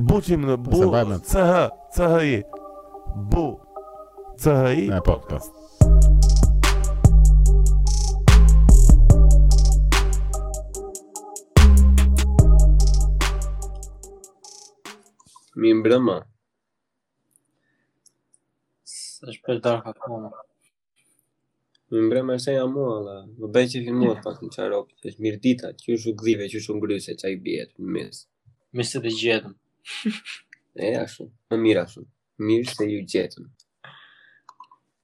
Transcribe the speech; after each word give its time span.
Buqim 0.00 0.46
në 0.46 0.54
bu. 0.56 0.78
CH, 1.28 1.56
CHI. 1.92 2.36
Bu. 3.32 3.42
CHI. 4.40 4.86
Na 4.88 5.00
po, 5.04 5.18
po. 5.28 5.36
Mi 15.52 15.72
mbrëma. 15.76 16.16
Sa 18.84 19.32
shpër 19.36 19.60
darka 19.64 19.92
kona. 19.98 20.32
Mi 21.92 22.00
mbrëma 22.06 22.38
se 22.40 22.56
jam 22.56 22.72
mua, 22.72 22.94
la. 23.02 23.18
Më 23.28 23.50
bej 23.54 23.68
që 23.74 23.84
fin 23.84 23.98
mua, 24.00 24.14
pak 24.24 24.40
në 24.42 24.54
qarë 24.56 24.78
opë. 24.80 25.02
është 25.12 25.22
mirë 25.26 25.42
dita, 25.44 25.74
që 25.82 25.98
është 25.98 26.10
u 26.14 26.20
gdhive, 26.22 26.48
që 26.48 26.62
është 26.62 26.72
u 26.72 26.80
ngryse, 26.80 27.18
që 27.20 27.28
a 27.28 27.34
i 27.36 27.42
bjetë, 27.44 27.74
më 27.84 27.92
mësë. 27.98 28.26
Mësë 28.78 29.02
të 29.04 29.12
gjetëm. 29.20 29.58
E, 30.86 30.90
ashtu, 31.02 31.24
më 31.50 31.54
mirë 31.64 31.80
ashtu 31.84 32.02
Mirë 32.48 32.70
se 32.76 32.84
ju 32.92 32.98
gjetëm 33.12 33.46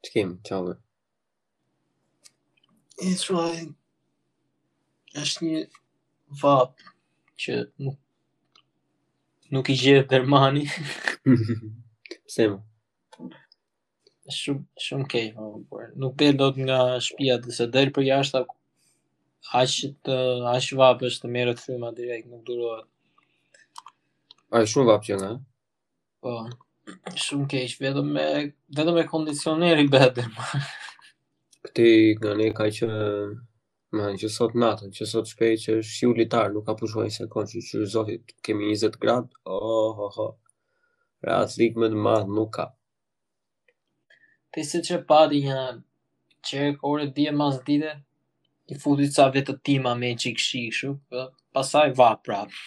Që 0.02 0.09
kemi, 0.14 0.34
që 0.46 0.52
alë 0.59 0.74
E, 3.06 3.09
shu 3.23 3.34
është 5.23 5.42
një 5.48 5.62
Vapë 6.42 6.84
Që 7.45 7.52
nuk 7.87 7.98
Nuk 9.56 9.66
i 9.74 9.77
gjithë 9.82 10.06
dërmani 10.12 10.64
Se 12.34 12.48
mu? 12.52 12.59
Shumë 14.38 14.82
shum 14.84 15.04
kej 15.12 15.26
po, 15.37 15.45
po, 15.70 15.84
Nuk 16.01 16.16
për 16.20 16.37
do 16.40 16.51
të 16.54 16.68
nga 16.68 16.79
shpia 17.09 17.38
Dhe 17.45 17.59
se 17.59 17.66
dherë 17.74 17.95
për 17.98 18.09
jashtë 18.12 18.45
Ashtë 19.62 20.20
aq 20.54 21.04
është 21.10 21.24
të 21.24 21.32
merë 21.37 21.56
të 21.59 21.68
thyma 21.70 21.92
Direkt 22.01 22.30
nuk 22.32 22.45
durohet 22.51 22.87
Ai 24.51 24.65
shumë 24.65 24.87
vapje 24.88 25.16
na. 25.20 25.30
Po. 26.25 26.33
Shumë 27.20 27.48
keq, 27.52 27.75
vetëm 27.84 28.07
me 28.15 28.23
vetëm 28.79 28.95
me 28.96 29.02
kondicioneri 29.10 29.85
bëhet. 29.93 30.21
Këti 31.66 31.88
nga 32.23 32.30
ne 32.38 32.46
ka 32.57 32.65
që 32.79 32.87
Ma 33.90 34.05
në 34.13 34.18
që 34.21 34.29
sot 34.29 34.52
natën, 34.52 34.90
që 34.93 35.07
sot 35.09 35.30
shpej 35.30 35.55
që 35.63 35.74
është 35.80 36.02
ju 36.05 36.09
litarë, 36.18 36.51
nuk 36.52 36.66
ka 36.66 36.74
pushojnë 36.77 37.13
se 37.15 37.24
konë 37.32 37.49
që 37.55 37.60
që 37.68 37.87
zotit 37.88 38.35
kemi 38.45 38.66
20 38.74 38.99
gradë, 39.01 39.32
oh, 39.49 39.95
ho, 39.96 40.09
ho, 40.16 40.27
rras 41.24 41.55
ligë 41.57 41.80
më 41.80 41.88
të 41.95 42.02
madhë 42.07 42.35
nuk 42.37 42.51
ka. 42.59 42.66
Te 44.52 44.66
se 44.68 44.83
që 44.85 44.99
pati 45.09 45.40
një 45.46 45.62
që 46.51 46.66
kore 46.83 47.09
dhje 47.16 47.33
mas 47.40 47.57
dite, 47.65 47.95
i 48.68 48.77
futit 48.83 49.16
sa 49.16 49.30
vetë 49.33 49.57
tima 49.65 49.96
me 50.02 50.12
që 50.21 50.35
i 50.35 50.35
këshishu, 50.37 50.93
po, 51.09 51.24
pasaj 51.57 51.96
va 52.02 52.10
prapë. 52.29 52.60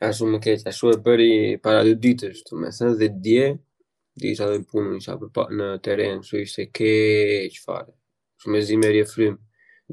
Ka 0.00 0.08
shumë 0.16 0.32
më 0.34 0.38
keqë, 0.44 0.62
ka 0.66 0.72
shumë 0.76 0.94
e 0.94 0.98
përri 1.04 1.30
para 1.64 1.80
dhe 1.86 1.94
ditës, 2.04 2.42
të 2.44 2.52
me 2.60 2.68
thënë, 2.78 2.96
dhe 3.00 3.06
dje, 3.24 3.44
dhe 4.20 4.26
isha 4.34 4.46
dhe 4.52 4.58
punë, 4.70 4.90
isha 5.00 5.14
për 5.22 5.30
pa 5.38 5.44
në 5.56 5.68
teren, 5.88 6.20
su 6.26 6.34
ishte 6.44 6.66
keqë 6.78 7.62
farë, 7.64 7.92
Shumë 8.44 8.52
me 8.56 8.60
zime 8.68 8.88
rje 8.92 9.06
frimë. 9.14 9.40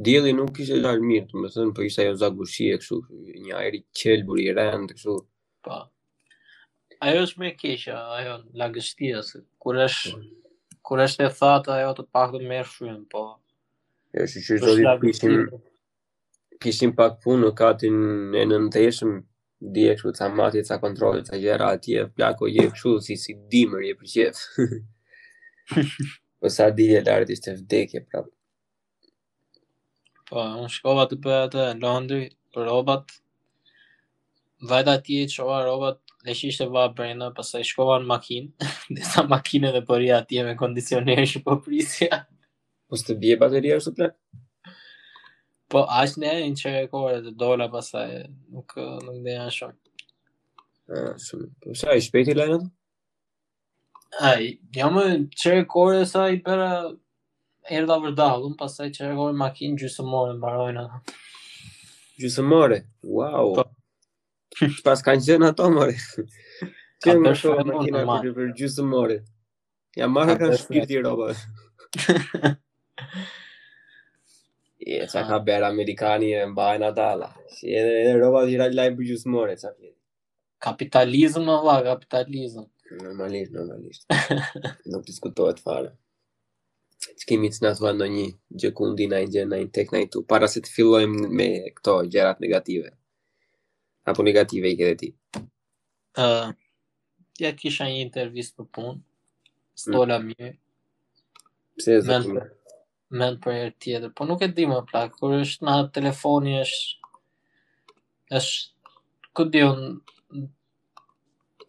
Djeli 0.05 0.33
nuk 0.35 0.59
ishe 0.59 0.75
lalë 0.83 1.05
mirë, 1.07 1.27
të 1.31 1.39
me 1.45 1.53
thënë, 1.55 1.69
për 1.71 1.77
po 1.79 1.85
isha 1.87 2.03
jo 2.09 2.17
zagushie, 2.25 2.75
kësu, 2.83 2.97
një 3.45 3.53
aeri 3.61 3.79
qelë, 3.95 4.27
buri 4.27 4.49
rëndë, 4.57 4.97
kësu, 4.99 5.15
pa. 5.63 5.77
Po. 5.87 6.39
Ajo 7.07 7.23
është 7.29 7.39
me 7.43 7.53
keqëa, 7.63 8.01
ajo, 8.19 8.35
lagështia, 8.59 9.23
se 9.29 9.39
kur 9.63 9.79
është, 9.87 10.11
mm. 10.19 10.27
Po. 10.37 10.79
kur 10.87 11.05
është 11.09 11.29
e 11.31 11.35
thatë 11.39 11.75
ajo 11.79 11.93
të 12.01 12.05
pak 12.11 12.35
të 12.35 12.43
merë 12.51 12.99
po. 13.15 13.23
Ja, 14.13 14.25
jo, 14.25 14.31
shu 14.35 14.49
që 14.49 14.49
shu 14.51 14.63
shu 14.67 14.79
shu 14.83 15.11
shu 15.15 15.19
shu 15.23 15.35
shu 15.47 15.51
shu 16.59 16.89
shu 16.91 16.91
shu 16.91 17.69
shu 17.71 18.47
shu 18.51 18.65
shu 18.73 18.91
shu 18.99 19.27
dje 19.63 19.95
që 20.01 20.11
ca 20.17 20.27
mati, 20.29 20.61
ca 20.67 20.79
kontrole, 20.81 21.21
ca 21.27 21.37
gjera 21.39 21.69
atje, 21.77 22.07
plako 22.17 22.47
je 22.51 22.67
këshu 22.73 22.93
si 23.05 23.15
si 23.19 23.35
dimër, 23.51 23.85
je 23.87 23.95
përqef. 23.95 24.41
po 26.39 26.49
sa 26.51 26.65
dje 26.75 26.99
lartë 27.05 27.35
ishte 27.37 27.53
vdekje 27.61 28.01
prapë. 28.03 28.33
Po, 30.27 30.43
unë 30.63 30.71
shkova 30.73 31.05
të 31.11 31.19
për 31.23 31.35
atë 31.39 31.67
Londri, 31.79 32.25
për 32.55 32.67
robat, 32.67 33.15
vajtë 34.67 34.97
atje 34.97 35.21
të 35.31 35.43
ova 35.45 35.61
robat, 35.67 36.03
leqë 36.27 36.49
ishte 36.51 36.67
va 36.75 36.83
brenda, 36.95 37.31
i 37.31 37.63
shkova 37.71 38.01
në 38.03 38.11
makinë, 38.11 39.05
sa 39.13 39.23
makinë 39.29 39.71
dhe 39.77 39.83
përri 39.87 40.11
atje 40.17 40.43
me 40.49 40.57
kondicionerë 40.59 41.29
që 41.35 41.43
po 41.47 41.59
prisja. 41.63 42.25
Po 42.89 42.99
të 42.99 43.15
bje 43.23 43.39
bateria 43.41 43.79
është 43.79 43.91
të 43.95 44.01
plakë? 44.03 44.42
Po, 45.73 45.81
ashtë 45.89 46.19
ne 46.21 46.31
e 46.39 46.49
në 46.51 46.57
që 46.59 46.71
rekore 46.75 47.15
të 47.25 47.31
dola 47.41 47.65
pasaj, 47.73 48.05
nuk, 48.55 48.75
nuk 49.05 49.15
dhe 49.25 49.31
janë 49.33 49.53
shumë. 49.55 50.03
Po, 50.85 51.01
sa 51.79 51.95
i 51.97 52.03
shpejt 52.05 52.29
i 52.29 52.35
lajnët? 52.37 52.67
A, 54.21 54.35
jam 54.77 54.99
jo, 55.01 55.05
e 55.09 55.17
që 55.41 55.55
rekore 55.57 56.03
sa 56.09 56.27
i 56.29 56.37
përra 56.45 56.67
erda 57.79 57.97
vërdalën, 58.05 58.53
pasaj 58.59 58.91
që 58.99 59.09
makinë 59.41 59.81
gjusëmore 59.81 60.35
në 60.37 60.39
barojnë 60.45 60.83
atë. 60.85 61.15
Gjusëmore? 62.21 62.83
Wow! 63.09 63.55
Po. 63.63 64.69
Pas 64.85 65.01
kanë 65.07 65.25
gjënë 65.25 65.51
ato, 65.55 65.71
mori. 65.73 65.97
Që 67.03 67.15
më 67.19 67.31
shumë 67.35 67.63
në 67.95 68.03
makinë 68.11 68.33
për 68.37 68.51
gjusëmore? 68.61 69.17
Ja, 69.97 70.05
marrë 70.19 70.37
kanë 70.43 70.59
shpirti 70.61 71.01
roba. 71.01 71.33
E 74.85 75.07
sa 75.07 75.21
ka 75.29 75.37
bërë 75.47 75.65
amerikani 75.71 76.27
e 76.39 76.45
mbaj 76.53 76.75
në 76.81 76.89
dala. 76.99 77.27
Si 77.55 77.65
e 77.71 77.81
edhe 78.01 78.13
roba 78.21 78.39
të 78.43 78.49
gjithë 78.51 78.75
lajmë 78.77 78.97
për 78.97 79.07
gjusë 79.09 79.29
more, 79.35 79.53
sa 79.61 79.69
fjetë. 79.77 79.97
Kapitalizm, 80.65 81.47
Allah, 81.55 81.77
kapitalizm. 81.87 82.65
Normalisht, 82.99 83.51
normalisht. 83.55 84.05
Nuk 84.91 85.05
diskutohet 85.07 85.61
fare. 85.63 85.93
Që 87.19 87.29
kemi 87.29 87.49
të 87.51 87.63
nësë 87.65 87.93
në 87.99 88.07
një 88.15 88.25
gjëkundi, 88.63 89.07
në 89.11 89.21
gjë, 89.35 89.45
në 89.53 89.59
tek, 89.75 89.93
në 89.95 90.03
tu, 90.11 90.23
para 90.33 90.47
se 90.51 90.63
të 90.63 90.71
fillojmë 90.75 91.29
me 91.39 91.47
këto 91.79 91.95
gjërat 92.15 92.43
negative. 92.43 92.91
Apo 94.11 94.25
negative 94.27 94.71
i 94.73 94.77
këtë 94.81 94.97
ti. 95.03 95.11
ja 97.43 97.51
kisha 97.61 97.87
një 97.87 98.01
intervistë 98.09 98.57
për 98.57 98.67
punë. 98.75 98.93
Mm. 98.99 99.53
Stola 99.85 100.19
mirë. 100.27 100.51
Pse 101.77 101.95
e 101.99 102.03
zëtë 102.03 102.49
mend 103.13 103.37
për 103.43 103.53
herë 103.59 103.73
tjetër, 103.83 104.11
po 104.17 104.25
nuk 104.25 104.41
e 104.41 104.47
di 104.57 104.63
më 104.69 104.79
plak, 104.89 105.13
kur 105.19 105.35
është 105.37 105.67
në 105.67 105.73
telefoni 105.95 106.55
është 106.63 107.09
është 108.39 109.35
ku 109.37 109.45
di 109.53 109.61
un 109.67 109.99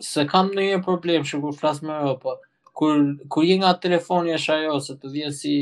se 0.09 0.25
kam 0.31 0.49
ndonjë 0.55 0.81
problem 0.87 1.27
që 1.29 1.41
kur 1.43 1.57
flas 1.59 1.83
me 1.85 1.97
ro, 2.01 2.15
po 2.23 2.39
kur 2.81 3.03
kur 3.33 3.45
je 3.47 3.59
nga 3.61 3.75
telefoni 3.83 4.33
është 4.39 4.55
ajo 4.61 4.79
se 4.87 4.97
të 5.03 5.13
vjen 5.17 5.35
si 5.41 5.55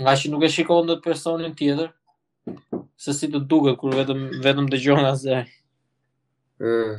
nga 0.00 0.12
që 0.20 0.30
nuk 0.34 0.44
e 0.46 0.52
shikon 0.56 0.86
dot 0.92 1.02
personin 1.06 1.56
tjetër 1.58 1.88
se 3.02 3.16
si 3.16 3.32
të 3.32 3.40
duket 3.52 3.80
kur 3.80 3.96
vetëm 3.96 4.20
vetëm 4.44 4.68
dëgjon 4.74 5.00
nga 5.02 5.14
zë. 5.24 5.40
Ëh. 6.58 6.94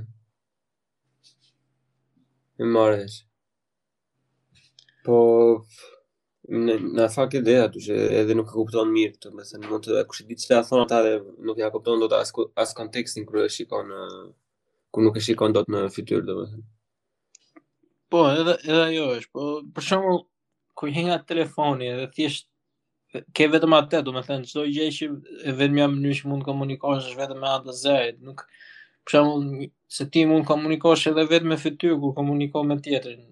Mm. 2.58 2.76
Më 2.76 2.84
Po 5.06 5.16
në 6.50 6.76
në 6.98 7.06
fakt 7.14 7.36
e 7.38 7.42
që 7.86 7.96
edhe 8.22 8.36
nuk 8.36 8.50
e 8.50 8.54
kupton 8.58 8.90
mirë 8.94 9.14
këtë, 9.16 9.32
më 9.38 9.44
thënë 9.50 9.70
mund 9.70 9.86
të 9.86 10.04
kush 10.10 10.24
e 10.24 10.26
di 10.30 10.36
çfarë 10.40 10.66
thon 10.70 10.82
ata 10.82 11.00
dhe 11.06 11.14
nuk 11.46 11.58
ja 11.62 11.70
kupton 11.74 12.02
dot 12.02 12.14
as 12.18 12.34
as 12.58 12.74
kontekstin 12.78 13.26
kur 13.30 13.44
e 13.44 13.50
shikon 13.54 13.92
ku 14.94 15.02
nuk 15.06 15.18
e 15.18 15.22
shikon 15.28 15.54
dot 15.54 15.70
në 15.70 15.84
fytyrë 15.94 16.26
domethënë. 16.30 16.66
Po, 18.10 18.24
edhe 18.34 18.56
edhe 18.66 18.82
ajo 18.88 19.06
është, 19.20 19.30
po 19.36 19.46
për 19.76 19.86
shembull 19.90 20.24
ku 20.80 20.90
i 20.90 20.96
hinga 20.98 21.20
telefoni 21.30 21.92
edhe 21.94 22.08
thjesht 22.18 22.48
ke 23.36 23.50
vetëm 23.54 23.74
atë, 23.78 24.02
domethënë 24.06 24.50
çdo 24.50 24.66
gjë 24.70 24.90
që 24.98 25.10
e 25.50 25.56
vënë 25.60 25.78
në 25.78 25.88
mënyrë 25.94 26.20
që 26.22 26.30
mund 26.32 26.44
të 26.46 26.50
komunikosh 26.50 27.12
është 27.12 27.22
vetëm 27.26 27.44
me 27.44 27.52
atë 27.54 27.68
të 27.70 27.78
zërit, 27.86 28.20
nuk 28.26 28.46
për 29.06 29.14
shembull 29.20 29.46
se 30.00 30.10
ti 30.14 30.26
mund 30.30 30.48
të 30.48 30.52
komunikosh 30.56 31.06
edhe 31.12 31.28
vetëm 31.30 31.54
me 31.54 31.62
fytyrë 31.62 32.00
kur 32.02 32.18
komunikon 32.18 32.74
me 32.74 32.80
tjetrin 32.86 33.28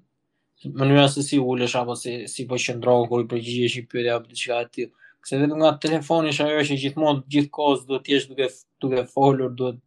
mënyra 0.65 1.07
se 1.09 1.21
si 1.23 1.37
ulesh 1.37 1.75
apo 1.75 1.95
si 1.95 2.27
si 2.27 2.45
po 2.49 2.57
qendron 2.57 3.07
kur 3.07 3.21
i 3.23 3.27
përgjigjesh 3.29 3.77
një 3.79 3.85
pyetje 3.93 4.13
apo 4.15 4.27
diçka 4.31 4.61
e 4.63 4.69
tillë. 4.75 4.93
Se 5.27 5.37
vetëm 5.41 5.59
nga 5.59 5.71
telefoni 5.81 6.31
është 6.31 6.45
ajo 6.47 6.63
që 6.69 6.77
gjithmonë 6.83 7.23
gjithkohë 7.33 7.85
duhet 7.87 8.03
të 8.05 8.13
jesh 8.13 8.27
duke 8.31 8.47
duke 8.81 9.03
folur, 9.11 9.51
duhet 9.51 9.81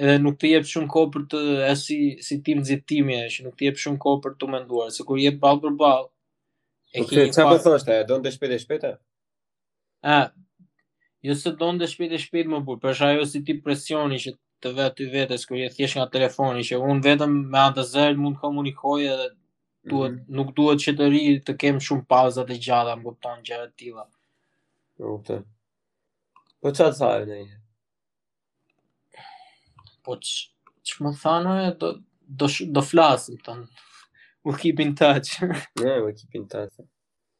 edhe 0.00 0.20
nuk 0.22 0.36
të 0.38 0.50
jep 0.52 0.68
shumë 0.70 0.88
kohë 0.94 1.10
për 1.16 1.24
të 1.32 1.40
as 1.70 1.82
si 1.88 1.98
si 2.28 2.38
tim 2.46 2.62
nxitimi, 2.62 3.18
që 3.32 3.44
nuk 3.48 3.56
të 3.58 3.66
jep 3.66 3.80
shumë 3.82 4.00
kohë 4.04 4.20
për 4.26 4.36
të 4.40 4.48
menduar, 4.54 4.92
se 4.94 5.04
kur 5.08 5.18
je 5.18 5.32
ball 5.42 5.60
për 5.64 5.74
ball. 5.82 6.06
E 6.94 7.04
ke 7.06 7.26
çfarë 7.34 7.50
po 7.50 7.58
thosh 7.66 7.90
Don 8.08 8.22
të 8.24 8.32
shpejtë 8.36 8.60
shpejtë? 8.64 8.92
A 10.14 10.20
Jo 11.20 11.34
se 11.36 11.50
do 11.52 11.66
ndesh 11.76 11.98
me 12.00 12.16
shpejt 12.16 12.46
më 12.48 12.58
bu, 12.64 12.78
për 12.80 12.94
shajo 12.98 13.24
si 13.28 13.42
ti 13.44 13.52
presioni 13.60 14.16
që 14.22 14.30
të 14.64 14.70
vetë 14.78 14.94
të 14.96 15.08
vetës 15.14 15.42
kërë 15.50 15.58
je 15.60 15.66
jeshtë 15.82 15.98
nga 15.98 16.06
telefoni 16.14 16.62
që 16.64 16.78
unë 16.80 17.04
vetëm 17.04 17.34
me 17.52 17.58
antëzër 17.60 18.16
mund 18.16 18.38
të 18.38 18.42
komunikoj 18.46 19.02
edhe 19.12 19.26
duhet 19.88 20.10
mm 20.10 20.18
-hmm. 20.18 20.24
nuk 20.36 20.56
duhet 20.56 20.80
që 20.84 20.92
të 20.98 21.06
ri 21.12 21.20
të 21.46 21.54
kem 21.60 21.78
shumë 21.80 22.04
pauza 22.10 22.44
të 22.48 22.56
gjata, 22.66 22.96
më 22.96 23.04
kupton 23.06 23.38
gjëra 23.46 23.66
të 23.68 23.74
tilla. 23.80 24.04
Kuptoj. 25.00 25.40
Po 26.60 26.68
çfarë 26.76 26.96
sa 26.98 27.06
ai 27.16 27.24
nei? 27.30 27.44
Po 30.04 30.12
ç'më 30.88 31.10
thano 31.22 31.52
e 31.66 31.68
do 31.80 31.88
do 32.40 32.46
do 32.74 32.80
flasim 32.90 33.36
ton. 33.46 33.60
u 34.44 34.50
keep 34.60 34.80
in 34.80 34.94
touch. 34.94 35.28
yeah, 35.84 35.98
we 36.04 36.10
keep 36.18 36.34
in 36.34 36.46
touch. 36.52 36.74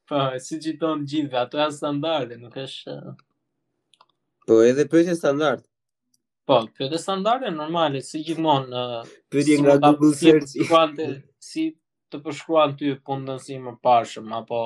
Po, 0.09 0.17
si 0.47 0.55
gjithon 0.65 0.99
gjithve, 1.11 1.37
ato 1.43 1.57
janë 1.63 1.77
standarde, 1.81 2.35
nuk 2.43 2.57
është 2.65 2.93
Po, 4.47 4.55
edhe 4.71 4.85
pyetje 4.93 5.15
standard. 5.23 5.63
Po, 6.47 6.57
pyetje 6.77 6.99
standarde 7.07 7.51
normale, 7.63 8.01
si 8.09 8.17
gjithmonë. 8.27 8.83
Pyetje 9.33 9.57
nga 9.63 9.75
Google 9.85 10.15
Search. 10.23 10.53
Kuante 10.71 11.05
si 11.39 11.63
të 12.13 12.19
përshkruan 12.27 12.73
ty 12.79 12.89
punë 13.07 13.27
të 13.27 13.35
nësi 13.37 13.57
më 13.65 13.73
pashëm, 13.87 14.29
apo 14.39 14.59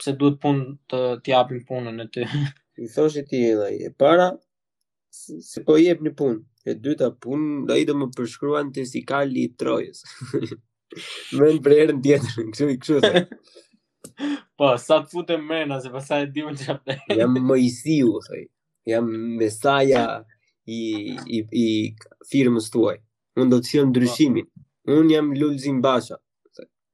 pse 0.00 0.12
duhet 0.18 0.36
punë 0.42 0.64
të 0.90 0.98
t'japin 1.24 1.60
punën 1.68 1.98
e 2.04 2.08
ty? 2.14 2.22
I 2.82 2.88
thosh 2.94 3.16
e 3.20 3.24
ti 3.30 3.38
e 3.50 3.54
e 3.86 3.90
para, 4.00 4.26
se, 5.50 5.62
po 5.66 5.76
jep 5.80 6.00
një 6.04 6.12
punë, 6.18 6.40
e 6.66 6.72
dyta 6.84 7.08
punë, 7.24 7.50
dhe 7.68 7.76
i 7.82 7.86
do 7.88 7.94
më 8.00 8.06
përshkruan 8.16 8.72
të 8.74 8.84
si 8.92 9.02
kalli 9.10 9.46
i 9.48 9.52
trojës. 9.62 10.02
më 11.38 11.46
në 11.54 11.60
brerën 11.66 12.00
tjetër, 12.02 12.38
në 12.46 12.52
kështu 12.54 12.68
i 12.74 12.78
kështu. 12.80 13.00
të. 13.04 13.20
po, 14.58 14.72
sa 14.84 14.96
të 15.04 15.10
fute 15.12 15.36
mena, 15.48 15.78
se 15.84 15.92
pasa 15.94 16.18
e 16.24 16.30
dimë 16.34 16.54
që 16.60 16.72
apë. 16.74 16.98
jam 17.20 17.36
më 17.50 17.58
i 17.66 17.68
siu, 17.76 18.16
thëj. 18.26 18.44
Jam 18.94 19.04
mesaja 19.38 20.02
i, 20.64 20.80
i, 21.36 21.38
i 21.64 21.66
firmës 22.32 22.70
tuaj. 22.72 22.96
Unë 23.38 23.52
do 23.52 23.58
të 23.62 23.68
si 23.70 23.82
ndryshimin. 23.90 24.48
Unë 24.90 25.14
jam 25.14 25.28
Lulzim 25.38 25.82
Basha 25.84 26.16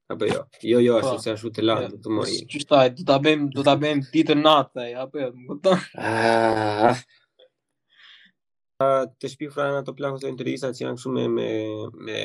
apo 0.08 0.24
jo. 0.24 0.42
Jo, 0.62 0.80
jo, 0.80 1.00
se 1.02 1.08
po. 1.14 1.18
s'e 1.22 1.32
ashtu 1.34 1.50
të 1.56 1.64
lartë, 1.66 1.88
do 1.94 1.98
të 2.04 2.12
mori. 2.16 2.36
Po, 2.46 2.60
çfarë 2.64 2.94
do 2.98 3.06
ta 3.06 3.18
bëjmë, 3.24 3.46
do 3.56 3.64
ta 3.66 3.74
natë, 3.82 4.10
ditën 4.14 4.42
apo 4.52 5.22
jo, 5.22 5.30
më 5.36 5.46
kupton? 5.50 5.78
Ah. 5.96 7.00
ah 8.86 9.04
të 9.18 9.30
shpi 9.32 9.48
frajnë 9.54 9.80
ato 9.82 9.94
plakës 9.96 10.20
të 10.22 10.28
intervjisa 10.32 10.68
që 10.76 10.84
janë 10.84 10.98
këshu 11.00 11.12
me, 11.16 11.24
me, 11.38 11.48
me 12.06 12.18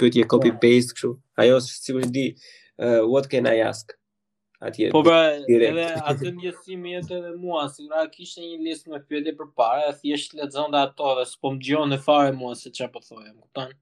pëtje 0.00 0.26
po. 0.26 0.34
copy-paste 0.34 0.96
këshu. 0.98 1.10
Ajo, 1.44 1.60
si 1.64 1.94
më 1.96 2.10
di, 2.16 2.26
eh, 2.82 3.00
what 3.06 3.30
can 3.32 3.46
I 3.48 3.60
ask? 3.70 3.96
Atje, 4.66 4.88
po 4.88 5.02
bra, 5.04 5.20
edhe 5.52 5.84
atë 6.10 6.30
një 6.32 6.52
si 6.64 6.78
me 6.80 6.94
jetë 6.96 7.18
edhe 7.18 7.32
mua, 7.36 7.66
se 7.72 7.84
nga 7.84 8.06
kishtë 8.12 8.40
një 8.44 8.60
listë 8.68 8.92
me 8.92 9.00
pjede 9.08 9.34
për 9.40 9.50
pare, 9.56 9.88
e 9.92 9.96
thjeshtë 10.02 10.40
le 10.40 10.46
të 10.48 10.56
zonda 10.56 10.84
ato 10.88 11.10
dhe 11.18 11.26
s'pom 11.28 11.58
gjionë 11.64 11.98
e 11.98 12.04
fare 12.08 12.32
mua 12.36 12.56
se 12.56 12.72
që 12.78 12.88
po 12.94 13.04
thojë, 13.04 13.34
më 13.36 13.44
tanë 13.56 13.76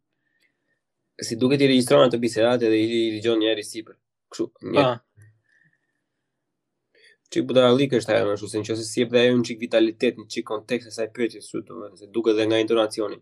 si 1.23 1.37
duket 1.39 1.61
i 1.63 1.69
regjistruar 1.71 2.11
të 2.11 2.19
bisedat 2.23 2.63
edhe 2.67 2.79
i 2.83 2.99
dëgjon 3.17 3.39
njëri 3.43 3.63
sipër. 3.67 3.97
Kështu. 4.33 4.49
Ah. 4.81 4.97
Çi 7.31 7.43
buda 7.47 7.71
lik 7.75 7.95
është 7.99 8.15
ajo, 8.15 8.35
ashtu 8.35 8.49
se 8.51 8.61
nëse 8.63 8.83
si 8.87 9.01
jep 9.03 9.13
dhe 9.15 9.21
ajo 9.27 9.37
një 9.39 9.47
çik 9.49 9.63
vitalitet, 9.63 10.15
një 10.19 10.27
çik 10.33 10.47
kontekst 10.51 10.89
asaj 10.91 11.09
pyetje 11.15 11.41
së 11.45 11.51
sotëm, 11.57 11.87
se 11.99 12.07
duket 12.15 12.35
edhe 12.37 12.45
nga 12.51 12.61
intonacioni. 12.63 13.19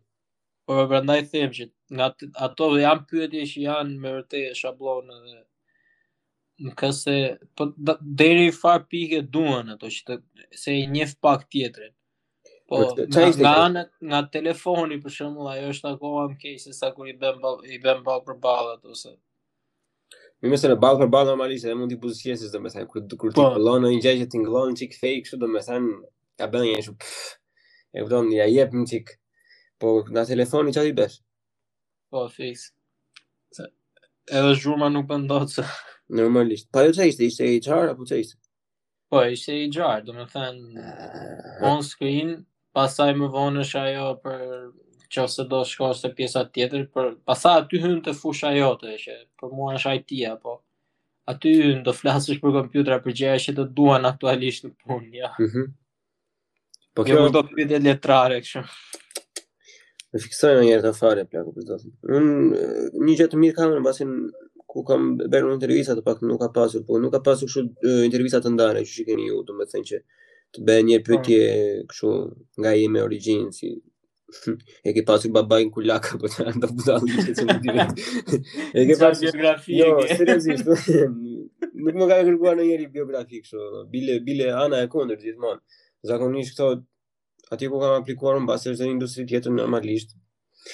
Po 0.66 0.74
pra 0.78 0.86
prandaj 0.90 1.22
them 1.32 1.50
që 1.56 1.62
nga 1.98 2.06
ato 2.46 2.66
janë 2.80 3.06
pyetje 3.12 3.44
që 3.52 3.58
janë 3.68 3.94
me 4.02 4.10
vërtet 4.18 4.56
shabllon 4.60 5.06
edhe 5.16 5.36
në 6.64 6.72
këse 6.80 7.14
po 7.58 7.70
deri 8.20 8.48
far 8.56 8.80
pike 8.90 9.22
duan 9.36 9.66
ato 9.76 9.86
që 9.94 10.00
të, 10.08 10.14
se 10.62 10.70
i 10.80 10.86
njeh 10.96 11.12
pak 11.24 11.40
tjetrin. 11.50 11.92
Po, 12.72 12.96
nga, 12.96 13.68
nga, 13.68 13.82
nga 14.08 14.18
telefoni 14.32 14.96
për 15.02 15.12
shembull, 15.12 15.48
ajo 15.52 15.70
është 15.74 15.90
akoma 15.92 16.22
më 16.32 16.38
keq 16.40 16.54
se 16.62 16.72
sa 16.72 16.88
kur 16.96 17.10
i 17.10 17.14
bëm 17.20 17.40
ball, 17.42 17.58
i 17.68 17.76
bëm 17.82 17.98
për 18.06 18.36
ballat 18.40 18.84
ose. 18.88 19.10
Mi 20.42 20.48
mëse 20.50 20.66
në 20.72 20.76
ballë 20.80 21.02
për 21.04 21.10
ballë 21.12 21.30
normalisht 21.34 21.66
edhe 21.68 21.76
mund 21.78 21.92
të 21.92 21.98
pozicionohesh 22.02 22.46
si 22.48 22.50
domethënë 22.54 22.88
kur 22.90 23.02
kur 23.20 23.34
ti 23.34 23.38
po. 23.38 23.44
pëllon 23.58 23.84
në 23.84 23.90
një 23.92 23.98
gjë 24.06 24.14
që 24.22 24.28
ti 24.32 24.40
ngllon 24.40 24.78
çik 24.80 24.96
fake 24.98 25.20
kështu 25.26 25.38
domethënë 25.42 25.90
ta 26.40 26.48
bën 26.54 26.64
një 26.70 26.80
shup. 26.86 27.04
E 27.98 28.02
vdon 28.06 28.30
ja 28.38 28.48
jep 28.50 28.72
një 28.78 28.84
çik. 28.92 29.12
Po 29.80 29.92
na 30.16 30.24
telefoni 30.30 30.72
çfarë 30.74 30.90
i 30.90 30.94
bësh? 30.98 31.16
Po 32.10 32.24
fix. 32.38 32.70
Se 33.56 33.68
edhe 34.38 34.54
zhurma 34.62 34.88
nuk 34.94 35.06
bën 35.12 35.28
dot 35.30 35.52
se 35.58 35.66
normalisht. 36.20 36.72
Po 36.74 36.80
ajo 36.82 36.96
çfarë 36.96 37.12
ishte? 37.12 37.28
Ishte 37.28 37.52
HR 37.52 37.92
apo 37.92 38.08
çfarë 38.08 38.24
ishte? 38.26 38.40
Po 39.14 39.22
ishte 39.36 39.54
HR, 39.68 40.00
domethënë 40.08 40.88
ah. 40.90 41.52
on 41.72 41.84
screen 41.86 42.32
pasaj 42.76 43.12
më 43.20 43.26
vonë 43.34 43.62
është 43.64 43.80
ajo 43.86 44.04
për 44.24 44.44
qëse 45.12 45.44
do 45.50 45.60
shko 45.68 45.90
se 45.96 46.08
pjesa 46.16 46.42
tjetër, 46.54 46.86
për 46.94 47.10
pasaj 47.28 47.56
aty 47.62 47.80
hyn 47.82 47.98
të 48.04 48.14
fusha 48.16 48.52
jote, 48.56 48.94
që 49.02 49.16
për 49.40 49.54
mua 49.58 49.74
është 49.80 49.94
IT 50.00 50.12
apo 50.32 50.54
aty 51.30 51.52
hyn 51.60 51.82
do 51.86 51.92
flasësh 51.94 52.40
për 52.42 52.54
kompjutra 52.56 52.96
për 53.04 53.14
gjëra 53.20 53.42
që 53.44 53.54
të 53.58 53.66
duan 53.78 54.08
aktualisht 54.08 54.64
në 54.66 54.72
punë, 54.82 55.12
ja. 55.20 55.34
Mhm. 55.38 55.68
po 56.96 57.04
jo, 57.08 57.16
kjo 57.16 57.28
do 57.32 57.40
të 57.46 57.54
bëhet 57.56 57.84
letrare 57.86 58.40
kështu. 58.44 58.60
Në 60.12 60.20
fiksojnë 60.24 60.56
në 60.60 60.64
njërë 60.66 60.82
të 60.86 60.90
fare, 60.98 61.22
plako, 61.30 61.52
për 61.56 61.64
zotë. 61.70 61.92
Unë, 62.18 62.64
një 63.06 63.14
gjëtë 63.20 63.38
mirë 63.42 63.54
kamë 63.58 63.78
në 63.78 63.84
basin 63.86 64.10
ku 64.68 64.82
kam 64.90 65.06
bërë 65.22 65.46
në 65.48 65.54
intervjisa 65.58 65.94
të 65.96 66.04
pak 66.08 66.20
nuk 66.28 66.40
ka 66.44 66.50
pasur, 66.58 66.84
po 66.84 66.98
nuk 67.00 67.14
ka 67.16 67.22
pasur 67.30 67.48
kështu 67.48 67.94
intervjisa 68.10 68.42
të 68.44 68.52
ndare 68.52 68.84
që 68.84 68.92
shikeni 68.92 69.24
ju, 69.30 69.40
do 69.46 69.56
me 69.56 69.64
të 69.64 69.74
thënë 69.78 69.88
që 69.92 70.02
të 70.54 70.60
bëjë 70.68 70.84
një 70.88 70.98
po. 71.00 71.08
pyetje 71.08 71.48
kështu 71.90 72.10
nga 72.60 72.72
jemi 72.76 73.02
origjinë 73.02 73.50
si 73.56 73.70
e 74.88 74.94
ke 74.96 75.02
pasur 75.08 75.32
babain 75.34 75.68
kulak 75.74 76.06
apo 76.16 76.28
çfarë 76.32 76.60
do 76.62 76.68
të 76.70 76.82
bëjë 76.82 76.98
një 77.08 77.36
që 77.38 77.46
më 77.50 77.56
direkt. 77.66 78.02
E 78.80 78.86
ke 78.88 78.96
pasur 79.00 79.28
biografi. 79.28 79.78
Jo, 79.80 79.96
seriozisht. 80.08 80.72
Nuk 81.82 81.98
më 81.98 82.06
ka 82.10 82.18
kërkuar 82.26 82.56
ndonjëri 82.58 82.86
biografi 82.92 83.40
kështu. 83.44 83.86
Bile 83.92 84.18
bile 84.24 84.48
ana 84.56 84.80
e 84.84 84.88
kundër 84.92 85.20
gjithmonë. 85.22 85.62
Zakonisht 86.08 86.54
këto 86.56 86.70
aty 87.52 87.68
ku 87.70 87.80
kam 87.82 87.96
aplikuar 88.00 88.36
unë 88.40 88.48
basë 88.48 88.72
është 88.74 88.88
industri 88.90 89.26
tjetër 89.28 89.52
normalisht. 89.58 90.16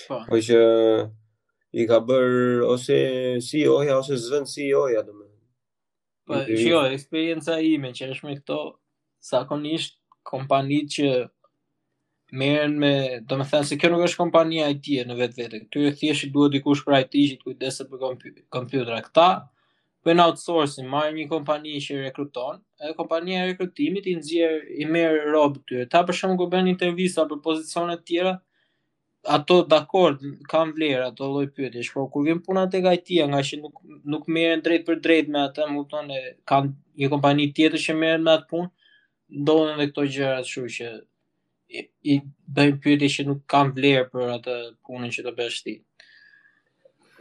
Po. 0.08 0.22
Po 0.28 0.38
që 0.42 0.58
i 1.78 1.84
ka 1.90 1.98
bër 2.08 2.62
ose 2.72 2.96
CEO 3.44 3.78
ja 3.86 3.98
ose 4.00 4.16
zvend 4.19 4.48
CEO 4.50 4.86
ja 4.94 5.02
domethënë. 5.04 5.48
Po, 6.28 6.42
shiko, 6.48 6.82
experiencia 6.94 7.58
ime 7.64 7.90
që 7.96 8.12
është 8.14 8.26
me 8.30 8.36
këto 8.40 8.60
zakonisht 9.22 9.98
kompani 10.26 10.82
që 10.90 11.12
merren 12.42 12.74
me, 12.80 12.90
do 13.24 13.38
të 13.38 13.44
them 13.50 13.62
se 13.64 13.76
kjo 13.80 13.88
nuk 13.92 14.02
është 14.06 14.20
kompani 14.20 14.58
IT 14.70 14.88
në 15.08 15.14
vetvete. 15.16 15.60
Ky 15.72 15.90
thjesht 16.00 16.32
duhet 16.34 16.52
dikush 16.58 16.82
për 16.84 16.98
IT 17.04 17.14
që 17.30 17.38
kujdeset 17.44 17.88
për 17.88 18.42
kompjuterat 18.56 19.06
këta. 19.08 19.28
në 20.08 20.24
outsourcing, 20.24 20.86
marrin 20.88 21.16
një 21.20 21.24
kompani 21.28 21.76
që 21.84 21.94
rekruton, 22.02 22.62
edhe 22.80 22.94
kompania 22.96 23.42
e 23.42 23.46
rekrutimit 23.50 24.06
i 24.08 24.14
nxjerr 24.16 24.62
i 24.80 24.86
merr 24.88 25.26
rob 25.34 25.58
ty. 25.68 25.82
Ta 25.92 26.00
për 26.06 26.16
shkakun 26.16 26.38
kur 26.40 26.48
bën 26.54 26.68
intervista 26.70 27.26
për 27.28 27.42
pozicione 27.44 27.96
të 27.98 28.04
tjera, 28.08 28.32
ato 29.36 29.58
dakord 29.68 30.22
kanë 30.48 30.72
vlerë 30.78 31.10
ato 31.10 31.28
lloj 31.28 31.50
pyetjesh, 31.52 31.92
por 31.92 32.08
kur 32.10 32.24
vjen 32.24 32.40
puna 32.46 32.64
tek 32.72 32.88
IT, 32.94 33.12
nga 33.28 33.42
që 33.44 33.60
nuk 33.60 33.76
nuk 34.14 34.25
merren 34.32 34.64
drejt 34.64 34.87
për 34.88 34.96
drejt 35.04 35.28
me 35.28 35.42
atë, 35.44 35.68
më 35.68 35.76
kupton, 35.82 36.08
kanë 36.50 36.72
një 37.02 37.12
kompani 37.12 37.48
tjetër 37.52 37.84
që 37.90 37.98
merren 38.00 38.25
me 38.25 38.37
atë 38.38 38.48
punë, 38.48 38.70
ndodhen 39.37 39.75
edhe 39.80 39.87
këto 39.90 40.04
gjëra, 40.14 40.38
kështu 40.44 40.64
që 40.76 40.88
i, 41.78 41.85
i 42.12 42.14
bëjmë 42.56 42.80
pyetje 42.85 43.08
që 43.16 43.26
nuk 43.28 43.42
kanë 43.52 43.75
vlerë 43.76 44.06
për 44.14 44.32
atë 44.38 44.54
punën 44.87 45.12
që 45.16 45.25
të 45.26 45.35
bësh 45.40 45.61
ti. 45.66 45.75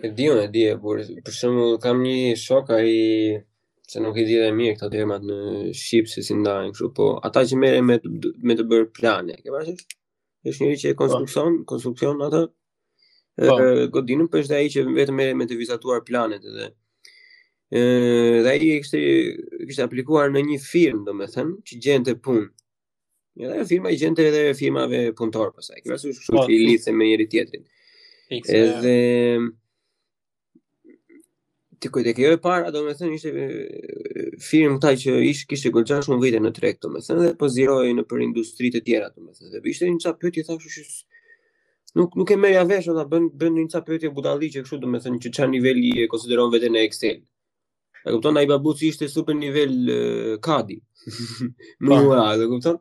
E 0.06 0.12
di 0.16 0.30
unë, 0.32 0.46
e 0.48 0.52
di, 0.54 0.64
por 0.84 1.02
për 1.26 1.34
shembull 1.38 1.80
kam 1.84 2.04
një 2.06 2.36
shok 2.44 2.72
ai 2.78 2.94
që 3.92 4.04
nuk 4.04 4.20
i 4.20 4.26
di 4.28 4.38
dhe 4.40 4.52
mirë 4.56 4.78
këto 4.78 4.90
termat 4.94 5.26
në 5.28 5.38
shqip 5.82 6.10
se 6.12 6.24
si 6.28 6.36
ndajnë 6.38 6.74
kështu, 6.76 6.92
po 6.98 7.10
ata 7.28 7.44
që 7.50 7.60
merren 7.60 7.86
me 7.92 7.98
të, 8.04 8.34
me 8.48 8.56
të 8.60 8.68
bërë 8.74 8.90
plane, 9.00 9.36
ke 9.42 9.52
parasysh? 9.52 9.84
Është 10.48 10.64
njëri 10.64 10.82
që 10.84 10.92
e 10.92 10.96
po. 10.96 11.00
konstruksion, 11.04 11.60
pa. 11.62 11.66
konstruksion 11.74 12.24
atë. 12.28 12.44
Ë 13.38 13.48
po. 13.50 13.64
godinën 13.98 14.30
po 14.32 14.40
është 14.44 14.56
ai 14.60 14.68
që 14.74 14.86
vetëm 15.00 15.18
merren 15.22 15.38
me 15.42 15.50
të 15.50 15.60
vizatuar 15.60 16.04
planet 16.08 16.46
edhe. 16.46 16.70
Dhe 16.70 16.74
Ëh, 17.68 18.40
dhe 18.46 18.48
ai 18.50 18.60
kishte 18.80 19.00
kishte 19.68 19.84
aplikuar 19.84 20.30
në 20.32 20.42
një 20.54 20.60
firmë, 20.64 21.02
domethënë, 21.10 21.56
që 21.68 21.80
gjente 21.84 22.14
punë. 22.24 22.46
Edhe 23.44 23.58
ajo 23.58 23.66
firma 23.74 23.92
i 23.92 23.98
gjente 24.00 24.24
edhe 24.30 24.44
firmave 24.56 25.02
punëtor 25.20 25.50
pasaj. 25.58 25.82
Kjo 25.84 25.98
është 25.98 26.14
kështu 26.14 26.30
që 26.32 26.38
po, 26.38 26.46
i 26.56 26.62
lidhte 26.64 26.94
me 26.96 27.10
njëri 27.10 27.26
tjetrin. 27.34 27.66
Edhe 28.38 28.94
ti 31.84 31.92
kujtë 31.94 32.14
kjo 32.18 32.32
e 32.38 32.40
para, 32.48 32.72
domethënë 32.74 33.20
ishte 33.20 33.34
firmë 34.48 34.80
këta 34.80 34.94
që 35.04 35.18
ish 35.34 35.44
kishte 35.52 35.74
gjithashtu 35.76 36.08
shumë 36.14 36.24
vite 36.24 36.40
në 36.48 36.54
treg, 36.58 36.80
domethënë 36.88 37.20
dhe 37.28 37.36
po 37.44 37.52
zirojë 37.58 37.92
në 38.00 38.08
për 38.14 38.24
industri 38.32 38.72
të 38.74 38.82
tjera, 38.88 39.12
domethënë. 39.20 39.60
Dhe 39.60 39.68
ishte 39.76 39.92
një 39.92 40.06
çapë 40.08 40.24
pyetje 40.24 40.48
thashë 40.54 40.74
që 40.78 40.88
nuk 42.00 42.16
nuk 42.22 42.32
e 42.32 42.36
merr 42.40 42.62
javesh 42.62 42.88
ata 42.94 43.04
bën 43.12 43.28
bën 43.44 43.60
një 43.66 43.72
çapë 43.76 43.90
pyetje 43.92 44.16
budalliqe 44.16 44.64
kështu 44.64 44.82
domethënë 44.88 45.22
që 45.28 45.36
çan 45.42 45.52
niveli 45.54 45.92
e 46.06 46.14
konsideron 46.16 46.54
veten 46.54 46.74
në 46.78 46.88
Excel. 46.88 47.18
Ëh, 47.18 47.36
E 48.06 48.10
këmëton, 48.14 48.38
a 48.40 48.44
i 48.46 48.50
babuci 48.50 48.90
ishte 48.92 49.08
super 49.10 49.36
nivel 49.38 49.74
uh, 49.94 50.34
kadi. 50.48 50.78
Më 51.88 51.94
në 51.94 52.02
ura, 52.10 52.26
dhe 52.38 52.80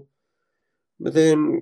Domethënë 1.01 1.57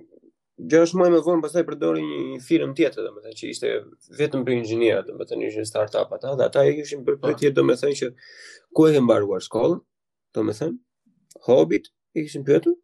dhe 0.72 0.82
muaj 0.94 1.08
më 1.10 1.16
me 1.16 1.22
vonë, 1.26 1.42
pastaj 1.42 1.64
përdori 1.66 2.04
një 2.08 2.38
firëm 2.46 2.76
tjetë, 2.78 3.02
domethënë 3.08 3.34
që 3.40 3.50
ishte 3.54 3.72
vetëm 4.20 4.44
për 4.46 4.54
inxhinierë, 4.60 5.02
domethënë 5.08 5.40
me 5.42 5.48
thënë 5.50 5.64
ishte 5.64 5.66
startup 5.72 6.14
ata, 6.14 6.36
dhe 6.38 6.46
ata 6.46 6.62
e 6.70 6.76
këshim 6.78 7.02
për 7.08 7.18
pëtjet, 7.26 7.58
dhe 7.58 7.66
me 7.66 7.74
thënë 7.80 7.98
që 8.02 8.12
ku 8.74 8.86
e 8.86 8.94
hem 8.94 9.06
mbaruar 9.08 9.42
shkollën, 9.48 9.82
domethënë 10.38 10.76
me 10.76 11.42
thënë, 11.42 11.92
e 12.20 12.24
këshim 12.28 12.46
pëtu, 12.46 12.76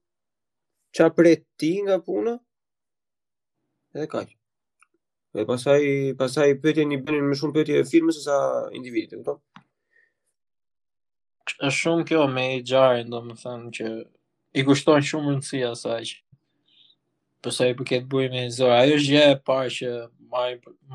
qa 0.99 1.13
për 1.15 1.31
e 1.31 1.39
ti 1.63 1.73
nga 1.87 2.01
puna, 2.03 2.35
edhe 3.95 4.11
kaqë. 4.17 4.40
Dhe 5.31 5.47
pasaj, 5.47 5.81
pasaj 6.19 6.47
pëtje 6.63 6.85
një 6.91 6.97
bënin 7.07 7.29
me 7.31 7.37
shumë 7.39 7.55
pëtje 7.59 7.75
e 7.81 7.85
firmës 7.91 8.17
e 8.19 8.23
sa 8.25 8.37
individit, 8.75 9.13
e 9.15 9.19
këto? 9.23 9.37
është 11.51 11.71
shumë 11.77 12.05
kjo 12.09 12.23
me 12.33 12.43
i 12.57 12.61
gjarin, 12.67 13.11
do 13.13 13.21
më 13.27 13.35
thëmë 13.43 13.71
që 13.77 13.89
i 14.59 14.63
gushtojnë 14.67 15.07
shumë 15.11 15.33
rëndësi 15.33 15.61
asaj 15.69 15.99
që 16.09 16.17
përsa 17.45 17.69
i 17.71 17.75
përket 17.79 18.07
buj 18.13 18.27
me 18.33 18.43
zërë, 18.57 18.79
ajo 18.79 18.97
është 19.01 19.13
gjë 19.13 19.23
e 19.29 19.37
parë 19.51 19.75
që 19.77 19.91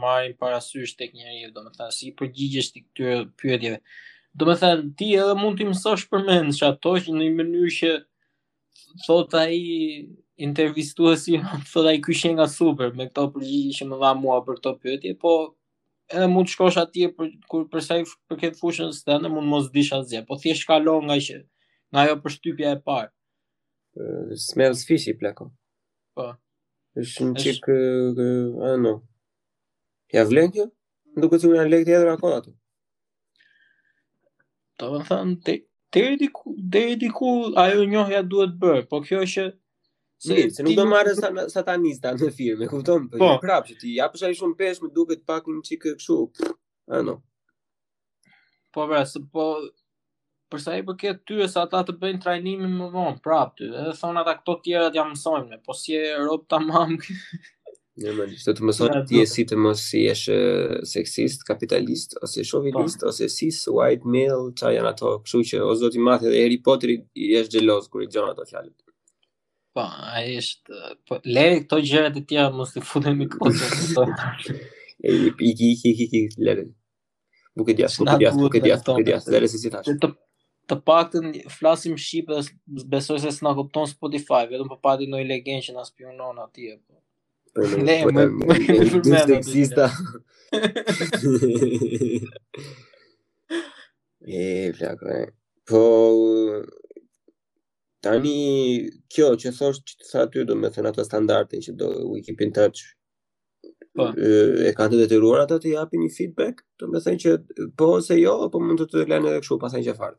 marrin 0.04 0.36
parasysh 0.42 0.96
të 0.98 1.08
kënjë 1.14 1.36
një, 1.38 1.50
do 1.56 1.64
më 1.68 1.74
thëmë, 1.78 1.94
si 2.00 2.12
përgjigjës 2.22 2.72
të 2.74 2.84
këtyre 2.86 3.18
pëtjeve. 3.42 3.80
Do 4.36 4.50
më 4.50 4.58
thëmë, 4.64 4.90
ti 5.00 5.12
edhe 5.22 5.36
mund 5.40 5.60
t'i 5.60 5.70
mësosh 5.70 6.06
përmendë 6.12 6.58
që 6.60 6.70
ato 6.74 6.96
që 7.06 7.16
në 7.20 7.28
i 7.30 7.34
mënyrë 7.40 7.74
që 7.80 7.94
thot 9.06 9.38
a 9.42 9.46
i 9.52 9.64
intervistuesi 10.38 11.38
më 11.44 11.62
thotë 11.70 11.92
ai 11.92 12.02
kush 12.04 12.26
nga 12.36 12.46
super 12.52 12.94
me 12.98 13.08
këto 13.10 13.28
përgjigje 13.36 13.72
që 13.80 13.88
më 13.92 14.00
dha 14.04 14.12
mua 14.22 14.40
për 14.46 14.60
këto 14.60 14.74
pyetje, 14.82 15.14
po 15.22 15.36
edhe 16.14 16.28
mund 16.30 16.48
të 16.50 16.54
shkosh 16.56 16.80
atje 16.82 17.12
për 17.18 17.30
kur 17.50 17.68
për 17.72 17.86
sa 17.88 17.98
i 18.02 18.08
përket 18.30 18.60
fushën 18.60 18.92
stand 18.94 19.28
mund 19.32 19.48
mos 19.52 19.72
dish 19.76 19.94
asgjë, 19.98 20.24
po 20.28 20.38
thjesht 20.44 20.68
kalo 20.70 21.00
nga 21.08 21.20
që 21.28 21.40
nga 21.92 22.04
ajo 22.06 22.18
përshtypja 22.24 22.76
e 22.76 22.82
parë. 22.88 23.12
Uh, 23.96 24.34
smells 24.36 24.82
fishy 24.84 25.14
plako. 25.16 25.52
Po. 26.16 26.26
Është 27.00 27.26
një 27.30 27.44
çik 27.44 27.70
ah 27.70 28.76
no. 28.80 28.96
Ja 30.14 30.24
vlen 30.28 30.52
kjo? 30.54 30.66
Duket 31.16 31.42
se 31.42 31.52
janë 31.52 31.72
lekë 31.72 31.88
tjetër 31.88 32.12
akoma 32.12 32.42
aty. 32.42 32.52
Do 34.80 34.92
të 34.98 35.06
thonë 35.12 35.38
te 35.48 35.62
Deri 35.96 36.18
diku, 36.20 36.52
deri 36.60 36.98
diku 37.00 37.28
ajo 37.62 37.84
njohja 37.88 38.20
duhet 38.32 38.58
bërë, 38.60 38.82
po 38.92 38.98
kjo 39.06 39.22
është 39.24 39.46
Se, 40.22 40.32
Mirë, 40.34 40.52
se 40.56 40.64
nuk 40.64 40.78
do 40.78 40.86
marrë 40.88 41.14
satanista 41.52 42.14
në 42.16 42.30
firme, 42.36 42.70
kupton? 42.72 43.10
Po, 43.12 43.20
po 43.20 43.32
prapë 43.44 43.74
që 43.74 43.80
ti 43.82 43.96
japësh 43.98 44.28
ai 44.30 44.36
shumë 44.40 44.56
peshë, 44.62 44.84
më 44.86 44.92
duket 44.96 45.26
pak 45.28 45.50
një 45.52 45.64
çikë 45.70 45.96
kështu. 46.00 46.54
Ah, 46.90 47.02
no. 47.04 47.18
Po 48.76 48.86
vera, 48.88 49.02
se 49.10 49.20
po 49.34 49.50
për 50.54 50.62
sa 50.64 50.76
i 50.78 50.86
përket 50.88 51.24
ty 51.28 51.36
se 51.50 51.60
ata 51.62 51.82
të 51.90 51.98
bëjnë 52.00 52.22
trajnimin 52.24 52.78
më 52.80 52.88
vonë, 52.94 53.20
prapë 53.26 53.60
ty, 53.60 53.68
edhe 53.74 53.98
thon 54.00 54.20
ata 54.22 54.38
këto 54.40 54.56
tjera 54.68 54.92
t'ja 54.94 55.04
mësojmë 55.10 55.60
po 55.66 55.76
si 55.76 55.98
e 56.00 56.14
rob 56.22 56.46
tamam. 56.52 56.96
Ne 58.00 58.12
më 58.16 58.30
disë 58.32 58.54
të 58.58 58.66
mëson 58.70 59.02
ti 59.10 59.24
si 59.32 59.46
të 59.50 59.58
mos 59.66 59.84
si 59.90 60.06
je 60.06 60.40
seksist, 60.94 61.44
kapitalist 61.50 62.16
ose 62.24 62.44
shovinist 62.46 63.04
po. 63.04 63.12
ose 63.12 63.28
si 63.36 63.50
white 63.74 64.08
male, 64.08 64.54
janë 64.78 64.94
ato, 64.94 65.18
kështu 65.26 65.44
që 65.52 65.64
o 65.68 65.76
zoti 65.84 66.00
mathi 66.04 66.30
dhe 66.32 66.44
Harry 66.46 66.62
Potter 66.70 66.94
i 66.98 67.32
jesh 67.34 67.50
xheloz 67.56 67.90
kur 67.92 68.06
i 68.06 68.08
gjon 68.16 68.30
ato 68.34 68.46
fjalët. 68.52 68.78
Pa, 69.76 69.90
ești, 70.26 70.62
le, 71.22 71.64
tot 71.68 71.82
gjërat 71.90 72.16
e 72.16 72.22
tjera 72.24 72.48
mos 72.56 72.70
të 72.72 72.80
futem 72.88 73.18
me 73.20 73.26
kocën. 73.28 74.22
I 75.04 75.34
ki, 75.36 75.50
i 75.50 75.74
ki, 75.82 75.90
i 75.90 76.06
ki, 76.14 76.22
lere. 76.48 76.64
Nuk 77.60 77.68
e 77.68 77.76
djas, 77.76 77.98
nuk 78.00 78.14
e 78.16 78.20
djas, 78.22 78.36
nuk 78.40 78.54
e 78.56 78.62
djas, 78.64 78.86
nuk 78.88 79.02
e 79.02 79.06
djas, 79.10 79.28
lere 79.34 79.50
se 79.52 79.60
si 79.60 79.72
thash. 79.74 79.90
Të, 80.00 80.14
të 80.72 80.78
paktën 80.88 81.28
flasim 81.58 81.98
shqip 82.00 82.32
dhe 82.32 82.40
besoj 82.94 83.18
se 83.26 83.34
s'na 83.36 83.52
kupton 83.58 83.92
Spotify, 83.92 84.46
vetëm 84.54 84.72
po 84.72 84.80
pati 84.88 85.10
ndonjë 85.12 85.28
legendë 85.34 85.68
që 85.68 85.76
na 85.76 85.84
spionon 85.90 86.40
atje. 86.46 86.78
Po. 86.80 87.04
Le, 87.76 87.98
më 88.08 88.16
më 88.16 88.60
përmend. 88.62 89.36
Ekzista. 89.42 89.90
E, 94.24 94.48
plakë. 94.80 95.20
Po, 95.68 95.84
Tani 98.06 98.90
kjo 99.10 99.32
që 99.42 99.52
thosh 99.58 99.80
që 99.90 99.96
të 100.02 100.10
tha 100.12 100.20
aty 100.28 100.44
do 100.50 100.56
të 100.64 100.70
thënë 100.76 100.90
ato 100.92 101.06
standarde 101.08 101.62
që 101.66 101.74
do 101.80 101.88
Wikipin 102.12 102.38
keep 102.38 102.44
in 102.46 102.52
touch. 102.60 102.84
Po. 103.98 104.12
E 104.12 104.74
kanë 104.78 104.92
të 104.94 105.00
detyruar 105.06 105.42
ata 105.46 105.58
të 105.64 105.72
japin 105.74 106.04
një 106.04 106.12
feedback, 106.14 106.62
do 106.84 106.90
të 106.92 107.02
thënë 107.08 107.22
që 107.24 107.34
po 107.80 107.88
ose 107.98 108.18
jo, 108.20 108.36
po 108.54 108.62
mund 108.62 108.84
të 108.84 108.88
të 108.92 109.06
lënë 109.14 109.32
edhe 109.32 109.42
kështu 109.42 109.58
pasaj 109.64 109.82
çfarë. 109.90 110.18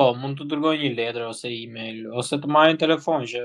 Po, 0.00 0.06
mund 0.22 0.40
të 0.40 0.46
dërgoj 0.54 0.72
një 0.84 0.92
letër 0.96 1.26
ose 1.28 1.52
email 1.58 2.00
ose 2.22 2.40
të 2.40 2.52
majnë 2.56 2.80
telefon 2.86 3.28
që 3.34 3.44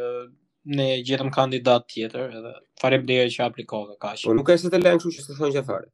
ne 0.78 0.88
gjetëm 1.10 1.34
kandidat 1.36 1.90
tjetër 1.92 2.38
edhe 2.40 2.56
fare 2.82 3.02
bëjë 3.10 3.30
që 3.36 3.46
aplikove 3.50 4.00
kaq. 4.06 4.24
Po 4.30 4.38
nuk 4.38 4.54
është 4.56 4.72
të 4.78 4.84
lënë 4.86 5.04
kështu 5.04 5.16
që 5.20 5.28
të 5.28 5.40
thonë 5.42 5.56
çfarë. 5.60 5.92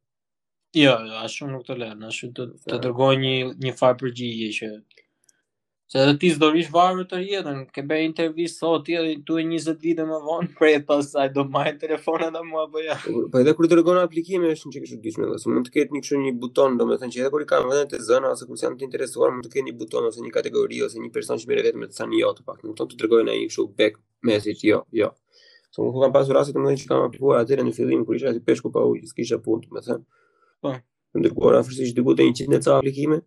Jo, 0.78 0.94
jo, 1.10 1.18
ashtu 1.26 1.50
nuk 1.50 1.66
të 1.66 1.80
lënë, 1.82 2.02
ashtu 2.06 2.50
të 2.70 2.82
dërgoj 2.86 3.14
një 3.26 3.34
një 3.66 3.76
farë 3.82 4.04
përgjigje 4.06 4.52
që 4.60 4.74
Se 5.92 5.98
edhe 6.00 6.14
ti 6.20 6.28
s'do 6.32 6.48
vish 6.54 6.70
varur 6.74 7.04
të 7.08 7.18
jetën, 7.20 7.58
ke 7.76 7.82
bërë 7.88 8.04
intervistë 8.06 8.62
sot 8.64 8.84
ti 8.86 8.94
edhe 8.96 9.08
tu 9.28 9.34
e 9.36 9.42
20 9.44 9.82
vite 9.82 10.06
më 10.10 10.20
vonë, 10.28 10.48
prej 10.60 10.78
pastaj 10.88 11.26
do 11.34 11.42
marr 11.56 11.74
telefonat 11.82 12.30
edhe 12.32 12.40
mua 12.48 12.62
apo 12.68 12.80
ja. 12.80 12.94
Po, 13.02 13.24
po 13.34 13.42
edhe 13.42 13.52
kur 13.58 13.68
dërgon 13.72 14.00
aplikimin 14.00 14.54
është 14.54 14.70
një 14.72 14.74
çështë 14.78 14.94
që 14.94 14.98
dyshme, 15.02 15.28
ose 15.36 15.52
mund 15.52 15.68
të 15.68 15.74
ketë 15.76 15.92
një 15.98 16.02
kështu 16.06 16.20
një 16.22 16.32
buton, 16.46 16.78
domethënë 16.80 17.12
që 17.18 17.22
edhe 17.26 17.32
kur 17.36 17.44
i 17.44 17.48
kanë 17.52 17.68
vënë 17.74 17.90
te 17.92 18.00
zona 18.08 18.30
ose 18.32 18.48
kur 18.48 18.62
janë 18.64 18.80
të 18.80 18.86
interesuar, 18.88 19.34
mund 19.36 19.50
të 19.50 19.52
kenë 19.58 19.68
një 19.68 19.76
buton 19.82 20.08
ose 20.08 20.24
një 20.24 20.32
kategori 20.40 20.80
ose 20.88 21.02
një 21.04 21.12
person 21.20 21.42
që 21.44 21.50
merret 21.54 21.78
me 21.84 21.90
tani 22.00 22.22
jo 22.24 22.32
të 22.40 22.48
pak, 22.48 22.60
nuk 22.64 22.80
thon 22.80 22.92
të 22.96 23.04
dërgojnë 23.04 23.32
ai 23.36 23.46
kështu 23.52 23.66
back 23.82 24.00
message 24.32 24.64
jo, 24.72 24.80
jo. 25.02 25.12
So 25.76 25.84
nuk 25.90 26.00
kam 26.06 26.16
pasur 26.16 26.40
rasti 26.40 26.56
të 26.56 26.64
më 26.64 26.72
ndihmë 26.72 26.88
kam 26.94 27.04
apo 27.12 27.36
atë 27.36 27.60
në 27.68 27.72
fillim 27.76 28.08
kur 28.08 28.16
isha 28.16 28.32
ti 28.32 28.40
peshku 28.48 28.72
pa 28.72 28.80
ujë, 28.88 29.04
s'kisha 29.12 29.42
punë, 29.44 29.66
domethënë. 29.68 30.02
Po. 30.64 30.72
Ndërkohë 31.20 31.58
afërsisht 31.60 32.00
diku 32.00 32.16
te 32.16 32.24
100 32.44 32.62
ca 32.64 32.78
aplikime. 32.80 33.20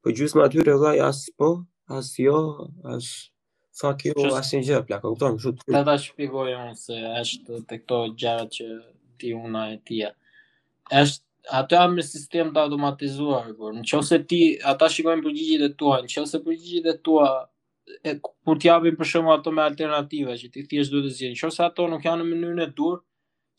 Po 0.00 0.16
gjysma 0.20 0.48
atyre 0.48 0.70
vëllai 0.72 1.02
as 1.10 1.26
po 1.36 1.58
as 1.88 2.16
jo, 2.18 2.68
as 2.84 3.30
fuck 3.80 4.02
jo, 4.04 4.12
Shus... 4.18 4.34
as 4.38 4.52
një 4.54 4.60
gjë, 4.68 4.80
plak, 4.88 5.04
e 5.04 5.12
kuptojmë, 5.12 5.40
shu 5.42 5.52
të 5.54 5.64
kërë. 5.64 5.76
Ta 5.78 5.82
ta 5.88 5.96
shpikoj 6.04 6.50
unë 6.56 6.76
se 6.80 6.98
është 7.22 7.62
të 7.68 7.80
këto 7.82 8.00
gjerë 8.22 8.46
që 8.56 8.68
ti 9.18 9.32
una 9.38 9.64
e 9.74 9.78
tia. 9.88 10.12
është, 11.02 11.24
Ato 11.56 11.78
me 11.88 12.02
sistem 12.04 12.50
të 12.52 12.60
automatizuar, 12.60 13.46
por 13.56 13.72
nëse 13.72 14.16
ti 14.28 14.40
ata 14.68 14.88
shikojnë 14.92 15.22
përgjigjet 15.24 15.62
e 15.64 15.68
tua, 15.80 16.00
nëse 16.04 16.40
përgjigjet 16.44 16.88
e 16.92 16.92
tua 17.06 17.28
e 18.04 18.12
kur 18.20 18.58
të 18.60 18.68
japin 18.68 18.98
për 18.98 19.08
shkak 19.08 19.28
ato 19.34 19.52
me 19.56 19.62
alternativa 19.64 20.34
që 20.36 20.50
ti 20.52 20.66
thjesht 20.68 20.92
duhet 20.92 21.06
të 21.08 21.14
zgjidhësh. 21.16 21.46
Nëse 21.48 21.62
ato 21.64 21.86
nuk 21.88 22.04
janë 22.04 22.20
në 22.26 22.34
mënyrën 22.34 22.64
e 22.66 22.68
dur, 22.76 22.98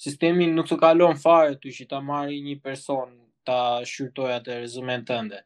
sistemi 0.05 0.45
nuk 0.53 0.69
të 0.69 0.77
kalon 0.83 1.17
fare 1.23 1.57
ty 1.57 1.73
që 1.79 1.87
ta 1.89 2.03
marrë 2.09 2.37
një 2.49 2.55
person 2.61 3.15
ta 3.47 3.59
shqyrtojë 3.89 4.37
atë 4.37 4.59
rezumen 4.67 5.07
tënde. 5.09 5.41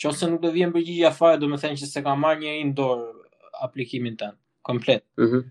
Qose 0.00 0.26
nuk 0.30 0.40
do 0.42 0.50
vjen 0.52 0.72
përgjigje 0.74 1.10
fare, 1.16 1.38
do 1.40 1.48
të 1.52 1.58
thënë 1.62 1.80
që 1.80 1.88
se 1.88 2.02
ka 2.06 2.14
marrë 2.24 2.40
një 2.42 2.52
in 2.62 2.70
dor 2.78 3.02
aplikimin 3.68 4.16
tën 4.22 4.38
komplet. 4.70 5.04
Ëh. 5.20 5.26
Mm 5.40 5.50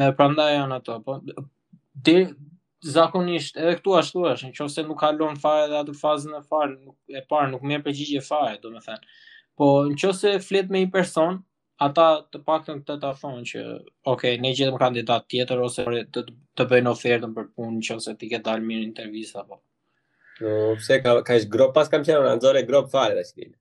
Me 0.00 0.06
prandaj 0.16 0.54
janë 0.54 0.76
ato, 0.78 0.94
po 1.04 1.18
de 2.08 2.12
zakonisht 2.94 3.58
edhe 3.60 3.74
këtu 3.78 3.92
ashtu 3.98 4.22
është, 4.30 4.48
nëse 4.62 4.84
nuk 4.86 4.98
kalon 5.02 5.34
fare 5.42 5.66
edhe 5.68 5.76
atë 5.82 5.94
fazën 5.98 6.38
e 6.38 6.40
parë, 6.54 6.70
nuk 6.86 7.18
e 7.20 7.20
parë 7.32 7.50
nuk 7.50 7.66
merr 7.72 7.84
përgjigje 7.88 8.22
fare, 8.24 8.54
do 8.62 8.70
të 8.72 8.80
thënë. 8.86 9.12
Po 9.60 9.68
nëse 9.90 10.32
flet 10.46 10.72
me 10.72 10.80
një 10.80 10.88
person, 10.94 11.42
ata 11.88 12.06
të 12.32 12.40
paktën 12.46 12.80
këtë 12.80 12.96
ta 13.04 13.12
thonë 13.20 13.44
që, 13.52 13.66
ok, 14.14 14.24
ne 14.46 14.54
gjetëm 14.56 14.80
kandidat 14.84 15.28
tjetër 15.34 15.60
ose 15.68 15.84
të 16.16 16.24
të 16.56 16.68
bëjnë 16.72 16.92
ofertën 16.96 17.36
për 17.36 17.50
punë 17.52 17.76
nëse 17.98 18.16
ti 18.22 18.32
ke 18.32 18.40
dalë 18.48 18.68
mirë 18.70 18.88
intervista 18.88 19.44
apo. 19.44 19.60
Mm 19.60 19.70
Po, 20.42 20.74
pse 20.80 20.98
ka 21.04 21.12
ka 21.26 21.34
ish 21.38 21.46
grop 21.50 21.70
pas 21.76 21.86
kam 21.92 22.02
qenë 22.06 22.22
në 22.24 22.30
anzore 22.34 22.60
grop 22.66 22.88
fare 22.90 23.14
tash 23.14 23.30
kimi. 23.36 23.52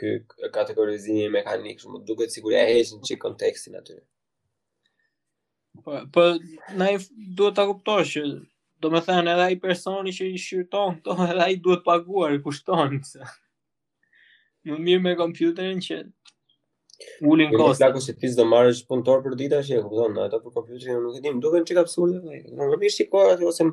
që 0.03 0.51
kategorizimi 0.61 1.27
mekanik, 1.39 1.83
shumë 1.83 2.05
duket 2.11 2.35
sikur 2.37 2.55
ja 2.55 2.61
heqin 2.71 3.03
çik 3.09 3.19
kontekstin 3.27 3.81
aty. 3.81 3.97
Po, 5.87 6.05
po 6.15 6.29
na 6.83 6.93
duhet 6.93 7.59
ta 7.59 7.67
kuptosh 7.73 8.19
që 8.19 8.29
Do 8.85 8.91
me 8.93 9.01
thënë 9.01 9.31
edhe 9.33 9.45
ai 9.51 9.55
personi 9.57 10.11
që 10.13 10.27
i 10.37 10.41
shyrton, 10.43 10.99
edhe 11.25 11.45
ai 11.47 11.55
duhet 11.65 11.81
paguar, 11.87 12.35
kushton, 12.45 12.99
pëse. 13.01 13.25
Më 14.67 14.77
mirë 14.87 15.01
me 15.05 15.11
kompjuterin 15.19 15.79
që 15.87 15.97
ulin 17.31 17.53
kosta. 17.55 17.87
Ja 17.87 17.89
ku 17.95 18.01
se 18.03 18.13
ti 18.19 18.27
s'do 18.33 18.43
marrësh 18.51 18.81
punëtor 18.89 19.21
për 19.27 19.37
ditë 19.43 19.53
tash, 19.61 19.71
e 19.77 19.83
kupton, 19.85 20.17
ato 20.25 20.41
për 20.43 20.55
kompjuterin 20.57 20.97
unë 20.99 21.07
nuk 21.07 21.19
e 21.19 21.23
di, 21.23 21.33
më 21.37 21.43
duken 21.45 21.67
çka 21.69 21.83
absurde 21.85 22.19
Normalisht 22.23 22.75
Do 22.75 22.79
të 22.83 22.91
sikur 22.97 23.31
ato 23.35 23.51
ose 23.53 23.69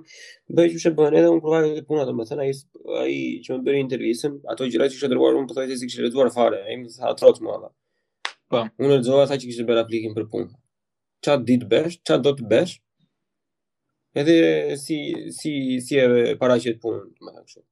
bëj 0.59 0.75
çu 0.83 0.91
bën 0.99 1.17
edhe 1.17 1.31
un 1.33 1.41
provoj 1.41 1.71
të 1.79 1.85
punë 1.89 2.03
ato, 2.05 2.13
më 2.19 2.27
thënë 2.29 2.45
ai 2.45 2.53
ai 3.05 3.17
që 3.45 3.55
më 3.55 3.65
bëri 3.69 3.81
intervistën, 3.87 4.37
ato 4.53 4.69
gjëra 4.69 4.89
që 4.91 4.97
kisha 4.99 5.09
dërguar 5.15 5.39
unë 5.39 5.49
po 5.49 5.57
thajte 5.57 5.79
sikur 5.81 5.97
të 6.03 6.11
dërguar 6.11 6.31
fare, 6.37 6.61
ai 6.67 6.77
më 6.83 6.93
tha 6.99 7.09
atroc 7.15 7.41
më 7.41 7.49
valla. 7.55 7.71
Po, 8.53 8.63
unë 8.85 9.01
do 9.01 9.17
të 9.23 9.27
thajë 9.31 9.41
që 9.47 9.49
kisha 9.49 9.67
bërë 9.73 9.85
aplikim 9.87 10.13
për 10.19 10.29
punë. 10.35 10.49
Çat 11.25 11.47
ditë 11.49 11.71
bësh, 11.73 11.99
çat 12.07 12.21
do 12.27 12.35
të 12.37 12.49
bësh? 12.53 12.77
Edhe 14.21 14.37
si 14.77 15.01
si 15.39 15.55
si 15.87 15.97
e 16.05 16.37
paraqet 16.43 16.83
punën, 16.83 17.07
më 17.25 17.39
thënë. 17.39 17.63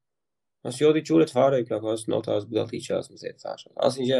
As 0.63 0.77
jo 0.79 0.91
di 0.95 1.01
qure 1.07 1.25
të 1.25 1.33
fare, 1.35 1.59
i 1.61 1.65
plako, 1.65 1.93
as 1.97 2.03
nota, 2.11 2.35
as 2.39 2.43
budalti 2.49 2.79
që 2.85 2.97
as 2.99 3.07
mëzet, 3.11 3.39
thash, 3.41 3.65
as 3.87 3.95
një 3.97 4.05
gjë. 4.09 4.19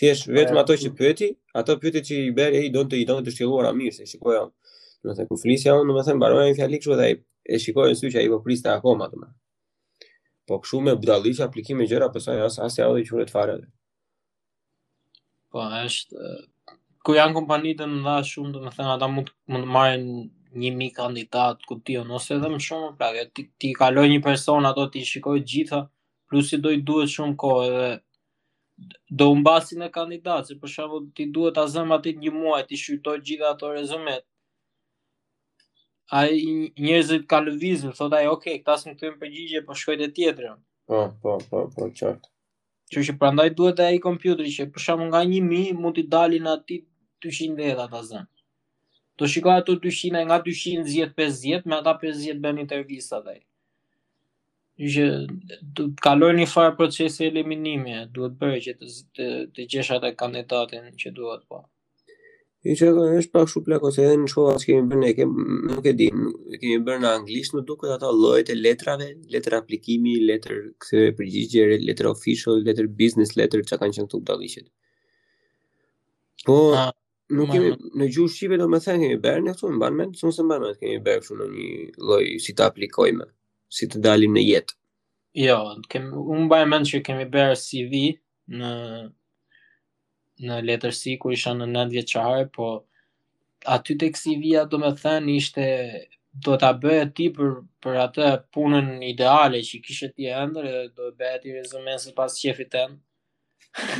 Thjesht, 0.00 0.26
pra, 0.26 0.34
vetëm 0.40 0.58
ato 0.62 0.76
që 0.82 0.90
pyeti, 0.98 1.28
ato 1.60 1.76
pyeti 1.82 2.02
që 2.08 2.18
i 2.24 2.32
beri, 2.38 2.58
e 2.58 2.66
i 2.68 2.72
donë 2.74 2.90
të 2.90 2.98
i 2.98 3.04
donë 3.10 3.26
të 3.28 3.34
shqiluar 3.36 3.68
a 3.68 3.72
mirë, 3.76 3.94
se 4.00 4.06
shikoj 4.10 4.38
onë. 4.40 4.74
Në 5.00 5.10
me 5.10 5.14
thënë, 5.18 5.28
ku 5.30 5.38
flisja 5.44 5.76
unë, 5.78 5.86
në 5.90 5.96
më 5.98 6.04
thënë, 6.08 6.22
baroja 6.24 6.48
një 6.48 6.56
fjalli 6.58 6.80
kështu 6.82 6.98
dhe 7.02 7.08
e 7.56 7.60
shikoj 7.66 7.86
në 7.92 7.98
sy 8.00 8.10
që 8.14 8.18
a 8.18 8.24
i 8.26 8.32
po 8.32 8.40
priste 8.46 8.72
akoma 8.74 9.10
të 9.12 9.20
më. 9.22 9.30
Po 10.50 10.58
këshu 10.64 10.82
me 10.88 10.96
budalli 11.00 11.34
që 11.38 11.46
aplikime 11.46 11.86
gjëra, 11.92 12.10
pësaj, 12.16 12.38
as, 12.48 12.58
asë 12.66 12.82
jo 12.84 12.98
di 12.98 13.06
qure 13.12 13.28
të 13.30 13.36
fare. 13.36 13.56
Po, 15.54 15.64
është, 15.84 16.34
ku 17.06 17.18
janë 17.20 17.38
kompanitën 17.38 17.96
dhe 18.08 18.18
shumë, 18.34 18.54
të 18.70 18.76
thënë, 18.80 18.92
ata 18.96 19.12
mund 19.14 19.30
të 19.30 19.64
marrin 19.78 20.06
një 20.54 20.70
mi 20.76 20.90
kandidat, 20.92 21.62
ku 21.66 21.78
ti 21.80 21.96
o 21.96 22.00
jo, 22.02 22.06
nëse 22.08 22.34
edhe 22.38 22.48
më 22.50 22.58
shumë, 22.66 22.92
pra, 22.98 23.08
ti, 23.34 23.46
ti 23.58 23.72
kaloj 23.76 24.06
një 24.10 24.20
person 24.24 24.66
ato, 24.66 24.86
ti 24.90 25.02
shikoj 25.06 25.38
gjitha, 25.46 25.82
plus 26.30 26.52
i 26.54 26.58
do 26.62 26.70
i 26.74 26.80
duhet 26.82 27.08
shumë 27.12 27.36
kohë 27.38 27.66
edhe 27.66 27.90
do 29.12 29.28
mbasi 29.36 29.76
në 29.76 29.90
kandidat, 29.92 30.48
se 30.48 30.56
për 30.56 30.68
shumë 30.74 30.98
ti 31.16 31.26
duhet 31.30 31.58
a 31.60 31.66
zëmë 31.70 31.94
atit 31.98 32.18
një 32.24 32.32
muaj, 32.32 32.62
ti 32.70 32.76
shqytoj 32.80 33.18
gjitha 33.20 33.50
ato 33.54 33.70
rezumet. 33.74 34.24
A 36.10 36.24
njerëzit 36.26 37.28
ka 37.30 37.38
lëvizmë, 37.46 37.92
thot 37.94 38.16
ajo, 38.18 38.32
okej, 38.38 38.56
okay, 38.56 38.64
këtas 38.64 38.86
më 38.88 38.96
këtëm 38.98 39.18
përgjigje, 39.20 39.60
po 39.68 39.76
shkojt 39.78 40.00
e 40.06 40.10
tjetërën. 40.16 40.56
Po, 40.90 41.02
po, 41.22 41.36
po, 41.50 41.60
po, 41.76 41.86
qartë. 42.00 42.28
Që 42.90 43.04
që 43.06 43.14
prandaj 43.20 43.50
duhet 43.58 43.78
e 43.84 43.92
i 43.94 44.00
kompjutri 44.02 44.50
që 44.50 44.66
për 44.74 44.82
shumë 44.86 45.06
nga 45.12 45.20
një 45.34 45.42
mi, 45.46 45.60
mund 45.78 45.94
t'i 46.00 46.08
dalin 46.10 46.48
ati 46.50 46.80
200 47.22 47.60
dhe 47.60 47.74
ata 47.84 48.00
zënë. 48.08 48.28
Do 49.20 49.26
shikoj 49.32 49.54
ato 49.60 49.72
200 49.84 50.24
nga 50.28 50.36
200 50.44 51.68
me 51.68 51.74
ata 51.80 51.94
50 52.02 52.38
bën 52.44 52.56
intervista 52.64 53.16
dhe. 53.26 53.34
Gjë 54.92 55.08
do 55.76 55.84
të 55.96 56.00
kalojë 56.06 56.36
një 56.40 56.46
farë 56.54 56.74
procesi 56.78 57.26
eliminimi, 57.28 57.96
duhet 58.14 58.34
bërë 58.40 58.58
që 58.66 58.72
të 58.80 58.86
të, 59.16 59.26
të 59.56 59.66
gjesh 59.74 59.90
atë 59.98 60.08
kandidatin 60.22 60.86
që 61.02 61.12
duhet 61.18 61.42
po. 61.52 61.58
Një 62.64 62.74
që 62.80 62.86
e 63.02 63.04
është 63.20 63.32
pak 63.34 63.50
shumë 63.52 63.66
plako, 63.68 63.90
se 63.96 64.06
edhe 64.08 64.16
në 64.22 64.30
shkova 64.32 64.54
që 64.62 64.66
kemi 64.70 65.00
bërë, 65.10 65.26
nuk 65.68 65.88
e 65.90 65.94
di, 66.00 66.08
kemi 66.60 66.78
bërë 66.88 67.02
në 67.04 67.12
anglisht, 67.18 67.54
më 67.56 67.64
duke 67.68 67.92
ato 67.92 68.12
lojt 68.22 68.52
e 68.52 68.56
letrave, 68.56 69.10
letrë 69.34 69.60
aplikimi, 69.60 70.14
letër 70.30 70.56
këse 70.80 71.04
përgjigjere, 71.20 71.76
letër 71.90 72.08
official, 72.14 72.64
letrë 72.70 72.88
business 73.02 73.36
letter, 73.40 73.64
që 73.68 73.80
kanë 73.84 73.96
qënë 73.98 74.12
të 74.12 74.20
këtë 74.22 74.30
dalishet. 74.32 74.66
Po, 76.48 76.58
A 76.76 76.86
ah 76.86 76.96
nuk 77.34 77.52
kemi 77.52 77.70
në 78.00 78.06
gjuhë 78.14 78.32
shqipe 78.34 78.56
do 78.60 78.66
të 78.70 78.80
them 78.84 79.00
kemi 79.04 79.18
bërë 79.24 79.42
ne 79.44 79.52
këtu 79.54 79.68
në 79.72 79.80
banment, 79.82 80.14
s'u 80.18 80.30
se 80.36 80.42
banment 80.50 80.78
kemi 80.80 80.96
bërë 81.06 81.20
kështu 81.22 81.36
në 81.38 81.46
një 81.54 81.70
lloj 82.06 82.24
si 82.44 82.54
ta 82.58 82.66
aplikojmë, 82.72 83.26
si 83.76 83.86
të 83.90 84.02
dalim 84.06 84.34
në 84.36 84.42
jetë. 84.46 84.74
Jo, 85.44 85.58
kem 85.92 86.08
un 86.34 86.48
bëj 86.50 86.64
mend 86.72 86.88
që 86.90 87.00
kemi 87.06 87.26
bërë 87.34 87.58
CV 87.64 88.02
në 88.60 88.72
në 90.48 90.58
letërsi 90.64 91.18
ku 91.20 91.30
isha 91.36 91.52
në 91.54 91.66
9 91.68 91.92
vjeçare, 91.98 92.46
po 92.56 92.70
aty 93.68 93.98
tek 94.00 94.16
CV-ja 94.16 94.64
do 94.66 94.78
me 94.80 94.88
thënë 94.96 95.34
ishte 95.36 95.66
do 96.46 96.56
ta 96.62 96.72
bëjë 96.82 97.06
ti 97.18 97.28
për 97.36 97.54
për 97.84 97.98
atë 98.06 98.30
punën 98.54 98.90
ideale 99.04 99.60
që 99.66 99.82
kishe 99.84 100.08
ti 100.16 100.30
ëndër 100.42 100.68
dhe 100.72 100.82
do 100.96 101.12
të 101.20 101.34
ti 101.44 101.54
rezumen 101.58 101.98
se 102.00 102.14
pas 102.16 102.36
qefit 102.42 102.72
tënd. 102.74 102.98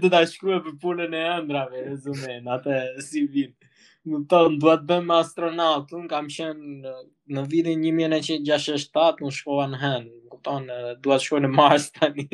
Dhe 0.00 0.10
da 0.14 0.22
shkru 0.26 0.56
për 0.66 0.76
punën 0.84 1.14
e 1.18 1.22
ëndrave, 1.34 1.82
e 1.92 1.96
zumen, 2.04 2.46
atë 2.54 2.76
e 2.82 3.04
si 3.06 3.24
vinë. 3.28 3.72
Në 4.08 4.20
tonë, 4.32 4.56
duhet 4.62 4.84
bëm 4.88 5.10
astronaut, 5.16 5.84
astronautë, 5.84 6.08
kam 6.12 6.30
shenë 6.34 6.94
në 7.36 7.42
vitin 7.52 7.82
1967, 7.88 9.24
në 9.28 9.32
shkova 9.40 9.66
në 9.72 9.80
hendë. 9.82 10.14
Në 10.32 10.40
të 10.44 10.94
duhet 11.06 11.24
shkoj 11.26 11.40
në 11.44 11.50
Mars 11.58 11.90
tani. 11.92 12.24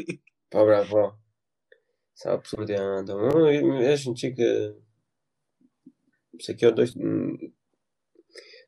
Po, 0.55 0.63
bra, 0.69 0.83
po. 0.91 1.05
Sa 2.21 2.37
absurd 2.39 2.71
e 2.71 2.79
në 2.79 3.03
në 3.09 3.35
e 3.51 3.99
në 4.07 4.17
qikë... 4.23 4.53
Se 6.43 6.57
kjo 6.59 6.73
do 6.75 6.83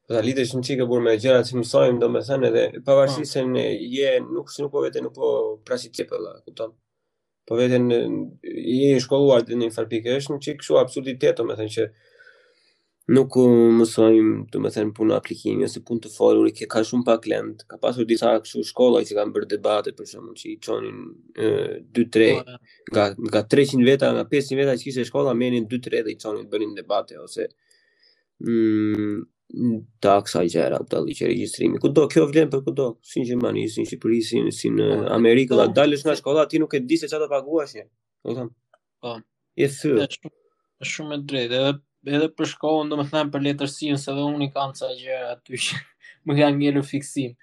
Po 0.07 0.15
ta 0.15 0.21
lidhë 0.23 0.45
ishtë 0.47 0.59
në 0.61 0.67
qikë 0.69 0.85
e 0.87 0.99
me 1.03 1.13
gjera 1.19 1.41
që 1.47 1.57
mësojmë, 1.61 2.01
do 2.03 2.37
edhe... 2.51 2.63
pavarësisht 2.87 3.33
se 3.39 3.43
në 3.51 3.65
je 3.95 4.11
nuk 4.29 4.51
shë 4.55 4.63
nuk 4.67 4.75
po 4.77 4.83
vetë, 4.85 5.03
nuk 5.03 5.15
po 5.17 5.31
prasit 5.67 5.95
qepë, 5.99 6.19
kupton? 6.47 6.75
të 6.75 6.75
po 7.47 7.55
vetën 7.57 7.87
je 8.43 8.91
i 8.95 9.01
shkolluar 9.01 9.45
dhe 9.47 9.57
një 9.61 9.71
farpik 9.75 10.09
është 10.19 10.35
në 10.35 10.45
qikë 10.47 10.67
shu 10.67 10.79
absurditeto 10.81 11.47
me 11.47 11.55
thënë 11.59 11.75
që 11.77 11.87
nuk 13.17 13.37
mësojmë 13.79 14.39
të 14.51 14.63
me 14.65 14.73
thënë 14.75 14.95
punë 14.99 15.15
aplikimi 15.15 15.67
ose 15.69 15.79
punë 15.87 16.05
të 16.07 16.11
forur 16.17 16.49
i 16.51 16.55
ke 16.59 16.67
ka 16.73 16.83
shumë 16.89 17.07
pak 17.07 17.29
lendë 17.31 17.69
ka 17.71 17.79
pasur 17.85 18.09
disa 18.11 18.33
këshu 18.43 18.65
shkolla 18.67 19.03
i 19.03 19.07
që 19.07 19.19
kanë 19.21 19.35
bërë 19.37 19.51
debate 19.53 19.95
për 19.99 20.11
shumë 20.13 20.35
që 20.41 20.49
i 20.49 20.57
qonin 20.67 20.99
2-3 22.01 22.33
po, 22.33 22.59
nga, 22.91 23.05
nga 23.29 23.45
300 23.55 23.87
veta 23.93 24.11
nga 24.17 24.27
500 24.33 24.61
veta 24.63 24.75
që 24.81 24.89
kise 24.89 25.07
shkolla 25.07 25.37
menin 25.39 25.69
2-3 25.71 26.03
dhe 26.09 26.17
i 26.17 26.19
qonin 26.25 26.51
bërin 26.51 26.75
debate 26.81 27.21
ose 27.23 27.47
mm, 28.43 29.23
ta 30.01 30.17
aksa 30.21 30.43
i 30.45 30.49
gjera, 30.51 30.79
ta 30.91 30.99
li 31.01 31.15
që 31.17 31.27
registrimi, 31.31 31.79
ku 31.83 31.89
do, 31.95 32.07
kjo 32.11 32.27
vlen 32.31 32.51
për 32.51 32.65
ku 32.67 32.73
do, 32.77 32.87
si 33.07 33.23
në 33.23 33.27
Gjermani, 33.31 33.65
si 33.71 33.85
në 33.85 33.89
Shqipëri, 33.93 34.19
si 34.27 34.41
në 34.43 34.53
si 34.55 34.71
po, 34.75 34.87
po, 34.91 34.97
Amerikë, 35.17 35.59
da 35.61 35.69
po, 35.71 35.77
dalës 35.79 36.03
nga 36.05 36.17
shkolla, 36.19 36.47
ti 36.51 36.59
nuk 36.63 36.75
e 36.75 36.81
di 36.83 36.99
se 36.99 37.07
qa 37.13 37.21
të 37.23 37.29
paguash 37.31 37.77
ashtë 37.77 37.85
një, 38.43 39.15
e 39.63 39.69
thë, 39.77 39.93
e 40.83 40.89
shumë 40.93 41.17
e 41.17 41.21
drejt, 41.31 41.55
edhe, 41.61 41.73
edhe 42.17 42.31
për 42.37 42.51
shkohë, 42.55 42.89
do 42.91 42.99
me 43.01 43.07
thëmë 43.13 43.33
për 43.37 43.47
letërsinë, 43.47 44.01
se 44.03 44.17
dhe 44.19 44.27
unë 44.35 44.49
i 44.49 44.53
kanë 44.57 44.79
ca 44.83 44.91
gjera 44.99 45.31
aty 45.39 45.63
që 45.65 45.81
më 46.27 46.39
ka 46.41 46.51
ngellu 46.61 46.83
fiksim. 46.91 47.37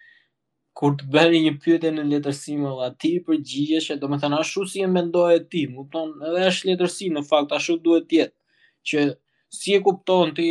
Kur 0.77 0.95
të 0.97 1.07
bërë 1.13 1.39
një 1.45 1.53
pyetje 1.63 1.91
në 1.93 2.03
letërsime 2.09 2.69
dhe 2.75 2.87
ati 2.89 3.11
për 3.27 3.39
gjithë 3.47 3.97
do 4.01 4.09
me 4.11 4.19
thënë 4.19 4.41
ashtu 4.43 4.65
si 4.73 4.81
e 4.83 4.89
mendoj 4.91 5.37
e 5.39 5.43
ti, 5.53 5.63
më 5.71 5.87
edhe 6.27 6.47
është 6.51 6.69
letërsi 6.71 7.11
në 7.15 7.23
fakt 7.31 7.53
ashtu 7.57 7.77
duhet 7.85 8.17
jetë. 8.19 8.35
që 8.83 9.03
si 9.55 9.73
e 9.73 9.79
kupton 9.85 10.31
ti 10.35 10.49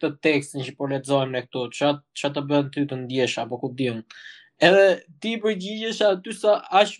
këtë 0.00 0.18
tekstin 0.24 0.64
që 0.66 0.74
po 0.78 0.86
lexojmë 0.90 1.34
ne 1.36 1.42
këtu, 1.46 1.64
ç'a 1.76 1.90
ç'a 2.18 2.30
të 2.34 2.42
bën 2.50 2.70
ty 2.74 2.84
të 2.88 2.98
ndjesh 3.02 3.38
apo 3.44 3.56
ku 3.62 3.70
diun. 3.78 4.00
Edhe 4.68 4.86
ti 5.22 5.34
përgjigjesh 5.42 6.00
aty 6.08 6.34
sa 6.36 6.56
aq 6.80 6.96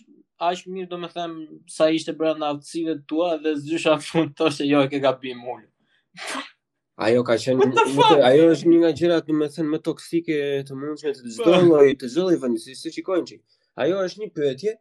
aq 0.49 0.61
mirë 0.73 0.89
do 0.91 0.99
të 1.03 1.11
them 1.17 1.33
sa 1.75 1.87
ishte 1.97 2.15
brenda 2.17 2.47
aftësive 2.53 2.95
të 3.01 3.05
tua 3.11 3.33
dhe 3.43 3.55
zysha 3.65 3.95
fund 4.05 4.31
thoshte 4.39 4.65
jo 4.69 4.83
e 4.85 4.89
ke 4.93 5.01
gabim 5.03 5.43
ul. 5.55 5.61
Ajo 7.07 7.21
ka 7.25 7.35
qenë 7.41 7.65
ajo 8.27 8.49
është 8.55 8.67
një 8.71 8.79
nga 8.81 8.89
gjërat 8.99 9.27
do 9.29 9.33
të 9.35 9.49
them 9.55 9.69
më 9.73 9.79
toksike 9.87 10.37
të 10.67 10.77
mundshme 10.81 11.13
të 11.17 11.33
çdo 11.37 11.55
lloji 11.67 11.95
të 12.01 12.09
zëllëve, 12.15 12.49
si 12.63 12.75
si 12.77 12.91
shikojnë 12.97 13.27
ti. 13.29 13.37
Ajo 13.81 14.01
është 14.05 14.25
një 14.25 14.33
pyetje 14.37 14.75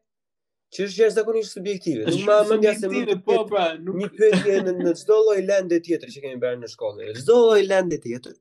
Që 0.74 0.84
është 0.86 0.98
gjithë 1.00 1.14
zakonisht 1.16 1.54
subjektive. 1.56 2.04
Nuk 2.10 2.20
ma 2.28 2.36
më 2.48 2.56
nga 2.60 2.72
se 2.80 2.88
më 2.92 3.00
të 3.08 3.14
po, 3.26 3.36
pra, 3.50 3.62
nuk... 3.86 3.96
një 4.00 4.08
pyetje 4.18 4.58
në, 4.66 4.74
në 4.84 4.92
cdo 5.00 5.16
loj 5.26 5.38
lende 5.48 5.80
tjetër 5.86 6.12
që 6.14 6.20
kemi 6.26 6.38
bërë 6.44 6.58
në 6.60 6.68
shkollë. 6.74 7.06
Në 7.08 7.14
cdo 7.24 7.38
loj 7.46 7.64
lende 7.72 7.98
tjetër 8.04 8.36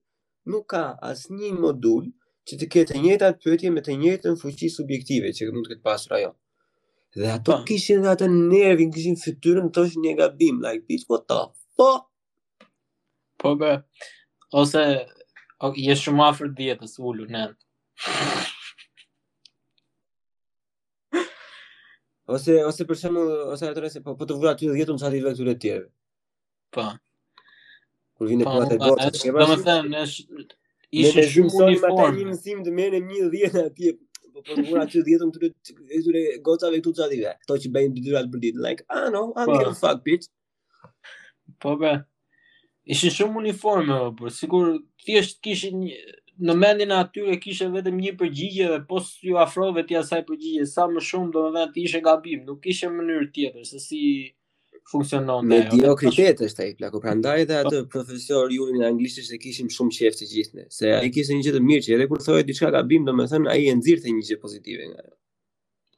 nuk 0.53 0.67
ka 0.73 0.83
asë 1.09 1.33
një 1.39 1.49
modul 1.63 2.05
që 2.49 2.59
të 2.61 2.67
ketë 2.75 2.93
të 2.95 3.01
njëjtat 3.05 3.39
pyetje 3.45 3.71
me 3.73 3.81
të 3.87 3.95
njëjtën 4.03 4.35
në 4.35 4.41
fuqi 4.43 4.69
subjektive 4.75 5.31
që 5.39 5.47
mund 5.55 5.65
të 5.65 5.71
këtë 5.73 5.83
pasë 5.89 6.13
rajon. 6.13 6.35
Dhe 7.17 7.31
ato 7.33 7.55
pa. 7.55 7.59
kishin 7.71 8.05
dhe 8.05 8.11
ato 8.13 8.27
nervi, 8.35 8.85
kishin 8.93 9.17
fëtyrën 9.23 9.71
të 9.73 9.85
është 9.87 10.03
një 10.05 10.13
gabim, 10.21 10.61
like 10.65 10.85
bitch, 10.87 11.09
what 11.09 11.25
the 11.29 11.39
fuck? 11.81 12.05
Po, 12.61 12.69
po 13.41 13.55
be, 13.61 13.73
ose, 14.63 14.85
jeshtë 15.87 16.05
shumë 16.11 16.25
afrë 16.29 16.53
djetës, 16.61 16.97
ullu, 17.09 17.25
nëndë. 17.25 18.53
Ose 22.29 22.51
ose 22.69 22.85
për 22.85 22.97
shembull, 23.01 23.29
ose 23.55 23.67
ato 23.71 23.81
rase 23.81 24.03
po 24.05 24.13
po 24.19 24.25
të 24.29 24.35
vura 24.37 24.51
ty 24.57 24.67
10 24.69 24.85
tonë 24.89 25.01
çati 25.01 25.21
vetë 25.23 25.37
këtyre 25.39 25.53
të 25.55 25.61
tjerëve. 25.63 25.87
Po. 26.75 26.85
Kur 28.17 28.29
vjen 28.29 28.43
po 28.45 28.53
atë 28.65 28.77
dorë, 28.83 29.07
domethënë 29.39 30.01
është 30.03 30.59
ishte 31.03 31.23
shumë 31.33 31.69
i 31.73 31.79
një 31.79 32.27
mësim 32.29 32.61
të 32.67 32.73
merrë 32.79 32.99
10 33.09 33.31
ditë 33.33 33.63
atje 33.71 33.95
po 34.35 34.45
po 34.45 34.57
vura 34.67 34.85
ty 34.91 35.01
10 35.09 35.23
tonë 35.23 35.41
këtyre 35.45 35.87
këtyre 35.95 36.23
gocave 36.45 36.81
këtu 36.83 36.93
çati 36.99 37.19
vetë. 37.23 37.47
Kto 37.47 37.57
që 37.63 37.73
bëjnë 37.77 37.97
dy 37.97 38.05
dyra 38.09 38.23
të 38.29 38.43
ditë, 38.45 38.63
like, 38.67 38.85
ah 38.93 39.09
no, 39.15 39.25
I'm 39.33 39.53
the 39.55 39.71
po. 39.71 39.75
fuck 39.81 40.05
bitch. 40.05 40.29
Po 41.57 41.73
be. 41.81 41.95
Ishin 42.93 43.15
shumë 43.17 43.41
uniforme, 43.43 43.99
por 44.17 44.29
sigur 44.33 44.75
thjesht 45.01 45.41
kishin 45.45 45.81
një 45.81 45.97
në 46.47 46.53
mendin 46.55 46.91
e 46.93 46.97
atyre 47.03 47.35
kishe 47.41 47.65
vetëm 47.73 47.97
një 47.99 48.11
përgjigje 48.19 48.67
dhe 48.71 48.77
po 48.89 48.99
ju 49.27 49.37
afrove 49.43 49.83
ti 49.87 49.97
asaj 49.99 50.21
përgjigje 50.27 50.65
sa 50.71 50.85
më 50.91 51.03
shumë 51.09 51.31
do 51.35 51.43
të 51.49 51.53
vetë 51.57 51.81
ishe 51.87 52.01
gabim, 52.05 52.43
nuk 52.47 52.67
ishe 52.73 52.91
mënyrë 52.93 53.27
tjetër 53.35 53.65
se 53.71 53.81
si 53.83 54.01
funksionon 54.91 55.49
me 55.49 55.59
diokritet 55.73 56.39
është 56.47 56.63
ai 56.65 56.69
plako 56.79 57.01
prandaj 57.03 57.43
edhe 57.43 57.59
po. 57.59 57.73
atë 57.73 57.81
profesor 57.95 58.53
Julin 58.55 58.79
në 58.81 58.87
anglisht 58.93 59.19
e 59.35 59.41
kishim 59.43 59.67
shumë 59.75 59.97
qejf 59.97 60.19
të 60.21 60.29
gjithë 60.31 60.67
se 60.77 60.93
ai 61.01 61.11
kishte 61.17 61.35
një 61.35 61.49
gjë 61.49 61.55
të 61.57 61.63
mirë 61.67 61.87
që 61.87 61.95
edhe 61.97 62.09
kur 62.13 62.23
thoi 62.27 62.43
diçka 62.47 62.71
gabim 62.77 63.05
domethën 63.11 63.49
ai 63.53 63.65
e 63.69 63.75
nxirrte 63.79 64.13
një 64.15 64.29
gjë 64.31 64.39
pozitive 64.45 64.87
nga 64.93 65.03
ajo 65.05 65.17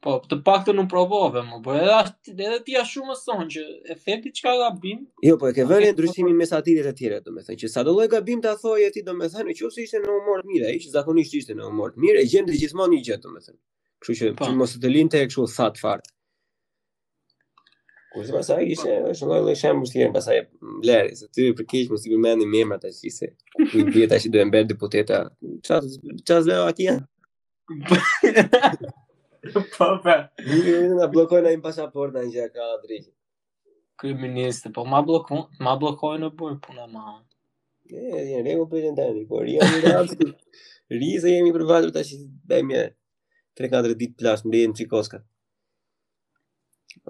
Po, 0.02 0.12
të 0.30 0.34
pak 0.46 0.64
të 0.66 0.72
nuk 0.74 0.88
provove, 0.90 1.42
më, 1.46 1.56
po 1.62 1.76
edhe, 1.78 1.98
edhe 2.32 2.56
tia 2.66 2.80
shumë 2.92 3.12
më 3.12 3.14
sonë, 3.20 3.44
që 3.54 3.60
e 3.94 3.96
theti 4.06 4.32
që 4.38 4.42
ka 4.46 4.52
gabim... 4.62 5.02
Jo, 5.22 5.36
po 5.38 5.46
e 5.46 5.52
ke 5.54 5.62
vërë 5.70 5.86
e 5.92 5.94
ndryshimin 5.94 6.32
po, 6.32 6.34
po. 6.34 6.40
mes 6.40 6.52
atirit 6.56 6.86
e 6.90 6.92
tjere, 6.98 7.18
do 7.22 7.30
me 7.36 7.40
thënë, 7.46 7.60
që 7.60 7.68
sa 7.70 7.80
do 7.86 7.92
loj 7.94 8.08
gabim 8.10 8.40
të 8.42 8.48
athoj 8.56 8.82
e 8.82 8.92
ti, 8.96 9.00
do 9.08 9.12
me 9.14 9.26
thënë, 9.30 9.54
që 9.54 9.62
ose 9.68 9.78
ishte 9.84 9.98
në 10.02 10.10
umorët 10.16 10.46
mire, 10.50 10.66
ishte 10.74 10.86
që 10.88 10.94
zakonisht 10.96 11.32
ishte 11.38 11.52
në 11.54 11.62
umorët 11.68 11.96
mire, 12.02 12.18
e 12.18 12.26
gjendë 12.32 12.52
gjithmon 12.58 12.90
një 12.96 13.00
gjithë, 13.08 13.22
do 13.22 13.28
me 13.36 13.40
thënë. 13.44 13.58
Kështu 14.02 14.14
që, 14.18 14.24
që 14.24 14.28
po. 14.40 14.44
mos 14.64 14.72
të 14.82 14.88
linte 14.90 15.16
e 15.22 15.26
kështu 15.30 15.42
thatë 15.54 15.78
fartë. 15.84 16.08
Kur 18.16 18.24
pasaj 18.40 18.62
ishte, 18.74 18.90
është 19.12 19.24
lloj 19.30 19.40
lloj 19.46 19.56
shemë, 19.62 19.80
që 19.86 19.92
kemi 20.02 20.14
pasaj 20.18 20.36
mm, 20.48 20.78
Lëris, 20.88 21.20
aty 21.30 21.42
për 21.60 21.64
keq 21.74 21.86
mos 21.94 22.02
i 22.08 22.10
përmendni 22.10 22.44
emrat 22.66 22.82
atë 22.90 23.06
që 23.20 23.30
Ku 23.62 23.74
i 23.78 23.86
bie 23.94 24.10
që 24.10 24.26
do 24.34 24.38
e 24.42 24.46
deputeta. 24.74 25.22
Çfarë 25.62 25.86
çfarë 26.26 26.66
atje? 26.66 26.90
Po, 29.54 29.60
pa. 29.78 29.94
Po. 30.02 30.44
Ju 30.66 30.94
na 30.94 31.08
bllokojnë 31.10 31.54
pasaporta 31.64 32.20
në 32.20 32.28
anjë 32.28 32.44
ka 32.54 32.66
drejt. 32.84 33.08
Ky 33.98 34.12
ministër 34.18 34.72
po 34.74 34.82
ma 34.88 35.00
bllokon, 35.06 35.44
ma 35.62 35.74
blokojnë 35.80 36.24
në 36.28 36.34
burg 36.38 36.60
puna 36.64 36.86
ma. 36.90 37.02
e, 37.90 38.04
e, 38.06 38.38
në 38.38 38.44
rregull 38.48 38.68
për 38.70 38.86
ndër 38.94 39.12
di 39.18 39.24
kur 39.30 39.48
jemi 39.50 39.80
në 39.82 39.92
radhë. 39.96 40.28
Rizë 40.98 41.34
jemi 41.34 41.52
për 41.54 41.64
vajtur 41.72 41.92
tash 41.96 42.14
bëjmë 42.50 42.82
3-4 43.60 43.98
ditë 44.04 44.18
plas 44.22 44.44
mbi 44.46 44.62
në 44.70 44.76
Çikoska. 44.80 45.22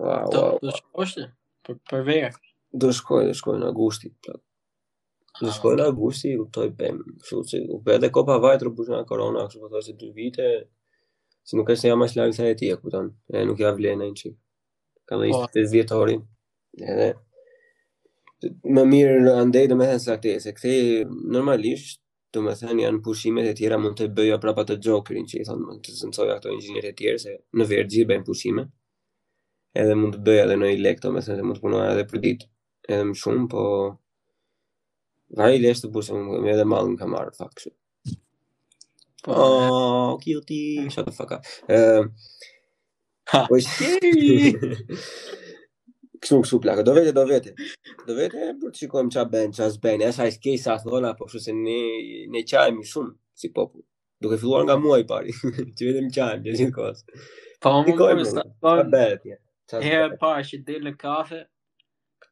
Wow, 0.01 0.33
Do 0.33 0.49
të? 0.65 1.29
Për, 1.67 1.79
për 1.91 2.05
vejë? 2.09 2.33
Do 2.83 2.91
shkoj, 2.97 3.27
do 3.29 3.35
shkoj 3.37 3.59
në 3.61 3.71
augusti. 3.73 4.09
Do 4.27 4.39
ah. 4.39 5.57
shkoj 5.59 5.75
në 5.79 5.89
augusti, 5.93 6.35
u 6.41 6.49
toj 6.57 6.73
pëjmë. 6.81 7.17
U 7.37 7.83
pëjmë 7.85 8.01
dhe 8.07 8.13
kopa 8.17 8.39
vajtë 8.47 8.67
rëbushë 8.69 8.95
nga 8.97 9.05
korona, 9.11 9.45
kështë 9.53 9.69
po 9.69 10.13
vite, 10.19 10.49
si 11.47 11.57
nuk 11.59 11.69
është 11.71 11.83
se 11.83 11.89
jam 11.91 12.01
më 12.01 12.07
lart 12.19 12.41
e 12.51 12.55
ti 12.59 12.67
e 12.73 12.77
kupton. 12.81 13.07
E 13.37 13.45
nuk 13.49 13.59
ja 13.63 13.71
vlen 13.79 14.01
ai 14.05 14.13
çik. 14.21 14.35
Ka 15.09 15.15
më 15.19 15.27
po. 15.33 15.43
ishte 15.43 15.95
oh. 15.97 16.07
10 16.15 16.23
Edhe 16.93 17.11
më 18.75 18.83
mirë 18.93 19.19
në 19.25 19.33
andej 19.43 19.65
do 19.71 19.75
më 19.79 19.85
thënë 19.89 20.03
sa 20.07 20.15
se 20.45 20.51
kthej 20.57 20.81
normalisht 21.35 22.01
do 22.35 22.39
më 22.47 22.53
thënë 22.61 22.83
janë 22.85 23.01
pushimet 23.07 23.47
e 23.47 23.53
tjera 23.59 23.77
mund 23.83 23.95
të 23.99 24.05
bëja 24.17 24.39
prapa 24.43 24.63
të 24.67 24.75
Jokerin 24.85 25.27
që 25.31 25.37
i 25.43 25.45
thonë 25.49 25.63
mund 25.67 25.81
të 25.85 25.91
zëncoja 26.01 26.35
ato 26.39 26.49
inxhinierët 26.55 26.91
e 26.91 26.97
tjerë 27.01 27.21
se 27.25 27.33
në 27.57 27.65
verë 27.71 28.07
bëjnë 28.09 28.25
pushime 28.29 28.63
edhe 29.83 29.95
mund 30.01 30.15
të 30.17 30.23
bëja 30.27 30.43
edhe 30.47 30.57
në 30.61 30.69
i 30.75 30.81
lekto 30.87 31.13
me 31.13 31.21
thënë 31.27 31.39
se 31.41 31.45
mund 31.47 31.57
të 31.61 31.63
punoja 31.65 31.93
edhe 31.93 32.07
për 32.11 32.19
ditë 32.25 32.49
edhe 32.93 33.05
më 33.11 33.15
shumë 33.23 33.49
po 33.53 33.63
vaj 35.39 35.53
i 35.55 35.63
leshtë 35.63 35.87
të 35.87 35.93
pushim 35.95 36.47
edhe 36.57 36.65
malë 36.73 36.97
ka 36.97 37.05
kamarë 37.05 37.37
fakt 37.39 37.61
shumë 37.67 37.82
Oh, 39.27 40.13
po, 40.13 40.19
cutie. 40.19 40.79
Mm, 40.81 40.91
shut 40.91 41.07
the 41.07 41.13
fuck 41.13 41.33
up. 41.33 41.45
Uh, 41.69 42.05
ha. 43.31 43.47
Po, 43.49 43.55
kështu 46.23 46.43
kështu 46.43 46.59
Do 46.87 46.95
vete, 46.97 47.13
do 47.13 47.27
vete. 47.31 47.55
Do 48.09 48.15
vete, 48.19 48.37
për 48.39 48.61
po 48.63 48.67
të 48.73 48.77
shikojmë 48.85 49.11
çfarë 49.15 49.31
bën, 49.33 49.53
çfarë 49.59 49.71
s'bën. 49.77 50.01
Ja 50.07 50.13
sa 50.17 50.25
ke 50.45 50.53
sa 50.63 50.77
thona, 50.83 51.15
po 51.19 51.25
kështu 51.27 51.39
se 51.49 51.53
ne 51.61 51.79
ne 52.35 52.43
çajmi 52.51 52.85
shumë 52.87 53.13
si 53.39 53.49
popull. 53.55 53.83
Duke 54.23 54.39
filluar 54.39 54.65
nga 54.69 54.77
muaj 54.79 55.01
i 55.03 55.05
parë. 55.11 55.33
Ti 55.79 55.85
vetëm 55.89 56.09
çajm 56.15 56.43
gjithë 56.49 56.69
kohës. 56.79 57.01
Po 57.67 57.71
më 57.81 57.85
kujtohet. 57.97 58.55
Po 58.63 58.71
bëhet. 58.95 59.21
Ja, 59.83 60.09
pa, 60.21 60.31
që 60.47 60.57
delë 60.69 60.85
në 60.93 60.95
kafe, 61.01 61.41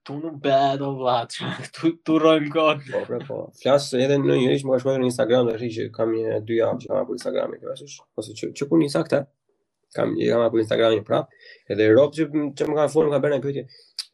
tu 0.07 0.13
nuk 0.21 0.37
bedo 0.43 0.95
vlat, 0.99 1.31
tu, 1.75 1.93
tu 2.05 2.13
rojmë 2.21 2.49
kodë. 2.55 2.87
Po, 2.91 3.01
pre, 3.09 3.19
po, 3.27 3.37
po. 3.45 3.59
Flasë 3.63 4.01
edhe 4.07 4.17
në 4.23 4.39
një 4.43 4.55
ishë 4.57 4.69
më 4.69 4.75
ka 4.79 4.83
shkuatër 4.85 5.03
në 5.05 5.11
Instagram 5.11 5.51
dhe 5.51 5.71
që 5.77 5.87
kam 5.97 6.15
një 6.15 6.39
dy 6.49 6.59
javë 6.61 6.83
që 6.85 6.91
kam 6.91 7.01
apur 7.03 7.19
Instagram 7.19 7.55
e 7.55 7.61
këve 7.63 7.77
ose 8.17 8.37
që, 8.41 8.51
që 8.57 8.69
ku 8.71 8.81
një 8.81 8.91
sakta, 8.95 9.23
kam 9.97 10.15
një 10.17 10.31
kam 10.33 10.47
apur 10.47 10.63
Instagram 10.65 10.95
një 10.97 11.05
prapë, 11.09 11.41
edhe 11.75 11.89
ropë 11.99 12.19
që, 12.21 12.29
që 12.59 12.71
më 12.71 12.79
ka 12.81 12.87
fërë, 12.95 13.11
më 13.11 13.17
ka 13.19 13.25
bërë 13.27 13.37
në 13.39 13.45
pjotje, 13.47 13.67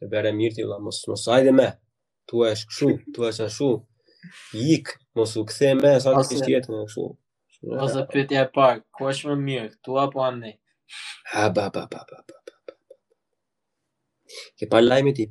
e 0.07 0.11
bërë 0.11 0.31
e 0.33 0.37
mirë 0.41 0.59
ti, 0.59 0.67
mos, 0.89 1.01
mos 1.11 1.27
ajde 1.37 1.53
me, 1.55 1.69
tu 2.27 2.41
e 2.43 2.51
shkëshu, 2.63 2.91
tu 3.15 3.27
e 3.27 3.31
shkëshu, 3.39 3.69
jikë, 4.59 4.97
mos 5.17 5.37
u 5.39 5.45
këthe 5.53 5.71
me, 5.79 5.95
sa 6.03 6.13
të 6.17 6.27
kështë 6.35 6.53
jetë 6.57 6.73
në 6.73 6.81
shkëshu. 6.83 7.07
Ose 7.87 8.03
pjotje 8.11 8.43
e 8.43 8.47
parë, 8.53 8.83
ku 8.93 9.07
është 9.09 9.31
më 9.31 9.37
mirë, 9.49 9.73
tu 9.87 9.97
apo 10.03 10.27
anë 10.27 10.55
Ha, 11.27 11.49
ba, 11.51 11.65
ba, 11.67 11.81
ba, 11.91 11.99
ba, 12.07 12.19
ba, 12.23 12.37
ba. 12.47 12.73
Ke 14.55 14.69
parë 14.71 15.01
ti, 15.17 15.25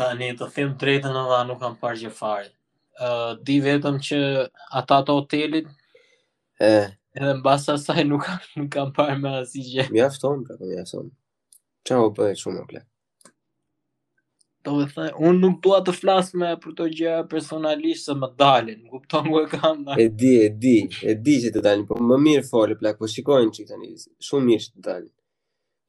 Tani 0.00 0.30
të 0.40 0.46
them 0.56 0.70
drejtën 0.80 1.16
edhe 1.22 1.38
nuk 1.48 1.58
kam 1.60 1.74
parë 1.80 1.98
gjë 2.02 2.10
fare. 2.18 2.46
Ë 3.04 3.08
uh, 3.08 3.32
di 3.48 3.58
vetëm 3.64 3.98
që 4.06 4.20
ata 4.80 5.00
të 5.08 5.16
hotelit 5.16 5.68
e 6.60 6.70
edhe 7.16 7.34
mbas 7.42 7.66
asaj 7.74 8.00
nuk 8.08 8.24
kam 8.28 8.46
nuk 8.62 8.70
kam 8.78 8.94
parë 8.96 9.18
më 9.20 9.34
asgjë. 9.42 9.86
Mjafton 9.92 10.46
pra, 10.46 10.56
po 10.60 10.70
mjafton. 10.70 11.12
Çao 11.88 12.08
po 12.16 12.30
e 12.30 12.38
shumë 12.42 12.64
plot. 12.72 12.86
Do 14.64 14.78
të 14.80 14.88
thë, 14.94 15.04
unë 15.26 15.38
nuk 15.44 15.60
dua 15.64 15.82
të 15.84 15.92
flas 15.98 16.32
me 16.40 16.54
për 16.62 16.74
këtë 16.78 16.88
gjë 16.96 17.14
personalisht 17.34 18.08
se 18.08 18.16
më 18.22 18.28
dalin, 18.40 18.80
kupton 18.92 19.28
ku 19.32 19.40
e 19.40 19.46
kam. 19.52 19.84
Da. 19.84 19.98
E 20.00 20.08
di, 20.22 20.32
e 20.46 20.50
di, 20.64 20.76
e 21.12 21.16
di 21.28 21.38
që 21.44 21.54
të 21.58 21.66
dalin, 21.68 21.84
po 21.88 22.00
më 22.12 22.22
mirë 22.26 22.48
fole 22.48 22.76
plak, 22.80 22.96
po 23.00 23.08
shikojnë 23.18 23.56
çik 23.56 23.72
tani. 23.74 23.92
Shumë 24.28 24.52
mirë 24.54 24.66
që 24.70 24.74
të 24.78 24.88
dalin. 24.88 25.12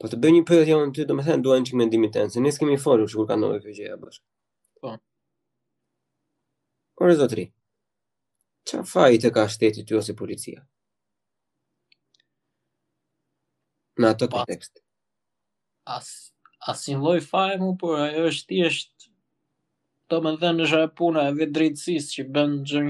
Po 0.02 0.10
të 0.10 0.18
bëj 0.18 0.32
një 0.34 0.42
pyetje 0.50 0.74
on 0.76 0.92
ty, 0.98 1.04
domethënë 1.06 1.44
duan 1.46 1.66
çik 1.68 1.78
mendimin 1.78 2.10
tënd, 2.16 2.34
se 2.34 2.42
ne 2.42 2.50
s'kemë 2.52 2.80
folur 2.82 3.10
kur 3.14 3.28
ka 3.30 3.36
ndodhur 3.38 3.62
kjo 3.68 3.74
gjë 3.78 3.98
bashkë. 4.02 4.24
Po. 4.82 4.96
Ora 7.06 7.18
zotri. 7.20 7.44
Çfarë 8.66 8.90
faji 8.94 9.20
të 9.22 9.32
ka 9.36 9.44
shteti 9.54 9.84
ty 9.86 9.98
ose 10.00 10.16
policia? 10.18 10.64
Në 14.02 14.10
atë 14.16 14.30
kontekst. 14.34 14.82
As 15.98 16.10
asin 16.74 16.98
lloj 17.06 17.20
faje 17.28 17.62
mu, 17.62 17.76
por 17.82 18.02
ajo 18.02 18.26
është 18.32 18.50
thjesht 18.56 19.08
domethënë 20.10 20.66
është 20.66 20.82
puna 20.98 21.28
e 21.30 21.38
vetë 21.38 21.56
drejtësisë 21.60 22.16
që 22.16 22.28
bën 22.34 22.58
çdo 22.72 22.82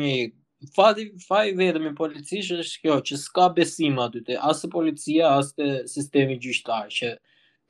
Fati 0.75 1.05
faj 1.27 1.53
vetëm 1.57 1.83
me 1.87 1.91
policisë 1.97 2.57
është 2.63 2.81
kjo 2.81 2.95
që 3.09 3.17
s'ka 3.21 3.45
besim 3.55 3.95
aty 4.03 4.19
te 4.25 4.35
as 4.49 4.59
policia 4.75 5.29
as 5.39 5.47
te 5.57 5.69
sistemi 5.93 6.35
gjyqtar 6.43 6.91
që 6.97 7.09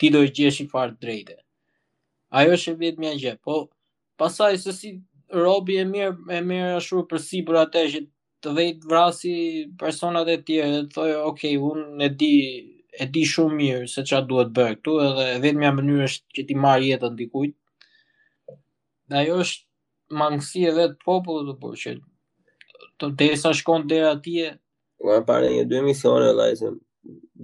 ti 0.03 0.09
do 0.15 0.23
të 0.27 0.33
gjesh 0.39 0.59
i 0.63 0.65
fat 0.73 0.97
drejtë. 1.05 1.37
Ajo 2.39 2.57
është 2.57 2.73
vetëm 2.81 3.05
një 3.07 3.13
gjë, 3.23 3.33
po 3.47 3.61
pasaj 4.19 4.59
se 4.65 4.73
si 4.79 4.91
robi 5.45 5.79
e 5.79 5.87
mirë 5.93 6.35
e 6.39 6.41
merr 6.51 6.75
ashtu 6.81 7.05
për 7.13 7.23
sipër 7.29 7.61
atë 7.61 7.85
që 7.95 8.03
të 8.43 8.55
vëjt 8.59 8.83
vrasi 8.91 9.33
personat 9.85 10.33
e 10.35 10.37
tjerë, 10.51 10.83
të 10.83 10.91
thojë, 10.97 11.15
"Ok, 11.31 11.45
unë 11.71 12.05
e 12.07 12.09
di, 12.19 12.33
e 12.99 13.05
di 13.13 13.23
shumë 13.33 13.59
mirë 13.63 13.89
se 13.93 14.01
çfarë 14.03 14.27
duhet 14.33 14.51
bërë 14.57 14.75
këtu 14.81 14.97
edhe 15.07 15.29
vetëm 15.45 15.63
një 15.63 15.71
mënyrë 15.79 16.07
është 16.09 16.25
që 16.39 16.47
ti 16.49 16.55
marr 16.65 16.87
jetën 16.91 17.15
dikujt." 17.21 17.55
Dhe 19.09 19.17
ajo 19.23 19.39
është 19.47 19.67
mangësi 20.19 20.67
e 20.71 20.75
vetë 20.81 20.99
popullit 21.07 21.53
apo 21.55 21.69
që 21.83 21.99
Të 23.01 23.09
të 23.17 23.33
të 23.41 23.51
shkonë 23.61 23.87
dhe 23.89 23.99
ati 24.11 24.37
e... 24.45 24.51
pare 25.27 25.49
një 25.55 25.65
dy 25.69 25.81
misione, 25.85 26.31
dhe 26.37 26.71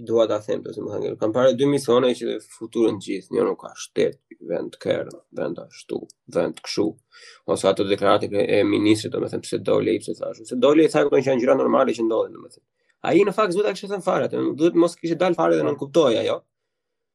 dua 0.08 0.26
ta 0.30 0.38
them 0.42 0.60
të 0.62 0.70
po 0.70 0.70
athem 0.70 0.84
më 0.86 0.90
thangirë. 0.94 1.16
Kam 1.18 1.32
pare 1.34 1.54
dy 1.58 1.66
misione 1.66 2.12
që 2.14 2.26
dhe 2.30 2.36
futurën 2.54 2.98
gjithë, 3.02 3.32
një 3.34 3.46
nuk 3.48 3.58
ka 3.64 3.72
shtetë, 3.82 4.38
vend 4.52 4.76
kërë, 4.84 5.14
vend 5.40 5.58
ashtu, 5.64 5.98
vend 6.36 6.60
kshu. 6.62 6.84
këshu. 6.94 7.22
Ose 7.50 7.68
ato 7.72 7.84
deklaratik 7.88 8.32
e 8.38 8.62
ministrit, 8.64 9.10
domethënë 9.16 9.42
me 9.42 9.44
thëmë, 9.44 9.50
se 9.58 9.62
dole 9.70 9.96
i 9.98 10.02
pëse 10.04 10.30
ashtu. 10.30 10.46
Se 10.52 10.56
doli 10.66 10.86
i 10.86 10.92
thakë 10.92 11.10
që 11.24 11.32
janë 11.32 11.42
gjyra 11.42 11.58
normali 11.58 11.96
që 11.98 12.06
ndodhin, 12.06 12.38
domethënë. 12.38 12.66
Ai 13.02 13.14
A 13.14 13.16
i 13.16 13.24
në 13.28 13.32
faktë 13.36 13.54
zhuta 13.54 13.72
kështë 13.74 13.88
të 13.94 13.98
në 13.98 14.06
fare, 14.06 14.28
dhe 14.30 14.70
mos 14.82 14.94
kishte 14.98 15.18
dalë 15.24 15.36
fare 15.38 15.56
dhe 15.58 15.62
nuk 15.66 15.78
kuptoi 15.82 16.18
ajo, 16.22 16.38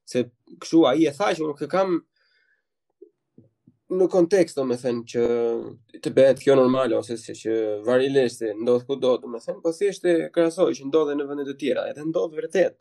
Se 0.05 0.25
kshu 0.63 0.83
ai 0.85 1.05
e 1.07 1.11
tha 1.15 1.29
që 1.35 1.45
nuk 1.47 1.61
e 1.63 1.67
kam 1.71 1.93
në 3.97 4.07
kontekst, 4.11 4.57
do 4.57 4.65
të 4.69 4.77
them 4.81 5.01
që 5.11 5.25
të 6.03 6.13
bëhet 6.17 6.41
kjo 6.43 6.55
normale 6.57 6.95
ose 6.97 7.17
se 7.17 7.35
që 7.35 7.55
varileshti 7.85 8.53
ndodh 8.63 8.85
kudo, 8.89 9.15
do 9.17 9.27
të 9.35 9.43
them, 9.45 9.61
po 9.63 9.73
thjesht 9.75 10.05
e 10.09 10.15
krahasoj 10.33 10.73
që 10.79 10.89
ndodhen 10.89 11.21
në 11.21 11.27
vende 11.29 11.45
të 11.51 11.55
tjera, 11.61 11.85
edhe 11.91 12.05
ndodh 12.09 12.35
vërtet. 12.39 12.77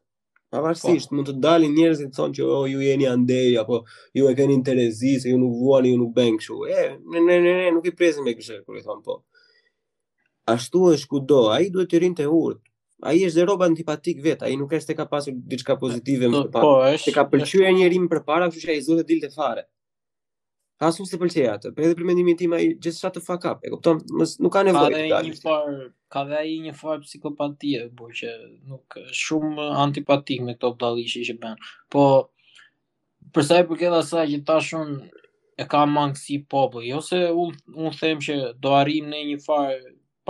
Pavarësisht 0.52 1.08
po. 1.08 1.16
mund 1.16 1.30
të 1.30 1.34
dalin 1.40 1.72
njerëz 1.72 2.02
që 2.04 2.10
thonë 2.16 2.36
që 2.38 2.46
oh, 2.52 2.66
ju 2.68 2.80
jeni 2.84 3.06
andej 3.08 3.54
apo 3.60 3.78
ju 4.18 4.26
e 4.28 4.34
keni 4.36 4.52
interesi 4.52 5.14
se 5.20 5.30
ju 5.32 5.38
nuk 5.40 5.54
vuani, 5.56 5.94
ju 5.94 6.00
nuk 6.02 6.12
bën 6.16 6.36
kështu. 6.38 6.58
E, 6.68 6.82
ne 7.14 7.20
ne 7.24 7.38
ne 7.40 7.54
ne 7.62 7.70
nuk 7.78 7.86
i 7.88 7.94
presim 7.96 8.24
me 8.26 8.34
kështu, 8.36 8.58
kur 8.66 8.76
i 8.76 8.84
thon 8.84 9.00
po. 9.06 9.22
Ashtu 10.52 10.82
është 10.92 11.08
kudo, 11.08 11.46
ai 11.54 11.70
duhet 11.72 11.88
të 11.88 12.02
rinte 12.04 12.28
urt. 12.28 12.60
Ai 13.02 13.16
është 13.24 13.34
zero 13.40 13.56
antipatik 13.64 14.20
vet, 14.24 14.42
ai 14.46 14.56
nuk 14.60 14.72
është 14.76 14.94
e 15.00 15.06
pasur 15.10 15.32
diçka 15.34 15.74
pozitive 15.80 16.28
më 16.28 16.44
po, 16.44 16.50
parë. 16.54 16.62
Po, 16.68 16.76
është 16.98 17.10
e 17.10 17.14
ka 17.16 17.24
pëlqyer 17.32 17.72
njëri 17.80 17.98
më 18.04 18.20
parë, 18.26 18.50
kështu 18.52 18.66
që 18.66 18.74
ai 18.76 18.82
zotë 18.84 19.06
dilte 19.08 19.30
fare. 19.34 19.64
Ka 20.82 20.88
asu 20.90 21.04
se 21.06 21.14
pëlqej 21.14 21.46
atë. 21.46 21.70
Për 21.76 21.84
edhe 21.86 21.94
për 21.98 22.06
mendimin 22.08 22.38
tim 22.40 22.54
ai 22.56 22.64
gjithë 22.72 22.96
shtatë 22.96 23.20
fuck 23.22 23.44
up. 23.46 23.60
E 23.62 23.70
kupton? 23.70 24.00
Mos 24.18 24.32
nuk 24.42 24.50
ka 24.56 24.64
nevojë. 24.66 24.96
Ka 24.96 25.04
dhe 25.12 25.28
një 25.28 25.36
far, 25.42 25.68
ka 26.14 26.22
dhe 26.30 26.40
ai 26.40 26.54
një 26.64 26.72
far 26.80 26.98
psikopatie, 27.04 27.84
por 28.00 28.10
që 28.18 28.32
nuk 28.70 28.96
është 29.04 29.18
shumë 29.20 29.66
antipatik 29.84 30.42
me 30.42 30.56
këto 30.58 30.72
dallishe 30.82 31.22
që 31.30 31.36
bën. 31.44 31.54
Po 31.94 32.02
për 33.36 33.46
sa 33.46 33.60
i 33.62 33.68
përket 33.70 33.96
asaj 34.00 34.26
që 34.32 34.40
tashun 34.50 34.90
e 35.62 35.68
ka 35.76 35.84
mangësi 35.92 36.40
populli, 36.56 36.90
ose 36.98 37.22
un 37.44 37.54
un 37.86 37.96
them 38.00 38.24
që 38.26 38.36
do 38.66 38.74
arrim 38.82 39.14
në 39.14 39.22
një 39.32 39.38
far 39.46 39.78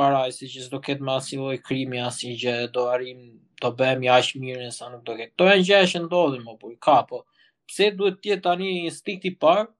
parajsë 0.03 0.53
që 0.53 0.67
s'do 0.69 0.83
ketë 0.88 1.03
më 1.09 1.17
asnjë 1.19 1.41
lloj 1.43 1.57
krimi 1.71 2.05
asnjë 2.12 2.37
gjë, 2.45 2.59
do 2.77 2.91
arrim 2.93 3.25
të 3.62 3.73
bëhem 3.81 4.05
jash 4.11 4.35
mirën 4.45 4.77
sa 4.81 4.93
nuk 4.93 5.01
do 5.09 5.17
ketë. 5.17 5.33
Kto 5.33 5.51
janë 5.55 5.71
gjëra 5.71 5.91
që 5.97 6.05
ndodhin 6.11 6.45
më 6.45 6.59
po 6.61 6.77
ka 6.88 7.01
po. 7.09 7.25
Pse 7.71 7.95
duhet 7.97 8.21
të 8.21 8.35
jetë 8.37 8.51
tani 8.51 8.75
instinkti 8.91 9.33
i 9.33 9.38
parë? 9.47 9.71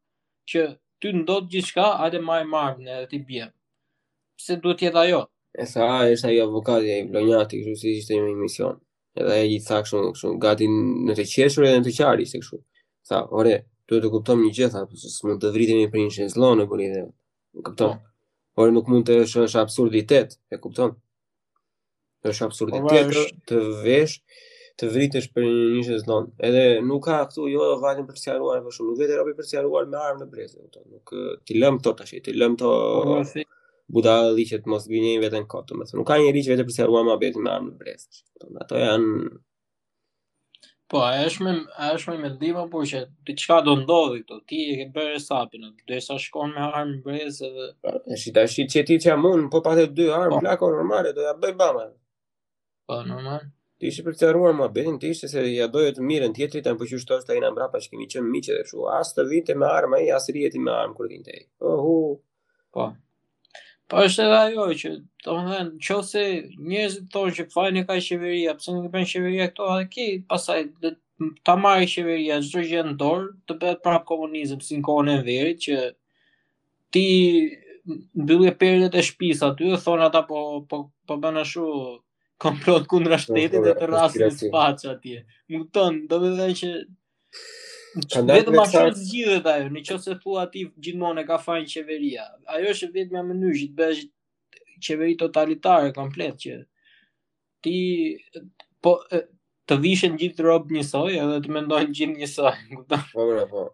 që 0.51 0.61
ty 1.03 1.09
ndodh 1.19 1.51
gjithçka, 1.53 1.85
hajde 2.01 2.21
më 2.27 2.41
e 2.43 2.47
marr 2.53 2.79
në 2.83 2.97
atë 3.07 3.21
bie. 3.29 3.47
Pse 4.39 4.57
duhet 4.63 4.81
të 4.81 4.89
jetë 4.89 5.01
ajo? 5.05 5.21
E 5.63 5.67
sa 5.69 5.89
ai 6.01 6.15
është 6.17 6.29
ai 6.31 6.39
avokati 6.45 6.95
i 6.99 7.07
Blonjati, 7.11 7.61
kështu 7.63 7.79
si 7.83 7.95
ishte 8.01 8.19
në 8.19 8.33
emision. 8.33 8.79
Edhe 9.21 9.35
ai 9.43 9.51
i 9.57 9.59
tha 9.63 9.83
kështu, 9.85 10.05
kështu 10.17 10.35
gati 10.43 10.69
në 10.73 11.17
të 11.19 11.27
qeshur 11.35 11.67
edhe 11.69 11.83
në 11.83 11.87
të 11.89 11.95
qari, 11.99 12.27
ishte 12.29 12.41
kështu. 12.43 12.61
Tha, 13.09 13.19
"Ore, 13.41 13.55
duhet 13.89 14.05
të 14.07 14.11
kuptom 14.15 14.41
një 14.47 14.53
gjë, 14.57 14.71
tha, 14.75 14.87
pse 14.89 15.11
s'mund 15.17 15.43
të 15.43 15.51
vritemi 15.55 15.91
për 15.93 16.01
një 16.05 16.15
shenzllon 16.17 16.59
në 16.63 16.67
bulë 16.71 16.89
dhe 16.95 17.03
e 17.59 17.63
kupton. 17.67 17.99
Por 18.57 18.71
nuk 18.73 18.89
mund 18.89 19.05
të 19.09 19.21
është 19.27 19.61
absurditet, 19.65 20.39
e 20.51 20.57
kupton. 20.65 20.95
Është 22.31 22.47
absurditet 22.49 22.83
po, 22.83 23.27
të 23.49 23.59
vesh 23.85 24.19
të 24.83 24.89
vritesh 24.91 25.29
për 25.35 25.45
një 25.47 25.69
nishë 25.79 25.99
zon. 26.03 26.25
Edhe 26.47 26.63
nuk 26.85 27.05
ka 27.07 27.21
këtu 27.29 27.45
jo 27.53 27.67
vajtin 27.83 28.09
për 28.09 28.17
të 28.19 28.23
sqaruar 28.25 28.65
shumë, 28.75 28.91
nuk 28.91 29.01
vetë 29.03 29.21
robi 29.21 29.37
për 29.39 29.47
të 29.51 29.63
me 29.93 30.01
armë 30.05 30.25
në 30.25 30.29
brezë, 30.33 30.59
e 30.59 30.83
Nuk 30.97 31.15
ti 31.47 31.61
lëm 31.63 31.79
tot 31.85 31.99
tash, 32.01 32.17
ti 32.27 32.35
lëm 32.35 32.57
to 32.59 32.73
po, 33.07 33.21
buda 33.95 34.17
liçë 34.35 34.59
të 34.65 34.71
mos 34.73 34.89
gënjej 34.91 35.21
veten 35.23 35.47
kot, 35.53 35.71
më 35.79 35.87
thon. 35.87 36.03
Nuk 36.03 36.11
ka 36.11 36.19
një 36.19 36.35
liç 36.35 36.51
vetë 36.51 36.67
për 36.67 36.73
të 36.75 36.79
sqaruar 36.81 37.07
me 37.07 37.17
betin 37.23 37.47
me 37.47 37.55
armë 37.55 37.71
në 37.71 37.81
brezë. 37.85 38.11
Kupton. 38.19 38.63
Ato 38.67 38.83
janë 38.83 39.09
Po, 40.93 41.01
a 41.01 41.23
është 41.25 41.45
me 41.47 41.53
është 41.95 42.15
me 42.21 42.29
ndim 42.35 42.57
por 42.69 42.83
që 42.85 42.99
ti 43.25 43.33
çka 43.41 43.63
do 43.65 43.79
ndodhi 43.81 44.19
këto, 44.27 44.43
Ti 44.51 44.59
e 44.73 44.75
ke 44.79 44.91
bërë 44.93 45.23
sapin 45.25 45.63
atë, 45.71 46.01
sa 46.05 46.19
shkon 46.21 46.51
me 46.53 46.67
armë 46.67 46.99
brezë 47.07 47.49
dhe 47.55 47.71
po, 47.81 47.95
tash 48.11 48.27
tash 48.37 48.59
ti 48.59 48.67
çeti 48.75 48.99
çamun, 49.07 49.47
po 49.49 49.63
pa 49.65 49.73
dy 49.79 50.09
armë, 50.13 50.43
flako 50.43 50.67
po. 50.69 50.75
normale 50.77 51.15
do 51.17 51.25
ja 51.25 51.33
bëj 51.41 51.55
bamë. 51.63 51.87
Po 52.87 52.99
normal. 53.09 53.47
Ti 53.83 53.91
ishe 53.91 54.03
për 54.07 54.15
këtëruar 54.15 54.53
më 54.55 54.65
abedin, 54.69 54.97
ti 55.03 55.09
ishe 55.13 55.27
se 55.31 55.43
ja 55.51 55.65
dojë 55.77 55.93
të 55.97 56.03
mirën 56.09 56.31
në 56.31 56.37
tjetëri, 56.37 56.61
ta 56.63 56.73
në 56.73 56.79
përqyush 56.83 57.05
të 57.07 57.17
të 57.31 57.37
në 57.45 57.49
mbra 57.51 57.65
pa 57.73 57.79
që 57.83 57.89
kemi 57.91 58.05
qëmë 58.13 58.29
miqe 58.35 58.55
dhe 58.59 58.67
shua, 58.69 58.93
asë 58.99 59.17
të 59.17 59.23
vinte 59.31 59.57
me 59.63 59.67
armë, 59.69 59.99
i, 60.05 60.11
asë 60.19 60.35
rjeti 60.37 60.61
me 60.67 60.71
armë 60.75 60.95
kërë 60.99 61.09
vinte 61.15 61.35
i. 61.35 61.41
Oh, 61.71 61.81
hu. 61.83 61.97
Po. 62.77 62.85
po 63.91 64.05
është 64.07 64.23
edhe 64.29 64.37
ajo 64.43 64.67
që, 64.83 64.91
të 65.25 65.35
më 65.41 65.51
dhenë, 65.57 65.73
që 65.89 65.97
ose 65.97 66.23
njëzë 66.69 67.01
të 67.01 67.11
tonë 67.17 67.35
që 67.41 67.47
fajnë 67.57 67.83
e 67.83 67.89
ka 67.91 67.97
i 67.99 68.05
shqeveria, 68.07 68.55
pëse 68.61 68.77
në 68.77 68.85
këpen 68.85 69.09
shqeveria 69.15 69.51
këto 69.51 69.69
atë 69.73 69.91
ki, 69.99 70.07
pasaj 70.31 70.61
dhe 70.87 70.95
ta 71.51 71.59
marrë 71.65 71.83
i 71.83 71.91
shqeveria, 71.95 72.39
në 72.39 72.95
të 73.01 73.59
bedhë 73.67 73.83
pra 73.89 73.97
komunizm, 74.13 74.63
si 74.69 74.79
në 74.79 74.87
kohën 74.93 75.13
e 75.17 75.19
verit, 75.27 75.67
që 75.67 75.83
ti 76.95 77.05
në 78.31 78.39
e 78.47 78.55
perdet 78.65 79.01
e 79.03 79.07
shpisa, 79.11 79.51
thonë 79.59 80.07
ata 80.11 80.23
po, 80.31 80.39
po, 80.71 80.83
po 81.09 81.21
bëna 81.27 81.43
shu, 81.55 81.67
komplot 82.43 82.87
plot 82.89 82.89
kundra 82.91 83.19
shtetit 83.23 83.63
dhe 83.65 83.75
të 83.79 83.87
rrasin 83.91 84.25
në 84.27 84.31
spaqë 84.39 84.91
atje. 84.97 85.21
Mungton, 85.55 86.01
do 86.11 86.19
të 86.23 86.33
thënë 86.41 86.57
që... 86.63 86.73
Vetëm 88.27 88.59
a 88.59 88.65
shumë 88.73 88.95
të 88.97 89.07
gjithë 89.13 89.39
dhe 89.45 89.53
ajo, 89.53 89.69
në 89.75 89.83
që 89.89 89.99
se 90.07 90.15
thua 90.23 90.47
ati 90.47 90.63
gjithmonë 90.87 91.23
e 91.23 91.29
ka 91.29 91.37
fajnë 91.45 91.69
qeveria. 91.75 92.27
Ajo 92.57 92.71
është 92.73 92.89
vetëm 92.97 93.21
e 93.21 93.27
mënyrë 93.31 93.59
që 93.61 93.67
të 93.69 93.77
bëshë 93.81 94.81
qeveri 94.89 95.19
totalitare, 95.21 95.91
komplet, 95.97 96.39
që 96.43 96.57
ti 97.63 97.77
po, 98.83 98.97
të 99.69 99.79
vishën 99.85 100.17
gjithë 100.23 100.47
robë 100.49 100.79
njësoj 100.79 101.19
edhe 101.27 101.39
të 101.45 101.55
mendojnë 101.59 101.95
gjithë 102.01 102.17
njësoj. 102.23 102.57
Po, 102.89 102.99
po, 103.13 103.47
po. 103.51 103.65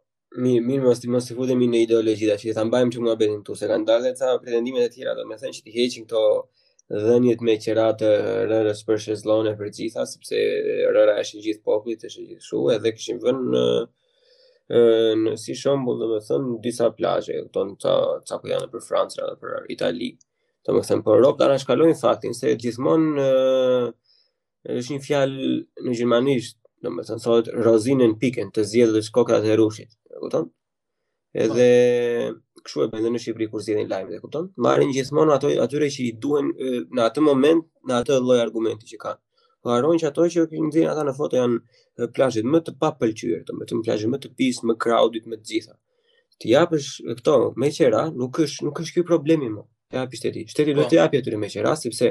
Mirë, 0.45 0.61
mirë, 0.69 0.83
mos 0.85 0.99
të 1.01 1.09
mos 1.09 1.27
të 1.27 1.55
në 1.57 1.87
ideologi, 1.87 2.27
da 2.29 2.35
që 2.37 2.51
të 2.51 2.57
thambajmë 2.59 2.93
që 2.97 3.01
mua 3.01 3.15
betin 3.17 3.39
tu, 3.47 3.55
se 3.57 3.67
kanë 3.71 3.87
dalë 3.89 4.05
dhe 4.05 4.11
ca 4.19 4.35
pretendimet 4.43 4.85
e 4.85 4.91
tjera, 4.93 5.15
do 5.17 5.23
me 5.27 5.39
thënë 5.41 5.57
që 5.57 5.63
të 5.65 5.77
heqin 5.79 6.05
këto 6.11 6.25
dhënjet 6.91 7.41
me 7.45 7.57
qera 7.61 7.91
të 8.01 8.09
rërës 8.49 8.79
për 8.89 8.99
shëzlone 9.05 9.53
për 9.59 9.71
gjitha, 9.77 10.07
sepse 10.09 10.39
rëra 10.95 11.19
është 11.21 11.37
në 11.39 11.43
gjithë 11.45 11.63
popullit, 11.69 12.05
është 12.09 12.25
gjithë 12.31 12.45
shu, 12.47 12.61
edhe 12.73 12.93
këshim 12.97 13.19
vënë 13.25 13.45
në, 13.55 13.65
në 15.25 15.35
si 15.43 15.57
shumë, 15.59 15.97
dhe 16.01 16.09
me 16.15 16.21
thënë, 16.29 16.47
në 16.55 16.59
disa 16.65 16.89
plajë, 16.97 17.37
e 17.37 17.45
këtonë 17.49 17.77
të 17.85 17.95
cako 18.33 18.51
janë 18.55 18.71
për 18.73 18.85
Francëra 18.89 19.29
dhe 19.35 19.39
për 19.43 19.69
Italië, 19.77 20.11
të 20.65 20.77
me 20.79 20.85
thënë, 20.89 21.05
për 21.05 21.21
Europë, 21.21 21.41
dara 21.45 21.61
shkallojnë 21.61 22.01
faktin, 22.01 22.37
se 22.41 22.57
gjithmonë 22.63 23.29
është 24.79 24.97
një 24.97 25.05
fjalë 25.11 25.51
në 25.85 25.99
gjermanisht, 26.01 26.57
dhe 26.85 26.93
me 26.95 27.05
thënë, 27.05 27.25
thotë, 27.27 27.59
rozinën 27.69 28.17
pikën 28.23 28.49
të 28.55 28.65
zjedhë 28.73 28.97
dhe 28.97 29.43
e 29.53 29.59
rushit, 29.61 29.93
e 30.09 30.23
kupton? 30.25 30.49
edhe 31.37 32.41
kështu 32.69 32.85
e 32.85 32.91
bëjnë 32.93 33.07
dhe 33.07 33.15
në 33.17 33.21
Shqipëri 33.25 33.47
kur 33.53 33.63
zgjidhin 33.65 33.89
lajmet, 33.93 34.17
e 34.19 34.23
kupton? 34.23 34.49
Marrin 34.67 34.91
gjithmonë 34.97 35.35
ato 35.37 35.53
atyre 35.65 35.89
që 35.95 36.03
i 36.05 36.11
duhen 36.25 36.51
në 36.99 37.07
atë 37.09 37.25
moment, 37.29 37.65
në 37.89 37.97
atë 38.03 38.19
lloj 38.27 38.37
argumenti 38.45 38.91
që 38.93 38.99
kanë. 39.07 39.21
Po 39.65 39.73
harrojnë 39.75 40.03
që 40.05 40.11
ato 40.13 40.27
që 40.35 40.45
kanë 40.53 40.85
ata 40.93 41.07
në 41.09 41.15
foto 41.17 41.41
janë 41.41 42.09
plazhit 42.19 42.47
më 42.53 42.61
të 42.69 42.77
papëlqyer, 42.85 43.41
të 43.49 43.59
më 43.59 43.71
të 43.73 43.83
plazhet 43.89 44.13
më 44.13 44.21
të 44.27 44.35
pis, 44.39 44.61
më 44.69 44.79
crowded, 44.85 45.27
më 45.33 45.41
të 45.41 45.51
gjitha. 45.53 45.75
Ti 46.39 46.53
japësh 46.55 46.93
këto 47.19 47.35
me 47.59 47.73
qera, 47.79 48.05
nuk 48.21 48.39
është 48.45 48.69
nuk 48.69 48.77
ka 48.79 48.87
ky 48.95 49.03
problemi 49.07 49.49
më. 49.57 49.65
Ti 49.91 49.97
japi 49.97 50.19
shteti. 50.21 50.43
Shteti 50.53 50.75
do 50.77 50.83
po. 50.85 50.91
të 50.93 50.99
japë 50.99 51.21
aty 51.23 51.39
me 51.43 51.49
qera 51.51 51.73
sepse 51.81 52.11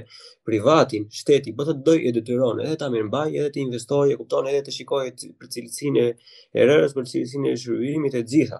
privatin 0.50 1.04
shteti 1.20 1.52
bëhet 1.60 1.78
po 1.84 1.92
do 1.92 1.94
e 2.10 2.12
detyron 2.16 2.60
edhe 2.64 2.80
ta 2.82 2.88
mirëmbaj, 2.94 3.30
edhe 3.40 3.52
të 3.54 3.62
investojë, 3.68 4.18
kupton, 4.20 4.50
edhe 4.52 4.64
të 4.66 4.74
shikojë 4.80 5.14
për 5.40 5.52
cilësinë 5.56 6.06
e 6.08 6.66
rrërës, 6.68 6.98
për 6.98 7.08
cilësinë 7.14 7.54
e 7.54 7.60
zhvillimit 7.64 8.18
të 8.18 8.24
gjitha. 8.34 8.60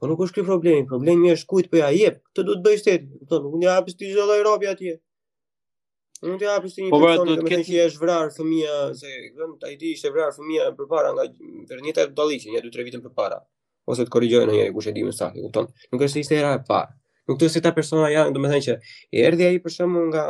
Po 0.00 0.06
nuk 0.10 0.22
është 0.26 0.40
ky 0.40 0.44
problemi, 0.46 0.84
problemi 0.90 1.32
është 1.32 1.46
kujt 1.50 1.68
po 1.72 1.78
ja 1.80 1.88
jep. 1.94 2.16
Këtë 2.30 2.44
duhet 2.48 2.62
të 2.62 2.66
bëj 2.68 2.78
shtet. 2.82 3.04
Do 3.14 3.24
të 3.26 3.34
thonë, 3.34 3.50
unë 3.58 3.66
jap 3.68 3.90
ti 3.90 4.10
çdo 4.12 4.24
lloj 4.26 4.38
robi 4.46 4.70
atje. 4.70 4.94
Unë 6.24 6.38
ti 6.40 6.48
jap 6.48 6.66
ti 6.66 6.86
një 6.86 6.90
po, 6.94 7.00
pra, 7.02 7.10
person, 7.10 7.30
do 7.30 7.36
të 7.46 7.60
që 7.68 7.84
është 7.90 8.02
vrar 8.02 8.32
fëmia 8.34 8.78
se 8.98 9.12
gëm 9.38 9.52
ai 9.68 9.76
ti 9.82 9.92
ishte 9.96 10.10
vrar 10.14 10.34
fëmia 10.34 10.70
përpara 10.78 11.12
nga 11.14 11.28
vërnita 11.70 12.06
e 12.08 12.12
dalliqe, 12.18 12.50
ja 12.56 12.62
2-3 12.64 12.86
vite 12.88 13.00
më 13.04 13.12
parë. 13.20 13.38
Ose 13.92 14.06
të 14.06 14.12
korrigjojë 14.16 14.48
ndonjëri 14.48 14.72
kush 14.74 14.90
e 14.90 14.94
di 14.96 15.04
më 15.04 15.12
saktë, 15.18 15.42
kupton? 15.44 15.68
Nuk 15.92 16.02
është 16.06 16.14
se 16.16 16.22
ishte 16.24 16.38
era 16.40 16.54
e 16.56 16.62
parë. 16.68 16.94
Nuk 17.28 17.38
do 17.40 17.44
të 17.46 17.52
thotë 17.54 17.64
ta 17.64 17.72
persona 17.78 18.08
ja, 18.12 18.24
do 18.32 18.40
të 18.42 18.50
thënë 18.54 18.64
që 18.66 18.76
erdhi 19.28 19.46
ai 19.50 19.60
për 19.64 19.74
shkakun 19.76 20.10
nga 20.10 20.24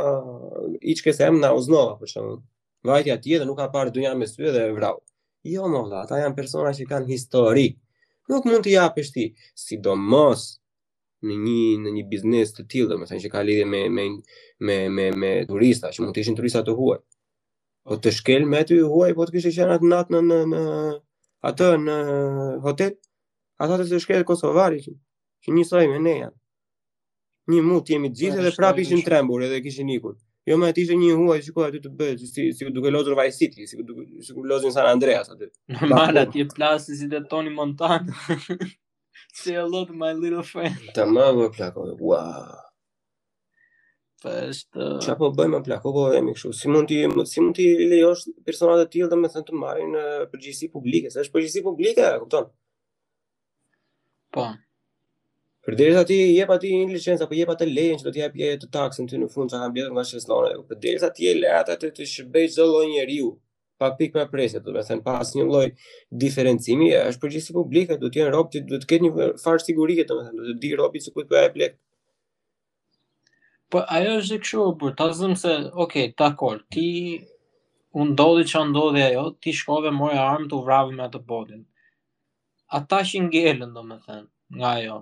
içka 0.92 1.14
se 1.14 1.30
më 1.34 1.40
na 1.44 1.52
uznova 1.56 1.96
për 2.02 2.12
shkakun. 2.12 2.42
Vajtja 2.90 3.16
atje 3.18 3.40
dhe 3.40 3.48
nuk 3.48 3.58
ka 3.62 3.70
parë 3.74 3.94
dhunja 3.94 4.12
me 4.18 4.28
sy 4.30 4.44
dhe 4.54 4.66
vrau. 4.76 4.98
Jo, 5.54 5.70
mo 5.72 5.86
ata 6.02 6.18
janë 6.24 6.36
persona 6.38 6.74
që 6.76 6.88
kanë 6.90 7.10
histori 7.14 7.68
nuk 8.32 8.44
mund 8.48 8.64
të 8.64 8.72
japësh 8.76 9.10
ti, 9.14 9.26
sidomos 9.60 10.44
në 11.24 11.36
një 11.40 11.62
në 11.82 11.92
një 11.98 12.04
biznes 12.10 12.52
të 12.56 12.66
tillë, 12.72 12.90
domethënë 12.92 13.24
që 13.24 13.30
ka 13.32 13.42
lidhje 13.48 13.64
me 13.70 13.82
me 13.98 14.06
me 14.68 14.76
me 14.96 15.06
me 15.20 15.32
turista, 15.48 15.90
që 15.92 16.04
mund 16.04 16.16
të 16.16 16.24
ishin 16.24 16.36
turista 16.40 16.64
të 16.66 16.74
huaj. 16.80 16.98
Po 17.84 17.96
të 18.00 18.12
shkel 18.18 18.46
me 18.48 18.60
ty 18.68 18.80
huaj, 18.82 19.10
po 19.16 19.26
të 19.26 19.36
kishë 19.36 19.54
qenë 19.58 19.76
atë 19.78 19.90
natë 19.94 20.16
në 20.16 20.22
në 20.28 20.40
në 20.52 20.62
atë 21.50 21.70
në 21.86 21.96
hotel, 22.64 22.94
ata 23.64 23.80
të 23.84 24.00
shkel 24.04 24.24
Kosovari 24.28 24.82
që, 24.84 24.94
që 25.44 25.56
një 25.56 25.64
sajmë 25.70 26.00
ne 26.08 26.14
janë. 26.22 26.38
Një 27.52 27.60
mut 27.68 27.90
jemi 27.92 28.08
të 28.12 28.20
gjithë 28.22 28.44
dhe 28.46 28.54
prapë 28.60 28.80
ishin 28.86 29.02
trembur 29.04 29.44
edhe 29.44 29.60
kishin 29.66 29.90
ikur. 29.98 30.16
Jo 30.48 30.56
më 30.60 30.68
atij 30.72 30.90
një 31.00 31.12
huaj 31.16 31.40
shiko 31.46 31.62
aty 31.64 31.78
të 31.80 31.90
bëj 32.00 32.16
si 32.30 32.42
si 32.56 32.66
duke 32.76 32.90
lozur 32.92 33.16
Vice 33.16 33.38
City, 33.40 33.64
si 33.70 33.78
duke 33.88 34.02
si 34.26 34.32
duke 34.36 34.48
lozur 34.50 34.72
San 34.74 34.88
Andreas 34.90 35.30
aty. 35.32 35.46
Normal 35.76 36.18
aty 36.22 36.44
plasi 36.52 36.96
si 36.98 37.08
te 37.08 37.22
Tony 37.30 37.48
Montana. 37.48 38.12
Say 39.40 39.54
hello 39.56 39.84
to 39.88 39.94
my 39.94 40.12
little 40.12 40.42
friend. 40.42 40.76
Tamam, 40.94 41.38
më 41.40 41.48
plako. 41.56 41.86
Wow. 42.00 42.60
Pastë. 44.24 44.90
Çfarë 45.04 45.20
po 45.22 45.30
bëjmë 45.38 45.62
plako 45.66 45.92
po 45.96 46.04
vemi 46.12 46.36
kështu? 46.36 46.52
Si 46.60 46.68
mund 46.72 46.92
ti 46.92 47.00
si 47.32 47.40
mund 47.44 47.56
ti 47.58 47.70
lejosh 47.94 48.26
persona 48.44 48.76
të 48.82 48.86
tillë 48.94 49.10
domethënë 49.14 49.48
të 49.48 49.60
marrin 49.64 49.96
përgjegjësi 50.32 50.70
publike, 50.76 51.10
se 51.12 51.24
është 51.24 51.34
përgjegjësi 51.38 51.64
publike, 51.70 52.10
kupton? 52.22 52.52
Po. 54.34 54.46
Për 55.66 55.76
derisa 55.80 56.00
ti 56.08 56.16
i 56.22 56.32
jep 56.36 56.50
atij 56.52 56.70
një 56.76 56.88
licencë 56.94 57.24
apo 57.24 57.36
jep 57.36 57.50
atë 57.54 57.66
lejen 57.70 58.00
që 58.00 58.04
do 58.06 58.10
të 58.14 58.20
jap 58.20 58.34
je 58.38 58.48
të 58.62 58.66
taksën 58.74 59.06
ty 59.08 59.18
në 59.20 59.28
fund 59.34 59.52
sa 59.52 59.60
ka 59.62 59.68
mbledhur 59.70 59.94
nga 59.96 60.02
Sheslona, 60.08 60.50
për 60.70 60.78
derisa 60.82 61.08
ti 61.16 61.28
e 61.30 61.38
le 61.38 61.48
atë 61.60 61.76
të 61.84 61.90
të 61.96 62.08
shbej 62.10 62.50
çdo 62.54 62.66
lloj 62.72 62.82
njeriu 62.90 63.30
pa 63.80 63.88
pikë 64.00 64.18
për 64.18 64.28
presë, 64.34 64.60
do 64.66 64.74
të 64.74 64.82
thënë 64.90 65.04
pa 65.06 65.14
asnjë 65.22 65.46
lloj 65.48 65.62
diferencimi, 66.24 66.90
është 67.12 67.22
përgjithësi 67.22 67.54
publike, 67.56 67.96
do 68.02 68.10
të 68.12 68.20
jenë 68.20 68.34
robë, 68.34 68.60
do 68.74 68.80
të 68.82 68.88
ketë 68.92 69.06
një 69.08 69.30
farë 69.44 69.64
sigurie, 69.64 70.04
do 70.10 70.18
të 70.20 70.26
thënë, 70.26 70.42
do 70.42 70.52
të 70.58 70.62
di 70.66 70.72
robi 70.84 71.02
se 71.06 71.14
kujt 71.16 71.32
po 71.32 71.40
ai 71.40 71.48
blet. 71.56 71.78
Po 73.72 73.82
ajo 73.98 74.12
është 74.20 74.38
kështu, 74.44 74.66
por 74.82 74.92
ta 75.00 75.08
them 75.22 75.34
se, 75.46 75.56
ok, 75.84 75.96
dakor, 76.20 76.60
ti 76.76 76.86
u 77.98 78.04
ndodhi 78.12 78.44
ç'a 78.52 78.62
ndodhi 78.68 79.02
ajo, 79.08 79.24
ti 79.42 79.56
shkove 79.62 79.90
morë 79.96 80.20
armë 80.28 80.52
tu 80.52 80.60
vrave 80.68 80.92
me 80.94 81.08
atë 81.08 81.24
botën. 81.32 81.64
Ata 82.78 83.00
që 83.10 83.24
ngelën, 83.30 83.74
domethënë, 83.80 84.28
nga 84.60 84.76
ajo 84.82 85.00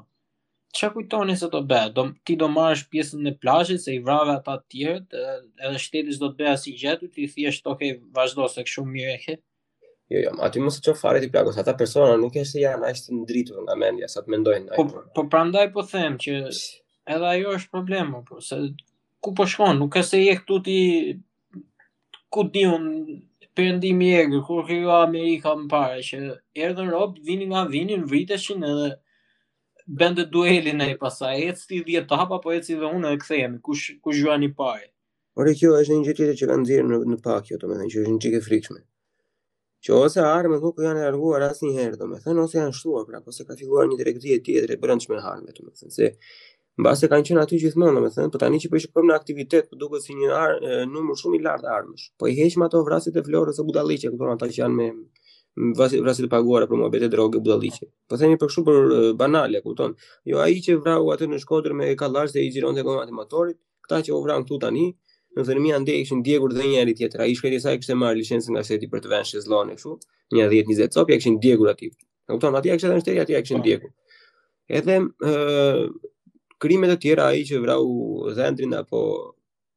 që 0.76 0.88
kujtoni 0.94 1.34
se 1.36 1.48
të 1.52 1.60
bëhe, 1.68 2.02
ti 2.26 2.34
do 2.40 2.48
marrësh 2.52 2.86
pjesën 2.92 3.22
në 3.26 3.32
plashit, 3.42 3.80
se 3.84 3.94
i 3.94 4.02
vrave 4.04 4.32
ata 4.38 4.54
tjerë, 4.72 5.24
edhe 5.68 5.78
shtetis 5.82 6.20
do 6.22 6.30
të 6.32 6.38
bëhe 6.42 6.54
si 6.62 6.72
gjetu, 6.80 7.08
ti 7.12 7.26
thjesht, 7.28 7.66
okej, 7.68 7.92
okay, 7.98 8.06
vazhdo 8.16 8.46
se 8.48 8.64
këshu 8.66 8.84
mirë 8.88 9.10
e 9.14 9.18
ke. 9.24 9.36
Jo, 10.12 10.20
jo, 10.26 10.32
aty 10.44 10.60
mos 10.60 10.78
e 10.80 10.84
qo 10.86 10.94
fare 10.98 11.20
ti 11.20 11.28
plakos, 11.32 11.58
ata 11.60 11.74
persona 11.78 12.14
nuk 12.20 12.36
e 12.40 12.44
se 12.48 12.60
janë 12.64 12.88
ashtë 12.88 13.14
në 13.16 13.26
dritur 13.30 13.62
nga 13.66 13.76
mendja, 13.80 14.08
sa 14.12 14.24
të 14.24 14.32
mendojnë. 14.36 14.74
Po, 14.78 14.86
po 15.16 15.26
prandaj 15.32 15.68
po 15.74 15.84
them 15.88 16.16
që 16.24 16.38
edhe 16.48 17.30
ajo 17.34 17.52
është 17.58 17.72
problemo, 17.76 18.22
po, 18.28 18.40
se 18.44 18.58
ku 19.22 19.34
po 19.38 19.46
shkon, 19.48 19.76
nuk 19.80 20.00
e 20.00 20.04
se 20.08 20.20
je 20.24 20.38
këtu 20.40 20.58
ti 20.68 20.78
ku 22.32 22.46
di 22.52 22.64
unë 22.68 23.20
përëndimi 23.56 24.10
e 24.16 24.26
gërë, 24.32 24.44
kur 24.48 24.64
kërë 24.68 24.96
Amerika 25.02 25.52
më 25.60 25.68
pare, 25.68 26.00
që 26.04 26.22
erdhën 26.64 26.92
robë, 26.92 27.24
vini 27.28 27.48
nga 27.52 27.66
vini, 27.68 27.98
vriteshin 28.08 28.64
edhe 28.64 28.92
bende 29.88 30.32
duelin 30.32 30.78
e 30.80 30.96
pasaj, 30.98 31.38
e 31.42 31.52
cëti 31.58 31.78
dhjetë 31.88 32.08
të 32.10 32.18
hapa, 32.22 32.38
po 32.44 32.52
e 32.54 32.60
cëti 32.60 32.76
dhe 32.80 32.88
unë 32.94 33.12
e 33.14 33.18
këthejemi, 33.24 33.58
kush, 33.66 33.90
kush 34.04 34.20
gjua 34.22 34.36
një 34.42 34.52
pare. 34.58 34.86
Por 35.36 35.48
e 35.48 35.54
kjo 35.58 35.74
është 35.80 35.96
një 35.98 36.08
gjithë 36.10 36.32
që 36.40 36.48
kanë 36.50 36.68
dhirë 36.70 36.88
në, 36.90 36.98
në 37.12 37.18
pak, 37.24 37.50
jo 37.52 37.58
të 37.58 37.70
me 37.70 37.82
që 37.90 38.00
është 38.04 38.12
një 38.14 38.20
qike 38.24 38.40
frikshme. 38.46 38.80
Që 39.82 39.94
ose 39.98 40.22
armët 40.22 40.62
nuk 40.62 40.78
janë 40.78 41.02
e 41.02 41.06
arguar 41.08 41.42
asë 41.48 41.66
një 41.66 41.74
herë, 41.80 41.98
do 42.00 42.06
me 42.10 42.18
thënë, 42.22 42.44
ose 42.44 42.58
janë 42.60 42.76
shtuar, 42.78 43.06
pra, 43.08 43.22
ose 43.32 43.46
ka 43.48 43.56
figuar 43.58 43.88
një 43.90 43.98
direkt 44.02 44.22
dhjetë 44.22 44.44
tjetër 44.48 44.74
e 44.76 44.80
brëndshme 44.84 45.18
në 45.18 45.24
harme, 45.26 45.54
të 45.56 45.64
me 45.66 45.72
thënë, 45.78 45.94
se 45.96 46.12
në 46.78 46.84
base 46.86 47.08
kanë 47.10 47.26
qenë 47.28 47.40
aty 47.42 47.58
gjithmonë, 47.64 47.96
do 47.98 48.04
me 48.04 48.12
thënë, 48.14 48.28
për 48.30 48.38
po 48.38 48.42
tani 48.44 48.60
që 48.62 48.70
përshë 48.76 48.92
po 48.94 49.02
në 49.08 49.16
aktivitet, 49.18 49.66
për 49.72 49.74
po 49.76 49.80
duke 49.82 49.98
si 50.04 50.14
një 50.20 50.36
numër 50.92 51.18
shumë 51.24 51.40
i 51.40 51.42
lartë 51.48 51.72
armësh, 51.78 52.06
po 52.22 52.30
i 52.30 52.36
heqë 52.38 52.62
ato 52.68 52.84
vrasit 52.86 53.18
e 53.18 53.26
florës 53.26 53.58
e 53.66 53.98
që 54.04 54.14
këpër 54.14 54.32
ata 54.36 54.50
që 54.54 54.62
janë 54.62 54.78
me, 54.78 54.86
vrasi 55.76 56.00
vrasit 56.00 56.24
të 56.24 56.30
paguara 56.32 56.66
për 56.68 56.78
mohabet 56.80 57.02
droge, 57.02 57.14
drogë 57.14 57.40
budalliqe. 57.44 57.88
Po 58.08 58.16
themi 58.20 58.38
për 58.40 58.52
shumë 58.54 58.66
për 58.68 59.10
banale, 59.20 59.60
kupton? 59.64 59.94
Jo 60.30 60.40
ai 60.44 60.56
që 60.64 60.78
vrau 60.82 61.10
atë 61.12 61.28
në 61.32 61.40
Shkodër 61.42 61.74
me 61.76 61.90
kallar 62.00 62.30
se 62.32 62.40
i 62.46 62.52
xironte 62.54 62.84
me 62.86 62.98
të 63.10 63.16
motorit, 63.16 63.58
këta 63.84 64.00
që 64.08 64.14
u 64.16 64.20
vran 64.24 64.44
këtu 64.46 64.58
tani, 64.62 64.86
në 65.36 65.44
thërmia 65.48 65.78
ndej 65.82 66.00
ishin 66.04 66.22
djegur 66.24 66.52
dhe 66.54 66.64
një 66.68 66.80
herë 66.80 66.94
tjetër. 66.98 67.24
Ai 67.24 67.36
shkëti 67.36 67.60
sa 67.60 67.72
e 67.74 67.80
kishte 67.80 67.96
marrë 67.96 68.20
licencën 68.20 68.52
nga 68.54 68.62
sheti 68.68 68.88
për 68.92 69.00
të 69.04 69.12
vënë 69.12 69.28
shezllon 69.32 69.74
kështu, 69.76 69.94
një 70.36 70.48
10 70.56 70.68
20 70.72 70.96
copë 70.96 71.20
kishin 71.20 71.38
djegur 71.44 71.70
aty. 71.72 71.92
Kupton? 72.32 72.56
Atje 72.56 72.74
kishte 72.78 72.92
dhënë 72.92 73.04
shteti, 73.04 73.22
atje 73.26 73.42
kishin 73.44 73.60
po. 73.62 73.66
djegur. 73.66 73.92
Edhe 74.80 74.98
ë 75.28 75.86
krimet 76.64 76.94
e 76.96 76.98
tjera 77.04 77.28
ai 77.32 77.44
që 77.48 77.60
vrau 77.64 77.84
zendrin 78.36 78.76
apo 78.80 79.00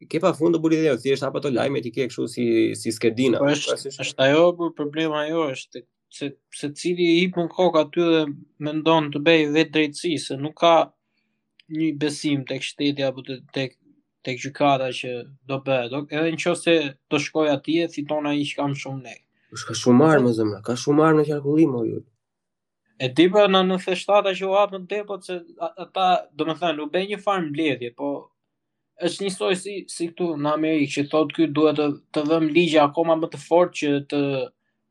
ke 0.09 0.19
pa 0.23 0.31
fund 0.37 0.55
të 0.55 0.59
bëri 0.63 0.77
dhe 0.81 0.91
jo, 0.91 0.95
thjesht 1.03 1.25
apo 1.27 1.41
të 1.43 1.51
lajme 1.55 1.81
ti 1.85 1.91
ke 1.93 2.07
kështu 2.09 2.25
si 2.33 2.45
si 2.81 2.91
skedina. 2.95 3.39
Po 3.41 3.49
është 3.53 3.73
pra, 3.73 3.93
është 4.05 4.25
ajo 4.27 4.43
për 4.59 4.73
problema 4.79 5.21
ajo 5.25 5.45
është 5.55 5.81
se 6.17 6.29
se 6.59 6.69
cili 6.79 7.07
i 7.13 7.19
hipun 7.23 7.49
kokë 7.55 7.81
aty 7.83 8.05
dhe 8.11 8.21
mendon 8.67 9.09
të 9.13 9.23
bëj 9.27 9.45
vetë 9.57 9.73
drejtësi 9.77 10.13
se 10.27 10.37
nuk 10.45 10.57
ka 10.61 10.75
një 11.77 11.89
besim 12.03 12.45
tek 12.51 12.63
shteti 12.63 13.05
apo 13.09 13.23
tek 13.57 13.77
tek 14.25 14.41
gjykata 14.41 14.89
që 14.99 15.11
do 15.49 15.59
bëhet. 15.65 15.91
Do 15.93 16.03
edhe 16.09 16.55
se 16.57 16.75
do 17.09 17.19
shkoj 17.25 17.49
atje 17.55 17.87
fiton 17.95 18.29
ai 18.29 18.43
që 18.49 18.59
kam 18.61 18.73
shumë 18.83 19.01
lek. 19.09 19.21
Po 19.53 19.61
ka 19.69 19.77
shumë 19.81 19.99
marrë 20.03 20.21
më 20.27 20.35
zemra, 20.39 20.61
ka 20.67 20.75
shumë 20.81 21.01
marrë 21.01 21.17
në 21.21 21.25
qarkullim 21.31 21.75
o 21.79 21.83
ju. 21.89 22.01
E 23.05 23.09
ti 23.13 23.25
për 23.27 23.45
po, 23.51 23.51
në 23.51 23.61
97 23.69 24.31
që 24.39 24.47
u 24.47 24.53
hapën 24.55 24.85
depot 24.89 25.25
se 25.27 25.35
ata, 25.67 26.05
do 26.31 26.47
më 26.47 26.55
thënë, 26.61 26.81
u 26.81 26.87
bej 26.93 27.07
një 27.09 27.17
farë 27.25 27.43
mbledhje, 27.49 27.89
po 27.99 28.11
është 29.03 29.23
një 29.25 29.29
soi 29.35 29.55
si, 29.59 29.73
si 29.91 30.05
këtu 30.11 30.27
në 30.39 30.51
Amerikë 30.55 30.91
që 30.95 31.03
thotë 31.11 31.35
këtë 31.37 31.53
duhet 31.55 31.79
të, 31.79 31.87
të 32.15 32.21
vëmë 32.29 32.51
ligja 32.57 32.85
akoma 32.87 33.17
më 33.19 33.29
të 33.33 33.41
fort 33.45 33.73
që 33.81 33.91
të 34.13 34.21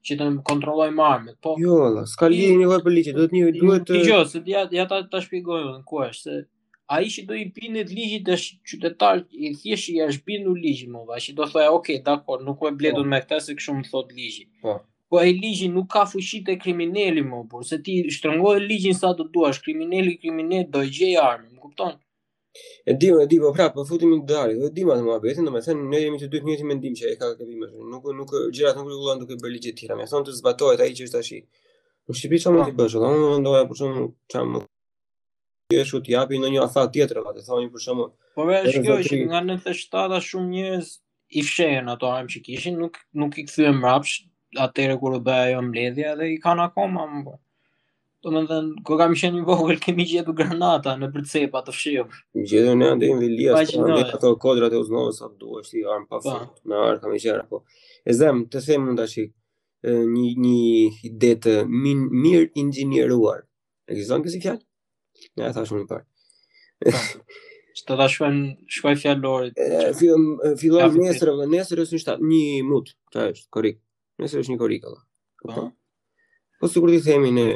që 0.04 0.16
të 0.20 0.24
kontrollojmë 0.50 1.00
armët. 1.04 1.36
Po, 1.46 1.54
jo, 1.60 1.76
la, 1.94 2.02
s'ka 2.10 2.28
ligje 2.28 2.56
një 2.60 2.66
vetë 2.72 2.84
për 2.88 2.92
ligje, 2.92 3.12
duhet 3.16 3.30
një, 3.36 3.44
duhet 3.56 3.86
të... 3.88 4.00
jo, 4.08 4.18
se 4.28 4.42
ja, 4.50 4.66
ja 4.76 4.84
ta, 4.90 4.98
ta 5.14 5.22
shpigojë, 5.24 5.70
ku 5.88 6.02
është, 6.04 6.24
se 6.26 6.84
a 6.92 6.98
i 7.00 7.08
që 7.08 7.22
do 7.30 7.36
i 7.40 7.46
pinit 7.56 7.88
ligjit 7.94 8.26
dhe 8.28 8.36
qytetar 8.68 9.22
i 9.46 9.54
thjeshtë 9.62 9.94
i 9.94 10.02
është 10.08 10.26
bindu 10.28 10.52
ligjit 10.58 10.92
më 10.96 11.06
dhe, 11.08 11.22
që 11.26 11.36
do 11.38 11.46
thotë, 11.48 11.64
ok, 11.72 11.78
okay, 11.78 12.02
dakor, 12.10 12.44
nuk 12.50 12.60
e 12.68 12.74
bledun 12.82 13.08
po. 13.08 13.12
me 13.14 13.22
këta 13.24 13.40
se 13.46 13.56
këshu 13.56 13.78
më 13.78 13.88
thot 13.88 14.12
ligjit. 14.18 14.50
Po. 14.66 14.76
Po 15.08 15.24
e 15.24 15.32
ligjit 15.32 15.72
nuk 15.78 15.88
ka 15.96 16.04
fushit 16.12 16.52
e 16.52 16.58
kriminelli 16.66 17.24
më, 17.24 17.40
por 17.54 17.64
se 17.72 17.80
ti 17.88 17.96
shtrëngoj 18.18 18.58
ligjin 18.66 19.00
sa 19.00 19.14
të 19.16 19.30
duash, 19.32 19.64
kriminali 19.64 20.18
kriminelli, 20.20 20.68
do 20.76 20.84
gjej 20.84 21.16
armë, 21.24 21.48
më 21.54 21.64
kupton? 21.64 21.96
E 22.88 22.94
di, 22.98 23.08
e 23.22 23.26
di, 23.26 23.38
po 23.40 23.50
prap, 23.56 23.72
po 23.78 23.82
futim 23.90 24.10
në 24.14 24.18
dalë. 24.30 24.54
Do 24.58 24.68
po 24.68 24.74
dimat 24.76 25.00
më 25.06 25.14
habet, 25.16 25.38
domethënë 25.48 25.88
ne 25.92 26.00
jemi 26.02 26.20
të 26.20 26.28
dy 26.32 26.40
të 26.42 26.48
njëjtë 26.48 26.68
mendim 26.70 26.94
që 27.00 27.08
ai 27.10 27.16
ka 27.20 27.30
këtë 27.32 27.46
rrymë. 27.48 27.68
Nuk 27.92 28.06
nuk 28.18 28.30
gjërat 28.54 28.78
nuk 28.78 28.90
rregullohen 28.90 29.22
duke 29.22 29.38
bërë 29.42 29.54
ligje 29.56 29.72
të 29.74 29.78
tjera. 29.80 29.96
Me 29.98 30.06
thonë 30.12 30.28
të 30.28 30.34
zbatohet 30.38 30.84
ai 30.84 30.92
që 30.98 31.08
është 31.08 31.16
tash. 31.18 31.32
Po 32.06 32.14
shqipi 32.18 32.38
çon 32.44 32.60
ti 32.68 32.76
bësh, 32.78 32.98
do 33.02 33.10
më 33.10 33.40
ndoja 33.42 33.66
për 33.70 33.80
shkak 33.80 33.98
të 33.98 34.34
çam. 34.34 34.58
Ti 35.72 35.80
e 35.80 35.84
shut 35.90 36.10
japi 36.14 36.38
në 36.42 36.52
një 36.54 36.62
afat 36.68 36.92
tjetër, 36.94 37.22
atë 37.32 37.44
thonë 37.48 37.70
për 37.74 37.84
shkak. 37.86 38.12
Po 38.38 38.46
më 38.50 38.60
është 38.70 38.84
kjo 38.86 38.98
që 39.10 39.20
nga 39.32 39.40
97-a 39.50 40.20
shumë 40.30 40.50
njerëz 40.54 40.92
i 41.40 41.46
fshehen 41.48 41.90
ato 41.94 42.12
armë 42.14 42.36
që 42.36 42.44
kishin, 42.46 42.78
nuk 42.84 43.02
nuk 43.22 43.34
i 43.42 43.48
kthyen 43.48 43.80
mbrapsht 43.80 44.28
atëre 44.66 45.00
kur 45.02 45.18
u 45.18 45.22
bë 45.26 45.38
ajo 45.48 45.64
mbledhja 45.72 46.14
dhe 46.20 46.30
i 46.36 46.38
kanë 46.44 46.68
akoma 46.68 47.08
më. 47.10 47.40
Do 48.24 48.32
me 48.32 48.40
dhe 48.48 48.56
në 48.66 48.82
kërë 48.88 48.98
kam 49.02 49.14
shenë 49.20 49.36
një 49.40 49.44
vogël, 49.46 49.78
kemi 49.84 50.06
gjithu 50.08 50.32
granata 50.36 50.94
në 50.96 51.10
përcepa 51.12 51.60
të 51.66 51.72
fshihëm. 51.76 52.12
Gjithu 52.48 52.76
në 52.80 52.86
janë 52.86 53.00
dhe 53.02 53.08
i 53.12 53.16
vilja, 53.22 53.56
në 53.60 53.90
dhe 53.98 54.04
ato 54.16 54.30
kodrat 54.40 54.72
e 54.72 54.78
uznovë, 54.80 55.10
sa 55.18 55.26
të 55.28 55.36
duhe, 55.42 55.58
shti 55.66 55.82
armë 55.94 56.08
pa 56.08 56.20
fërë, 56.24 56.46
në 56.72 56.78
armë 56.86 57.02
kam 57.02 57.12
i 57.12 57.20
qera. 57.20 57.42
Po. 57.50 57.60
E 58.08 58.16
zemë, 58.16 58.46
të 58.54 58.62
se 58.64 58.78
mund 58.80 59.02
ashtë 59.04 59.26
një, 60.14 60.24
një 60.40 60.60
ide 61.10 61.32
të 61.44 61.54
min, 61.68 62.06
mirë 62.24 62.46
ingjineruar. 62.62 63.42
E 63.92 63.98
gjithon 64.00 64.24
kësi 64.24 64.40
fjallë? 64.46 64.64
Ja, 65.42 65.50
e 65.50 65.52
thashmë 65.58 65.82
një 65.82 65.86
parë. 65.92 66.06
Po. 66.88 67.44
Që 67.74 67.86
të 67.90 68.00
da 68.00 68.08
shuajnë, 68.16 68.46
shuaj 68.78 68.94
fjallë 69.04 69.20
lori. 69.20 69.52
në 69.66 70.88
nesërë, 70.96 71.36
në 71.42 71.50
nesërë 71.58 71.84
është 71.88 71.98
një 71.98 72.02
shtatë, 72.06 72.28
një 72.32 72.64
mutë, 72.72 72.96
të 73.12 73.28
është, 73.34 73.46
korikë. 73.58 73.80
Në 74.16 74.24
nesërë 74.26 74.46
është 74.48 74.54
një 74.54 74.58
korikë, 74.66 74.96
Po, 75.44 75.68
po 76.62 76.70
së 76.72 76.80
kur 76.80 76.92
të 76.94 77.00
themi 77.04 77.28
në 77.36 77.46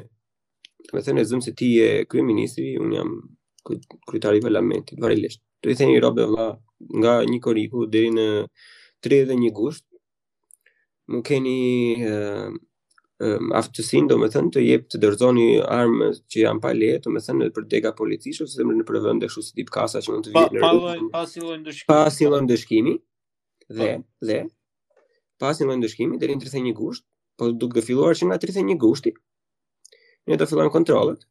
me 0.92 1.00
thënë 1.06 1.20
e 1.22 1.26
zëmë 1.30 1.44
se 1.46 1.52
ti 1.58 1.68
e 1.84 1.88
kryeministri 2.10 2.24
ministri, 2.70 2.70
unë 2.80 2.94
jam 2.94 3.88
krytari 4.08 4.40
parlamentit, 4.44 4.98
varilisht. 5.02 5.42
Të 5.62 5.72
i 5.74 5.76
thënë 5.80 5.96
i 5.96 6.02
robe 6.04 6.26
vla, 6.30 6.48
nga 7.02 7.18
një 7.28 7.40
koriku, 7.44 7.86
dheri 7.90 8.12
në 8.14 8.26
31 9.04 9.50
gusht, 9.58 9.84
më 11.12 11.20
keni 11.26 11.58
e, 12.06 12.14
e, 12.46 13.30
aftësin, 13.58 14.06
do 14.10 14.18
me 14.22 14.28
thënë, 14.32 14.52
të 14.54 14.64
jep 14.64 14.86
të 14.94 15.00
dërzoni 15.04 15.48
armë 15.76 16.12
që 16.30 16.42
jam 16.44 16.60
pa 16.62 16.72
letë, 16.76 17.04
do 17.08 17.14
me 17.16 17.22
thënë, 17.24 17.50
për 17.56 17.66
dega 17.74 17.94
policishtë 17.98 18.46
ose 18.46 18.60
të 18.60 18.68
mërë 18.68 18.80
në 18.82 18.88
përvënd 18.92 19.26
e 19.28 19.32
shu 19.34 19.44
si 19.46 19.56
tip 19.60 19.74
kasa 19.74 20.04
që 20.04 20.14
mund 20.14 20.28
të 20.28 20.36
vjetë 20.36 20.56
në 20.56 20.74
rrëtë. 20.78 21.10
Pa 21.12 21.24
silojnë 21.32 21.68
dëshkimi. 21.68 21.88
Pa 21.92 22.00
silojnë 22.18 22.52
dëshkimi, 22.54 22.96
dhe, 23.78 23.90
dhe, 24.28 24.40
pa 25.42 25.52
silojnë 25.58 25.84
dëshkimi, 25.86 26.18
në 26.20 26.26
31 26.26 26.76
gusht, 26.78 27.04
po 27.38 27.50
31 27.50 29.18
një 30.28 30.38
do 30.40 30.46
fillojnë 30.48 30.72
kontrollet. 30.74 31.22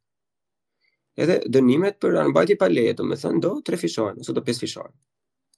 Edhe 1.17 1.39
dënimet 1.53 1.97
për 2.01 2.19
anëmbajtje 2.23 2.57
pa 2.62 2.67
leje, 2.69 2.95
do 2.99 3.05
të 3.13 3.19
thënë 3.23 3.43
do 3.47 3.53
tre 3.65 3.79
fishohen 3.81 4.19
ose 4.23 4.36
do 4.38 4.43
pesë 4.45 4.65
fishohen. 4.65 4.93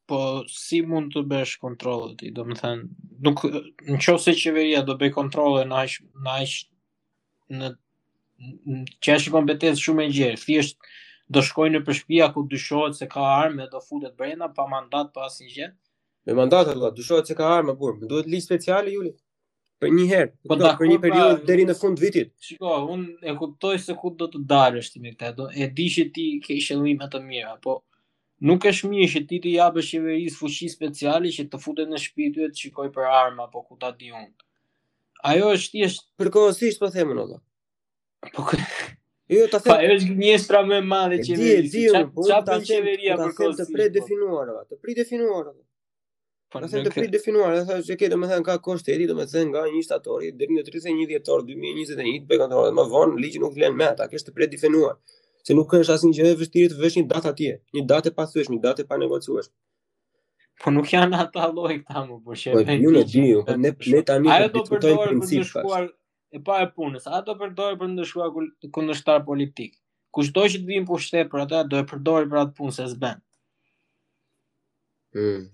Po 0.10 0.20
si 0.50 0.80
mund 0.90 1.12
të 1.14 1.24
bësh 1.30 1.58
kontrollet? 1.64 2.24
Do 2.36 2.46
të 2.48 2.58
thënë, 2.62 2.88
nuk 3.28 3.44
nëse 3.92 4.36
qeveria 4.44 4.84
do 4.88 4.96
bëj 5.02 5.12
kontrolle 5.18 5.66
në 5.70 5.82
aq 5.84 5.98
në 6.28 6.36
aq 6.40 6.58
në 7.60 7.72
që 9.04 9.14
është 9.20 9.34
kompetencë 9.36 9.84
shumë 9.84 10.06
e 10.08 10.12
gjerë, 10.16 10.40
thjesht 10.46 10.78
do 11.36 11.44
shkojnë 11.46 11.78
në 11.80 11.86
përshpia 11.88 12.30
ku 12.36 12.46
dyshohet 12.54 12.96
se 12.98 13.08
ka 13.12 13.20
armë 13.28 13.68
do 13.74 13.82
futet 13.84 14.16
brenda 14.18 14.48
pa 14.56 14.64
mandat 14.72 15.12
pa 15.16 15.28
asnjë 15.28 15.50
gjë. 15.58 15.68
Me 16.28 16.36
mandat 16.40 16.72
do 16.80 16.92
dyshohet 16.98 17.28
se 17.30 17.36
ka 17.40 17.50
armë 17.58 17.76
burr, 17.82 18.00
duhet 18.08 18.32
lisë 18.32 18.48
speciale 18.52 18.96
Juli. 18.96 19.12
Për 19.84 19.92
një 19.96 20.06
herë, 20.12 20.30
po 20.52 20.56
për 20.62 20.88
një 20.92 20.96
pra, 20.98 21.02
periudhë 21.06 21.44
deri 21.50 21.64
në 21.68 21.74
fund 21.82 22.02
vitit. 22.04 22.32
Shikoj, 22.48 22.80
unë 22.96 23.30
e 23.32 23.36
kuptoj 23.42 23.76
se 23.84 23.94
ku 24.00 24.12
do 24.22 24.28
të 24.34 24.42
dalësh 24.50 24.90
ti 24.96 25.02
me 25.06 25.14
këtë. 25.14 25.30
Do 25.38 25.46
e 25.66 25.70
di 25.78 25.86
që 25.94 26.04
ti 26.18 26.26
ke 26.48 26.58
qëllime 26.66 27.08
të 27.14 27.22
mira, 27.28 27.54
po 27.66 27.78
nuk 28.50 28.68
është 28.74 28.90
mirë 28.92 29.08
që 29.14 29.22
ti 29.30 29.40
të 29.46 29.54
japësh 29.54 29.92
qeverisë 29.96 30.36
fuqi 30.42 30.68
speciale 30.74 31.32
që 31.38 31.46
të 31.54 31.62
futet 31.66 31.94
në 31.94 32.02
shtëpi 32.06 32.28
ty 32.38 32.50
të 32.52 32.64
shikoj 32.66 32.90
për 32.98 33.08
armë 33.22 33.46
apo 33.46 33.64
ku 33.70 33.80
ta 33.86 33.94
di 34.02 34.12
unë. 34.12 34.44
Ajo 35.32 35.54
është 35.56 35.74
thjesht 35.78 36.06
përkohësisht 36.24 36.84
po 36.84 36.92
themun 36.98 37.24
ato. 37.26 37.40
Po 38.36 38.50
kë 38.52 38.60
Jo, 39.30 39.46
ta 39.48 39.60
them. 39.62 39.72
Pa, 39.72 39.88
është 39.94 40.16
një 40.18 40.62
më 40.68 40.76
e 40.76 40.84
madhe 40.92 41.22
që 41.24 41.34
e 41.38 41.40
di, 41.40 41.50
di, 41.72 41.88
çfarë 41.88 42.06
çfarë 42.10 42.46
po 42.50 42.62
qeveria 42.68 43.18
kërkon 43.20 43.52
po 43.52 43.58
të 43.60 43.66
po? 43.68 43.74
predefinuara, 43.78 44.56
të 44.72 44.80
predefinuara. 44.84 45.54
Po 46.50 46.60
se 46.68 46.80
të 46.82 46.92
prit 46.94 47.12
definuar, 47.14 47.52
do 47.62 47.76
që 47.78 48.08
do 48.10 48.18
të 48.20 48.28
thënë 48.30 48.46
ka 48.46 48.54
kushte 48.66 48.90
edhe 48.94 49.06
do 49.10 49.16
të 49.34 49.42
nga 49.52 49.62
1 49.70 49.84
shtatori 49.86 50.30
deri 50.38 50.56
në 50.56 50.64
31 50.70 51.04
dhjetor 51.12 51.44
2021 51.50 52.16
bëj 52.32 52.40
kontrollat 52.42 52.74
më 52.78 52.86
vonë, 52.94 53.20
ligji 53.22 53.42
nuk 53.44 53.54
vlen 53.60 53.76
më 53.82 53.90
ata, 53.94 54.08
kështu 54.14 54.32
të 54.32 54.36
prit 54.40 54.52
definuar. 54.56 54.96
Se 55.46 55.54
nuk 55.60 55.70
ka 55.76 55.82
asnjë 55.96 56.10
gjë 56.20 56.30
e 56.32 56.38
vështirë 56.40 56.72
të 56.72 56.80
vesh 56.84 56.98
një 57.00 57.04
datë 57.12 57.30
atje, 57.34 57.52
një 57.78 57.84
datë 57.92 58.10
e 58.10 58.14
pasueshme, 58.22 58.58
një 58.58 58.64
datë 58.66 58.86
e 58.86 58.90
panegocueshme. 58.94 59.54
Po 60.64 60.74
nuk 60.74 60.90
janë 60.96 61.20
ata 61.26 61.46
lloj 61.54 61.76
këta 61.84 62.04
më 62.08 62.18
për 62.18 62.26
po 62.32 62.40
shemb. 62.42 62.58
Po 62.58 62.80
ju 62.88 62.96
nuk 62.98 63.14
di, 63.14 63.28
po, 63.46 63.56
ne 63.68 63.74
ne 63.94 64.02
tani 64.10 64.40
do 64.56 64.66
të 64.66 64.74
përdorim 64.74 65.06
principin. 65.06 65.62
A 65.62 65.86
do 65.86 65.86
e 66.34 66.42
pa 66.50 66.58
e 66.66 66.72
punës, 66.74 67.06
a 67.14 67.22
do 67.30 67.38
përdorë 67.44 67.80
për 67.84 67.94
ndëshkuar 67.94 68.34
kundërshtar 68.80 69.22
politik. 69.30 69.78
Kushto 70.18 70.48
që 70.50 70.64
të 70.66 70.74
vinë 70.74 70.90
pushtet 70.90 71.30
për 71.32 71.46
ata 71.46 71.62
do 71.72 71.78
e 71.78 71.86
përdorë 71.94 72.28
për 72.34 72.44
atë 72.44 72.58
punë 72.58 72.76
se 72.80 72.90
s'bën. 72.92 73.22
Hm 75.18 75.48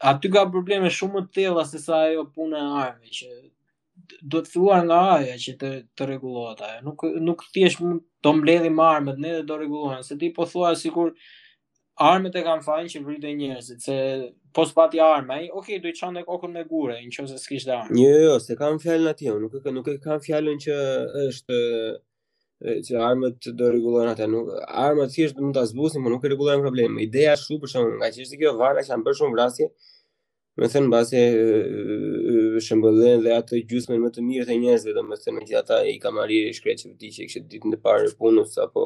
aty 0.00 0.30
ka 0.32 0.46
probleme 0.52 0.90
shumë 0.92 1.16
më 1.16 1.22
të 1.26 1.32
tëlla 1.38 1.64
se 1.68 1.80
sa 1.82 2.00
ajo 2.08 2.24
puna 2.34 2.60
e 2.60 2.68
armëve 2.84 3.12
që 3.18 4.22
do 4.32 4.40
të 4.42 4.50
filluar 4.52 4.80
nga 4.86 5.00
ajo 5.18 5.34
që 5.44 5.52
të 5.60 5.70
të 5.98 6.06
rregullohet 6.08 6.62
ajo. 6.66 6.78
Nuk 6.88 7.04
nuk 7.26 7.44
thjesht 7.54 7.84
do 8.24 8.32
mbledhim 8.40 8.80
armët 8.84 9.20
ne 9.20 9.34
dhe 9.38 9.44
do 9.50 9.58
rregullohen, 9.60 10.02
se 10.06 10.16
ti 10.20 10.32
po 10.36 10.46
thua 10.50 10.72
sikur 10.82 11.12
armët 12.10 12.38
e 12.40 12.44
kanë 12.46 12.64
fajin 12.64 12.88
që 12.94 13.02
vriten 13.06 13.36
njerëzit, 13.40 13.82
se 13.84 13.96
po 14.56 14.64
spati 14.66 15.02
armë, 15.04 15.34
ai, 15.36 15.48
okay, 15.52 15.78
do 15.82 15.90
i 15.92 15.96
çonë 16.00 16.24
kokën 16.28 16.54
me 16.56 16.64
gurë, 16.70 16.96
nëse 17.04 17.38
s'kishte 17.42 17.74
armë. 17.76 17.96
Jo, 18.00 18.10
jo, 18.14 18.22
jo 18.30 18.38
se 18.44 18.56
kanë 18.60 18.80
fjalën 18.82 19.12
atje, 19.12 19.34
nuk 19.44 19.58
e 19.68 19.74
nuk 19.76 19.90
e 19.94 19.98
kanë 20.04 20.24
fjalën 20.26 20.58
që 20.64 20.78
është 21.28 21.58
që 22.60 22.94
armët 23.00 23.46
do 23.56 23.68
rregullojnë 23.72 24.12
ata 24.12 24.26
nuk 24.28 24.50
armët 24.68 25.14
thjesht 25.14 25.38
mund 25.40 25.56
ta 25.56 25.62
zbusin, 25.68 26.02
por 26.04 26.12
nuk 26.12 26.24
e 26.26 26.30
rregullojnë 26.30 26.60
problemin. 26.64 26.98
Ideja 27.06 27.32
është 27.38 27.48
shumë 27.48 27.62
për 27.62 27.70
shkak 27.72 27.86
nga 28.00 28.10
çështë 28.16 28.40
kjo 28.42 28.52
vaga 28.60 28.82
që 28.84 28.90
kanë 28.92 29.06
bërë 29.06 29.18
shumë 29.20 29.36
vrasje. 29.36 29.68
Do 30.60 30.66
të 30.66 30.70
thënë 30.74 30.88
mbasi 30.90 31.20
shëmbullën 32.66 33.24
dhe 33.24 33.32
ato 33.40 33.60
gjysmën 33.70 34.00
më 34.02 34.10
të 34.14 34.24
mirë 34.28 34.48
të 34.50 34.58
njerëzve, 34.64 34.94
domethënë 34.98 35.44
që 35.48 35.56
ata 35.62 35.78
i 35.88 35.96
kanë 36.02 36.18
marrë 36.18 36.40
shkretin 36.58 36.92
që 37.00 37.28
kishte 37.28 37.42
ditën 37.50 37.78
e 37.78 37.80
parë 37.86 38.10
punës 38.20 38.58
apo 38.64 38.84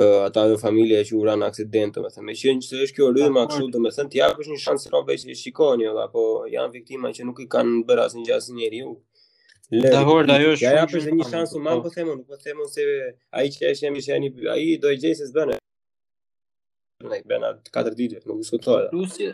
uh, 0.00 0.20
ata 0.26 0.48
do 0.50 0.56
familja 0.58 1.04
që 1.06 1.14
u 1.14 1.22
ran 1.28 1.44
aksident, 1.46 1.94
domethënë 1.94 2.26
me 2.26 2.34
qenë 2.40 2.66
se 2.66 2.80
është 2.88 2.96
kjo 2.98 3.12
rrymë 3.12 3.36
më 3.36 3.46
kështu, 3.52 3.70
domethënë 3.76 4.10
ti 4.12 4.24
është 4.26 4.50
një 4.50 4.62
shans 4.64 4.88
rrobë 4.90 5.18
që 5.22 5.38
shikoni 5.44 5.86
edhe 5.92 6.08
apo 6.08 6.24
janë 6.56 6.74
viktima 6.78 7.12
që 7.14 7.28
nuk 7.28 7.44
i 7.44 7.46
kanë 7.54 7.84
bërë 7.88 8.08
asnjë 8.08 8.26
gjë 8.26 8.38
asnjëri. 8.40 8.82
Ëh, 8.82 8.90
uh, 8.90 9.17
Le, 9.70 9.90
dahor, 9.92 10.24
da 10.28 10.38
jo 10.40 10.54
shumë. 10.56 10.64
Ja 10.64 10.70
japësh 10.80 11.04
dhe 11.06 11.10
një 11.16 11.24
shansë 11.30 11.58
u 11.58 11.60
po 11.86 11.90
themon, 11.92 12.20
po 12.28 12.36
themon 12.40 12.68
se 12.74 12.84
aji 13.40 13.50
që 13.56 13.64
e 13.68 13.72
shemi 13.76 14.00
që 14.06 14.14
e 14.14 14.20
një, 14.22 14.28
aji 14.54 14.76
do 14.84 14.92
e 14.94 14.96
gjej 15.02 15.18
se 15.18 15.26
zbënë. 15.28 15.58
Në 17.10 17.18
i 17.20 17.26
bëna 17.32 17.50
4 17.74 17.92
ditë, 17.98 18.22
nuk 18.30 18.40
usko 18.44 18.60
të 18.64 18.72
ojda. 18.76 19.28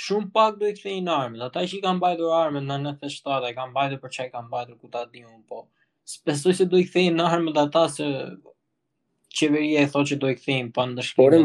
shumë 0.00 0.26
pak 0.34 0.58
do 0.60 0.66
e 0.66 0.72
këthe 0.76 1.12
armë, 1.18 1.38
në 1.38 1.50
ta 1.54 1.62
ata 1.62 1.68
që 1.70 1.78
i 1.78 1.80
kam 1.84 2.00
bajdur 2.02 2.32
armën 2.38 2.64
në 2.70 2.80
në 2.86 2.92
të 3.00 3.08
shtata, 3.14 3.50
i 3.50 3.54
kam 3.60 3.70
bajdur 3.76 4.00
për 4.02 4.10
që 4.16 4.26
i 4.26 4.30
kam 4.34 4.50
bajdur 4.52 4.76
ku 4.82 4.88
ta 4.92 5.04
di 5.12 5.22
unë, 5.24 5.38
po. 5.48 5.62
Spesoj 6.16 6.54
se 6.58 6.64
do 6.72 6.76
i 6.76 6.84
këthe 6.90 7.06
në 7.14 7.28
armë 7.30 7.52
dhe 7.56 7.64
ta 7.78 7.86
se 7.94 8.08
qeveria 9.38 9.86
e 9.86 9.86
thot 9.94 10.10
që 10.10 10.18
do 10.22 10.28
i 10.28 10.34
këthe 10.40 10.58
i 10.58 10.66
në 10.66 10.74
po 10.76 10.82
në 10.90 11.06
Por 11.20 11.38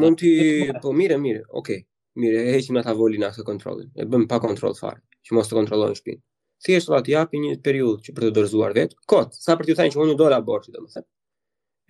po 0.81 0.91
mire, 0.91 1.17
mire, 1.27 1.45
okej. 1.61 1.79
Okay. 2.17 2.37
e 2.41 2.57
heqim 2.57 2.75
ata 2.81 2.97
volin 2.99 3.23
atë 3.29 3.45
kontrolin, 3.47 3.93
e 3.95 4.05
bëm 4.09 4.25
pa 4.27 4.41
kontrol 4.43 4.73
farë, 4.81 4.97
që 5.25 5.37
mos 5.37 5.47
të 5.47 5.61
kontrolojnë 5.61 5.99
shpinë 6.01 6.21
thjesht 6.65 6.89
vëllai 6.89 7.01
t'i 7.05 7.15
japi 7.15 7.39
një 7.41 7.55
periudhë 7.65 8.03
që 8.05 8.13
për 8.17 8.25
të 8.27 8.31
dorëzuar 8.37 8.75
vetë, 8.77 8.97
kot, 9.09 9.33
sa 9.45 9.55
për 9.57 9.65
t'i 9.69 9.75
thënë 9.79 9.93
që 9.95 10.01
unë 10.03 10.15
do 10.19 10.27
la 10.29 10.37
borxhi 10.45 10.73
domethënë. 10.75 11.07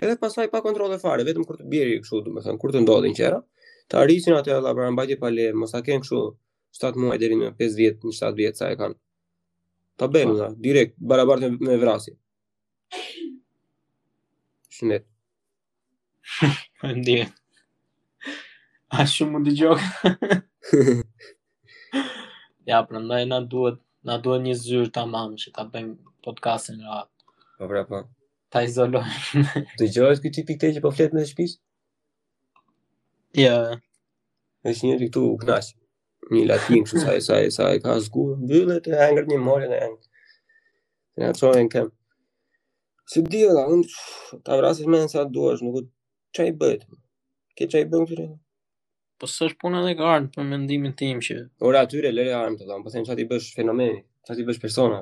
Edhe 0.02 0.16
pastaj 0.22 0.48
pa 0.54 0.62
kontrollë 0.66 1.00
fare, 1.04 1.26
vetëm 1.28 1.44
kur 1.46 1.58
të 1.60 1.68
bjerë 1.72 1.98
kështu 2.06 2.22
domethënë, 2.30 2.58
kur 2.64 2.72
të 2.74 2.82
ndodhin 2.86 3.18
gjëra, 3.18 3.42
të 3.92 4.00
arrisin 4.02 4.38
atë 4.38 4.62
la 4.64 4.72
për 4.78 4.94
mbajtje 4.96 5.20
pa 5.24 5.32
le, 5.36 5.50
mos 5.60 5.76
ta 5.76 5.84
ken 5.86 6.02
kështu 6.06 6.22
7 6.80 7.04
muaj 7.04 7.20
deri 7.24 7.36
në 7.42 7.52
5 7.60 7.78
vjet, 7.82 8.00
në 8.08 8.16
7 8.16 8.38
vjet 8.40 8.62
sa 8.62 8.72
e 8.74 8.80
kanë. 8.80 8.96
Ta 10.00 10.08
bëjmë 10.08 10.32
po. 10.38 10.44
na 10.46 10.48
direkt 10.68 10.96
barabartë 11.14 11.52
me 11.68 11.76
vrasin. 11.84 12.16
Shëndet. 14.74 15.06
Mendje. 16.82 17.28
Po, 17.32 18.98
A 19.02 19.06
shumë 19.08 19.32
mund 19.32 19.48
të 19.48 19.54
gjokë. 19.56 20.14
ja, 22.70 22.82
prandaj 22.84 23.22
na 23.30 23.38
duhet 23.40 23.78
Na 24.06 24.18
duhet 24.18 24.42
një 24.42 24.54
zyrë 24.60 24.88
të 24.98 25.02
mamë 25.14 25.38
që 25.44 25.52
ta 25.56 25.64
bëjmë 25.70 25.94
podcastin 26.26 26.80
në 26.82 26.88
ratë. 26.90 27.36
Po 27.58 27.68
pra, 27.70 27.84
po. 27.90 28.00
Ta 28.54 28.64
izolojnë. 28.66 29.42
Të 29.80 29.90
gjohës 29.98 30.24
këtë 30.24 30.34
tipi 30.40 30.56
këte 30.58 30.72
që 30.78 30.84
po 30.86 30.92
fletë 30.98 31.18
në 31.20 31.26
shpisë? 31.30 31.60
Ja. 33.38 33.44
Jo. 33.44 33.54
Yeah. 33.54 33.84
E 34.66 34.74
shë 34.78 34.88
njëri 34.90 35.10
këtu 35.12 35.22
u 35.28 35.36
knasë. 35.44 35.78
Një 36.34 36.44
latinë 36.50 36.86
kështu 36.88 37.00
saj, 37.06 37.22
saj, 37.28 37.46
saj, 37.54 37.76
ka 37.86 37.96
zgurë. 38.08 38.36
Në 38.46 38.80
e 38.80 38.84
të 38.86 38.92
një 39.30 39.40
morë 39.46 39.70
e 39.70 39.80
hangërë. 39.86 40.26
Në 41.22 41.32
në 41.36 41.38
të 41.38 41.54
kemë. 41.76 41.94
Si 43.12 43.22
dhjë, 43.26 43.54
da, 43.58 43.68
unë 43.76 44.42
të 44.46 44.56
avrasës 44.58 44.88
me 44.90 45.04
nësatë 45.06 45.34
duash, 45.36 45.62
nukë 45.66 45.86
qaj 46.38 46.50
bëjtë. 46.62 47.02
Ke 47.60 47.68
qaj 47.74 47.86
bëjtë, 47.92 48.08
bëjtë, 48.22 48.30
Po 49.22 49.28
së 49.30 49.46
është 49.52 49.70
e 49.78 49.82
dhe 49.86 49.92
gardë 50.00 50.30
për 50.36 50.46
mendimin 50.52 50.94
tim 51.00 51.20
që... 51.26 51.36
Ora, 51.70 51.82
atyre, 51.86 52.10
lëre 52.14 52.32
armë 52.38 52.58
të 52.58 52.70
thamë, 52.70 52.84
po 52.88 52.94
thëmë 52.94 53.06
që 53.10 53.12
ati 53.14 53.26
bësh 53.32 53.50
fenomeni, 53.58 54.00
që 54.26 54.34
ati 54.34 54.46
bësh 54.48 54.60
persona. 54.64 54.98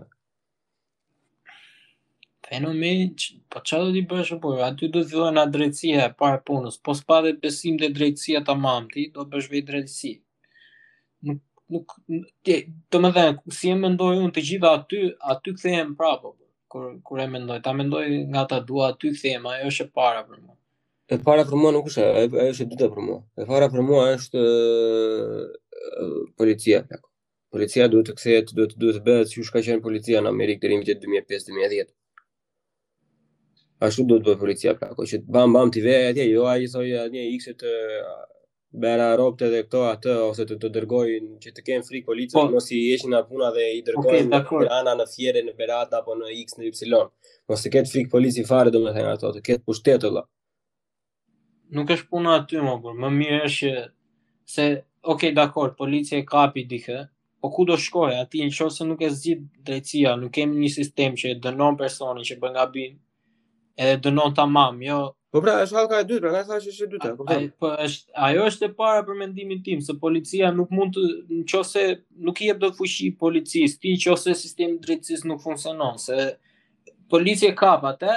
Fenomeni, 2.50 3.08
po 3.54 3.62
që 3.72 3.80
do 3.86 3.94
t'i 3.96 4.02
bësh, 4.12 4.34
po, 4.44 4.52
aty 4.68 4.90
do 4.98 5.06
t'i 5.06 5.16
dojnë 5.16 5.46
drejtësia 5.56 6.10
e 6.10 6.12
pare 6.24 6.42
punës, 6.50 6.76
po 6.84 6.98
s'pa 7.00 7.22
dhe 7.28 7.32
besim 7.46 7.80
dhe 7.80 7.94
drejtësia 7.96 8.44
të 8.50 8.58
mamë 8.66 8.92
ti, 8.98 9.06
do 9.16 9.24
bësh 9.36 9.48
vej 9.56 9.64
drejtësi. 9.72 10.12
Nuk, 11.32 11.42
nuk, 11.76 11.98
të, 12.50 12.60
të 12.92 13.04
më 13.06 13.14
dhe, 13.20 13.26
si 13.62 13.72
e 13.72 13.80
mendoj 13.86 14.14
unë 14.20 14.36
të 14.36 14.44
gjitha 14.52 14.74
aty, 14.82 15.04
aty 15.36 15.56
këthejmë 15.62 15.96
prapo, 16.02 16.36
kër, 16.76 16.92
kër 17.08 17.24
e 17.28 17.34
mendoj, 17.38 17.62
ta 17.70 17.78
mendoj 17.84 18.04
nga 18.36 18.44
ta 18.52 18.60
dua, 18.60 18.92
aty 18.92 19.16
këthejmë, 19.16 19.56
ajo 19.62 19.72
është 19.76 19.88
e 19.88 19.96
para 20.02 20.26
për 20.28 20.44
mua. 20.44 20.59
E 21.10 21.18
para 21.26 21.42
për 21.50 21.58
mua 21.58 21.72
nuk 21.74 21.88
është, 21.90 22.04
e, 22.22 22.26
e 22.38 22.44
është 22.54 22.66
e 22.66 22.72
dyta 22.74 22.88
për 22.94 23.02
mua. 23.06 23.16
E 23.42 23.46
para 23.50 23.70
për 23.74 23.82
mua 23.86 24.02
është 24.14 24.42
e, 24.46 25.40
policia. 26.38 26.84
Policia 27.56 27.88
duhet 27.90 28.12
të 28.12 28.16
kthehet, 28.20 28.52
duhet 28.60 28.76
duhet 28.84 29.00
të 29.00 29.06
bëhet 29.08 29.32
siç 29.32 29.50
ka 29.56 29.64
qenë 29.66 29.82
policia 29.88 30.22
në 30.22 30.30
Amerikë 30.36 30.62
të 30.68 30.72
në 30.76 30.82
vitet 30.84 31.06
2005-2010. 31.08 31.90
Ashtu 33.90 34.06
duhet 34.12 34.22
të 34.22 34.30
bëhet 34.30 34.44
policia 34.44 34.76
pra, 34.78 34.92
që 35.14 35.24
bam 35.38 35.58
bam 35.58 35.74
ti 35.74 35.82
vej 35.88 36.12
atje, 36.14 36.30
jo 36.30 36.46
ai 36.52 36.70
thoi 36.70 36.88
atje 37.02 37.26
x 37.40 37.50
të 37.64 37.74
bëra 38.84 39.10
ropte 39.24 39.50
dhe 39.50 39.64
këto 39.66 39.86
atë 39.90 40.14
ose 40.30 40.46
të 40.46 40.60
të 40.62 40.72
dërgojnë 40.78 41.36
që 41.46 41.56
të 41.58 41.66
kenë 41.72 41.88
frikë 41.90 42.12
policët 42.12 42.38
po, 42.38 42.46
mos 42.54 42.70
i 42.78 42.84
jeshin 42.92 43.16
në 43.16 43.24
puna 43.32 43.50
dhe 43.56 43.64
i 43.80 43.80
dërgojnë 43.88 44.28
okay, 44.38 44.62
Tirana 44.68 44.94
në 45.00 45.08
Fierë 45.16 45.42
në 45.48 45.56
Berat 45.58 45.96
apo 46.04 46.14
në 46.22 46.30
X 46.44 46.60
në 46.62 46.70
Y. 46.70 47.00
Mos 47.50 47.66
të 47.66 47.74
ketë 47.80 47.96
frikë 47.98 48.14
polici 48.14 48.46
fare 48.52 48.70
domethënë 48.78 49.16
ato, 49.16 49.34
të 49.34 49.42
ketë 49.50 49.66
pushtet 49.66 50.06
nuk 51.76 51.92
është 51.96 52.10
puna 52.14 52.36
aty 52.40 52.62
më 52.66 52.76
më 53.02 53.10
mirë 53.18 53.40
është 53.50 53.58
që 53.74 53.84
se 54.56 54.68
ok 55.14 55.30
dakor 55.38 55.74
policia 55.78 56.20
e 56.22 56.26
kapi 56.26 56.64
dikë 56.72 57.02
po 57.42 57.52
ku 57.56 57.66
do 57.70 57.78
shkojë 57.80 58.18
aty 58.24 58.44
nëse 58.46 58.88
nuk 58.88 59.04
e 59.08 59.12
zgjidh 59.16 59.44
drejtësia 59.68 60.16
nuk 60.20 60.34
kemi 60.36 60.60
një 60.64 60.72
sistem 60.78 61.16
që 61.22 61.34
e 61.36 61.38
dënon 61.46 61.78
personin 61.80 62.26
që 62.30 62.38
bën 62.42 62.58
gabim 62.58 62.98
edhe 63.80 64.00
dënon 64.08 64.34
tamam 64.36 64.82
jo 64.86 65.00
po 65.32 65.44
pra 65.46 65.60
është 65.64 65.78
halka 65.78 66.00
e 66.02 66.08
dytë 66.10 66.24
pra 66.26 66.42
ka 66.50 66.58
që 66.66 66.74
është 66.74 66.88
e 66.88 66.92
dytë 66.96 67.14
po 67.20 67.28
po 67.64 67.72
është 67.86 68.18
ajo 68.28 68.48
është 68.50 68.70
e 68.70 68.74
para 68.82 69.06
për 69.08 69.20
mendimin 69.22 69.62
tim 69.68 69.84
se 69.86 69.96
policia 70.02 70.50
nuk 70.56 70.74
mund 70.76 70.98
të 70.98 71.06
nëse 71.38 71.86
nuk 72.28 72.42
i 72.44 72.50
jep 72.50 72.62
dot 72.66 72.80
fuqi 72.82 73.12
policisë 73.26 73.80
ti 73.86 73.94
nëse 74.00 74.34
sistemi 74.42 74.80
i 74.80 74.84
drejtësisë 74.88 75.30
nuk 75.34 75.44
funksionon 75.46 76.00
se 76.10 76.30
Policia 77.10 77.50
kap 77.58 77.82
atë, 77.90 78.12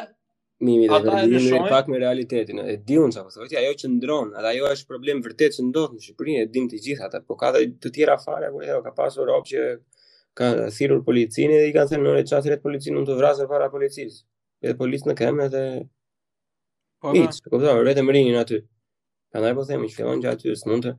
mimi 0.63 0.87
dhe 0.89 0.99
vërdimi 1.03 1.51
me 1.65 1.71
pak 1.71 1.87
me 1.91 1.99
realitetin, 2.05 2.59
e 2.73 2.77
di 2.89 2.97
unë 3.03 3.17
që 3.17 3.23
po 3.27 3.31
thotja, 3.35 3.59
ajo 3.65 3.75
që 3.81 3.89
ndronë, 3.97 4.35
edhe 4.39 4.51
ajo 4.53 4.69
është 4.75 4.89
problem 4.93 5.23
vërtet 5.25 5.57
që 5.57 5.65
ndodh 5.69 5.97
në 5.97 6.03
Shqipërinë, 6.05 6.45
e 6.45 6.49
dim 6.57 6.69
të 6.71 6.81
gjitha, 6.87 7.09
të, 7.13 7.21
po 7.29 7.35
ka 7.41 7.51
dhe 7.57 7.65
të 7.83 7.93
tjera 7.97 8.15
fare, 8.23 8.51
kur 8.55 8.65
ka 8.87 8.93
pasur 9.01 9.33
opë 9.39 9.49
që 9.51 9.63
ka 10.39 10.51
thirur 10.77 11.03
policinë, 11.09 11.59
dhe 11.63 11.71
i 11.73 11.75
kanë 11.77 11.91
thënë 11.95 12.05
nëre 12.07 12.25
qatëret 12.31 12.63
policinë, 12.67 13.01
unë 13.01 13.11
të 13.11 13.19
vrasër 13.21 13.51
para 13.51 13.67
policisë, 13.75 14.23
edhe 14.63 14.79
policë 14.83 15.11
në 15.11 15.17
kemë, 15.23 15.49
edhe 15.51 15.65
po, 17.03 17.17
iqë, 17.19 17.43
po 17.51 17.59
përta, 17.59 17.75
vërretë 17.81 18.07
më 18.07 18.23
aty. 18.45 18.63
Ka 19.35 19.53
po 19.57 19.65
themi, 19.65 19.89
që 19.91 19.97
fillon 19.99 20.23
që 20.23 20.31
aty, 20.37 20.55
së 20.63 20.69
mund 20.71 20.87
të, 20.87 20.93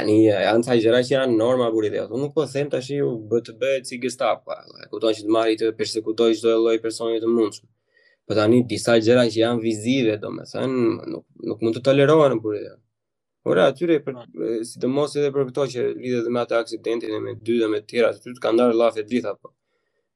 ani, 0.00 0.14
janë 0.30 0.64
të 0.64 0.78
gjera 0.86 1.02
që 1.04 1.14
janë 1.18 1.36
norma 1.36 1.66
buri 1.74 1.90
dhe, 1.92 2.06
ato 2.06 2.16
nuk 2.22 2.32
po 2.36 2.46
them 2.46 2.70
të 2.72 2.80
ashtë 2.80 3.02
bë 3.30 3.40
të 3.46 3.56
bëtë 3.60 3.90
si 3.90 3.98
gestapo, 4.00 4.54
e 4.54 4.88
që 4.96 5.12
të 5.26 5.34
marri 5.36 5.58
të 5.60 5.72
persekutoj 5.78 6.32
qdo 6.38 6.54
e 6.72 6.80
të 6.80 7.28
mundshme. 7.36 7.66
Po 8.30 8.36
tani 8.38 8.60
disa 8.62 8.94
gjëra 9.02 9.24
që 9.26 9.40
janë 9.42 9.58
vizive, 9.64 10.12
domethënë, 10.22 10.82
nuk 11.10 11.24
nuk 11.50 11.62
mund 11.66 11.74
të 11.74 11.80
tolerohen 11.88 12.38
për 12.44 12.58
ty. 12.62 12.68
Por 13.42 13.58
atyre 13.58 13.96
për 14.06 14.20
sidomos 14.70 15.16
edhe 15.18 15.32
për 15.34 15.48
këto 15.48 15.64
që 15.72 15.86
lidhet 16.04 16.28
me 16.30 16.38
atë 16.44 16.60
aksidentin 16.60 17.16
e 17.16 17.18
me 17.24 17.34
dy 17.42 17.56
dhe 17.58 17.66
me 17.72 17.80
të 17.82 17.88
tjera, 17.90 18.12
aty 18.14 18.36
të 18.36 18.44
kanë 18.44 18.58
ndarë 18.60 18.78
llafe 18.78 19.02
të 19.02 19.10
gjitha 19.16 19.32
po. 19.40 19.50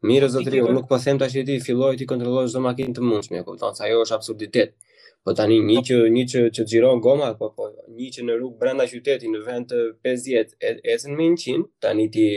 Mirë 0.07 0.29
zotëri, 0.37 0.63
un 0.63 0.79
nuk 0.79 0.87
po 0.93 1.01
them 1.03 1.19
tash 1.25 1.35
ti 1.49 1.57
filloi 1.67 1.97
ti 1.99 2.07
kontrollosh 2.13 2.53
çdo 2.55 2.63
makinë 2.69 2.95
të 2.95 3.03
mundshme, 3.09 3.37
e 3.43 3.49
kupton? 3.49 3.75
Sa 3.75 3.83
ajo 3.89 4.05
është 4.05 4.17
absurditet. 4.21 4.71
Po 5.27 5.35
tani 5.39 5.59
një 5.67 5.83
që 5.89 5.97
një 6.15 6.25
që 6.31 6.45
që 6.55 6.69
xhiron 6.71 7.03
goma, 7.09 7.33
po 7.41 7.51
po, 7.57 7.67
një 7.99 8.09
që 8.15 8.29
në 8.29 8.39
rrugë 8.39 8.61
brenda 8.63 8.87
qytetit 8.93 9.31
në 9.35 9.43
vend 9.49 9.73
të 9.75 9.83
50, 10.07 10.61
ecën 10.95 11.19
me 11.19 11.33
100, 11.35 11.59
tani 11.83 12.07
ti 12.15 12.29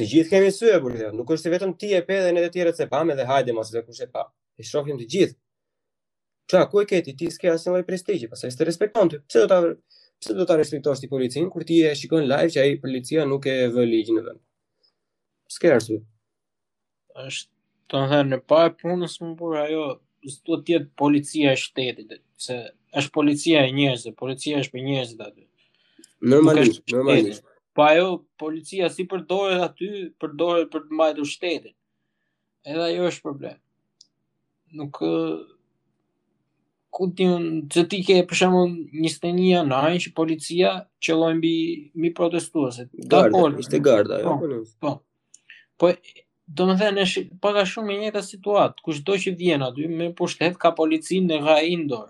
Të 0.00 0.06
gjithë 0.08 0.30
kemi 0.32 0.50
sy 0.56 0.68
e 0.72 0.76
burdhja, 0.80 1.08
nuk 1.12 1.28
është 1.34 1.50
vetëm 1.52 1.72
ti 1.76 1.90
e 1.92 1.98
pe 2.08 2.16
dhe 2.24 2.30
ne 2.32 2.40
të 2.42 2.50
tjerët 2.54 2.78
se 2.80 2.86
pame 2.88 3.12
dhe 3.18 3.24
hajde 3.28 3.52
mos 3.52 3.68
dhe 3.74 3.82
kush 3.84 4.00
e 4.06 4.06
pa. 4.14 4.22
E 4.60 4.64
shohim 4.64 4.96
të 4.96 5.06
gjithë. 5.14 5.34
Qa, 6.50 6.62
ku 6.70 6.80
e 6.80 6.86
keti, 6.88 7.12
ti 7.20 7.28
s'ke 7.34 7.50
asin 7.52 7.74
loj 7.76 7.82
prestigje, 7.88 8.30
pasa 8.32 8.48
s'te 8.50 8.64
respekton 8.64 9.10
të. 9.12 9.18
Pse 9.28 9.42
do 9.42 9.50
t'a 9.50 9.58
pse 10.22 10.36
do 10.38 10.46
ta 10.48 10.56
respektosh 10.56 11.02
ti 11.02 11.10
policin 11.12 11.50
kur 11.52 11.66
ti 11.68 11.82
e 11.84 11.92
shikon 12.00 12.24
live 12.32 12.48
që 12.54 12.62
ai 12.62 12.78
policia 12.80 13.26
nuk 13.28 13.48
e 13.52 13.58
vë 13.76 13.84
ligjin 13.90 14.22
në 14.24 14.34
S'ke 15.52 15.68
Skerz. 15.68 15.90
Ësht, 17.26 17.50
do 17.92 18.00
të 18.06 18.22
në 18.32 18.40
pa 18.48 18.62
e 18.70 18.74
punës 18.80 19.18
më 19.20 19.30
por 19.42 19.60
ajo 19.66 19.84
do 20.48 20.60
të 20.64 20.76
jetë 20.78 20.90
policia 21.04 21.52
e 21.52 21.60
shtetit, 21.60 22.16
se 22.48 22.56
është 23.00 23.14
policia 23.20 23.64
e 23.68 23.76
njerëzve, 23.76 24.16
policia 24.24 24.64
është 24.64 24.76
për 24.76 24.84
njerëzit 24.90 25.24
aty. 25.28 25.48
Normalisht, 26.30 26.82
normalisht. 26.92 27.44
Po 27.72 27.82
ajo 27.86 28.08
policia 28.42 28.88
si 28.90 29.04
përdoret 29.10 29.60
aty, 29.64 29.88
përdoret 30.20 30.70
për 30.72 30.86
të 30.86 30.94
mbajtur 30.96 31.28
shtetin. 31.32 31.74
Edhe 32.66 32.82
ajo 32.86 33.06
është 33.10 33.26
problem. 33.26 33.58
Nuk 34.80 35.02
ku 36.94 37.06
ti 37.14 37.28
un 37.30 37.44
çti 37.70 38.00
ke 38.06 38.16
për 38.26 38.38
shembull 38.40 38.74
një 39.04 39.10
stenia 39.14 39.60
në 39.70 39.82
që 40.04 40.10
policia 40.18 40.72
qelloi 41.04 41.36
mbi 41.38 41.52
mi 42.02 42.10
protestuesit. 42.18 42.90
Dakor, 43.14 43.54
ishte 43.62 43.78
garda 43.86 44.18
ajo. 44.18 44.34
Po. 44.38 44.42
Po, 44.42 44.96
po. 44.96 44.96
po. 44.96 45.92
po 45.92 46.26
do 46.50 46.64
të 46.66 46.74
thënë 46.80 47.02
është 47.06 47.20
pak 47.44 47.56
a 47.60 47.62
shumë 47.72 47.92
e 47.92 47.96
njëjta 48.00 48.24
situatë. 48.26 48.82
Cudo 48.82 49.14
që 49.24 49.36
vjen 49.38 49.62
aty 49.68 49.86
me 49.86 50.08
pushtet 50.18 50.56
ka 50.58 50.72
policinë 50.80 51.30
në 51.30 51.36
Rajindor 51.46 52.08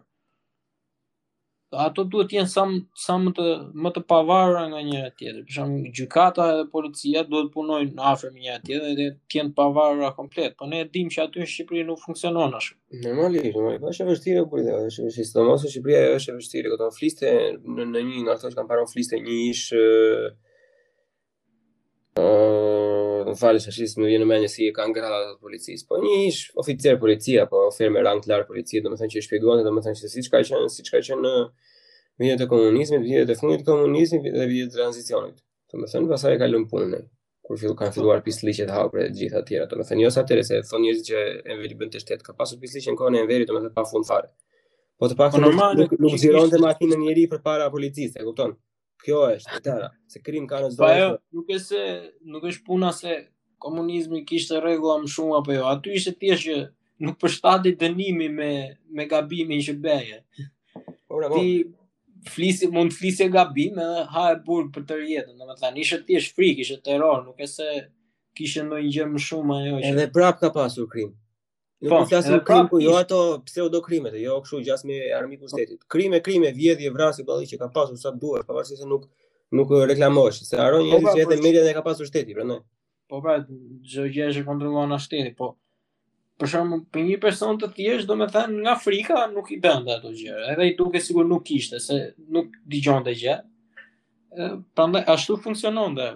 ato 1.71 2.03
duhet 2.09 2.31
të 2.31 2.37
jenë 2.41 2.51
sa 2.51 2.65
sa 2.99 3.15
më 3.23 3.31
të 3.37 3.45
më 3.83 3.91
të 3.95 4.01
pavarura 4.11 4.65
nga 4.73 4.81
njëra 4.87 5.11
tjetra. 5.15 5.43
Për 5.47 5.55
shembull, 5.57 5.91
gjykata 5.97 6.47
dhe 6.59 6.65
policia 6.73 7.23
duhet 7.27 7.47
të 7.51 7.57
punojnë 7.57 8.07
afër 8.11 8.33
njëra 8.35 8.63
tjetrës 8.67 8.97
dhe 8.99 9.07
të 9.31 9.39
jenë 9.39 9.55
pavarura 9.59 10.11
komplet, 10.17 10.57
po 10.59 10.67
ne 10.67 10.81
e 10.83 10.89
dimë 10.91 11.15
që 11.15 11.27
aty 11.29 11.43
në 11.45 11.51
Shqipëri 11.53 11.85
nuk 11.87 12.03
funksionon 12.03 12.59
ashtu. 12.59 12.77
Normalisht, 13.05 13.51
normalisht, 13.55 13.87
është 13.95 14.09
vështirë 14.11 14.47
po 14.51 14.63
ide, 14.65 14.75
është 14.89 15.05
e 15.05 15.11
vështirë, 15.11 15.35
po, 15.35 15.47
domosë 15.51 15.73
Shqipëria 15.75 16.17
është 16.19 16.35
e 16.35 16.39
vështirë, 16.41 16.73
këto 16.75 16.91
fliste 16.99 17.37
në, 17.79 17.87
në 17.95 18.07
një 18.11 18.25
nga 18.27 18.35
ato 18.39 18.51
që 18.51 18.59
kanë 18.59 18.73
parë 18.75 18.89
fliste 18.91 19.23
një 19.23 19.39
ish 19.47 19.65
të 23.25 23.35
po 23.35 23.41
falësh 23.41 23.67
tash 23.69 23.97
më 24.01 24.09
vjen 24.11 24.23
në 24.25 24.29
mendje 24.31 24.49
si 24.53 24.69
e 24.69 24.75
kanë 24.77 24.97
gradat 24.97 25.31
të 25.35 25.47
policisë. 25.47 25.87
Po 25.91 25.99
një 26.03 26.19
ish 26.29 26.41
oficer 26.61 26.97
policia, 27.03 27.47
po 27.51 27.67
firmë 27.75 28.03
rang 28.07 28.21
të 28.25 28.31
lartë 28.33 28.49
policie, 28.49 28.83
domethënë 28.85 29.15
që 29.15 29.21
e 29.23 29.27
shpjeguan 29.27 29.61
se 29.61 29.67
domethënë 29.67 30.01
që 30.03 30.11
siç 30.15 30.31
ka 30.33 30.41
qenë, 30.49 30.69
siç 30.75 30.91
ka 30.95 31.01
qenë 31.07 31.23
në 31.25 31.35
vitet 32.23 32.45
e 32.47 32.51
komunizmit, 32.51 33.05
vitet 33.07 33.33
e 33.35 33.39
fundit 33.41 33.65
të 33.65 33.71
komunizmit 33.71 34.27
dhe 34.35 34.47
vitet 34.51 34.75
e 34.75 34.81
tranzicionit. 34.81 35.37
Do 35.41 35.79
Domethënë 35.79 36.11
pasaj 36.13 36.39
e 36.39 36.51
lënë 36.55 36.69
punën. 36.73 37.09
Kur 37.47 37.59
fillu 37.59 37.77
kanë 37.79 37.95
filluar 37.97 38.21
pjesë 38.25 38.47
liçe 38.47 38.67
të 38.69 38.75
hapur 38.77 39.03
të 39.03 39.09
gjitha 39.21 39.41
të 39.43 39.49
tjera. 39.51 39.69
Domethënë 39.71 40.05
jo 40.05 40.11
sa 40.15 40.25
atëre 40.25 40.45
se 40.47 40.59
thonë 40.71 40.85
njerëzit 40.87 41.09
që 41.11 41.25
e 41.53 41.57
veri 41.61 41.91
të 41.93 42.03
shtet, 42.05 42.23
ka 42.27 42.35
pasur 42.39 42.61
pjesë 42.63 42.81
liçe 42.81 42.95
në 42.95 43.01
kohën 43.01 43.21
e 43.23 43.29
verit, 43.31 43.51
domethënë 43.51 43.75
pa 43.77 43.85
fund 43.91 44.07
fare. 44.09 44.33
Po 45.01 45.09
të 45.09 45.17
pak 45.19 45.35
po 45.37 45.41
normal 45.43 45.77
nuk 45.79 46.19
zironte 46.23 46.59
makinën 46.63 46.97
e 46.99 47.05
njëri 47.05 47.25
për 47.33 47.41
para 47.45 47.71
policisë, 47.75 48.21
e 48.23 48.27
kupton? 48.29 48.55
Kjo 49.05 49.21
është, 49.35 49.55
të 49.57 49.61
tëra, 49.67 49.87
se 50.13 50.21
krim 50.25 50.47
ka 50.49 50.59
në 50.61 50.67
jo, 50.69 50.73
zdojë. 50.77 51.05
nuk 51.37 51.53
e 51.53 51.59
se, 51.67 51.83
nuk 52.35 52.45
është 52.51 52.65
puna 52.67 52.91
se 52.97 53.15
komunizmi 53.65 54.23
kishtë 54.29 54.61
regula 54.65 54.99
më 55.03 55.13
shumë 55.15 55.37
apo 55.41 55.57
jo. 55.57 55.65
Aty 55.71 55.95
ishte 56.01 56.13
tje 56.21 56.37
që 56.45 56.57
nuk 57.07 57.17
përshtati 57.23 57.75
dënimi 57.81 58.29
me, 58.39 58.51
me 58.97 59.07
gabimi 59.09 59.61
që 59.67 59.77
beje. 59.87 60.19
Ora, 61.17 61.31
po, 61.33 61.39
Ti 61.39 62.35
flisi, 62.35 62.69
mund 62.77 62.93
flisi 62.97 63.31
gabim 63.33 63.79
edhe 63.81 64.05
ha 64.15 64.27
e 64.35 64.37
burg 64.45 64.69
për 64.77 64.85
të 64.91 64.99
rjetën. 65.01 65.41
Në 65.41 65.57
thani, 65.63 65.87
ishte 65.87 66.03
tje 66.11 66.21
frik, 66.37 66.61
ishte 66.67 66.77
teror, 66.91 67.23
nuk 67.31 67.41
e 67.41 67.49
se 67.55 67.71
kishtë 68.37 68.67
në 68.69 68.83
një 68.85 68.95
gjë 68.99 69.09
më 69.15 69.25
shumë 69.29 69.59
ajo. 69.61 69.73
jo. 69.79 69.83
Edhe 69.95 70.07
prap 70.19 70.43
ka 70.45 70.53
pasur 70.59 70.91
krim. 70.93 71.17
Nuk 71.81 71.91
po, 71.91 71.99
po 71.99 72.07
flasim 72.07 72.35
pra 72.37 72.45
krim, 72.45 72.67
po 72.69 72.79
jo 72.81 72.95
ato 73.01 73.19
pseudo 73.47 73.81
krimet, 73.83 74.15
jo 74.21 74.37
kështu 74.45 74.59
gjas 74.67 74.83
me 74.85 74.99
armi 75.17 75.39
shtetit. 75.49 75.87
Krime, 75.91 76.19
krime, 76.23 76.51
vjedhje, 76.57 76.91
vrasje 76.93 77.25
balli 77.25 77.47
që 77.49 77.59
ka 77.63 77.69
pasur 77.75 77.97
sa 78.01 78.11
duhet, 78.13 78.45
pavarësisht 78.49 78.83
se 78.85 78.89
nuk 78.89 79.07
nuk 79.57 79.73
reklamohesh, 79.89 80.43
se 80.47 80.61
haron 80.61 80.85
po, 80.93 80.99
një 80.99 81.07
pra, 81.07 81.15
ditë 81.17 81.25
vetë 81.33 81.39
po, 81.41 81.47
media 81.47 81.63
dhe 81.65 81.73
ka 81.79 81.83
pasur 81.87 82.07
shteti, 82.09 82.37
prandaj. 82.37 82.61
Po 83.11 83.23
pra, 83.25 83.39
çdo 83.91 84.05
gjë 84.13 84.29
është 84.31 84.45
kontrolluar 84.47 84.91
nga 84.93 84.99
shteti, 85.03 85.33
po 85.41 85.55
për 86.41 86.53
shkak 86.53 86.85
për 86.95 87.07
një 87.09 87.19
person 87.25 87.57
të 87.61 87.73
thjesht, 87.79 88.09
domethënë 88.13 88.61
nga 88.61 88.77
Afrika 88.77 89.25
nuk 89.33 89.49
i 89.53 89.57
bënda 89.65 89.97
ato 89.99 90.13
gjëra. 90.21 90.51
Edhe 90.53 90.69
i 90.69 90.77
duke 90.79 91.01
sigur 91.05 91.25
nuk 91.33 91.47
kishte 91.49 91.81
se 91.85 91.99
nuk 92.37 92.53
dëgjonte 92.75 93.17
gjë. 93.25 93.41
Prandaj 94.77 95.05
ashtu 95.17 95.41
funksiononte 95.47 96.13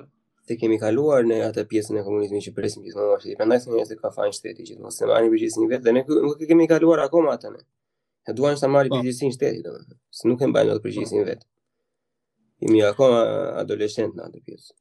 të 0.49 0.57
kemi 0.61 0.76
kaluar 0.80 1.24
në 1.24 1.38
atë 1.47 1.62
pjesën 1.70 1.97
e 1.97 2.03
komunizmit 2.05 2.45
që 2.45 2.53
presim 2.57 2.82
gjithmonë 2.84 3.11
nga 3.11 3.18
shteti. 3.22 3.34
Prandaj 3.38 3.59
përndaj 3.64 3.84
se 3.90 3.97
ka 4.01 4.11
fajnë 4.12 4.36
shteti 4.36 4.66
gjithmonë, 4.68 4.92
se 4.97 5.07
marrin 5.09 5.30
përgjithsin 5.32 5.64
një 5.64 5.68
vetë 5.72 5.84
dhe 5.86 5.92
ne 5.97 6.03
nuk 6.26 6.40
e 6.45 6.49
kemi 6.51 6.66
kaluar 6.72 7.03
akoma 7.07 7.32
atë 7.38 7.53
ne. 7.55 7.62
Ne 8.28 8.34
duan 8.38 8.59
të 8.61 8.68
marrin 8.72 8.92
po. 8.92 8.99
përgjithsin 9.01 9.32
shteti 9.34 9.62
domethënë, 9.64 10.01
se 10.20 10.28
nuk 10.28 10.45
e 10.45 10.49
mbajnë 10.53 10.74
atë 10.74 10.84
përgjegjësinë 10.84 11.26
vetë. 11.30 11.49
Jemi 12.64 12.82
akoma 12.88 13.22
adoleshent 13.62 14.18
në 14.18 14.28
atë 14.28 14.45
pjesë. 14.51 14.76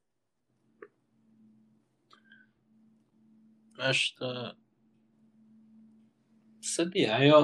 Është 3.93 4.49
Se 6.63 6.85
di, 6.87 7.03
ajo 7.11 7.39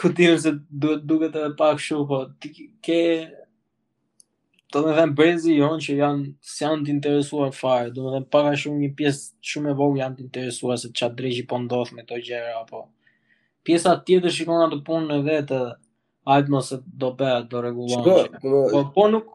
Këtë 0.00 0.16
dirë 0.18 0.36
se 0.42 0.52
duhet 0.82 1.02
duke 1.06 1.26
të 1.34 1.50
pak 1.58 1.78
shumë 1.82 2.06
Po, 2.08 2.20
ke 2.86 2.96
të 4.74 4.80
dhe 4.84 4.92
dhe 4.96 5.02
brezi 5.18 5.54
jonë 5.54 5.82
që 5.84 5.94
janë, 6.00 6.24
si 6.50 6.64
janë 6.64 6.86
të 6.86 6.92
interesuar 6.96 7.52
fare, 7.54 7.92
do 7.94 8.10
dhe 8.10 8.20
para 8.34 8.54
shumë 8.58 8.80
një 8.82 8.88
pjesë 8.98 9.50
shumë 9.52 9.70
e 9.70 9.74
vogë 9.78 10.00
janë 10.00 10.16
të 10.18 10.24
interesuar 10.26 10.80
se 10.82 10.90
qatë 10.98 11.18
drejqi 11.20 11.44
po 11.50 11.60
ndodhë 11.62 11.98
me 11.98 12.04
të 12.08 12.18
gjera, 12.26 12.56
apo 12.62 12.80
pjesa 13.64 13.92
tjetër 14.06 14.34
shikon 14.34 14.72
të 14.74 14.80
punë 14.88 15.06
në 15.12 15.18
vetë, 15.28 15.60
ajtë 16.34 16.54
mos 16.56 16.72
se 16.72 16.80
do 17.04 17.12
bea, 17.20 17.36
do 17.50 17.62
regulon. 17.64 18.02
Shko, 18.02 18.16
po, 18.40 18.64
po, 18.72 18.82
po 18.96 19.06
nuk... 19.14 19.30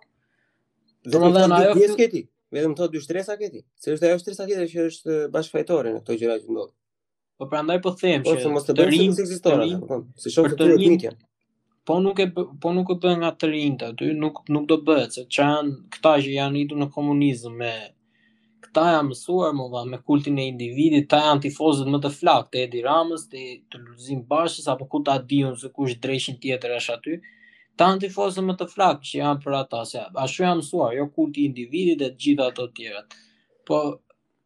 Dhe 1.09 1.21
më 1.23 1.31
dhe 1.37 1.45
në 1.49 1.61
ajo... 1.61 1.71
Pjesë 1.79 1.97
keti, 2.03 2.21
vetëm 2.57 2.75
të 2.77 2.89
dy 2.93 3.01
shtresa 3.05 3.39
këti, 3.39 3.63
se 3.79 3.95
është 3.95 4.09
ajo 4.09 4.19
shtresa 4.25 4.49
tjetër 4.51 4.69
që 4.75 4.85
është 4.91 5.17
bashkëfajtore 5.37 5.95
në 5.95 6.03
këto 6.03 6.19
gjera 6.21 6.37
që 6.43 6.51
ndodhë. 6.53 6.71
Po 7.39 7.47
prandaj 7.53 7.79
po 7.85 7.95
them 7.95 8.27
po, 8.27 8.35
që 8.35 8.43
të 8.43 8.43
rinj, 8.43 8.53
po, 8.53 8.63
të 8.67 8.77
të 8.77 8.87
rinj, 9.55 10.29
të 10.29 10.29
rinj, 10.29 10.53
të 10.59 10.71
rinj, 10.75 11.17
po 11.89 11.95
nuk 12.05 12.19
e 12.21 12.25
po 12.61 12.69
nuk 12.75 12.89
e 12.93 12.95
bën 13.03 13.15
nga 13.21 13.29
të 13.33 13.45
rinjtë 13.49 13.85
aty, 13.91 14.07
nuk 14.23 14.35
nuk 14.53 14.65
do 14.69 14.75
bëhet 14.89 15.11
se 15.17 15.23
çan 15.37 15.65
këta 15.95 16.11
që 16.25 16.35
janë 16.37 16.59
idu 16.63 16.75
në 16.77 16.87
komunizëm 16.93 17.55
me 17.61 17.71
këta 18.65 18.83
janë 18.91 19.07
mësuar 19.07 19.55
më 19.57 19.65
vonë 19.73 19.93
me 19.95 19.99
kultin 20.11 20.37
e 20.41 20.45
individit, 20.51 21.07
ta 21.13 21.23
janë 21.25 21.47
tifozët 21.47 21.89
më 21.89 22.01
të 22.03 22.11
flakë, 22.19 22.49
të 22.53 22.61
Edi 22.65 22.83
Ramës, 22.85 23.23
të 23.31 23.41
të 23.71 23.81
Luzim 23.87 24.21
Bashës 24.29 24.69
apo 24.73 24.85
ku 24.91 25.01
ta 25.07 25.15
diun 25.31 25.55
se 25.61 25.71
kush 25.73 25.95
dreshin 26.03 26.37
tjetër 26.43 26.75
është 26.77 26.95
aty. 26.99 27.15
Ta 27.77 27.87
janë 27.89 28.03
tifozët 28.05 28.45
më 28.51 28.57
të 28.59 28.67
flakë 28.75 29.09
që 29.09 29.19
janë 29.23 29.43
për 29.47 29.57
ata 29.63 29.81
se 29.91 30.05
ashtu 30.27 30.45
janë 30.45 30.61
mësuar, 30.61 30.93
jo 30.99 31.09
kulti 31.15 31.47
i 31.47 31.51
individit 31.53 32.05
e 32.05 32.11
të 32.11 32.21
gjitha 32.25 32.51
ato 32.53 32.67
të 32.69 32.75
tjera. 32.81 33.01
Po 33.65 33.81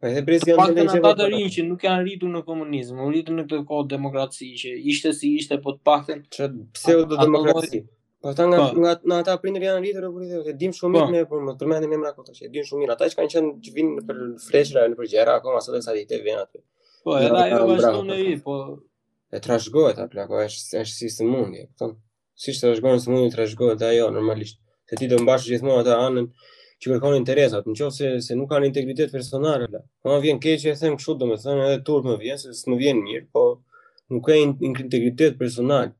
Edhe 0.03 0.21
brez 0.27 0.43
janë 0.43 0.59
të 0.59 0.73
njëjtë. 0.83 1.01
Ata 1.07 1.27
të 1.31 1.41
që 1.55 1.63
nuk 1.69 1.83
janë 1.85 2.03
rritur 2.03 2.31
në 2.33 2.39
komunizëm, 2.47 2.97
u 3.05 3.09
rritën 3.13 3.37
në 3.39 3.45
këtë 3.47 3.65
kohë 3.69 3.85
demokraci 3.93 4.49
që 4.61 4.71
ishte 4.93 5.13
si 5.15 5.29
ishte, 5.39 5.57
po 5.63 5.75
të 5.77 5.83
paktën 5.89 6.23
pseu 6.33 6.63
pseudo 6.79 7.19
demokraci. 7.21 7.79
Po 8.23 8.33
ata 8.33 8.47
nga 8.49 8.57
po. 8.73 8.81
nga 8.83 8.91
në 9.11 9.17
ata 9.21 9.35
prindër 9.43 9.65
janë 9.69 9.83
rritur 9.85 10.07
apo 10.09 10.23
rritur, 10.23 10.49
e 10.51 10.55
dim 10.59 10.75
shumë 10.75 11.05
mirë 11.13 11.27
po. 11.29 11.37
për 11.37 11.45
më 11.47 11.55
përmendën 11.61 11.95
emra 11.97 12.11
këta 12.17 12.35
që 12.37 12.49
e 12.49 12.51
dim 12.51 12.67
shumë 12.67 12.83
mirë. 12.83 12.95
Ata 12.97 13.09
që 13.13 13.17
kanë 13.19 13.33
qenë 13.35 13.53
që 13.67 13.73
vinë 13.77 14.03
për 14.09 14.19
freshra 14.47 14.85
në 14.91 14.99
përgjera 14.99 15.37
akoma 15.39 15.61
sot 15.67 15.79
sa 15.87 15.95
dite 15.97 16.19
vjen 16.25 16.41
aty. 16.43 16.63
Po 17.07 17.17
edhe 17.19 17.45
ajo 17.45 17.61
vështon 17.71 18.11
në 18.11 18.17
i, 18.25 18.33
po 18.45 18.57
e 19.37 19.41
trashëgohet 19.47 20.03
aty 20.05 20.21
apo 20.25 20.41
është 20.43 20.83
është 20.83 20.97
si 20.99 21.13
si 21.15 21.29
mundi, 21.31 21.63
po 21.71 21.85
thon. 21.85 21.95
Si 22.43 22.51
është 22.51 22.67
trashëgohet 22.71 22.99
në 23.07 23.15
mundi 23.15 23.35
trashëgohet 23.37 23.87
ajo 23.91 24.11
normalisht. 24.19 24.59
Se 24.89 24.99
ti 24.99 25.07
do 25.07 25.21
mbash 25.23 25.47
gjithmonë 25.47 25.85
atë 25.85 25.99
anën 26.09 26.29
që 26.83 26.91
kërkon 26.91 27.13
interesat, 27.15 27.65
në 27.69 27.75
qofë 27.79 27.95
se, 27.97 28.07
se 28.27 28.35
nuk 28.35 28.49
kanë 28.51 28.67
integritet 28.67 29.11
personale. 29.13 29.69
Po, 29.79 30.09
më 30.11 30.17
vjen 30.25 30.39
keq 30.43 30.65
e 30.67 30.73
them 30.79 30.97
këshut, 30.99 31.19
do 31.21 31.29
me 31.29 31.37
thënë 31.39 31.67
edhe 31.69 31.77
turp 31.87 32.07
më 32.09 32.17
vjen, 32.23 32.39
se 32.41 32.53
së 32.57 32.73
më 32.73 32.79
vjen 32.83 32.99
mirë, 33.05 33.27
po 33.33 33.45
nuk 34.13 34.27
e 34.27 34.37
integritet 34.43 35.39
personal. 35.39 35.93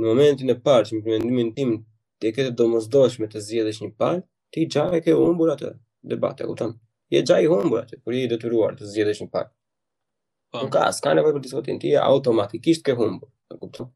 Në 0.00 0.08
momentin 0.10 0.50
e 0.52 0.56
parë 0.68 0.88
që 0.90 0.94
më 0.98 1.04
përmendimin 1.06 1.52
tim, 1.58 1.76
të 2.20 2.30
e 2.30 2.32
këtë 2.38 2.56
do 2.56 2.80
të 2.94 3.42
zjedhesh 3.50 3.82
një 3.82 3.92
parë, 4.00 4.24
ti 4.52 4.66
gja 4.72 4.88
e 4.96 5.02
ke 5.04 5.12
humbur 5.16 5.52
atë 5.54 5.74
debate, 6.06 6.46
ku 6.48 6.54
tamë. 6.56 6.76
Je 7.12 7.20
gja 7.22 7.36
i 7.40 7.46
humbur 7.50 7.82
atë, 7.84 8.00
për 8.04 8.16
i 8.18 8.24
detyruar 8.30 8.76
të 8.76 8.88
zjedhesh 8.92 9.20
një 9.24 9.30
parë. 9.32 9.50
Pa. 9.52 10.58
Po. 10.60 10.64
Nuk 10.64 10.72
ka, 10.74 10.88
s'ka 10.96 11.12
nevoj 11.16 11.36
për 11.36 11.44
diskotin 11.44 11.80
ti, 11.82 11.92
automatikisht 12.00 12.84
ke 12.86 12.96
humbur, 12.98 13.30
të 13.50 13.60
kuptu. 13.62 13.88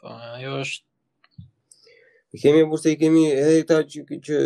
Po, 0.00 0.12
ajo 0.36 0.60
është 0.64 0.85
i 2.36 2.40
kemi 2.42 2.64
burse 2.70 2.92
i 2.94 2.98
kemi 3.00 3.24
edhe 3.32 3.56
këta 3.64 3.80
që, 3.92 4.04
që, 4.28 4.40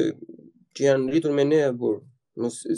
që 0.77 0.87
janë 0.87 1.13
rritur 1.15 1.35
me 1.37 1.45
ne 1.51 1.61
burë, 1.77 2.01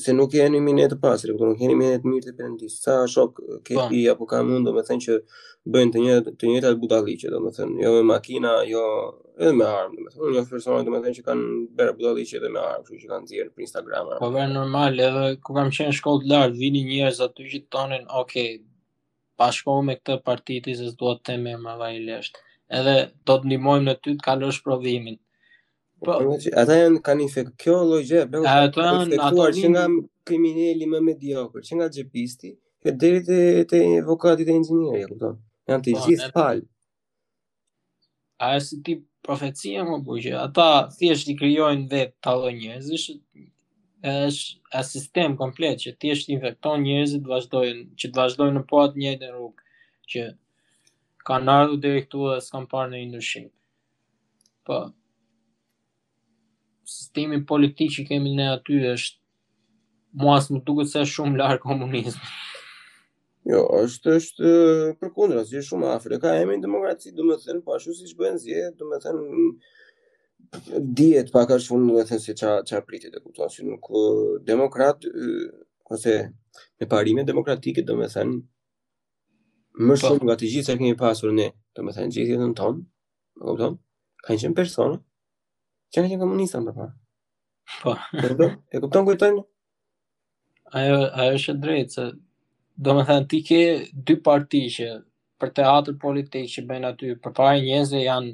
se 0.02 0.14
nuk 0.16 0.32
jeni 0.34 0.60
mi 0.64 0.72
ne 0.76 0.88
të 0.90 0.96
pasre, 1.02 1.36
po 1.38 1.48
nuk 1.50 1.60
jeni 1.60 1.76
mi 1.78 1.90
ne 1.92 1.98
të 2.00 2.08
mirë 2.08 2.28
të 2.30 2.34
përëndisë, 2.38 2.78
sa 2.86 2.96
shok 3.12 3.40
ke 3.68 3.76
po. 3.76 3.86
i 3.94 4.02
apo 4.12 4.26
ka 4.30 4.40
mundë, 4.48 4.64
do 4.70 4.74
me 4.78 4.84
thënë 4.88 5.04
që 5.06 5.18
bëjnë 5.74 5.92
të 5.94 6.04
njët, 6.04 6.30
të 6.40 6.48
njët 6.52 6.66
atë 6.70 6.80
budaliqe, 6.82 7.28
do 7.34 7.40
me 7.44 7.52
thënë, 7.58 7.76
jo 7.84 7.92
me 7.98 8.02
makina, 8.08 8.54
jo 8.72 8.84
edhe 9.38 9.52
me 9.60 9.68
armë, 9.68 9.98
do 9.98 10.06
me 10.06 10.10
thënë, 10.16 10.32
jo 10.38 10.44
personat, 10.50 10.88
do 10.88 10.94
me 10.96 11.02
thënë 11.04 11.18
që 11.20 11.26
kanë 11.26 11.48
bërë 11.78 11.96
budaliqe 12.00 12.38
edhe 12.40 12.50
me 12.56 12.62
armë, 12.64 12.88
që 12.88 13.02
që 13.04 13.10
kanë 13.12 13.32
zirë 13.32 13.50
për 13.52 13.66
Instagram. 13.68 14.12
Po 14.24 14.30
bërë 14.34 14.54
normal, 14.56 14.96
edhe 15.10 15.26
ku 15.46 15.58
kam 15.58 15.70
qenë 15.76 15.98
shkollë 16.00 16.24
të 16.26 16.32
lartë, 16.32 16.60
vini 16.64 16.82
njërës 16.88 17.20
aty 17.28 17.50
që 17.52 17.60
të 17.62 17.70
tonin, 17.76 18.08
okej, 18.24 18.48
okay, 18.64 19.84
me 19.86 19.94
këtë 20.00 20.18
partitis, 20.24 20.82
të 20.96 21.38
më 21.42 21.58
edhe 22.78 22.96
do 23.28 23.36
të 23.42 23.50
ndihmojmë 23.50 23.86
në 23.88 23.94
ty 24.02 24.14
të 24.16 24.22
kalosh 24.26 24.60
provimin. 24.64 25.18
Po, 26.02 26.16
po, 26.16 26.32
po 26.32 26.54
ata 26.62 26.78
janë 26.80 27.02
kanë 27.06 27.24
infekt 27.28 27.52
kjo 27.62 27.76
lloj 27.86 28.00
gjë, 28.08 28.22
bëu. 28.32 28.46
Ata 28.50 28.86
janë 28.88 29.20
ato 29.28 29.46
që 29.60 29.70
nga 29.74 29.84
kriminali 30.26 30.88
më 30.90 31.00
mediokër, 31.10 31.62
që 31.68 31.78
nga 31.78 31.90
xhepisti 31.94 32.52
deri 32.98 33.20
te 33.26 33.36
te 33.70 33.78
avokati 34.00 34.42
te 34.48 34.54
inxhinieri, 34.58 35.04
e 35.04 35.08
kupton? 35.12 35.36
Janë 35.70 35.86
të 35.86 35.92
po, 35.96 36.06
gjithë 36.08 36.30
fal. 36.34 36.62
A 38.42 38.48
e 38.58 38.64
si 38.66 38.80
ti 38.82 38.96
profecia 39.22 39.84
më 39.86 40.00
bujë, 40.08 40.32
ata 40.46 40.64
thjesht 40.96 41.30
i 41.30 41.36
krijojnë 41.38 41.86
vetë 41.92 42.16
ta 42.26 42.32
lloj 42.34 42.52
njerëzish, 42.58 43.04
është 44.12 44.50
është 44.80 44.86
sistem 44.96 45.36
komplet 45.38 45.78
që 45.84 45.92
thjesht 46.02 46.32
infekton 46.34 46.82
njerëzit 46.82 47.28
vazhdojnë 47.30 47.84
që 48.00 48.10
të 48.10 48.18
vazhdojnë 48.20 48.56
në 48.58 48.64
po 48.72 48.80
atë 48.88 48.98
njëjtën 48.98 49.30
rrugë 49.36 49.62
që 50.14 50.24
kanë 51.28 51.52
ardhur 51.58 51.80
deri 51.82 52.02
këtu 52.06 52.30
dhe 52.30 52.38
s'kan 52.46 52.64
parë 52.70 52.90
në 52.92 53.00
ndryshim. 53.10 53.48
Po. 54.66 54.78
Sistemi 56.92 57.40
politik 57.52 57.92
që 57.96 58.04
kemi 58.08 58.34
ne 58.38 58.48
aty 58.56 58.80
është 58.94 59.20
mua 60.22 60.38
s'më 60.44 60.62
duket 60.66 60.90
se 60.92 61.04
shumë 61.14 61.38
larë 61.40 61.62
komunizmit. 61.62 62.32
Jo, 63.50 63.62
është 63.82 64.12
është 64.20 64.50
përkundër, 65.00 65.44
si 65.50 65.62
shumë 65.66 65.88
Afrika, 65.96 66.20
Ka 66.30 66.34
emrin 66.42 66.60
demokraci, 66.62 67.10
domethënë, 67.16 67.62
po 67.66 67.74
ashtu 67.74 67.94
siç 67.98 68.12
bën 68.18 68.36
zje, 68.38 68.68
domethënë 68.78 69.46
dihet 71.00 71.32
pak 71.34 71.50
është 71.56 71.72
fund 71.72 71.88
do 71.90 71.96
të 71.98 72.04
thënë 72.12 72.22
se 72.28 72.36
ç'a 72.38 72.52
ç'a 72.68 72.82
pritet 72.86 73.16
të 73.18 73.48
si 73.50 73.64
nuk 73.66 73.86
demokrat 74.46 75.06
ose 75.90 76.14
me 76.80 76.86
parime 76.90 77.24
demokratike 77.24 77.82
domethënë 77.88 78.36
më 79.80 79.94
po. 80.00 80.06
shumë 80.06 80.24
nga 80.26 80.36
të 80.40 80.46
gjithë 80.52 80.68
që 80.70 80.78
kemi 80.78 80.96
pasur 81.00 81.30
ne, 81.32 81.46
domethënë 81.74 81.86
më 81.86 81.92
thënë 81.96 82.14
gjithë 82.14 82.32
jetën 82.32 82.54
tonë, 82.58 82.80
më 83.36 83.42
kupton, 83.48 83.74
ka 84.24 84.28
një 84.34 84.40
qenë 84.42 84.56
personë, 84.58 84.96
që 85.92 85.96
në 86.02 86.08
qenë 86.10 86.22
komunista 86.22 86.58
më 86.60 86.72
parë. 86.76 86.94
Po. 87.82 87.92
e 88.74 88.76
kupton 88.82 89.06
kujtojnë? 89.08 89.42
Ajo, 90.78 90.98
ajo 91.20 91.30
është 91.38 91.56
drejtë, 91.64 91.92
se 91.92 92.04
domethënë 92.76 93.00
më 93.00 93.10
thënë 93.10 93.28
ti 93.30 93.38
ke 93.48 93.60
dy 94.06 94.14
parti 94.26 94.60
që 94.74 94.86
për 95.40 95.50
teatr 95.56 95.96
politik 96.04 96.46
që 96.52 96.66
bëjnë 96.68 96.88
aty, 96.92 97.14
për 97.24 97.32
pare 97.36 97.60
njëzë 97.64 98.04
janë 98.04 98.30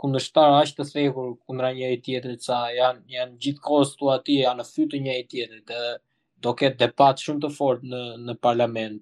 kundështar 0.00 0.52
ashtë 0.60 0.82
të 0.82 0.92
thehur 0.92 1.28
kundra 1.46 1.70
njëri 1.72 1.98
tjetrit 2.04 2.42
sa 2.44 2.58
janë, 2.76 3.00
janë 3.16 3.38
gjithë 3.40 3.84
tu 3.98 4.10
aty, 4.16 4.34
janë 4.44 4.58
në 4.60 4.68
fytë 4.74 5.00
njëri 5.04 5.24
tjetrit. 5.30 5.64
dhe 5.68 5.80
do 6.44 6.52
ketë 6.52 6.76
debat 6.82 7.16
shumë 7.24 7.40
të 7.40 7.50
fortë 7.58 7.86
në, 7.92 8.00
në 8.26 8.34
parlament, 8.44 8.96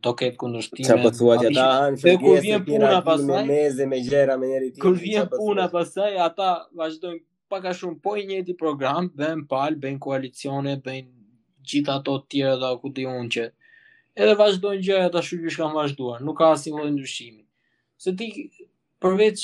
do 0.00 0.14
ket 0.18 0.36
kundërshtime. 0.40 0.86
Çfarë 0.86 1.04
po 1.06 1.10
thuat 1.14 1.98
Se 2.02 2.14
kur 2.20 2.40
vjen 2.42 2.64
puna 2.64 3.00
pas 3.04 3.22
me 3.26 3.42
meze 3.46 3.86
me 3.86 3.98
gjëra 4.08 4.36
me 4.40 4.46
njëri 4.50 4.70
tjetrin. 4.72 4.82
Kur 4.84 4.96
vjen 5.02 5.26
po 5.30 5.36
puna 5.42 5.66
pas 5.74 5.88
saj 5.94 6.12
ata 6.26 6.48
vazhdojnë 6.78 7.20
pak 7.50 7.64
a 7.70 7.74
shumë 7.78 8.00
po 8.04 8.16
i 8.20 8.26
njëjti 8.28 8.56
program, 8.60 9.08
bën 9.18 9.44
pal, 9.50 9.76
bën 9.82 9.98
koalicione, 10.02 10.76
bën 10.84 11.04
gjithë 11.68 11.92
ato 11.96 12.12
të 12.22 12.26
tjera 12.32 12.54
do 12.62 12.72
ku 12.82 12.88
di 12.94 13.04
unë 13.08 13.30
që 13.34 13.42
edhe 14.20 14.34
vazhdojnë 14.42 14.82
gjërat 14.86 15.14
ashtu 15.20 15.36
siç 15.44 15.56
kanë 15.60 15.76
vazhduar, 15.78 16.18
nuk 16.26 16.36
ka 16.38 16.50
asnjë 16.56 16.74
lloj 16.76 16.90
ndryshimi. 16.96 17.42
Se 18.02 18.14
ti 18.18 18.26
përveç 19.02 19.38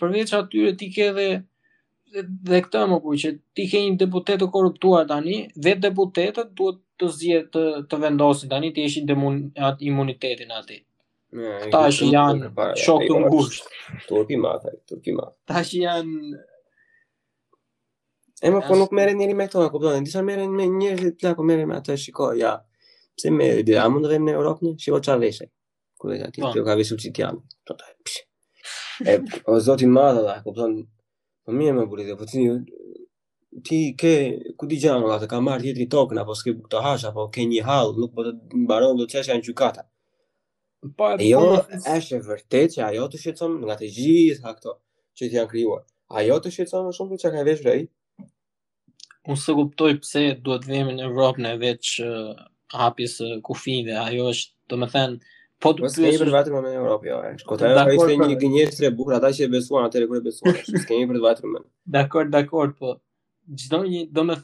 përveç 0.00 0.30
atyre 0.40 0.72
ti 0.80 0.90
ke 0.94 1.08
edhe 1.12 1.28
dhe 2.48 2.58
këtë 2.64 2.82
më 2.90 2.96
kuqë, 3.04 3.30
ti 3.56 3.62
ke 3.70 3.78
një 3.84 3.98
deputet 4.00 4.38
të 4.40 4.48
korruptuar 4.54 5.06
tani, 5.10 5.36
vetë 5.64 5.80
deputetet 5.88 6.52
duhet 6.58 6.82
të 7.00 7.08
zje, 7.12 7.40
të 7.52 7.62
të 7.90 7.98
vendosin 8.04 8.50
tani 8.52 8.70
të 8.76 8.84
ishin 8.88 9.08
demonat 9.10 9.82
imunitetin 9.86 10.52
ati 10.60 10.82
Këta 11.36 11.84
që 11.92 12.06
janë 12.14 12.66
shok 12.80 13.02
të 13.08 13.16
ngushtë, 13.24 13.78
turpi 14.06 14.36
mata, 14.40 14.70
turpi 14.88 15.12
mata. 15.12 15.34
Këta 15.42 15.62
që 15.68 15.80
janë 15.82 16.36
E 18.46 18.50
më 18.52 18.60
po 18.68 18.76
nuk 18.78 18.92
merë 18.94 19.14
njëri 19.16 19.34
me 19.36 19.46
këto, 19.48 19.64
këpëtë, 19.72 19.92
në 19.98 20.06
disa 20.06 20.22
merë 20.24 20.44
njëri 20.52 21.10
të 21.10 21.20
plako 21.24 21.46
merë 21.50 21.66
me 21.70 21.76
atë 21.80 21.94
e 21.96 22.00
shiko, 22.02 22.26
ja. 22.36 22.50
Pse 23.16 23.30
me, 23.32 23.46
dhe 23.66 23.78
a 23.80 23.86
mund 23.92 24.04
të 24.04 24.10
vejmë 24.12 24.28
në 24.28 24.34
Europë 24.36 24.66
në, 24.68 24.72
shiko 24.84 25.00
qa 25.06 25.14
vese. 25.22 25.46
Kërë 26.02 26.18
ka 26.20 26.28
ti, 26.34 26.44
të 26.54 26.64
ka 26.68 26.74
vese 26.78 26.98
qitë 27.02 27.22
janë. 27.24 27.76
E, 29.08 29.16
o 29.50 29.56
zotin 29.66 29.92
madhë, 29.96 30.22
po 30.22 30.28
dhe, 30.28 30.40
këpëtë, 30.46 30.86
për 31.48 31.56
mi 31.58 31.70
e 31.72 31.78
më 31.80 31.86
buritë, 31.90 32.18
po 32.20 32.28
të 32.28 32.44
një, 32.44 32.58
ti 33.64 33.94
ke 33.98 34.12
ku 34.58 34.66
di 34.66 34.76
gjë 34.80 34.94
më 35.00 35.08
atë 35.16 35.28
ka 35.30 35.40
marr 35.40 35.62
tjetri 35.62 35.86
tokën 35.90 36.18
apo 36.20 36.34
s'ke 36.34 36.52
buk 36.58 36.74
hash 36.84 37.04
apo 37.08 37.28
ke 37.32 37.44
një 37.46 37.62
hall 37.64 37.94
nuk 37.96 38.12
po 38.14 38.24
të 38.24 38.30
mbaron 38.66 38.96
do 39.00 39.04
të 39.06 39.12
çesh 39.18 39.28
janë 39.32 39.44
gjykata 39.48 39.82
po, 40.96 41.06
jo, 41.16 41.16
po 41.16 41.20
e 41.20 41.28
jo 41.28 41.80
është 41.96 42.20
vërtet 42.28 42.68
që 42.76 42.82
ajo 42.88 43.06
të 43.12 43.20
shqetëson 43.22 43.52
nga 43.64 43.76
të 43.80 43.88
gjitha 43.98 44.52
këto 44.58 44.74
që 45.16 45.30
ti 45.30 45.34
janë 45.38 45.50
krijuar 45.52 45.82
ajo 46.22 46.38
të 46.42 46.52
shqetëson 46.56 46.84
më 46.88 46.96
shumë 46.98 47.14
se 47.14 47.20
çka 47.22 47.32
ka 47.36 47.46
vesh 47.48 47.64
rei 47.68 47.82
unë 49.26 49.40
s'e 49.44 49.56
kuptoj 49.60 49.92
pse 50.02 50.22
duhet 50.44 50.68
vemi 50.68 50.92
në 50.98 51.06
Evropë 51.08 51.42
në 51.46 51.54
veç 51.62 51.94
hapjes 52.76 53.16
uh, 53.24 53.38
kufive 53.46 53.96
ajo 54.04 54.28
është 54.34 54.52
domethën 54.70 55.18
Po 55.64 55.70
të 55.72 55.80
po, 55.86 55.88
pyesë 55.88 56.18
për 56.20 56.28
vetëm 56.34 56.56
në 56.66 56.70
Evropë, 56.76 57.06
jo. 57.08 57.16
Shkota 57.40 57.70
ajo 57.80 57.94
ishte 57.96 58.16
pra- 58.20 58.26
një 58.28 58.34
gënjeshtër 58.42 58.88
e 58.90 58.90
bukur 58.98 59.14
ata 59.16 59.30
që 59.38 59.46
besuan 59.54 59.86
atëre 59.88 60.04
kur 60.10 60.18
e 60.18 60.24
besuan. 60.26 60.58
S'kemi 60.82 61.06
për 61.08 61.16
të 61.16 61.22
vetëm. 61.24 61.54
Dakor, 61.94 62.26
dakor, 62.28 62.74
po 62.76 62.90
gjdo 63.46 63.78
një, 63.86 64.00
do 64.10 64.24
me 64.26 64.36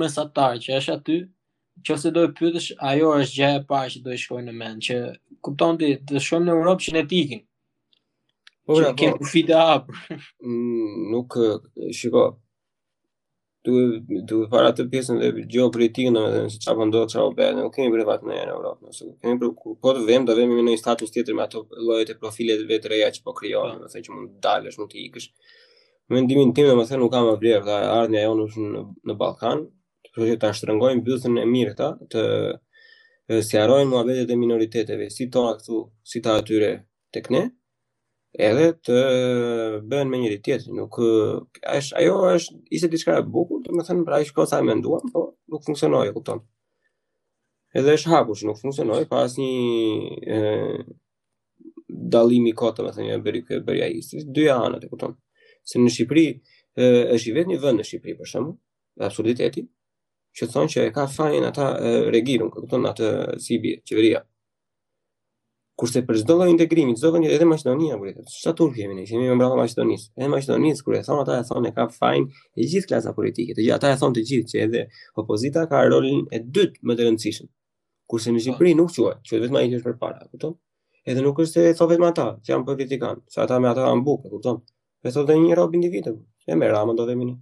mesatar 0.00 0.58
që 0.62 0.76
është 0.80 0.94
aty, 0.96 1.18
nëse 1.80 1.94
ose 1.94 2.10
do 2.14 2.24
e 2.26 2.32
pyetësh, 2.34 2.70
ajo 2.90 3.12
është 3.22 3.36
gjë 3.38 3.50
e 3.58 3.62
parë 3.68 3.92
që 3.94 4.00
do 4.04 4.10
e 4.14 4.18
shkojnë 4.18 4.48
në 4.50 4.56
mend, 4.58 4.82
që 4.86 4.96
kupton 5.46 5.78
ti, 5.78 5.92
të 6.08 6.22
shkojnë 6.26 6.46
në 6.48 6.56
Europë 6.56 6.84
që 6.86 6.96
ne 6.96 7.04
t'ikin, 7.12 7.44
po, 8.66 8.74
kemi 8.74 8.90
po. 8.90 8.96
ke 8.98 9.14
kufit 9.22 9.52
e 9.54 9.56
apër. 9.62 10.04
Mm, 10.42 11.04
nuk, 11.14 11.36
shiko, 11.94 12.24
du, 13.68 13.76
du 14.32 14.40
para 14.50 14.72
të 14.74 14.88
pjesën 14.90 15.22
dhe 15.22 15.46
gjo 15.52 15.68
politikën 15.74 16.18
dhe 16.18 16.24
me 16.26 16.32
dhe 16.34 16.42
nëse 16.48 16.58
qapë 16.66 16.78
po 16.82 16.88
ndodhë 16.90 17.12
të 17.14 17.20
po 17.22 17.30
bërë, 17.38 17.54
nuk 17.62 17.72
kemi 17.76 17.92
për 17.94 18.02
e 18.04 18.08
në 18.24 18.32
në 18.32 18.40
Europë, 18.56 18.88
nëse 18.88 19.08
kemi 19.22 19.38
për, 19.44 19.54
po 19.78 19.94
të 19.94 20.04
vëmë, 20.10 20.26
do 20.32 20.38
vëmë 20.40 20.58
i 20.58 20.66
me 20.70 20.76
status 20.82 21.14
tjetër 21.14 21.38
me 21.38 21.46
ato 21.46 21.62
lojët 21.86 22.16
e 22.16 22.18
profilet 22.18 22.66
vetë 22.72 22.92
reja 22.96 23.14
që 23.14 23.22
po 23.22 23.38
kryonë, 23.38 23.86
dhe 23.86 24.02
që 24.08 24.16
mund 24.18 24.34
të 24.34 24.42
dalësh, 24.48 24.80
mund 24.82 24.90
të 24.92 25.02
ikësh, 25.06 25.30
mendimin 26.12 26.52
tim 26.56 26.66
domethënë 26.70 27.02
nuk 27.02 27.12
ka 27.12 27.20
më 27.26 27.34
vlerë 27.42 27.64
ta 27.68 27.78
ardhmja 27.98 28.22
jonë 28.26 28.44
është 28.48 28.64
në 28.72 28.82
në 29.10 29.16
Ballkan, 29.20 29.62
kështu 30.06 30.28
që 30.30 30.36
ta 30.42 30.50
shtrëngojmë 30.56 31.04
bytën 31.04 31.34
e 31.42 31.46
mirë 31.52 31.74
këta 31.76 31.88
të 32.14 32.22
sqarojnë 33.44 33.90
muhabetet 33.92 34.30
e 34.32 34.38
minoriteteve, 34.40 35.08
si 35.12 35.26
tona 35.32 35.56
këtu, 35.58 35.82
si 36.08 36.22
ta 36.24 36.38
atyre 36.40 36.70
tek 37.12 37.28
ne 37.34 37.42
edhe 38.48 38.70
të 38.86 38.96
bënë 39.90 40.08
me 40.10 40.20
njëri 40.22 40.40
tjetër. 40.44 40.72
Nuk 40.78 40.96
është 41.76 41.96
ajo 42.00 42.14
është 42.32 42.56
ishte 42.72 42.88
diçka 42.92 43.18
e 43.20 43.26
bukur, 43.36 43.60
domethënë 43.66 44.06
pra 44.08 44.22
ishte 44.24 44.36
kosa 44.38 44.62
e 44.62 44.68
menduam, 44.68 45.04
po 45.12 45.32
nuk 45.52 45.64
funksionoi, 45.68 46.08
kupton. 46.16 46.40
Edhe 47.76 47.98
është 47.98 48.12
hapur 48.14 48.36
që 48.38 48.48
nuk 48.48 48.60
funksionoi 48.62 49.04
pa 49.10 49.26
asnjë 49.28 50.40
dallimi 52.12 52.54
kot, 52.56 52.80
domethënë 52.80 53.12
e 53.18 53.24
bëri 53.26 53.44
kë 53.48 53.60
bëri 53.66 53.84
ai. 53.88 54.20
Dy 54.24 54.48
anët, 54.56 54.88
e 54.88 54.92
kupton 54.92 55.16
se 55.70 55.78
në 55.82 55.92
Shqipëri 55.92 56.26
është 56.78 57.32
i 57.32 57.36
vetë 57.36 57.52
një 57.52 57.60
vënd 57.66 57.82
në 57.82 57.86
Shqipëri, 57.90 58.16
për 58.22 58.30
shumë, 58.32 58.52
dhe 58.98 59.06
absurditeti, 59.08 59.66
që 60.38 60.48
thonë 60.54 60.72
që 60.74 60.84
e 60.88 60.92
ka 60.96 61.06
fajin 61.12 61.46
ata 61.50 61.68
regirën, 62.14 62.50
këtën 62.54 62.86
atë 62.92 63.08
Sibi, 63.42 63.76
qeveria. 63.88 64.22
Kurse 65.78 66.00
për 66.02 66.16
zdo 66.24 66.34
lojë 66.40 66.50
integrimit, 66.56 66.98
zdo 66.98 67.12
vënd 67.14 67.28
edhe 67.30 67.46
Macedonia, 67.46 67.94
për 68.00 68.08
e 68.10 68.14
të 68.16 68.32
shëta 68.32 68.52
Turkë 68.58 68.80
kemi 68.80 68.96
në, 68.98 69.04
që 69.06 69.14
jemi 69.14 69.28
më 69.30 69.36
brava 69.38 69.58
Macedonis. 69.60 70.08
Edhe 70.18 70.30
Macedonis, 70.32 70.80
kur 70.82 70.96
e 70.98 71.02
thonë, 71.06 71.22
ata 71.22 71.36
e 71.38 71.44
thonë 71.46 71.70
e 71.70 71.74
ka 71.76 71.84
fajin 71.94 72.24
e 72.58 72.64
gjithë 72.66 72.90
klasa 72.90 73.12
politike, 73.14 73.54
të 73.54 73.62
gjithë, 73.62 73.76
ata 73.76 73.92
e 73.94 73.98
thonë 74.00 74.16
të 74.18 74.24
gjithë 74.30 74.50
që 74.54 74.64
edhe 74.64 74.82
opozita 75.22 75.68
ka 75.70 75.84
rolin 75.92 76.24
e 76.34 76.40
dytë 76.56 76.82
më 76.82 76.96
të 76.98 77.06
rëndësishëm. 77.06 77.50
Kurse 78.10 78.34
në 78.34 78.42
Shqipëri 78.48 78.74
nuk 78.80 78.90
qua, 78.96 79.12
që 79.22 79.40
vetëm 79.44 79.60
ai 79.60 79.62
është 79.70 79.84
për 79.86 79.96
përpara, 80.00 80.26
kupton? 80.32 80.56
Edhe 81.08 81.22
nuk 81.22 81.38
është 81.46 81.68
e 81.70 81.76
thon 81.78 81.92
vetëm 81.92 82.08
ata, 82.10 82.26
që 82.42 82.54
janë 82.56 82.66
politikan, 82.72 83.22
se 83.30 83.40
ata 83.46 83.60
me 83.62 83.70
ata 83.70 83.86
në 83.94 84.02
bukë, 84.10 84.32
kupton? 84.34 84.58
Dhe 85.02 85.10
thotë 85.14 85.34
një 85.40 85.56
rob 85.58 85.74
individu. 85.78 86.12
E 86.50 86.56
me 86.58 86.68
ramën 86.72 86.96
do 86.98 87.04
dhe 87.06 87.14
mini. 87.18 87.34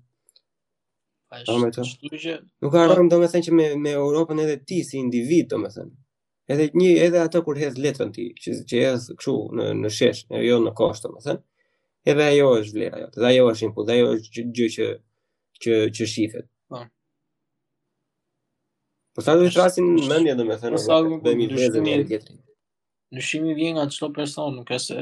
A 1.52 1.56
me 1.62 1.68
të. 1.74 1.84
Nuk 2.64 2.72
ka 2.74 2.84
rëmë 2.90 3.12
do 3.12 3.20
me 3.22 3.28
thënë 3.32 3.46
që 3.48 3.54
me, 3.58 3.66
me 3.84 3.92
Europën 3.96 4.42
edhe 4.44 4.56
ti 4.68 4.80
si 4.88 4.98
individ 5.00 5.48
do 5.54 5.58
me 5.62 5.70
thënë. 5.74 5.94
Edhe 6.54 6.66
një 6.78 6.90
edhe 7.08 7.22
ato 7.24 7.40
kur 7.46 7.58
hedh 7.58 7.80
letën 7.82 8.12
ti, 8.14 8.28
që 8.42 8.56
që 8.70 8.82
është 8.92 9.34
në 9.58 9.70
në 9.80 9.90
shesh, 9.96 10.20
jo 10.46 10.58
në 10.62 10.74
kosh, 10.80 11.00
domethënë. 11.06 11.42
Edhe 12.12 12.26
ajo 12.32 12.50
është 12.60 12.76
vlerë 12.78 13.00
jote. 13.04 13.20
Dhe 13.22 13.30
ajo 13.32 13.48
është 13.54 13.66
impu, 13.70 13.86
dhe 13.88 13.96
ajo 13.96 14.12
është 14.18 14.46
gjë 14.60 14.68
që 14.76 14.88
që 15.64 15.78
që 15.98 16.06
shifet. 16.12 16.48
Po. 16.70 16.82
Po 19.16 19.24
sa 19.26 19.34
do 19.40 19.48
të 19.48 19.54
trasin 19.56 19.88
në 19.96 20.36
domethënë, 20.42 20.78
po 20.78 21.02
do 21.08 21.22
të 21.24 21.32
në 21.34 21.40
një 21.42 21.50
vezë 21.60 21.82
me 21.88 21.96
tjetrin. 22.12 22.42
Dyshimi 23.16 23.54
vjen 23.56 23.78
nga 23.78 23.88
çdo 23.96 24.12
person, 24.14 24.54
nuk 24.58 24.68
ka 24.70 24.78
se 24.82 25.00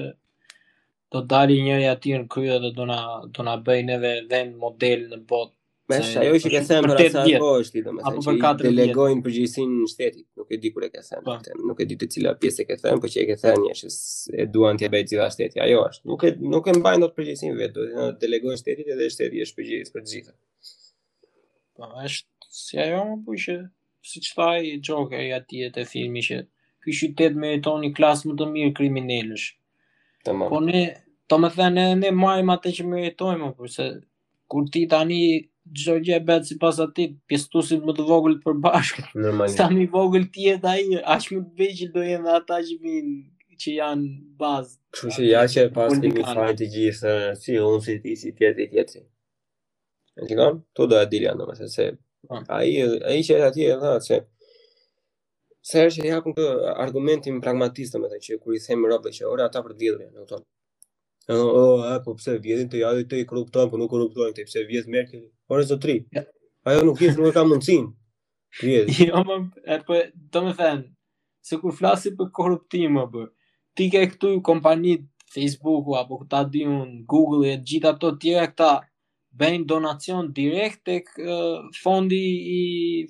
do 1.12 1.20
dali 1.30 1.56
njëri 1.66 1.88
aty 1.94 2.12
në 2.20 2.24
krye 2.32 2.56
dhe 2.62 2.70
do 2.76 2.86
na 2.88 2.98
do 3.34 3.44
na 3.48 3.54
bëj 3.66 3.82
neve 3.90 4.12
vend 4.30 4.56
model 4.60 5.02
në 5.12 5.18
botë. 5.30 5.54
Mes 5.92 6.10
ajo 6.16 6.36
që 6.40 6.50
ke 6.54 6.60
thënë 6.64 6.90
për 6.96 7.08
sa 7.14 7.22
kohë 7.32 7.58
është 7.62 7.74
ti 7.74 7.80
domethënë 7.84 8.40
që 8.40 8.52
delegojnë 8.62 9.24
përgjegjësinë 9.26 9.74
në 9.80 9.88
shtetit, 9.92 10.26
nuk 10.40 10.52
e 10.56 10.58
di 10.64 10.70
kur 10.72 10.86
e 10.86 10.88
ke 10.94 11.02
thënë. 11.04 11.24
Po. 11.28 11.34
Nuk 11.68 11.82
e 11.84 11.86
di 11.90 11.98
të 12.00 12.08
cila 12.14 12.32
pjesë 12.40 12.64
e 12.64 12.68
ke 12.70 12.78
thënë, 12.80 13.02
por 13.02 13.12
që 13.12 13.20
e 13.20 13.24
ke 13.30 13.36
thënë 13.42 13.74
është 13.74 14.38
e 14.40 14.46
duan 14.54 14.80
t'i 14.80 14.88
bëjë 14.94 15.08
gjithë 15.10 15.26
shteti. 15.36 15.60
Ajo 15.66 15.82
është. 15.90 16.04
Nuk 16.08 16.24
e 16.24 16.30
nuk 16.54 16.70
e 16.72 16.76
mbajnë 16.78 17.04
dot 17.04 17.14
përgjegjësinë 17.18 17.58
vetë, 17.60 17.76
do 17.98 18.06
të 18.14 18.22
delegojnë 18.24 18.62
shtetit 18.62 18.88
edhe 18.96 19.08
shteti 19.12 19.44
është 19.44 19.58
përgjegjës 19.60 19.92
për 19.96 20.06
gjitha. 20.14 20.34
Po 21.76 21.90
është 22.06 22.48
si 22.64 22.80
ajo 22.86 23.02
më 23.10 23.18
po 23.18 23.34
pushë, 23.34 23.58
siç 24.14 24.32
thaj 24.38 24.70
Joker 24.88 25.20
i 25.28 25.34
atij 25.36 25.68
te 25.76 25.84
filmi 25.92 26.24
që 26.24 26.40
ky 26.86 26.96
qytet 27.02 27.36
meriton 27.44 27.84
një 27.84 27.92
klasë 27.98 28.30
më 28.32 28.40
të 28.40 28.48
mirë 28.56 28.74
kriminalësh. 28.80 29.50
Tamam. 30.24 30.48
Po 30.50 30.60
ne, 30.64 30.82
to 31.28 31.38
më 31.42 31.50
thënë 31.54 31.74
ne, 31.76 31.86
ne 32.00 32.10
marrim 32.16 32.50
atë 32.54 32.72
që 32.78 32.86
meritojmë, 32.88 33.50
por 33.58 33.70
se 33.74 33.88
kur 34.52 34.64
ti 34.72 34.86
tani 34.92 35.20
çdo 35.76 35.94
gjë 36.04 36.18
bëhet 36.28 36.48
sipas 36.48 36.80
atit, 36.84 37.14
pjesëtuesi 37.28 37.78
më 37.84 37.94
të 37.96 38.04
vogël 38.08 38.34
të 38.38 38.42
përbashkët. 38.48 39.12
Normalisht. 39.26 39.60
Sa 39.60 39.68
më 39.72 39.84
i 39.84 39.88
vogël 39.94 40.26
ti 40.34 40.48
je 40.48 40.56
ai, 40.72 40.84
aq 41.16 41.30
më 41.34 41.42
vëgjël 41.60 41.92
do 41.96 42.04
jenë 42.08 42.34
ata 42.40 42.58
që 42.68 42.76
vin 42.84 43.08
që 43.62 43.76
janë 43.78 44.10
bazë. 44.40 44.74
Kështu 44.94 45.12
që 45.16 45.26
ja 45.30 45.42
që 45.52 45.66
pas 45.76 45.92
ti 46.02 46.10
më 46.12 46.24
fal 46.26 46.54
të 46.58 46.68
gjithë 46.76 47.16
si 47.40 47.58
unë 47.60 47.82
si 47.86 47.98
ti 48.04 48.16
si 48.20 48.32
ti 48.36 48.54
ti 48.56 48.86
E 50.16 50.22
Ti 50.28 50.34
kam? 50.38 50.60
do 50.78 50.96
a 50.98 51.04
dilian, 51.10 51.38
më 51.42 51.56
sa 51.58 51.66
se. 51.68 51.86
Po. 52.28 52.38
Ai 52.54 52.70
ai 53.10 53.20
që 53.26 53.40
atje 53.48 53.70
thonë 53.80 54.00
se 54.06 54.20
Sa 55.64 55.78
herë 55.80 55.92
që 55.94 56.02
japim 56.10 56.34
këtë 56.36 56.72
argumentin 56.82 57.38
pragmatistë 57.44 57.96
pragmatistëm, 58.00 58.34
atë 58.36 58.36
që 58.36 58.44
kur 58.44 58.56
i 58.56 58.58
them 58.64 58.82
robëve 58.90 59.10
që 59.18 59.28
ora 59.34 59.44
ata 59.48 59.62
për 59.64 59.72
të 59.76 59.82
vjedhur, 59.84 60.00
e 60.02 60.08
kupton. 60.16 60.42
Ëh, 61.32 61.38
oh, 61.60 61.84
po 62.04 62.12
pse 62.18 62.34
vjedhin 62.46 62.68
të 62.74 62.82
jadit 62.82 63.08
të 63.08 63.20
korruptojnë, 63.30 63.70
po 63.72 63.78
nuk 63.80 63.88
korruptojnë, 63.94 64.44
pse 64.50 64.64
vjedh 64.68 64.90
Merkel? 64.92 65.22
Ora 65.48 65.64
zotri. 65.70 65.94
Ajo 66.68 66.82
nuk 66.84 67.00
i 67.00 67.08
ishte 67.08 67.24
nuk 67.24 67.32
ka 67.38 67.46
mundsinë. 67.48 67.88
Vjedh. 68.60 68.90
Jo, 69.08 69.22
më 69.24 69.24
po, 69.30 69.38
e 69.72 69.78
po 69.88 69.96
do 70.04 70.42
të 70.50 70.54
them 70.68 70.82
se 71.48 71.60
kur 71.62 71.72
flasi 71.78 72.12
për 72.18 72.28
korruptim 72.38 73.00
apo 73.00 73.24
ti 73.76 73.88
ke 73.92 74.04
këtu 74.12 74.34
kompani 74.48 74.98
Facebooku 75.34 75.96
apo 75.98 76.20
ta 76.30 76.42
diun 76.44 77.02
Google 77.10 77.48
e 77.50 77.56
gjithë 77.70 77.90
ato 77.94 78.12
të 78.12 78.20
tjera 78.26 78.44
këta 78.52 78.70
bëjnë 79.42 79.68
donacion 79.72 80.28
direkt 80.36 80.84
tek 80.86 81.08
uh, 81.24 81.64
fondi 81.82 82.20
i 82.58 82.62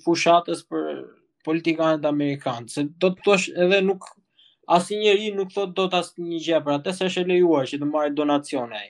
fushatës 0.07 0.63
për 0.71 1.05
politikanët 1.45 2.05
amerikanë, 2.09 2.69
se 2.73 2.85
do 3.03 3.11
të 3.15 3.25
thosh 3.27 3.49
edhe 3.65 3.81
nuk 3.85 4.07
asë 4.75 4.97
njëri 5.03 5.31
nuk 5.37 5.53
thot 5.53 5.75
do 5.77 5.85
të 5.91 6.01
asë 6.01 6.27
një 6.31 6.41
gjepër, 6.47 6.79
atë 6.79 6.95
se 6.97 7.09
është 7.11 7.21
e 7.25 7.29
lejuar 7.33 7.69
që 7.69 7.81
të 7.83 7.89
marrë 7.93 8.15
donacione. 8.17 8.81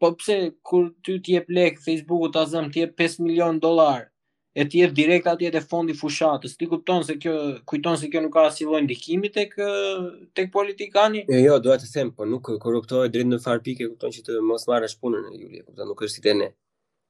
Po 0.00 0.14
pse, 0.16 0.36
kur 0.66 0.86
ty 1.04 1.18
t'je 1.20 1.42
plek 1.48 1.82
Facebooku 1.84 2.30
t'a 2.32 2.46
zëm 2.48 2.70
t'je 2.72 2.86
5 3.02 3.18
milion 3.26 3.58
dolar, 3.66 4.06
e 4.54 4.62
t'je 4.66 4.86
direkt 4.96 5.26
jetë 5.42 5.58
të 5.58 5.62
fondi 5.70 5.96
fushatës, 5.98 6.54
ti 6.58 6.68
kupton 6.70 7.04
se 7.08 7.18
kjo, 7.20 7.34
kujton 7.68 7.98
se 8.00 8.08
kjo 8.12 8.22
nuk 8.24 8.32
ka 8.38 8.46
asilo 8.48 8.80
ndikimi 8.80 9.28
të 9.34 9.44
kë, 9.52 10.46
politikani? 10.54 11.26
E 11.28 11.42
jo, 11.42 11.58
doa 11.64 11.76
të 11.78 11.90
them, 11.92 12.14
po 12.16 12.24
nuk 12.30 12.48
korruptohet 12.64 13.12
drit 13.14 13.28
në 13.28 13.42
farpike, 13.44 13.90
kupton 13.92 14.14
që 14.14 14.24
të 14.28 14.40
mos 14.50 14.66
marrë 14.70 14.88
është 14.92 15.04
punën 15.04 15.28
e 15.28 15.36
Julia, 15.42 15.66
kupton 15.66 15.90
nuk 15.92 16.02
është 16.06 16.16
si 16.16 16.24
të 16.28 16.36
ne. 16.40 16.50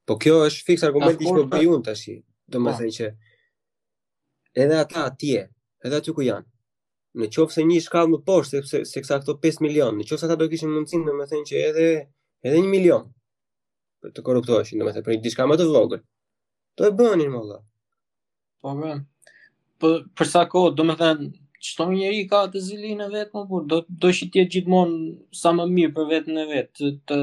Po 0.09 0.17
kjo 0.19 0.39
është 0.49 0.67
fix 0.71 0.83
argument 0.89 1.21
i 1.21 1.29
shpo 1.29 1.45
bëjun 1.53 1.85
të 1.85 1.95
ashtë, 1.95 2.19
do 2.51 2.63
më 2.65 2.79
thënë 2.81 2.95
që 2.99 3.11
edhe 4.55 4.75
ata 4.75 5.03
atje, 5.05 5.49
edhe 5.85 5.95
aty 5.97 6.11
ku 6.15 6.21
janë. 6.25 6.47
Në 7.19 7.27
qoftë 7.35 7.53
se 7.57 7.65
një 7.67 7.79
shkallë 7.87 8.11
më 8.15 8.21
poshtë 8.27 8.55
sepse 8.61 8.77
se 8.87 9.03
sa 9.03 9.17
këto 9.21 9.35
5 9.43 9.61
milion, 9.65 9.97
në 9.97 10.05
qoftë 10.07 10.21
se 10.23 10.27
ata 10.27 10.37
do 10.39 10.47
kishin 10.51 10.71
mundësinë, 10.71 11.07
domethënë 11.09 11.47
që 11.49 11.61
edhe 11.69 11.85
edhe 12.47 12.61
1 12.63 12.67
milion 12.71 13.09
për 14.01 14.13
të 14.15 14.21
me 14.21 14.41
domethënë 14.41 15.03
për 15.05 15.17
diçka 15.25 15.47
më 15.49 15.57
të 15.59 15.67
vogël. 15.71 16.01
Do 16.77 16.87
e 16.87 16.91
bënin 16.95 17.31
më 17.35 17.41
dhe. 17.51 17.57
Po 18.61 18.71
më. 18.79 18.91
Po 19.79 19.91
për 20.17 20.27
sa 20.31 20.45
kohë, 20.49 20.71
domethënë 20.79 21.27
çdo 21.61 21.89
njeri 21.91 22.23
ka 22.31 22.45
të 22.51 22.59
zilinë 22.65 23.09
vetëm, 23.13 23.43
por 23.49 23.65
do 23.69 23.83
do 23.89 24.09
të 24.33 24.47
gjithmonë 24.55 25.35
sa 25.41 25.51
më 25.53 25.65
mirë 25.75 25.93
për 25.97 26.05
vetën 26.13 26.37
e 26.37 26.45
vet, 26.49 26.71
të, 26.77 26.93
të 27.07 27.17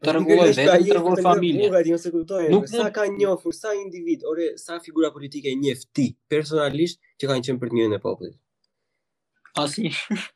të 0.00 0.12
rregullojë 0.16 0.52
vetë, 0.56 0.74
të 0.88 0.94
rregullojë 0.94 1.24
familjen. 1.24 1.74
Nuk 1.74 2.02
kuptoj, 2.16 2.42
nuk 2.52 2.68
sa 2.72 2.86
ka 2.94 3.04
njohur 3.12 3.52
sa 3.56 3.74
individ, 3.76 4.22
orë 4.30 4.46
sa 4.60 4.78
figura 4.84 5.10
politike 5.14 5.52
e 5.52 5.56
njeh 5.60 5.82
ti 5.94 6.06
personalisht 6.32 7.00
që 7.20 7.28
kanë 7.30 7.46
qenë 7.48 7.60
për 7.62 7.72
të 7.72 7.78
mirën 7.78 7.96
e 7.98 8.02
popullit. 8.04 8.36
Asnjë. 9.60 9.94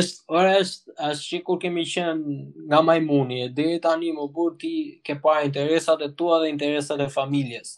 Është 0.00 0.34
orë 0.34 0.54
është 0.62 0.92
as 1.08 1.20
sikur 1.22 1.60
kemi 1.62 1.84
qenë 1.86 2.38
nga 2.72 2.80
majmuni 2.82 3.42
e 3.44 3.50
deri 3.54 3.78
tani 3.84 4.08
më 4.16 4.24
burr 4.34 4.56
ti 4.58 4.70
ke 5.06 5.14
pa 5.22 5.36
interesat 5.46 6.02
e 6.02 6.08
tua 6.18 6.40
dhe 6.42 6.48
interesat 6.50 6.98
e 7.04 7.06
familjes. 7.12 7.76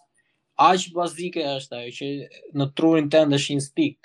Aq 0.70 0.86
bazike 0.96 1.44
është 1.58 1.82
ajo 1.82 1.92
që 1.98 2.08
në 2.58 2.68
trurin 2.78 3.10
tënd 3.12 3.36
është 3.36 3.52
instikt. 3.58 4.00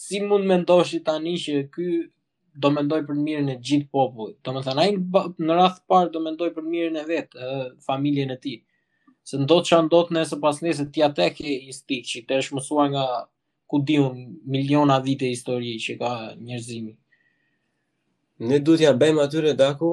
Si 0.00 0.20
mund 0.26 0.44
mendosh 0.50 0.92
tani 1.06 1.36
që 1.44 1.54
ky 1.74 1.88
do 2.58 2.70
mendoj 2.70 3.02
për 3.06 3.18
mirën 3.18 3.50
e 3.52 3.58
gjithë 3.66 3.88
popullit. 3.94 4.38
Do 4.44 4.62
të 4.62 4.74
ai 4.78 4.90
në 4.98 5.58
rath 5.60 5.80
par 5.88 6.10
do 6.10 6.20
mendoj 6.22 6.48
për 6.56 6.66
mirën 6.72 6.96
e 7.02 7.06
vet, 7.06 7.36
familjen 7.86 8.30
e 8.30 8.36
tij. 8.40 8.60
Se 9.24 9.38
ndot 9.38 9.66
çan 9.68 9.88
dot 9.92 10.10
nëse 10.10 10.40
pas 10.42 10.58
nesër 10.64 10.88
ti 10.92 11.02
atë 11.06 11.26
ke 11.36 11.46
i 11.46 11.70
Që 12.10 12.24
të 12.26 12.38
është 12.42 12.56
mësuar 12.56 12.88
nga 12.90 13.04
ku 13.70 13.84
miliona 14.52 14.96
vite 15.04 15.26
histori 15.30 15.76
që 15.78 15.98
ka 15.98 16.10
njerëzimi. 16.40 16.94
Ne 18.38 18.58
duhet 18.58 18.80
ja 18.80 18.92
bëjmë 18.92 19.22
atyre 19.22 19.52
Daku 19.58 19.92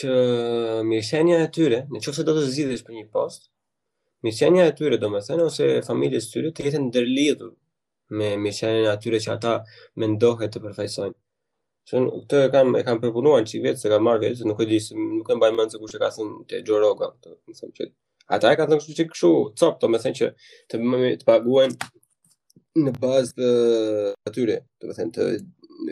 që 0.00 0.12
mirëshenja 0.90 1.36
e 1.44 1.50
tyre, 1.54 1.86
në 1.92 1.98
qofë 2.04 2.24
do 2.26 2.32
të 2.36 2.42
zidhesh 2.56 2.82
për 2.84 2.92
një 2.92 3.06
post, 3.12 3.48
Mirëshenja 4.24 4.66
e 4.66 4.74
tyre 4.76 4.96
do 4.98 5.08
më 5.10 5.20
thënë, 5.26 5.44
ose 5.46 5.80
së 5.86 6.20
tyre 6.32 6.50
të 6.52 6.64
jetën 6.66 6.90
dërlidhë 6.92 7.48
me 8.18 8.36
mirëshenja 8.42 8.92
e 8.96 9.00
tyre 9.02 9.18
që 9.24 9.30
ata 9.36 9.52
mendohet 10.00 10.50
të 10.52 10.60
përfajsojnë. 10.64 11.14
Se 11.90 12.00
në 12.02 12.10
këtë 12.24 12.38
e 12.48 12.48
kam, 12.50 12.72
e 12.78 12.82
kam 12.82 12.98
përpunuar 13.02 13.44
në 13.44 13.50
qivet, 13.52 13.78
se 13.78 13.90
kam 13.92 14.02
marrë 14.08 14.32
se 14.34 14.46
nuk 14.48 14.62
e 14.62 14.66
di, 14.66 14.78
se 14.82 14.96
nuk 14.98 15.28
e 15.30 15.36
mbaj 15.38 15.52
mëndë 15.54 15.76
se 15.76 15.82
kush 15.82 15.94
e 15.94 16.00
ka 16.02 16.08
thënë 16.16 16.40
të 16.50 16.58
Joe 16.66 16.80
Rogan. 16.82 17.12
më 17.28 17.54
thëmë 17.60 17.74
që, 17.78 17.86
ata 18.36 18.50
e 18.52 18.56
ka 18.58 18.66
thënë 18.72 18.80
kështu 18.82 18.96
që 18.98 19.04
këshu, 19.12 19.30
copë, 19.62 19.78
të 19.84 19.90
me 19.92 20.00
thënë 20.02 20.18
që 20.18 20.30
të, 20.72 20.80
më, 20.96 21.12
të 21.22 21.28
paguen 21.30 21.76
në 22.82 22.94
bazë 22.98 23.32
të 23.36 23.50
atyre, 24.32 24.56
të 24.80 24.90
me 24.90 24.96
thënë 24.98 25.14
të 25.20 25.28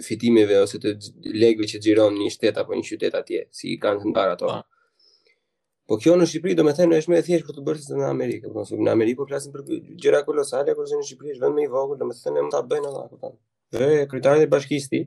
fitimeve 0.08 0.58
ose 0.64 0.80
të 0.82 0.96
legve 1.44 1.70
që 1.70 1.80
gjiron 1.86 2.18
një 2.18 2.34
shtet 2.40 2.58
apo 2.62 2.74
një 2.74 2.84
qytet 2.90 3.14
atje, 3.22 3.44
si 3.56 3.70
i 3.76 3.78
kanë 3.84 4.02
të 4.02 4.10
ndarë 4.16 4.34
ato. 4.34 4.50
Ah. 4.56 4.64
Po 5.86 6.00
kjo 6.00 6.16
në 6.16 6.26
Shqipëri 6.30 6.56
do 6.58 6.64
të 6.66 6.74
thënë 6.80 6.98
është 7.02 7.10
më 7.12 7.18
e 7.18 7.24
thjeshtë 7.28 7.46
për 7.46 7.54
të 7.60 7.64
bërë 7.68 7.82
se 7.86 7.94
në 8.00 8.06
Amerikë, 8.10 8.50
po 8.56 8.64
në 8.82 8.94
Amerikë 8.96 9.18
po 9.22 9.28
flasin 9.30 9.52
për 9.54 9.68
gjëra 10.02 10.22
kolosale, 10.26 10.74
kurse 10.74 10.96
në 10.98 11.04
Shqipëri 11.10 11.34
është 11.36 11.44
vend 11.46 11.58
më 11.60 11.66
i 11.68 11.72
vogël, 11.76 11.98
do 12.02 12.08
të 12.10 12.22
thënë 12.26 12.42
mund 12.46 12.54
ta 12.56 12.62
bëjnë 12.72 12.88
ata, 12.90 13.04
kupton. 13.12 13.34
Dhe 13.78 13.90
kryetari 14.10 14.46
i 14.48 14.50
bashkisë 14.56 15.02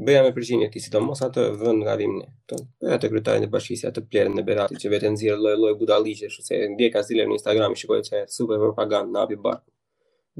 Beja 0.00 0.22
me 0.24 0.30
përgjinje 0.34 0.70
ti 0.72 0.80
si 0.80 0.90
mos 1.04 1.20
atë 1.24 1.42
vënd 1.60 1.84
nga 1.84 1.94
dhim 2.00 2.14
ne. 2.16 2.26
Të 2.48 2.58
e 2.94 2.98
të 3.00 3.10
krytarin 3.12 3.42
dhe 3.44 3.48
bashkisi, 3.52 3.86
atë 3.90 4.04
plerën 4.10 4.34
në 4.38 4.44
berati 4.46 4.78
që 4.82 4.90
vetë 4.92 5.10
nëzirë 5.12 5.36
loj 5.46 5.56
loj 5.64 5.72
gudaliqe, 5.82 6.30
shu 6.32 6.40
se 6.46 6.56
ndje 6.74 6.88
ka 6.94 7.02
zile 7.04 7.26
në 7.28 7.36
Instagram 7.38 7.74
i 7.76 7.80
shikoj 7.80 7.98
që 8.06 8.14
e 8.22 8.22
super 8.36 8.62
propagandë 8.62 9.12
në 9.12 9.20
api 9.24 9.36
barë. 9.46 9.60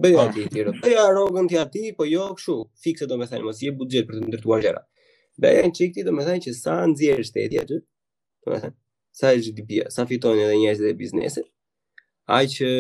Beja 0.05 0.23
ah. 0.25 0.31
ti 0.35 0.47
ti 0.55 0.65
rëtë. 0.65 0.81
Beja 0.87 1.05
rogën 1.19 1.51
ti 1.53 1.59
ati, 1.61 1.83
po 1.99 2.07
jo 2.09 2.31
këshu, 2.39 2.57
fikse 2.85 3.07
do 3.11 3.19
me 3.21 3.29
thajnë, 3.29 3.45
mos 3.51 3.61
je 3.61 3.75
budget 3.81 4.09
për 4.09 4.21
të 4.23 4.31
ndërtuar 4.33 4.65
gjera. 4.65 4.83
Beja 5.45 5.67
në 5.69 5.75
qik 5.79 6.01
do 6.07 6.15
me 6.17 6.25
thajnë 6.29 6.47
që 6.47 6.55
sa 6.63 6.79
nëzirë 6.95 7.27
shteti 7.29 7.61
aty, 7.61 7.83
sa 9.21 9.35
e 9.37 9.43
GDP-a, 9.45 9.67
bia, 9.69 9.91
sa 9.93 10.09
fitojnë 10.09 10.47
edhe 10.49 10.57
njështë 10.63 10.87
dhe 10.89 10.95
biznesër, 11.03 11.45
aj 12.39 12.49
që 12.57 12.71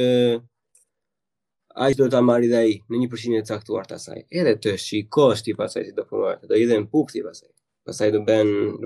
a 1.74 1.88
i 1.90 1.94
do 1.96 2.06
të 2.10 2.18
amari 2.20 2.48
dhe 2.50 2.58
ai 2.60 2.72
i 2.74 2.78
në 2.92 2.98
një 3.02 3.08
përqindje 3.12 3.42
të 3.44 3.54
caktuar 3.56 3.86
të 3.88 3.96
asaj. 3.98 4.22
Edhe 4.30 4.52
të 4.64 4.74
shikosh 4.80 5.44
i 5.48 5.54
pasaj 5.56 5.86
si 5.88 5.94
do 5.96 6.04
përmarë, 6.10 6.42
të 6.42 6.50
do 6.50 6.58
i 6.60 6.66
dhe 6.68 6.78
në 6.82 6.88
pukë 6.92 7.22
Pastaj 7.22 7.24
pasaj. 7.28 7.48
Pasaj 7.88 8.08
do 8.14 8.20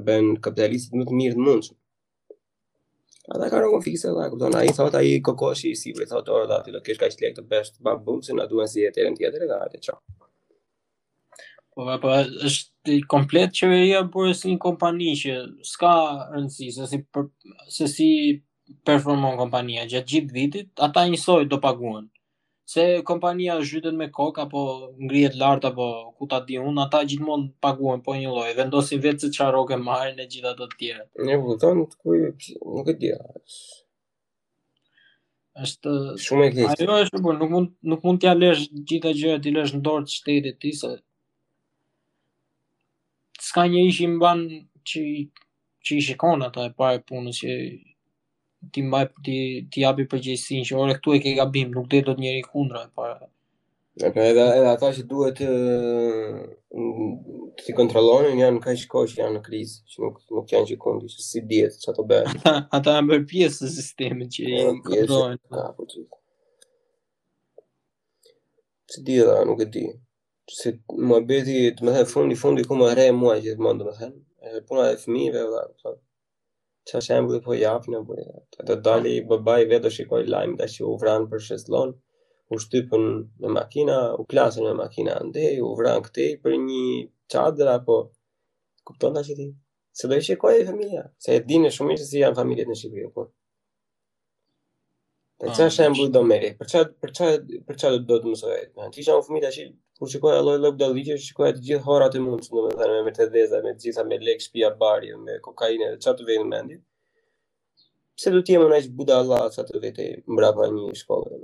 bën 0.06 0.28
kapitalistit 0.44 0.94
më 0.96 1.06
të 1.08 1.16
mirë 1.20 1.36
të 1.38 1.44
mundshëm. 1.46 1.76
Ata 3.26 3.40
A 3.40 3.42
da 3.42 3.48
ka 3.50 3.60
rogën 3.64 3.82
fikse 3.82 4.08
dhe, 4.14 4.28
këpëton, 4.30 4.54
a 4.56 4.60
i 4.64 4.70
thot, 4.78 4.94
a 4.94 5.00
i 5.02 5.16
kokosh 5.26 5.64
i 5.66 5.72
sivri, 5.76 6.06
thot 6.06 6.24
të 6.28 6.34
orë 6.36 6.46
dhe 6.50 6.58
ati 6.60 6.74
do 6.76 6.80
kesh 6.86 7.00
ka 7.00 7.08
i 7.10 7.14
shlek 7.14 7.34
të 7.34 7.42
besht 7.50 7.74
të 7.76 7.82
babë 7.88 8.04
bumë, 8.06 8.22
se 8.28 8.36
në 8.38 8.44
duen 8.52 8.70
si 8.70 8.84
e 8.86 8.92
të 8.94 9.02
erën 9.02 9.16
tjetër 9.18 9.42
e 9.42 9.50
dhe 9.50 9.58
a 9.58 9.68
qo. 9.74 9.96
Po, 9.98 10.26
Po, 11.74 11.82
e 11.82 11.86
pa, 11.86 11.98
po, 12.04 12.12
është 12.46 13.00
komplet 13.10 13.50
që 13.58 13.72
e 13.74 13.84
i 13.86 14.34
si 14.38 14.52
një 14.52 14.58
kompani 14.62 15.10
që 15.18 15.32
s'ka 15.66 15.92
rëndësi, 16.36 16.70
se 16.78 16.86
si, 16.86 17.02
se 17.76 17.88
si 17.90 18.08
performon 18.86 19.36
kompania 19.42 19.86
gjatë 19.90 20.08
gjithë 20.12 20.32
vitit, 20.38 20.70
ata 20.86 21.02
njësoj 21.10 21.48
do 21.50 21.58
paguen 21.60 22.06
se 22.68 23.02
kompania 23.04 23.60
zhytet 23.62 23.94
me 24.00 24.06
kok 24.16 24.36
apo 24.44 24.60
ngrihet 25.04 25.34
lart 25.40 25.62
apo 25.70 25.86
ku 26.18 26.22
ta 26.30 26.38
di 26.46 26.54
un 26.66 26.76
ata 26.84 26.98
gjithmonë 27.08 27.48
paguajn 27.62 28.00
po 28.04 28.10
një 28.20 28.28
lloj 28.34 28.50
vendosin 28.58 29.00
vetë 29.04 29.20
se 29.22 29.28
çfarë 29.36 29.52
rrokë 29.54 29.76
marrin 29.88 30.18
e 30.18 30.26
gjitha 30.32 30.50
ato 30.52 30.66
të 30.72 30.76
tjera 30.80 31.04
ne 31.28 31.34
u 31.36 31.86
ku 32.02 32.16
nuk 32.74 32.88
e 32.92 32.94
di 33.00 33.10
është 35.66 35.90
shumë 36.26 36.44
e 36.48 36.54
keq 36.54 36.68
ajo 36.74 36.94
është 37.06 37.18
po 37.24 37.30
nuk 37.40 37.50
mund 37.56 37.70
nuk 37.94 38.00
mund 38.08 38.18
t'ia 38.24 38.34
lësh 38.40 38.62
gjitha 38.88 39.10
gjërat 39.20 39.44
i 39.48 39.56
lësh 39.58 39.72
në 39.78 39.82
dorë 39.88 40.04
të 40.06 40.12
shtetit 40.18 40.56
ti 40.66 40.70
se 40.82 40.90
s'ka 43.48 43.62
njerëj 43.70 43.94
që 43.98 44.04
i 44.08 44.14
mban 44.18 44.40
që 44.88 44.98
i, 45.14 45.18
që 45.86 45.90
i 46.02 46.06
shikon 46.10 46.38
ata 46.50 46.62
e 46.68 46.74
pa 46.78 46.86
e 46.98 47.06
punës 47.10 47.36
që 47.44 47.50
ti 48.72 48.82
mbaj 48.86 49.06
ti 49.24 49.36
ti 49.72 49.80
japi 49.84 50.06
përgjegjësinë 50.10 50.66
që 50.68 50.76
ore 50.82 50.96
këtu 50.98 51.14
e 51.16 51.22
ke 51.24 51.32
gabim, 51.38 51.70
nuk 51.76 51.88
do 51.90 51.96
të 52.00 52.06
dot 52.10 52.18
njëri 52.22 52.42
kundra 52.52 52.80
e 52.86 52.90
para. 52.96 53.26
Ja 54.00 54.10
edhe 54.10 54.44
edhe 54.58 54.66
ata 54.70 54.88
që 54.96 55.02
duhet 55.10 55.38
të 55.40 56.88
t'i 57.62 57.76
kontrollonin 57.78 58.42
janë 58.42 58.60
kaq 58.66 58.82
koç 58.92 59.14
janë 59.20 59.34
në 59.38 59.42
krizë, 59.46 59.78
që 59.92 59.96
nuk 60.04 60.16
nuk 60.38 60.48
kanë 60.50 60.68
gjikon 60.72 61.00
që 61.06 61.24
si 61.28 61.42
diet 61.52 61.78
çfarë 61.82 61.98
të 62.00 62.06
bëjnë. 62.12 62.44
Ata 62.78 62.96
janë 62.98 63.10
bërë 63.12 63.26
pjesë 63.32 63.68
e 63.70 63.72
sistemit 63.76 64.34
që 64.36 64.46
i 64.46 64.64
kontrollojnë. 64.88 65.92
Si 68.92 69.02
di 69.06 69.20
dhe, 69.26 69.38
nuk 69.48 69.62
e 69.64 69.70
di. 69.76 69.86
Se 70.54 70.68
më 71.10 71.16
beti 71.26 71.56
të 71.78 71.82
më 71.86 71.94
dhe 71.96 72.04
fundi, 72.12 72.36
fundi 72.42 72.62
ku 72.66 72.76
më 72.78 72.92
rejë 72.98 73.14
mua 73.18 73.34
që 73.42 73.56
të 73.56 73.64
mandë 73.66 73.84
me 73.88 73.94
dhe. 73.98 74.10
E 74.46 74.60
puna 74.68 74.84
e 74.92 74.98
fëmive 75.02 75.42
dhe, 75.52 75.64
të 75.80 75.94
të 75.94 76.04
që 76.88 77.00
shembuli 77.06 77.38
po 77.44 77.54
japë 77.58 77.92
në 77.92 78.00
bëjë. 78.08 78.34
Të 78.56 78.64
të 78.68 78.74
dali 78.88 79.14
bëbaj 79.30 79.62
vetë 79.72 79.90
shikoj 79.94 80.20
lajmë 80.34 80.58
dhe 80.60 80.66
që 80.74 80.84
u 80.86 80.92
vranë 81.00 81.26
për 81.32 81.42
sheslonë, 81.48 81.94
u 82.54 82.58
shtypën 82.64 83.06
në 83.44 83.52
makina, 83.56 83.96
u 84.20 84.26
klasën 84.34 84.66
në 84.68 84.74
makina 84.82 85.16
ande, 85.24 85.48
u 85.66 85.72
vranë 85.80 86.04
këtej 86.06 86.28
për 86.44 86.54
një 86.68 86.84
qadra, 87.36 87.76
po 87.88 87.98
kupton 88.90 89.18
të 89.18 89.24
që 89.30 89.38
ti? 89.40 89.48
Se 90.02 90.12
dhe 90.14 90.20
shikoj 90.30 90.54
e 90.62 90.68
familja, 90.72 91.04
se 91.26 91.34
e 91.34 91.42
dinë 91.52 91.74
shumë 91.78 91.98
që 92.02 92.06
si 92.12 92.22
janë 92.24 92.38
familjet 92.42 92.70
në 92.74 92.78
Shqipëri, 92.84 93.12
po 93.18 93.30
Për 95.42 95.50
ah, 95.50 95.54
çfarë 95.56 95.88
është 95.94 96.12
do 96.14 96.20
merri? 96.28 96.48
Për 96.58 96.68
çfarë 96.72 96.94
për 97.04 97.10
çfarë 97.16 97.58
për 97.70 97.76
çfarë 97.80 97.96
do 97.96 98.04
të 98.04 98.12
do 98.12 98.16
të 98.22 98.28
mësoj? 98.32 98.60
Ne 98.76 98.86
kisha 98.92 99.02
isha 99.02 99.16
një 99.18 99.24
fëmijë 99.26 99.42
tash, 99.44 99.58
kur 100.00 100.10
shikoj 100.12 100.32
ajo 100.36 100.44
lloj 100.46 100.56
lloj 100.62 100.70
dallëvitje, 100.82 101.16
shikoj 101.24 101.50
të 101.58 101.62
gjithë 101.66 101.84
horrat 101.88 102.16
e 102.16 102.22
mundshme, 102.26 102.62
domethënë 102.62 102.94
me 102.94 103.02
vërtet 103.08 103.36
me 103.66 103.74
gjitha 103.82 104.04
me 104.12 104.18
lek 104.22 104.40
shtëpia 104.46 104.70
bari, 104.84 105.10
me 105.26 105.34
kokainë, 105.44 105.90
çfarë 106.00 106.16
të 106.22 106.26
vjen 106.32 106.42
në 106.42 106.48
mendje. 106.54 106.78
Pse 108.16 108.32
do 108.36 108.42
të 108.46 108.56
jemi 108.56 108.70
nëse 108.72 108.92
Buda 109.02 109.18
Allah 109.24 109.44
sa 109.58 109.66
të 109.72 109.82
vete 109.84 110.08
mbrapa 110.24 110.70
një 110.78 110.90
shkolle? 111.02 111.42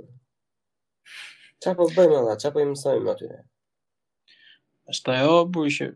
Çfarë 1.61 1.77
po 1.83 1.89
bëjmë 1.99 2.21
atë? 2.23 2.37
Çfarë 2.47 2.57
po 2.57 2.63
i 2.65 2.69
mësojmë 2.73 3.13
aty? 3.15 3.29
Është 4.95 5.17
ajo 5.21 5.37
bujë. 5.53 5.91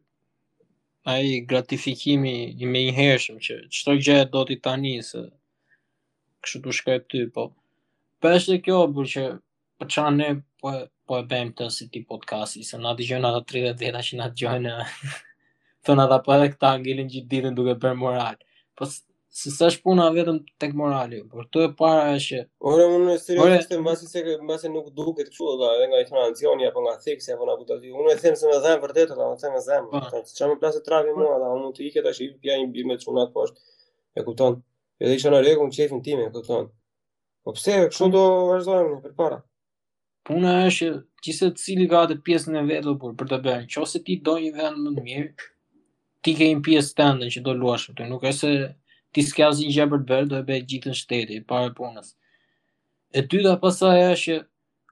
Ai 1.16 1.34
gratifikimi 1.50 2.38
i 2.62 2.70
mëngjeshëm 2.78 3.42
që 3.48 3.58
çdo 3.80 3.98
gjë 4.06 4.22
do 4.38 4.46
të 4.52 4.62
tani 4.70 4.96
se 5.10 5.26
kështu 6.46 6.68
të 6.70 6.82
shkoj 6.82 7.04
ty 7.10 7.26
po 7.40 7.50
Pështë 8.26 8.56
po 8.58 8.64
kjo, 8.66 8.76
për 8.98 9.08
që 9.14 9.24
për 9.30 9.82
po 9.84 9.88
që 9.96 10.04
anë 10.10 10.28
po, 10.62 10.72
po 11.10 11.18
e 11.22 11.24
bëjmë 11.32 11.52
të 11.60 11.66
si 11.74 11.86
ti 11.96 12.00
podcasti, 12.12 12.64
se 12.70 12.78
na 12.86 12.94
të 12.98 13.06
gjojnë 13.12 13.28
ato 13.30 13.42
30 13.52 13.76
dhjeta 13.82 14.00
që 14.08 14.16
na 14.22 14.30
të 14.32 14.40
gjojnë 14.42 14.78
të 15.86 15.98
na 16.00 16.06
të 16.14 16.18
po 16.18 16.26
për 16.30 16.38
edhe 16.40 16.48
këta 16.54 16.72
angilin 16.78 17.12
gjithë 17.12 17.30
ditën 17.34 17.60
duke 17.60 17.76
për 17.84 17.94
moral. 18.00 18.40
Po 18.80 18.88
se 18.90 19.54
së 19.58 19.68
është 19.70 19.84
puna 19.84 20.08
vetëm 20.16 20.40
tek 20.64 20.74
morali, 20.80 21.20
por 21.36 21.46
të 21.54 21.68
e 21.68 21.68
para 21.82 22.08
është... 22.16 22.40
Ore, 22.72 22.88
më 22.94 22.98
në 23.04 23.20
seriosisht, 23.28 23.76
në 23.78 23.86
basi 23.86 24.10
se 24.10 24.24
në 24.26 24.50
basi 24.50 24.72
nuk 24.74 24.90
duke 24.98 25.28
të 25.28 25.36
qurë, 25.38 25.70
dhe 25.84 25.90
nga 25.92 26.02
i 26.02 26.08
të 26.10 26.18
nëndzioni, 26.18 26.70
apo 26.72 26.86
nga 26.88 26.96
thikës, 27.06 27.30
apo 27.36 27.46
nga 27.52 27.58
buta 27.62 27.78
të 27.84 27.94
unë 28.00 28.16
e 28.16 28.18
themë 28.24 28.42
se 28.42 28.50
me 28.50 28.58
dhejmë 28.66 28.84
vërdetë, 28.88 29.14
dhe 29.20 29.30
me 29.30 29.38
themë 29.44 29.60
me 29.60 29.62
dhejmë, 29.68 30.02
që 30.16 30.40
që 30.40 30.50
më 30.54 30.58
plasë 30.64 30.82
të 30.82 30.90
travi 30.90 31.14
mua, 31.20 31.38
dhe 31.44 31.54
unë 31.60 31.70
të 31.78 31.86
iket, 31.86 32.00
këta 32.02 32.16
që 32.18 32.26
i 32.26 32.30
pja 32.42 32.58
i 32.58 32.66
mbi 32.72 32.88
me 32.92 32.98
të 32.98 33.12
qunat 33.12 33.36
poshtë, 33.38 33.62
e 34.18 34.26
kupton, 34.32 34.58
edhe 35.06 35.22
isha 35.22 35.36
në 35.36 35.44
regu 35.50 35.70
në 35.70 35.78
qefin 35.78 36.02
time, 36.10 36.32
e 36.32 36.34
kupton, 36.40 36.72
Po 37.48 37.54
pse 37.56 37.76
kështu 37.88 38.08
do 38.12 38.22
vazhdojmë 38.50 38.96
më 39.06 39.10
para? 39.16 39.38
Puna 40.28 40.56
është 40.68 40.80
që 40.90 40.96
gjithse 41.26 41.48
cili 41.62 41.86
ka 41.92 42.02
atë 42.04 42.18
pjesën 42.28 42.58
e 42.60 42.64
vetë 42.68 42.96
por 43.00 43.14
për 43.22 43.30
të 43.32 43.38
bërë. 43.46 43.68
Nëse 43.78 44.02
ti 44.08 44.18
do 44.28 44.34
një 44.44 44.50
vend 44.58 44.82
më 44.84 44.92
të 44.98 45.04
mirë, 45.06 45.46
ti 46.28 46.34
ke 46.36 46.50
një 46.52 46.58
pjesë 46.66 46.98
tënde 46.98 47.30
që 47.32 47.44
do 47.46 47.54
luash 47.56 47.86
aty. 47.94 48.10
Nuk 48.10 48.26
është 48.28 48.52
se 48.58 48.66
ti 49.16 49.24
s'ke 49.30 49.46
asnjë 49.48 49.72
gjë 49.78 49.86
për 49.96 50.04
të 50.04 50.10
bërë, 50.12 50.28
do 50.34 50.42
e 50.42 50.46
bëj 50.52 50.62
gjithën 50.74 50.98
shteti 51.00 51.40
para 51.54 51.72
punës. 51.80 52.12
E 53.16 53.24
dyta 53.24 53.56
pasaj 53.64 54.04
është 54.12 54.40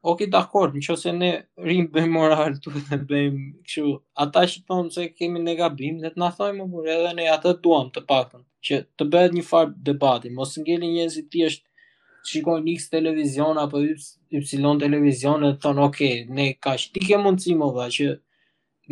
Ok, 0.06 0.20
dakord, 0.30 0.76
në 0.78 0.84
qëse 0.86 1.12
ne 1.18 1.30
rrimë 1.58 1.88
bëjmë 1.96 2.14
moral 2.14 2.54
të 2.62 2.72
dhe 2.76 2.98
bëjmë 3.10 3.46
këshu, 3.66 3.96
ata 4.22 4.44
që 4.52 4.60
tonë 4.70 4.92
se 4.94 5.06
kemi 5.18 5.42
në 5.42 5.56
gabim, 5.58 5.96
dhe 6.04 6.12
të 6.14 6.22
në 6.22 6.28
thojmë 6.38 6.60
më 6.60 6.68
burë, 6.76 6.90
edhe 7.00 7.14
ne 7.18 7.26
atë 7.34 7.56
duham 7.66 7.88
të 7.96 8.04
pakën, 8.12 8.44
që 8.70 8.78
të 9.02 9.08
bëhet 9.16 9.34
një 9.34 9.42
farë 9.48 9.74
debati, 9.88 10.30
mos 10.38 10.54
ngelli 10.62 10.92
njëzit 11.00 11.32
tjesht 11.34 11.65
një 12.26 12.76
X 12.76 12.90
televizion 12.90 13.58
apo 13.58 13.80
Y, 13.82 14.00
y 14.32 14.42
televizion 14.84 15.44
e 15.46 15.52
thonë, 15.62 15.82
ok, 15.90 16.00
ne 16.36 16.54
ka 16.60 16.74
shti 16.78 17.00
ke 17.06 17.18
mundësi 17.22 17.54
më 17.60 17.68
dha 17.78 17.88
që 17.96 18.08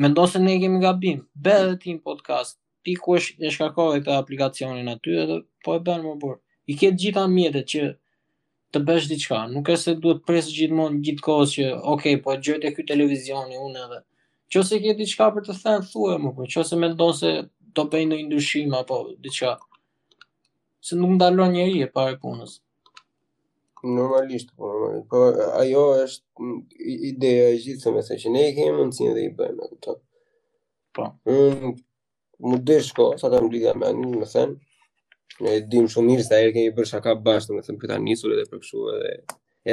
me 0.01 0.07
ndonë 0.09 0.31
se 0.31 0.39
ne 0.39 0.59
kemi 0.61 0.81
gabim, 0.81 1.19
be 1.35 1.51
dhe 1.67 1.77
tim 1.81 1.99
podcast, 1.99 2.59
ti 2.83 2.95
ku 2.95 3.15
e 3.15 3.19
shkakove 3.53 4.01
këta 4.01 4.17
aplikacionin 4.21 4.87
aty 4.89 5.15
edhe 5.21 5.37
po 5.63 5.75
e 5.75 5.79
bërë 5.85 6.03
më 6.05 6.15
bërë. 6.21 6.39
I 6.67 6.77
ketë 6.79 6.99
gjitha 7.01 7.23
mjetet 7.27 7.67
që 7.73 7.81
të 8.73 8.79
bësh 8.87 9.09
diçka, 9.09 9.37
nuk 9.53 9.69
e 9.69 9.75
se 9.77 9.93
duhet 10.01 10.21
presë 10.27 10.53
gjithmonë 10.57 11.01
gjithë 11.05 11.25
kohës 11.25 11.51
që, 11.57 11.65
ok, 11.93 12.03
po 12.23 12.33
e 12.35 12.57
te 12.61 12.71
ky 12.75 12.85
televizioni 12.91 13.57
unë 13.57 13.83
edhe. 13.87 13.99
Qo 14.51 14.61
ke 14.61 14.79
ketë 14.81 14.99
diçka 15.01 15.29
për 15.33 15.45
të 15.47 15.55
thënë, 15.61 15.85
thue 15.91 16.17
më 16.21 16.33
bërë, 16.33 16.51
qo 16.69 16.79
mendon 16.81 17.13
se 17.17 17.29
do 17.73 17.85
bëjnë 17.89 18.27
në 18.27 18.81
apo 18.81 19.01
diçka. 19.25 19.57
Se 20.83 20.95
nuk 20.99 21.13
ndalon 21.15 21.53
njeri 21.55 21.79
e 21.85 21.87
pare 21.87 22.17
punës. 22.19 22.62
Normalisht, 23.83 24.49
po, 24.55 24.69
po 25.11 25.17
ajo 25.59 25.81
është 26.05 26.59
ideja 27.11 27.47
e 27.51 27.57
gjithë 27.59 27.91
mesaj 27.91 28.17
që 28.21 28.29
ne 28.31 28.43
i 28.47 28.53
kemi 28.55 28.77
mundësin 28.77 29.11
dhe 29.13 29.25
i 29.27 29.31
bëjmë, 29.35 29.65
e 29.65 29.71
këtë. 29.73 29.95
Po. 30.95 31.07
Unë 31.27 31.71
më 32.53 32.59
dërë 32.69 32.85
shko, 32.89 33.07
sa 33.19 33.31
ta 33.33 33.41
më 33.43 33.51
lidhja 33.51 33.73
me 33.79 33.89
anë, 33.89 34.07
më 34.21 34.29
thënë, 34.33 34.55
e 35.51 35.55
dim 35.73 35.89
shumë 35.91 36.13
mirë 36.13 36.25
se 36.29 36.39
erë 36.39 36.53
kemi 36.55 36.71
për 36.77 36.89
shaka 36.93 37.17
bash 37.25 37.49
më 37.51 37.65
thënë, 37.67 37.81
këta 37.83 37.99
nisur 38.07 38.35
edhe 38.37 38.47
për 38.53 38.63
kështu 38.63 38.87
edhe... 38.97 39.13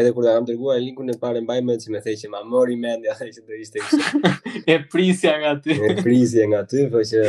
Edhe 0.00 0.10
kur 0.14 0.22
da 0.22 0.36
kam 0.36 0.44
tërgua 0.46 0.76
e 0.78 0.82
linkun 0.84 1.08
e 1.10 1.16
pare 1.18 1.40
mbaj 1.42 1.56
me 1.66 1.74
që 1.82 1.90
me 1.90 2.00
thej 2.04 2.12
që 2.20 2.28
ma 2.30 2.44
mori 2.46 2.76
mendja 2.78 3.10
dhe 3.18 3.26
që 3.36 3.40
të 3.42 3.56
ishte 3.62 3.80
kështë. 3.82 4.30
e 4.72 4.76
prisja 4.92 5.32
nga 5.42 5.56
ty. 5.64 5.74
e 5.88 5.96
prisja 5.98 6.44
nga 6.46 6.60
ty, 6.70 6.84
po 6.92 7.02
që 7.10 7.24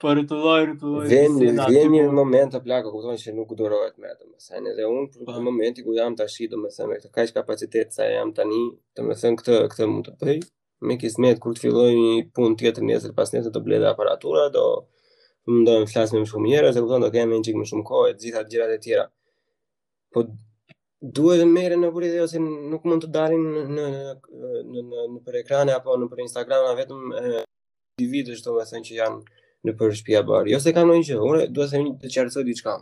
Për 0.00 0.18
të 0.28 0.36
lloj 0.40 0.60
të 0.80 0.90
lloj. 0.90 1.06
Vjen 1.10 1.34
vjen 1.36 1.92
një 1.92 2.02
moment 2.16 2.54
apo 2.56 2.64
plaka 2.64 2.88
kupton 2.92 3.18
se 3.20 3.34
nuk 3.36 3.50
durohet 3.58 3.96
më 4.00 4.12
atë, 4.14 4.28
më 4.60 4.70
edhe 4.72 4.86
un 4.88 5.08
për 5.12 5.26
një 5.26 5.26
po. 5.28 5.40
moment 5.46 5.76
i 5.76 5.82
ku 5.84 5.96
jam 5.96 6.14
tash 6.16 6.38
i 6.40 6.46
domethënë 6.52 6.86
me 6.92 6.96
këtë 7.02 7.10
kaq 7.16 7.32
kapacitet 7.36 7.92
sa 7.96 8.06
jam 8.08 8.30
tani, 8.38 8.60
domethënë 8.96 9.40
këtë 9.42 9.58
këtë 9.74 9.88
mund 9.92 10.06
të 10.08 10.14
bëj. 10.22 10.40
Me 10.88 10.94
kismet 11.02 11.42
kur 11.44 11.52
të 11.56 11.62
filloj 11.66 11.90
një 11.98 12.14
punë 12.38 12.56
tjetër 12.62 12.86
nesër 12.88 13.12
pas 13.18 13.32
nesër 13.34 13.52
të 13.52 13.60
bledë 13.66 13.90
aparatura 13.90 14.46
do 14.54 14.64
të 15.48 15.58
të 15.68 15.74
flas 15.92 16.14
me 16.14 16.22
më 16.22 16.30
shumë 16.32 16.48
njerëz, 16.54 16.78
e 16.78 16.82
kupton 16.84 17.04
do 17.04 17.10
kemë 17.16 17.36
një 17.40 17.44
çik 17.48 17.58
më 17.60 17.66
shumë 17.72 17.84
kohë 17.90 18.14
të 18.14 18.24
gjitha 18.24 18.44
gjërat 18.54 18.72
e 18.76 18.78
tjera. 18.86 19.04
Po 20.14 20.24
duhet 21.18 21.42
të 21.44 21.50
merren 21.52 21.84
në 21.84 21.90
vuri 21.94 22.08
dhe 22.14 22.22
ose 22.24 22.40
nuk 22.48 22.86
mund 22.88 23.04
të 23.04 23.10
dalin 23.18 23.44
në 23.52 23.68
në 23.74 24.16
në 24.64 24.86
në 25.12 25.20
për 25.28 25.36
ekrane 25.44 25.76
apo 25.76 25.98
në 26.00 26.08
për 26.14 26.24
Instagram, 26.26 26.64
na 26.70 26.76
vetëm 26.80 27.04
individësh 28.00 28.46
domethënë 28.48 28.82
që 28.88 28.98
janë 29.02 29.38
në 29.66 29.72
për 29.78 29.92
shtëpia 29.98 30.20
bar. 30.28 30.48
Jo 30.48 30.58
se 30.64 30.72
kam 30.76 30.88
ndonjë 30.88 31.06
gjë, 31.10 31.16
unë 31.30 31.46
dua 31.56 31.66
se 31.68 31.76
them 31.76 31.90
të 32.00 32.10
qartësoj 32.14 32.44
diçka. 32.48 32.74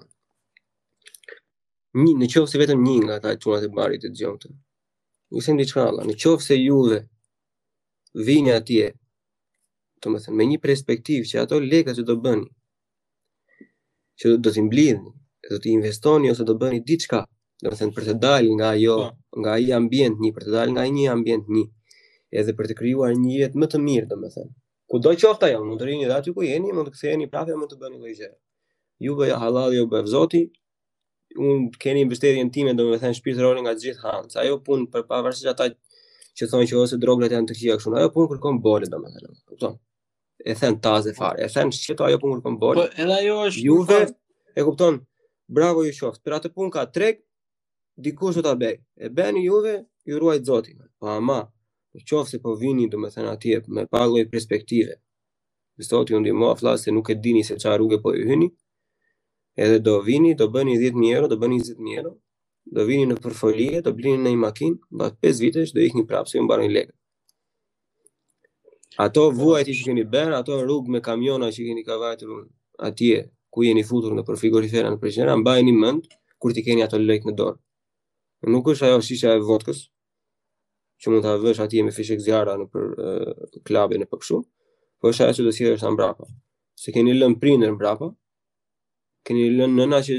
Një, 1.99 2.13
në 2.23 2.29
qofë 2.35 2.53
se 2.53 2.61
vetëm 2.63 2.83
një 2.87 2.97
nga 3.07 3.17
ta 3.25 3.33
qunat 3.43 3.65
e 3.67 3.71
barit 3.79 4.03
e 4.07 4.11
gjionëtën. 4.17 4.53
Në 5.33 5.39
qofë 5.39 5.57
diçka 5.63 5.85
Allah, 5.89 6.05
në 6.09 6.15
qofë 6.25 6.47
se 6.49 6.59
juve 6.61 6.99
vini 8.29 8.53
atje, 8.59 8.93
të 10.03 10.07
më 10.13 10.21
thënë, 10.25 10.37
me 10.39 10.45
një 10.53 10.61
perspektiv 10.67 11.21
që 11.31 11.41
ato 11.43 11.59
leka 11.73 11.97
që 11.97 12.03
do 12.09 12.15
bëni, 12.25 12.47
që 14.21 14.25
do, 14.35 14.37
do 14.47 14.51
t'imblidhë, 14.55 15.09
do 15.51 15.59
investoni 15.75 16.31
ose 16.33 16.47
do 16.47 16.55
bëni 16.63 16.81
diçka, 16.91 17.25
do 17.65 17.73
më 17.73 17.77
thënë, 17.81 17.95
për 17.97 18.07
të 18.11 18.15
dalë 18.25 18.55
nga 18.61 18.71
jo, 18.85 18.97
nga 19.43 19.59
i 19.59 19.69
ambient 19.81 20.17
një, 20.23 20.31
për 20.37 20.47
të 20.47 20.55
dalë 20.57 20.73
nga 20.77 20.87
i 20.89 20.95
një 21.01 21.09
ambient 21.17 21.45
një, 21.57 21.65
edhe 22.39 22.55
për 22.59 22.71
të 22.71 22.79
kryuar 22.79 23.19
një 23.25 23.33
jetë 23.43 23.59
më 23.63 23.67
të 23.73 23.79
mirë, 23.89 24.09
do 24.13 24.17
më 24.23 24.29
thënë, 24.37 24.53
Ku 24.89 24.99
do 25.05 25.11
të 25.13 25.21
qoftë 25.27 25.49
ajo, 25.51 25.59
mund 25.69 25.83
të 25.83 25.87
rini 25.89 26.07
aty 26.17 26.33
ku 26.35 26.45
jeni, 26.47 26.71
mund 26.73 26.89
të 26.89 26.95
ktheheni 26.97 27.27
prapë 27.33 27.57
mund 27.61 27.73
të 27.73 27.77
bëni 27.83 27.99
një 28.05 28.13
gjë. 28.21 28.29
Ju 29.07 29.17
vë 29.19 29.27
halal 29.43 29.75
ju 29.77 29.85
bëv 29.93 30.07
Zoti. 30.09 30.47
Un 31.37 31.67
keni 31.83 32.01
investerin 32.07 32.49
time, 32.55 32.73
domethënë 32.79 33.19
shpirtëroni 33.19 33.67
nga 33.67 33.75
të 33.77 33.85
gjithë 33.85 34.03
hanc. 34.07 34.37
Ajo 34.43 34.55
pun 34.65 34.87
për 34.95 35.05
pavarësisht 35.11 35.51
ata 35.53 35.67
që 36.39 36.49
thonë 36.53 36.71
që 36.71 36.79
ose 36.81 36.99
drogat 37.03 37.35
janë 37.37 37.51
të 37.51 37.57
kia 37.59 37.77
kështu, 37.77 37.93
ajo 38.01 38.09
pun 38.15 38.31
kërkon 38.33 38.63
bolë 38.65 38.89
domethënë. 38.95 39.29
Kupton? 39.51 39.77
E 40.49 40.57
thën 40.57 40.79
tazë 40.87 41.13
fare, 41.19 41.45
e 41.45 41.51
thën 41.53 41.73
se 41.77 41.99
ajo 42.09 42.23
pun 42.23 42.35
kërkon 42.39 42.57
bolë. 42.63 42.81
Po 42.81 43.05
edhe 43.05 43.21
ajo 43.21 43.37
është 43.51 43.67
Juve, 43.69 44.01
e 44.59 44.65
kupton? 44.71 44.99
Bravo 45.59 45.85
ju 45.85 45.93
qoftë. 46.01 46.25
Për 46.25 46.39
atë 46.39 46.55
punë 46.57 46.75
ka 46.79 46.87
treg, 46.97 47.21
dikush 48.09 48.41
do 48.41 48.47
ta 48.49 48.57
bëj. 48.65 48.75
E 49.05 49.13
bën 49.19 49.43
Juve, 49.45 49.77
ju 50.09 50.25
ruaj 50.25 50.41
Zoti. 50.49 50.79
Po 50.99 51.13
ama, 51.19 51.43
në 51.95 52.03
qofë 52.09 52.31
se 52.31 52.39
po 52.45 52.53
vini 52.61 52.89
do 52.93 52.99
me 53.01 53.09
thënë 53.13 53.31
atje 53.33 53.61
me 53.77 53.85
parloj 53.93 54.25
perspektive 54.33 54.97
dhe 55.79 55.87
sot 55.87 56.11
ju 56.13 56.21
ndimoa 56.21 56.57
flasë 56.61 56.85
se 56.89 56.95
nuk 56.95 57.07
e 57.11 57.17
dini 57.23 57.43
se 57.47 57.55
qa 57.63 57.77
rrugë 57.77 57.99
po 58.03 58.11
e 58.19 58.23
hyni 58.29 58.49
edhe 59.65 59.79
do 59.81 59.95
vini, 60.07 60.35
do 60.39 60.47
bëni 60.55 60.75
10.000 60.81 61.15
euro, 61.17 61.27
do 61.33 61.37
bëni 61.43 61.59
20.000 61.63 61.99
euro 61.99 62.13
do 62.75 62.83
vini 62.89 63.07
në 63.09 63.17
përfolie, 63.25 63.81
do 63.85 63.93
blini 63.97 64.21
në 64.27 64.31
i 64.35 64.39
makin 64.45 64.73
ba 64.99 65.09
5 65.25 65.43
vitesh 65.45 65.71
do 65.75 65.81
ikni 65.87 66.03
një 66.05 66.09
prapë 66.11 66.31
se 66.33 66.37
ju 66.39 66.45
mbarë 66.45 66.67
një 66.67 66.73
legë 66.77 66.95
ato 69.07 69.29
vuaj 69.41 69.63
të 69.65 69.77
që 69.81 69.89
që 69.89 69.97
një 69.99 70.07
berë, 70.13 70.35
ato 70.41 70.61
rrugë 70.61 70.93
me 70.93 71.01
kamiona 71.09 71.49
që 71.55 71.69
keni 71.71 71.87
një 71.87 72.49
atje 72.89 73.17
ku 73.55 73.65
jeni 73.65 73.83
futur 73.83 74.13
në 74.15 74.23
përfigurifera 74.29 74.91
në 74.93 74.99
përgjera, 75.03 75.35
mbaj 75.41 75.61
një 75.67 75.75
mëndë 75.79 76.19
kur 76.39 76.53
ti 76.55 76.63
keni 76.63 76.85
ato 76.85 76.99
lejtë 77.01 77.31
në 77.33 77.39
dorë 77.41 78.51
nuk 78.53 78.69
është 78.75 78.87
ajo 78.91 79.01
shisha 79.03 79.33
e 79.35 79.41
vodkës 79.49 79.81
që 81.03 81.07
mund 81.13 81.25
të 81.25 81.33
avësh 81.37 81.61
atje 81.63 81.83
me 81.87 81.93
fishek 81.95 82.23
zjarra 82.25 82.57
në 82.59 82.67
për 82.75 82.87
klubin 83.69 84.05
apo 84.07 84.19
kështu. 84.21 84.39
Po 84.99 85.13
është 85.13 85.27
ajo 85.29 85.37
që 85.39 85.45
do 85.47 85.53
sjellësh 85.55 85.85
ta 85.85 85.93
mbrapa. 85.95 86.27
Se 86.79 86.93
keni 86.95 87.15
lënë 87.15 87.39
prindër 87.43 87.75
mbrapa, 87.77 88.09
keni 89.27 89.47
lënë 89.59 89.77
nëna 89.79 90.01
që 90.09 90.17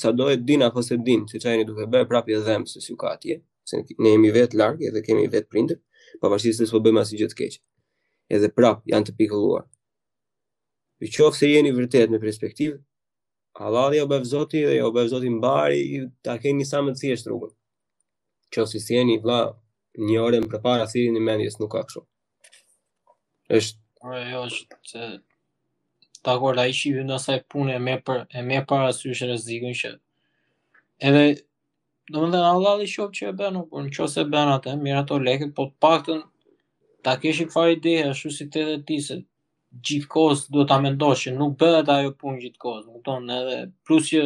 sa 0.00 0.12
e 0.32 0.36
din 0.48 0.64
apo 0.66 0.82
se 0.84 0.96
din, 1.04 1.26
se 1.28 1.40
çajeni 1.40 1.66
duke 1.68 1.86
bërë 1.92 2.08
prapë 2.10 2.32
e 2.36 2.40
dhëm 2.46 2.64
se 2.70 2.80
si 2.84 2.96
ka 3.00 3.12
atje, 3.16 3.40
se 3.68 3.82
ne 4.02 4.14
jemi 4.14 4.30
vetë 4.34 4.56
larg 4.60 4.80
edhe 4.88 5.02
kemi 5.04 5.28
vetë 5.32 5.50
prindër, 5.52 5.78
pavarësisht 6.22 6.62
se 6.62 6.68
s'po 6.70 6.80
bëjmë 6.84 7.02
asnjë 7.04 7.20
gjë 7.22 7.30
të 7.32 7.38
keq. 7.42 7.60
Edhe 8.32 8.50
prap 8.56 8.84
janë 8.88 9.10
të 9.10 9.14
pikëlluar. 9.20 9.66
Në 11.02 11.12
qoftë 11.16 11.40
se 11.42 11.52
jeni 11.52 11.72
vërtet 11.76 12.12
në 12.14 12.22
perspektivë, 12.22 12.78
Allahu 13.60 13.92
ja 13.92 14.00
jo 14.04 14.08
bëv 14.08 14.22
Zoti 14.24 14.62
dhe 14.64 14.72
ja 14.78 14.84
jo 14.86 14.92
bëv 14.96 15.10
Zoti 15.12 15.28
mbari, 15.28 15.82
ta 16.24 16.38
keni 16.40 16.64
sa 16.64 16.80
më 16.82 16.94
të 16.94 17.00
thjesht 17.02 17.26
rrugën. 17.28 17.52
Qoftë 18.54 18.80
se 18.80 18.94
jeni 18.96 19.18
vëlla 19.20 19.40
një 19.98 20.18
orë 20.20 20.38
më 20.42 20.48
përpara 20.52 20.86
thirrje 20.88 21.12
në 21.16 21.20
mendjes 21.26 21.58
nuk 21.60 21.72
ka 21.74 21.82
kështu. 21.88 22.02
Është 23.52 24.10
ajo 24.12 24.42
jo, 24.48 24.60
që 24.90 25.04
të 26.24 26.60
ai 26.64 26.72
shi 26.78 26.92
hyn 26.96 27.10
asaj 27.16 27.42
pune 27.50 27.78
më 27.82 27.96
për 28.06 28.22
e 28.38 28.42
më 28.46 28.62
para 28.68 28.92
syrë 28.94 29.14
është 29.16 29.28
rrezikun 29.28 29.74
që 29.82 29.92
edhe 31.08 31.24
domethënë 32.12 32.48
Allah 32.52 32.80
i 32.80 32.86
shoh 32.94 33.10
që 33.16 33.28
e 33.28 33.32
bën 33.40 33.58
u 33.60 33.66
por 33.70 33.84
nëse 33.88 34.20
e 34.20 34.24
bën 34.32 34.52
atë 34.56 34.76
mirë 34.82 35.02
ato 35.02 35.18
lekë 35.26 35.50
po 35.56 35.68
të 35.68 35.76
paktën 35.82 36.22
ta 37.04 37.16
kesh 37.22 37.44
fare 37.52 37.76
ide 37.76 37.98
ashtu 38.08 38.30
si 38.30 38.48
të 38.48 38.64
të 38.68 38.78
tisë 38.88 39.18
gjithkohë 39.88 40.38
duhet 40.52 40.68
ta 40.70 40.78
mendosh 40.84 41.26
që 41.26 41.34
nuk 41.36 41.58
bëhet 41.60 41.88
ajo 41.98 42.14
punë 42.22 42.40
gjithkohë, 42.44 42.86
kupton 42.88 43.28
edhe 43.32 43.60
plus 43.86 44.08
që 44.12 44.22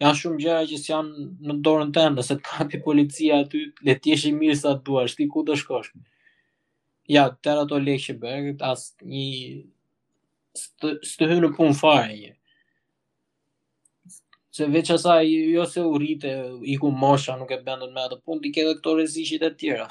janë 0.00 0.16
shumë 0.16 0.38
gjëra 0.40 0.60
që 0.68 0.78
janë 0.88 1.24
në 1.50 1.56
dorën 1.64 1.90
tënde, 1.92 2.22
se 2.24 2.36
të 2.38 2.44
kapi 2.46 2.80
policia 2.84 3.42
aty, 3.44 3.66
le 3.84 3.96
të 3.98 4.14
jesh 4.14 4.28
i 4.30 4.34
mirë 4.36 4.56
sa 4.56 4.72
duash, 4.86 5.16
ti 5.18 5.26
ku 5.28 5.42
do 5.44 5.56
shkosh? 5.60 5.90
Ja, 7.10 7.26
të 7.34 7.56
ato 7.64 7.78
lekë 7.82 8.04
që 8.06 8.14
bërë, 8.22 8.54
as 8.64 8.86
një 9.04 9.66
së 11.04 11.20
të 11.20 11.28
hynë 11.34 11.52
punë 11.58 11.76
fare 11.78 12.14
një. 12.16 12.32
Se 14.56 14.66
veç 14.66 14.88
asaj, 14.96 15.28
jo 15.54 15.64
se 15.70 15.84
u 15.86 15.92
rritë, 16.00 16.32
i 16.72 16.78
ku 16.80 16.88
mosha 16.90 17.36
nuk 17.38 17.52
e 17.54 17.60
bendën 17.66 17.92
me 17.94 18.06
atë 18.08 18.18
punë, 18.24 18.42
ti 18.46 18.50
ke 18.56 18.64
dhe 18.66 18.78
këto 18.80 18.96
rezishit 18.98 19.44
e 19.46 19.52
tjera. 19.54 19.86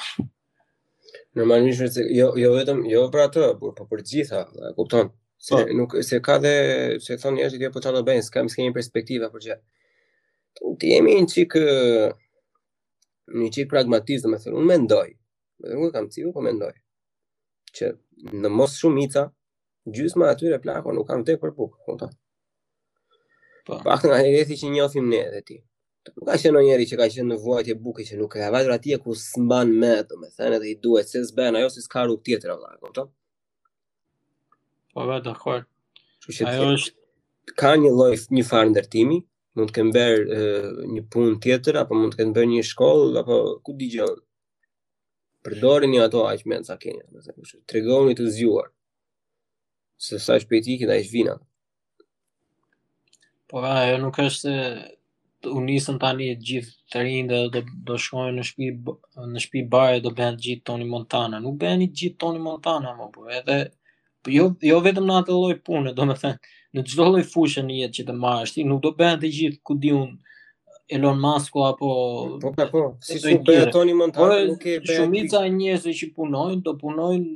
Normalisht 1.38 1.94
se 1.96 2.04
jo 2.16 2.32
jo 2.38 2.52
vetëm 2.58 2.82
jo 2.90 3.06
për 3.14 3.28
atë, 3.28 3.46
por 3.62 3.76
për, 3.78 3.78
po 3.86 3.94
për 3.94 4.04
gjitha, 4.10 4.42
e 4.50 4.74
kupton? 4.76 5.14
Se 5.40 5.56
po. 5.56 5.70
nuk 5.78 5.94
se 6.04 6.18
ka 6.26 6.40
dhe 6.44 6.56
se 7.00 7.16
thonë 7.16 7.38
njerëzit 7.40 7.62
dhe 7.62 7.70
jo 7.70 7.76
po 7.78 7.84
çan 7.86 7.96
do 7.96 8.02
bëjnë, 8.10 8.26
s'kam 8.28 8.50
perspektivë 8.76 9.30
për 9.36 9.46
gjë. 9.48 9.60
U 10.68 10.74
të 10.80 10.86
jemi 10.94 11.14
në 11.20 11.28
qikë 13.54 13.70
pragmatizme, 13.72 14.32
me 14.34 14.38
thërë, 14.42 14.56
unë 14.60 14.70
mendoj, 14.72 15.06
me 15.62 15.66
thërë 15.68 15.80
unë 15.86 15.92
kam 15.96 16.06
të 16.12 16.20
po 16.36 16.42
mendoj, 16.44 16.74
që 17.78 17.86
në 18.44 18.50
mos 18.60 18.72
shumica, 18.82 19.24
gjysma 19.98 20.26
atyre 20.34 20.60
plako 20.64 20.88
nuk 20.98 21.08
kam 21.12 21.22
të 21.24 21.28
tek 21.34 21.40
për 21.46 21.52
bukë, 21.60 21.78
këto. 21.88 22.08
Po. 23.68 23.74
Pak 23.86 24.00
të 24.04 24.08
nga 24.12 24.18
një 24.26 24.44
që 24.50 24.68
njofim 24.74 25.06
ne 25.14 25.24
dhe 25.36 25.42
ti. 25.48 25.58
Nuk 26.10 26.26
ka 26.26 26.34
qenë 26.42 26.58
o 26.58 26.60
njeri 26.66 26.86
që 26.90 26.96
ka 26.98 27.08
qenë 27.14 27.30
në 27.30 27.38
vojtje 27.44 27.76
buke 27.86 28.04
që 28.08 28.14
nuk 28.18 28.34
e 28.40 28.42
avadur 28.48 28.72
atje 28.74 28.96
ku 29.04 29.10
s'mban 29.14 29.70
me, 29.70 29.76
me 30.22 30.28
thënë 30.38 30.58
dhe 30.64 30.68
i 30.74 30.76
duhet, 30.84 31.08
se 31.12 31.20
s'ben, 31.28 31.54
ajo 31.60 31.70
si 31.76 31.82
s'ka 31.86 32.02
rrugë 32.08 32.24
tjetër 32.26 32.50
a 32.56 32.58
po 32.60 32.66
këto. 32.90 33.04
Po 34.96 35.02
vetë, 35.12 35.30
është 36.30 36.92
Ka 37.60 37.72
një 37.82 37.90
lloj 37.98 38.14
një 38.38 38.44
farë 38.46 38.70
ndërtimi, 38.70 39.16
mund 39.60 39.70
të 39.72 39.76
kem 39.78 39.90
bërë 39.96 40.40
një 40.96 41.04
punë 41.14 41.40
tjetër, 41.44 41.80
apo 41.84 41.98
mund 42.00 42.16
të 42.16 42.22
kem 42.22 42.34
bërë 42.36 42.52
një 42.54 42.66
shkollë, 42.72 43.14
apo 43.24 43.38
ku 43.66 43.76
di 43.80 43.88
gjënë. 43.96 44.20
Përdori 45.46 45.88
një 45.92 46.04
ato 46.08 46.26
aq 46.32 46.46
menë 46.52 46.68
sa 46.68 46.76
keni, 46.80 47.02
Tregoni 47.70 48.16
të 48.18 48.28
zjuar, 48.36 48.72
se 49.96 50.20
sa 50.20 50.40
shpëti 50.40 50.80
dhe 50.84 50.98
ishë 51.04 51.14
vina. 51.16 51.36
Po, 53.50 53.62
ajo 53.66 53.96
nuk 54.04 54.20
është 54.28 54.52
të 55.44 55.54
unisën 55.56 56.00
tani 56.04 56.26
të 56.36 56.46
gjithë 56.50 56.74
të 56.92 57.04
rinë 57.06 57.30
dhe 57.32 57.40
do, 57.54 57.62
do 57.88 57.98
shkojnë 57.98 58.38
në 58.42 58.46
shpi, 58.50 58.70
në 59.32 59.44
shtëpi 59.46 59.64
bare 59.72 59.96
dhe 59.96 60.04
do 60.10 60.12
bëhen 60.18 60.38
gjithë 60.44 60.66
toni 60.70 60.86
Montana. 60.92 61.40
Nuk 61.42 61.56
bëhen 61.62 61.86
gjithë 61.88 62.20
toni 62.22 62.44
Montana, 62.44 62.92
më 63.00 63.08
po, 63.16 63.24
edhe 63.40 63.62
Po 64.24 64.30
jo 64.34 64.50
jo 64.68 64.78
vetëm 64.84 65.06
në 65.10 65.16
atë 65.22 65.36
lloj 65.36 65.54
pune, 65.68 65.92
domethënë, 65.96 66.56
në 66.78 66.84
çdo 66.92 67.06
lloj 67.10 67.22
fushë 67.34 67.62
në 67.68 67.76
jetë 67.84 67.96
që 68.00 68.04
të 68.08 68.16
marrësh 68.24 68.56
ti, 68.56 68.66
nuk 68.72 68.82
do 68.86 68.92
bëhen 69.02 69.22
të 69.22 69.30
gjithë 69.36 69.62
ku 69.68 69.78
di 69.86 69.94
un 70.00 70.10
Elon 70.98 71.22
Musk 71.24 71.56
apo 71.68 71.92
po 72.42 72.52
po, 72.58 72.66
po 72.74 72.82
si 73.08 73.20
do 73.24 73.34
të 73.48 73.56
Tony 73.76 73.94
Montana, 74.00 74.34
po, 74.34 74.42
nuk 74.52 74.66
e 74.66 74.80
shumica 74.92 75.44
e 75.48 75.54
njerëzve 75.56 75.94
që 76.02 76.10
punojnë, 76.20 76.60
do 76.66 76.74
punojnë 76.82 77.32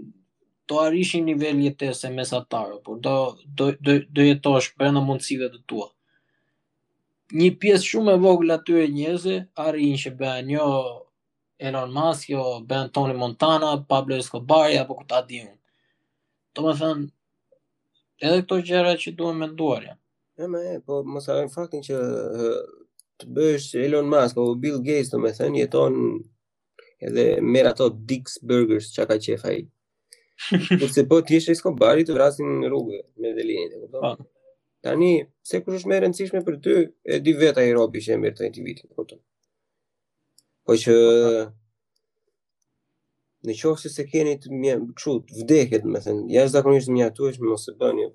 do 0.69 0.79
arrishin 0.83 1.25
nivel 1.27 1.61
jetese 1.67 2.09
mesatar, 2.17 2.75
por 2.85 2.99
do 3.07 3.15
do 3.59 3.69
do, 3.85 3.95
do 4.15 4.27
jetosh 4.27 4.73
brenda 4.79 5.03
mundësive 5.07 5.51
të 5.53 5.63
tua. 5.69 5.87
Një 7.37 7.51
pjesë 7.63 7.91
shumë 7.93 8.15
e 8.17 8.21
vogël 8.25 8.55
aty 8.57 8.75
e 8.83 8.87
njerëzve 8.99 9.37
arrin 9.67 9.95
që 10.03 10.15
bëhen 10.19 10.51
jo 10.57 10.67
Elon 11.69 11.95
Musk, 11.95 12.29
jo 12.35 12.43
Ben 12.71 12.91
Tony 12.93 13.15
Montana, 13.23 13.75
Pablo 13.91 14.19
Escobar 14.23 14.73
apo 14.83 15.01
kuta 15.03 15.23
diun 15.29 15.53
do 16.55 16.61
më 16.67 16.73
thënë, 16.81 17.05
edhe 18.25 18.41
këto 18.43 18.59
gjera 18.67 18.91
që 19.01 19.13
duhet 19.17 19.37
me 19.41 19.47
duar, 19.59 19.85
ja. 19.89 19.95
E 20.41 20.47
me, 20.49 20.61
po, 20.85 21.01
më 21.13 21.21
sarën 21.25 21.51
faktin 21.53 21.83
që 21.85 21.97
të 23.21 23.29
bësh 23.35 23.73
Elon 23.85 24.07
Musk, 24.09 24.37
o 24.41 24.53
Bill 24.59 24.79
Gates, 24.85 25.11
do 25.13 25.19
më 25.21 25.33
thënë, 25.39 25.61
jeton 25.63 25.97
edhe 27.03 27.25
merë 27.43 27.73
ato 27.73 27.89
Dick's 28.09 28.37
Burgers, 28.51 28.91
që 28.95 29.05
ka 29.09 29.19
qefa 29.25 29.55
i. 29.59 29.63
Kurse 30.77 31.03
po 31.09 31.19
t'jesh 31.21 31.51
risko 31.51 31.75
bari 31.77 32.05
të 32.07 32.15
vrasin 32.17 32.55
në 32.61 32.69
rrugë 32.71 33.01
me 33.21 33.33
dhe 33.35 33.45
linjën, 33.49 33.75
e 33.75 33.83
këto? 33.83 33.99
Po. 33.99 34.15
Tani, 34.83 35.11
se 35.47 35.61
kush 35.63 35.77
është 35.79 35.89
me 35.91 35.99
rëndësishme 36.03 36.41
për 36.45 36.57
ty, 36.65 36.73
e 37.13 37.19
di 37.23 37.35
veta 37.39 37.63
i 37.63 37.69
robi 37.73 38.01
që 38.03 38.15
e 38.15 38.21
mirë 38.21 38.39
të 38.41 38.47
individin, 38.49 38.89
këto? 38.97 39.19
Po 40.67 40.75
që... 40.77 40.95
Pa. 40.95 40.95
Po, 40.95 41.43
po 41.43 41.51
në 43.47 43.53
qofë 43.59 43.81
se 43.87 43.91
se 43.91 44.05
keni 44.07 44.35
të 44.39 44.51
mja, 44.55 44.75
qut, 45.01 45.31
vdeket, 45.39 45.83
me 45.85 45.99
thënë, 46.03 46.27
jash 46.31 46.51
zakonisht 46.53 46.91
mja 46.93 47.09
tu 47.15 47.27
është 47.29 47.43
me 47.43 47.51
mos 47.53 47.65
e 47.71 47.75
bëni, 47.79 48.05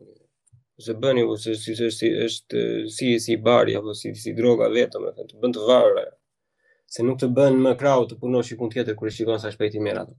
se 0.85 0.95
bëni, 1.03 1.25
po 1.29 1.37
se 1.37 1.55
si, 1.59 1.75
si, 1.93 2.13
është 2.29 2.63
si, 2.95 3.09
si 3.21 3.37
bari, 3.45 3.75
apo 3.77 3.93
si, 3.99 4.13
si 4.17 4.33
droga 4.37 4.69
vetë, 4.73 5.03
me 5.05 5.13
thënë, 5.17 5.29
të 5.33 5.43
bënd 5.43 5.59
të 5.59 5.67
varë, 5.69 6.07
se 6.89 7.05
nuk 7.05 7.19
të 7.21 7.29
bën 7.37 7.59
më 7.67 7.75
krau 7.81 8.07
të 8.09 8.17
punosh 8.23 8.55
pun 8.59 8.71
tjetër 8.73 8.97
kur 8.97 9.11
e 9.11 9.13
shikon 9.13 9.41
sa 9.43 9.51
shpejti 9.53 9.83
i 9.85 9.97
atë. 10.03 10.15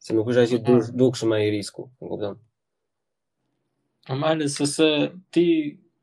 Se 0.00 0.14
nuk 0.14 0.30
është 0.30 0.42
ashtu 0.46 0.58
dur 0.64 0.78
mm-hmm. 0.80 0.96
dukshëm 1.00 1.34
ai 1.36 1.50
risku, 1.52 1.84
e 2.00 2.08
kupton? 2.08 2.38
Po 4.06 4.14
malë 4.16 4.48
se 4.54 4.64
se 4.70 4.88
ti 5.34 5.44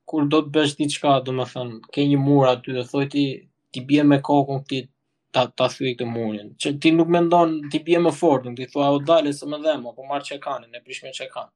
kur 0.05 0.27
do 0.29 0.43
të 0.43 0.53
bësh 0.53 0.77
diçka, 0.77 1.15
thënë, 1.25 1.47
ke 1.93 2.05
një 2.11 2.19
mur 2.21 2.51
aty, 2.51 2.75
do 2.77 2.85
thoi 2.85 3.07
ti 3.09 3.25
ti 3.73 3.81
bie 3.87 4.03
me 4.05 4.19
kokën 4.21 4.59
këtë 4.69 4.89
ta 5.33 5.47
ta 5.59 5.67
thui 5.73 5.93
këtë 5.97 6.07
mundin. 6.09 6.49
Që 6.63 6.71
ti 6.81 6.91
nuk 6.97 7.09
mendon 7.15 7.53
ti 7.73 7.79
bie 7.87 7.99
më 8.05 8.11
fort, 8.17 8.45
ti 8.59 8.67
thua 8.73 8.89
o 8.93 8.99
dalë 9.09 9.31
se 9.33 9.47
më 9.53 9.59
dhem 9.63 9.87
apo 9.91 10.05
marr 10.09 10.25
çe 10.29 10.37
kanë, 10.45 10.69
ne 10.75 10.81
prishme 10.85 11.11
çe 11.17 11.27
kanë. 11.33 11.51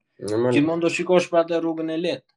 Ti 0.52 0.64
mund 0.66 0.84
të 0.84 0.90
shikosh 0.96 1.30
për 1.30 1.44
atë 1.44 1.60
rrugën 1.62 1.94
e 1.94 2.00
lehtë. 2.02 2.28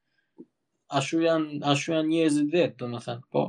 Ashtu 1.00 1.24
janë, 1.26 1.60
ashtu 1.72 1.96
janë 1.96 2.10
njerëzit 2.12 2.54
vet, 2.56 2.78
domethënë, 2.84 3.26
po. 3.34 3.48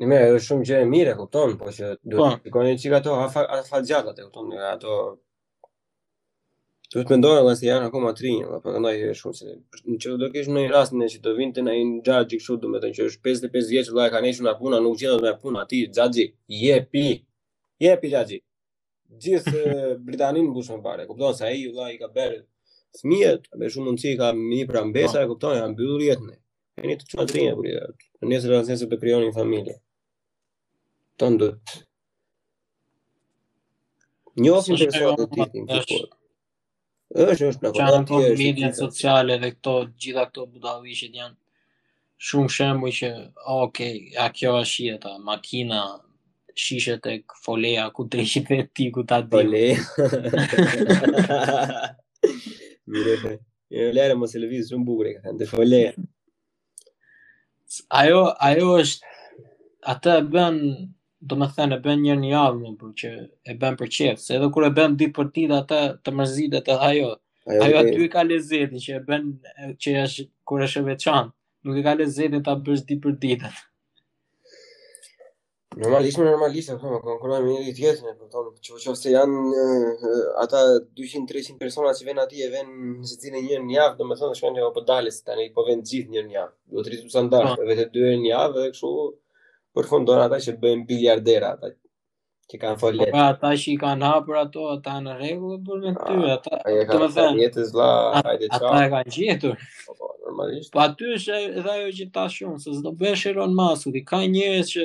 Në 0.00 0.08
më 0.10 0.18
është 0.36 0.46
shumë 0.50 0.68
gjë 0.68 0.78
e 0.84 0.88
mirë, 0.92 1.16
kupton, 1.22 1.56
po 1.60 1.72
që 1.78 1.92
duhet 1.96 2.16
po. 2.18 2.30
të 2.36 2.48
shikoni 2.50 2.76
çikato 2.84 3.16
afa 3.24 3.46
afa 3.60 3.82
gjatë 3.88 4.12
atë, 4.14 4.28
kupton, 4.28 4.52
ato 4.74 4.98
Të 6.92 6.98
vetë 7.00 7.14
mendoj 7.14 7.30
edhe 7.40 7.52
se 7.56 7.64
janë 7.64 7.86
akoma 7.88 8.10
tri, 8.16 8.30
apo 8.44 8.58
prandaj 8.66 8.90
e 9.04 9.12
shumë 9.16 9.36
se 9.38 9.52
në 9.54 9.94
çdo 10.02 10.16
do 10.22 10.26
kesh 10.34 10.50
në 10.52 10.64
një 10.66 10.72
rast 10.74 10.92
e 10.92 11.06
që 11.14 11.20
do 11.26 11.32
vinte 11.38 11.62
në 11.64 11.72
një 11.76 11.94
shumë 12.04 12.28
kështu, 12.32 12.68
me 12.72 12.80
të 12.82 12.82
thënë 12.84 12.96
që 12.98 13.06
është 13.10 13.28
55 13.28 13.70
vjeç, 13.74 13.88
vëllai 13.94 14.08
ka 14.12 14.20
nisur 14.24 14.44
na 14.46 14.52
puna, 14.58 14.80
nuk 14.84 14.98
gjendet 15.00 15.24
me 15.24 15.32
punë 15.44 15.62
aty, 15.62 15.80
xhaxhi, 15.96 16.26
jepi. 16.58 17.04
Jepi 17.80 18.10
xhaxhi. 18.12 18.40
Gjithë 19.24 19.56
Britaninë 20.10 20.50
nuk 20.50 20.60
ushon 20.64 20.84
fare, 20.84 21.06
kupton 21.08 21.38
se 21.40 21.48
ai 21.48 21.64
i 21.64 21.96
ka 22.04 22.10
bërë 22.18 22.38
fëmijët, 23.00 23.48
më 23.56 23.72
shumë 23.72 23.88
mundësi 23.90 24.12
ka 24.20 24.32
një 24.44 24.62
prambesa, 24.68 25.24
e 25.24 25.32
kupton, 25.32 25.56
janë 25.62 25.72
mbyllur 25.72 26.04
jetën. 26.10 26.30
Keni 26.76 27.00
të 27.00 27.08
çuat 27.16 27.28
të 27.32 28.28
nesër 28.32 28.60
të 28.76 29.20
një 29.24 29.36
familje. 29.40 29.80
Njësë 34.42 34.72
në 34.72 34.84
të 34.88 34.98
shumë 35.00 35.16
të 35.16 35.32
të 35.32 35.52
të 35.62 35.86
të 35.88 36.04
është 37.14 37.46
është 37.46 37.60
plakon. 37.60 37.78
Çan 37.80 38.04
po 38.08 38.20
media 38.40 38.70
sociale 38.74 39.36
dhe 39.42 39.50
këto 39.54 39.74
gjitha 40.00 40.24
këto 40.30 40.46
budalliqet 40.54 41.16
janë 41.18 41.36
shumë 42.28 42.52
shembuj 42.56 42.92
që 42.98 43.10
ok, 43.58 43.78
a 44.24 44.28
kjo 44.36 44.54
është 44.60 44.86
jeta, 44.88 45.16
makina 45.26 45.80
shishe 46.54 46.96
tek 47.04 47.34
foleja 47.44 47.84
ku 47.94 48.06
të 48.08 48.22
ishi 48.24 48.40
dhe 48.46 48.58
ti 48.74 48.90
ku 48.94 49.04
ta 49.08 49.18
di. 49.22 49.36
Fole. 49.36 49.64
Mire. 52.86 53.36
Jo 53.72 53.88
lere 53.96 54.14
mos 54.20 54.32
e 54.36 54.40
lëviz 54.42 54.70
shumë 54.70 54.86
bukur 54.86 55.06
e 55.10 55.14
ka 55.16 55.20
thënë 55.26 55.50
fole. 55.52 55.82
Ajo 58.00 58.22
ajo 58.48 58.68
është 58.82 59.04
ata 59.92 60.14
bën 60.32 60.56
do 61.24 61.36
me 61.40 61.46
thënë 61.56 61.76
e 61.78 61.82
bën 61.84 62.00
njërë 62.02 62.20
një 62.22 62.38
avë 62.38 62.58
më 62.60 62.70
për 62.80 62.92
që 63.00 63.10
e 63.50 63.58
bën 63.60 63.76
për 63.80 63.90
qefë, 63.96 64.22
se 64.26 64.34
edhe 64.36 64.48
kur 64.54 64.66
e 64.66 64.70
bën 64.78 64.96
ditë 65.00 65.14
për 65.18 65.28
ti 65.34 65.44
dhe 65.50 65.58
ata 65.62 65.78
të 66.02 66.14
mërzidet 66.18 66.66
të 66.66 66.78
hajo, 66.82 67.10
ajo, 67.46 67.62
ajo 67.68 67.78
aty 67.82 67.98
i 68.02 68.10
ka 68.12 68.24
lezetin 68.26 68.82
që 68.86 68.96
e 68.98 69.02
bën 69.08 69.28
që 69.82 69.94
e 70.02 70.06
sh, 70.10 70.26
kur 70.48 70.62
e 70.62 70.68
shëve 70.72 70.96
qanë, 71.04 71.30
nuk 71.68 71.78
i 71.78 71.84
ka 71.86 71.94
lezetin 72.00 72.42
të 72.42 72.56
bërës 72.66 72.82
ditë 72.88 73.04
për 73.04 73.20
ditë. 73.26 73.52
Normalisht 75.72 76.18
me 76.20 76.26
normalisht, 76.26 76.68
e 76.68 76.74
me 76.76 76.98
konkurra 77.06 77.38
me 77.40 77.54
njëri 77.54 77.72
tjetën, 77.78 78.08
e 78.10 78.18
përtonë, 78.18 78.50
që 78.60 78.74
po 78.74 78.82
qofë 78.82 78.98
se 79.00 79.12
janë 79.14 79.68
ata 80.42 80.58
200-300 80.98 81.56
persona 81.62 81.94
që 81.96 82.08
venë 82.10 82.24
ati 82.26 82.42
e 82.44 82.50
venë 82.52 82.90
në 82.98 83.08
se 83.08 83.16
cilë 83.22 83.40
njërë 83.46 83.68
një 83.70 83.78
avë, 83.86 83.96
do 84.02 84.10
me 84.10 84.18
thënë, 84.20 84.36
shkojnë 84.40 84.58
që 84.58 84.66
po, 84.66 84.74
po 84.74 84.84
dalës, 84.90 85.22
tani 85.24 85.46
po 85.54 85.64
venë 85.70 85.86
gjithë 85.88 86.12
njërë 86.12 86.28
një 86.34 86.38
avë, 86.42 86.54
do 86.76 86.84
të 86.84 86.92
rritu 86.92 87.14
sandarë, 87.14 87.54
vete 87.70 87.86
po. 87.88 87.94
dyre 87.96 88.12
një 88.26 88.34
avë, 88.42 88.54
dhe 88.66 88.74
këshu, 88.74 88.90
përfundon 89.76 90.20
ata 90.26 90.38
që 90.44 90.52
bëjnë 90.62 90.86
biliardera 90.88 91.50
ata 91.56 91.70
që 92.52 92.58
kanë 92.62 92.78
fol 92.82 92.96
po, 92.96 93.00
letë. 93.00 93.12
Pra, 93.14 93.26
ata 93.32 93.52
që 93.62 93.74
kanë 93.80 94.08
hapur 94.08 94.38
ato, 94.40 94.66
ata 94.74 94.96
në 95.04 95.14
rregull 95.20 95.58
për 95.68 95.78
me 95.84 95.92
ty, 95.96 96.16
ah, 96.16 96.32
ata 96.36 96.58
do 96.90 96.98
të 97.04 97.08
thënë. 97.14 97.40
Jetë 97.40 97.64
zlla, 97.70 97.86
hajde 98.18 98.50
çao. 98.52 98.70
Ata 98.72 98.86
e 98.86 98.90
kanë 98.94 99.14
gjetur. 99.16 99.54
Po, 99.86 99.92
po 100.00 100.10
normalisht. 100.24 100.72
Po 100.74 100.84
ty 100.98 101.12
është 101.16 101.38
edhe 101.60 101.76
ajo 101.76 101.92
që 102.00 102.06
ta 102.16 102.26
shon, 102.34 102.58
se 102.64 102.74
s'do 102.76 102.92
bësh 103.02 103.24
Elon 103.32 103.54
Musk, 103.56 103.88
ka 104.10 104.20
njerëz 104.34 104.72
që 104.74 104.82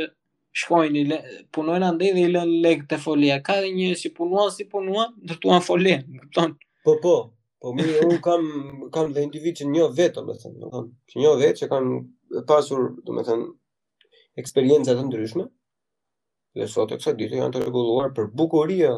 shkojnë 0.62 1.20
punojnë 1.54 1.90
andaj 1.92 2.14
dhe 2.16 2.24
i 2.24 2.32
lënë 2.38 2.62
lek 2.66 2.86
te 2.92 3.02
folia. 3.04 3.42
Ka 3.48 3.60
dhe 3.64 3.74
njerëz 3.76 4.06
që 4.08 4.14
punuan 4.18 4.54
si 4.56 4.70
punuan, 4.72 5.12
ndërtuan 5.26 5.66
folë, 5.68 5.98
kupton? 6.24 6.56
Po 6.88 6.96
po. 7.04 7.18
Po 7.62 7.74
mi 7.74 7.86
un 8.06 8.20
kam 8.24 8.44
kam 8.94 9.12
dhe 9.16 9.24
individ 9.26 9.60
që 9.60 9.66
një 9.76 9.92
vetëm, 9.98 10.26
do 10.30 10.36
të 10.38 10.46
thënë, 10.46 10.86
që 11.12 11.16
një 11.24 11.36
vetë 11.44 11.60
që 11.64 11.72
kanë 11.74 12.44
pasur, 12.48 12.92
do 13.06 13.18
të 13.18 13.24
thënë, 13.32 13.48
eksperienca 14.40 14.94
të 14.96 15.04
ndryshme, 15.08 15.44
dhe 16.58 16.68
sot 16.70 16.94
e 16.94 17.00
kësa 17.02 17.16
ditë 17.18 17.40
janë 17.40 17.56
të 17.56 17.64
regulluar 17.66 18.12
për 18.18 18.30
bukuria, 18.38 18.92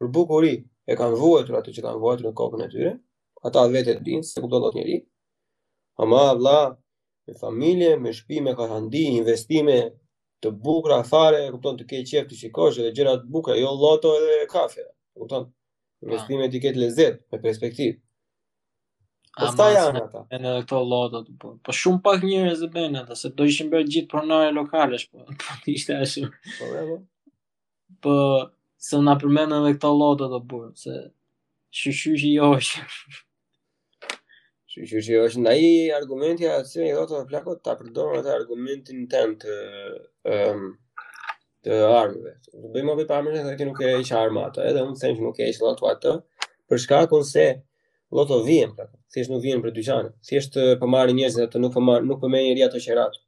për 0.00 0.10
bukuri 0.16 0.52
e 0.90 0.96
kanë 1.00 1.18
vojtër 1.20 1.58
atë 1.60 1.74
që 1.78 1.84
kanë 1.86 2.02
vojtër 2.02 2.28
në 2.28 2.32
kokën 2.40 2.64
e 2.66 2.68
tyre, 2.74 2.92
ata 3.48 3.64
vetë 3.72 3.94
e 3.94 3.96
të 4.00 4.06
dinë, 4.10 4.26
se 4.28 4.40
ku 4.44 4.50
do 4.52 4.60
do 4.66 4.70
të 4.74 4.80
njeri, 4.82 4.98
ama, 6.02 6.22
vla, 6.38 6.58
me 7.28 7.36
familje, 7.40 7.90
me 8.04 8.12
shpime, 8.18 8.54
ka 8.58 8.68
të 8.70 8.80
ndi, 8.88 9.04
investime, 9.18 9.78
të 10.44 10.52
bukra, 10.66 11.00
fare, 11.08 11.42
ku 11.54 11.60
do 11.64 11.72
të 11.80 11.88
kejtë 11.92 12.08
qepë 12.14 12.30
të 12.32 12.40
shikoshe, 12.42 12.84
dhe 12.86 12.92
gjera 12.96 13.16
të 13.22 13.28
bukra, 13.32 13.56
jo 13.58 13.72
loto 13.82 14.12
edhe 14.20 14.44
kafe, 14.50 14.86
ku 15.16 15.28
po. 15.30 15.44
investime 16.02 16.48
të 16.50 16.58
ketë 16.64 16.80
lezet, 16.82 17.20
me 17.32 17.38
perspektivë, 17.44 17.98
Po 19.40 19.46
sta 19.52 19.66
janë 19.72 20.00
ata. 20.04 20.20
Janë 20.28 20.48
edhe 20.50 20.64
këto 20.66 20.78
lota 20.88 21.20
po. 21.40 21.52
Po 21.64 21.72
shumë 21.76 22.00
pak 22.04 22.24
njerëz 22.28 22.64
e 22.66 22.68
bëjnë 22.74 22.98
ata 23.00 23.14
se 23.16 23.30
do 23.36 23.46
ishin 23.48 23.70
bërë 23.72 23.86
gjithë 23.94 24.10
pronarë 24.12 24.52
lokale, 24.56 24.98
po. 25.12 25.24
Po 25.64 25.68
ishte 25.72 25.96
ashtu. 25.96 26.28
Po 26.58 26.66
apo. 26.82 26.96
Po 28.04 28.12
se 28.88 29.00
na 29.06 29.14
përmendën 29.22 29.62
edhe 29.62 29.74
këto 29.78 29.92
lota 29.96 30.28
do 30.34 30.40
burr, 30.52 30.68
se 30.76 30.92
shyshyshi 31.82 32.34
josh. 32.36 32.74
Shyshyshi 34.74 35.16
josh, 35.16 35.34
ndaj 35.40 35.66
argumenti 36.02 36.48
se 36.68 36.84
i 36.88 36.92
lota 36.98 37.18
të 37.22 37.28
plakot 37.32 37.58
ta 37.64 37.74
përdorë 37.80 38.20
atë 38.22 38.30
argumentin 38.36 39.02
tent 39.14 39.42
të 39.48 40.38
ëm 40.42 40.60
të 41.64 41.80
armëve. 41.88 42.36
Do 42.56 42.68
bëjmë 42.72 42.94
edhe 42.98 43.08
pamjen 43.10 43.48
se 43.50 43.56
ti 43.58 43.64
nuk 43.68 43.80
e 43.84 43.98
ke 44.08 44.16
armë 44.22 44.46
atë, 44.50 44.64
edhe 44.70 44.84
unë 44.92 45.00
them 45.06 45.18
që 45.20 45.26
nuk 45.30 45.40
e 45.44 45.48
ke 45.52 45.60
lotuar 45.66 45.96
atë 45.98 46.16
për 46.70 46.82
shkakun 46.88 47.28
se 47.32 47.44
loto 48.12 48.42
vjen 48.44 48.70
pra. 48.76 48.86
Thjesht 49.12 49.30
nuk 49.32 49.42
vjen 49.44 49.60
për 49.64 49.74
dyqan. 49.76 50.06
Thjesht 50.24 50.56
po 50.80 50.88
marrin 50.88 51.16
njerëz 51.18 51.38
ato 51.46 51.60
nuk 51.60 51.74
po 51.74 51.82
marr 51.84 52.04
nuk 52.06 52.20
po 52.22 52.30
merr 52.32 52.44
njerëz 52.48 52.68
ato 52.70 52.80
qerat. 52.84 53.18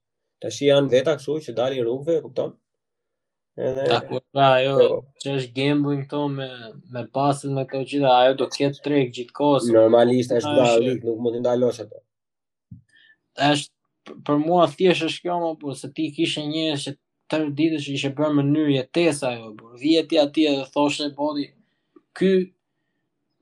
Tash 0.43 0.61
janë 0.67 0.89
veta 0.93 1.13
kështu 1.19 1.35
që 1.47 1.53
dalin 1.59 1.83
rrugëve, 1.85 2.23
kupton? 2.25 2.55
Edhe 3.61 3.85
ah, 3.95 4.03
po, 4.09 4.19
pra 4.35 4.47
ajo 4.59 4.75
po. 4.81 4.97
që 5.23 5.35
është 5.39 5.53
gambling 5.57 6.01
këto 6.07 6.23
me 6.33 6.49
me 6.95 7.05
pasën 7.17 7.53
me 7.55 7.67
këto 7.69 7.85
gjëra, 7.93 8.15
ajo 8.25 8.37
do 8.41 8.49
të 8.51 8.61
ketë 8.63 8.81
trek 8.87 9.13
gjithkohës. 9.19 9.69
Normalisht 9.77 10.33
është 10.41 10.55
dalë, 10.59 10.97
nuk 11.05 11.21
mund 11.23 11.37
të 11.39 11.45
ndalosh 11.45 11.81
ato. 11.85 12.01
Tash 13.39 13.67
për 14.27 14.41
mua 14.47 14.65
thjesht 14.73 15.05
është 15.11 15.27
kjo 15.29 15.37
më 15.45 15.53
po 15.61 15.77
se 15.81 15.93
ti 15.97 16.09
kishe 16.17 16.45
njerëz 16.49 16.89
që 16.89 16.97
të 17.31 17.43
ditës 17.61 17.87
që 17.91 17.95
ishe 18.01 18.15
bërë 18.17 18.37
mënyrë 18.41 18.75
jetesa 18.81 19.37
jo, 19.39 19.53
po, 19.61 19.73
vjeti 19.81 20.19
atje 20.25 20.57
dhe 20.59 20.67
thoshe 20.75 21.13
bodi, 21.17 21.49
ky 22.19 22.33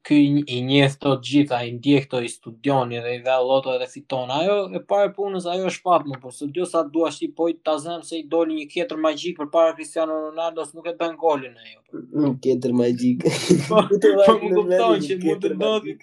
ky 0.03 0.18
i 0.46 0.59
njeh 0.66 0.94
të 0.98 1.12
gjitha, 1.22 1.61
i 1.66 1.72
ndjek 1.76 2.09
të 2.11 2.20
i 2.26 2.30
studioni 2.30 2.98
dhe 3.05 3.12
i 3.16 3.18
dhe 3.22 3.36
loto 3.46 3.74
dhe 3.78 3.86
fiton. 3.90 4.30
Ajo 4.38 4.57
e 4.74 4.80
pare 4.90 5.12
punës, 5.14 5.46
ajo 5.53 5.68
është 5.70 5.82
fat 5.86 6.07
më, 6.11 6.18
por 6.24 6.34
së 6.34 6.48
dy 6.57 6.66
sa 6.72 6.82
dua 6.96 7.11
i 7.20 7.28
pojt 7.38 7.61
të 7.66 7.76
zemë 7.86 8.09
se 8.09 8.18
i 8.18 8.24
doli 8.34 8.57
një 8.59 8.66
kjetër 8.74 8.98
magjik 9.05 9.36
për 9.38 9.50
para 9.55 9.74
Cristiano 9.78 10.16
Ronaldo, 10.28 10.64
së 10.66 10.78
nuk 10.80 10.88
e 10.92 10.96
bën 11.03 11.12
golin 11.22 11.53
e 11.55 11.74
jo. 11.74 11.82
Një 12.24 12.32
kjetër 12.46 12.72
magjik. 12.78 13.26
Po, 13.68 13.84
po 13.90 13.94
më 13.94 14.32
kupton 14.44 15.05
që 15.07 15.20
mund 15.22 15.42
të 15.46 15.50
ndodhi, 15.55 15.94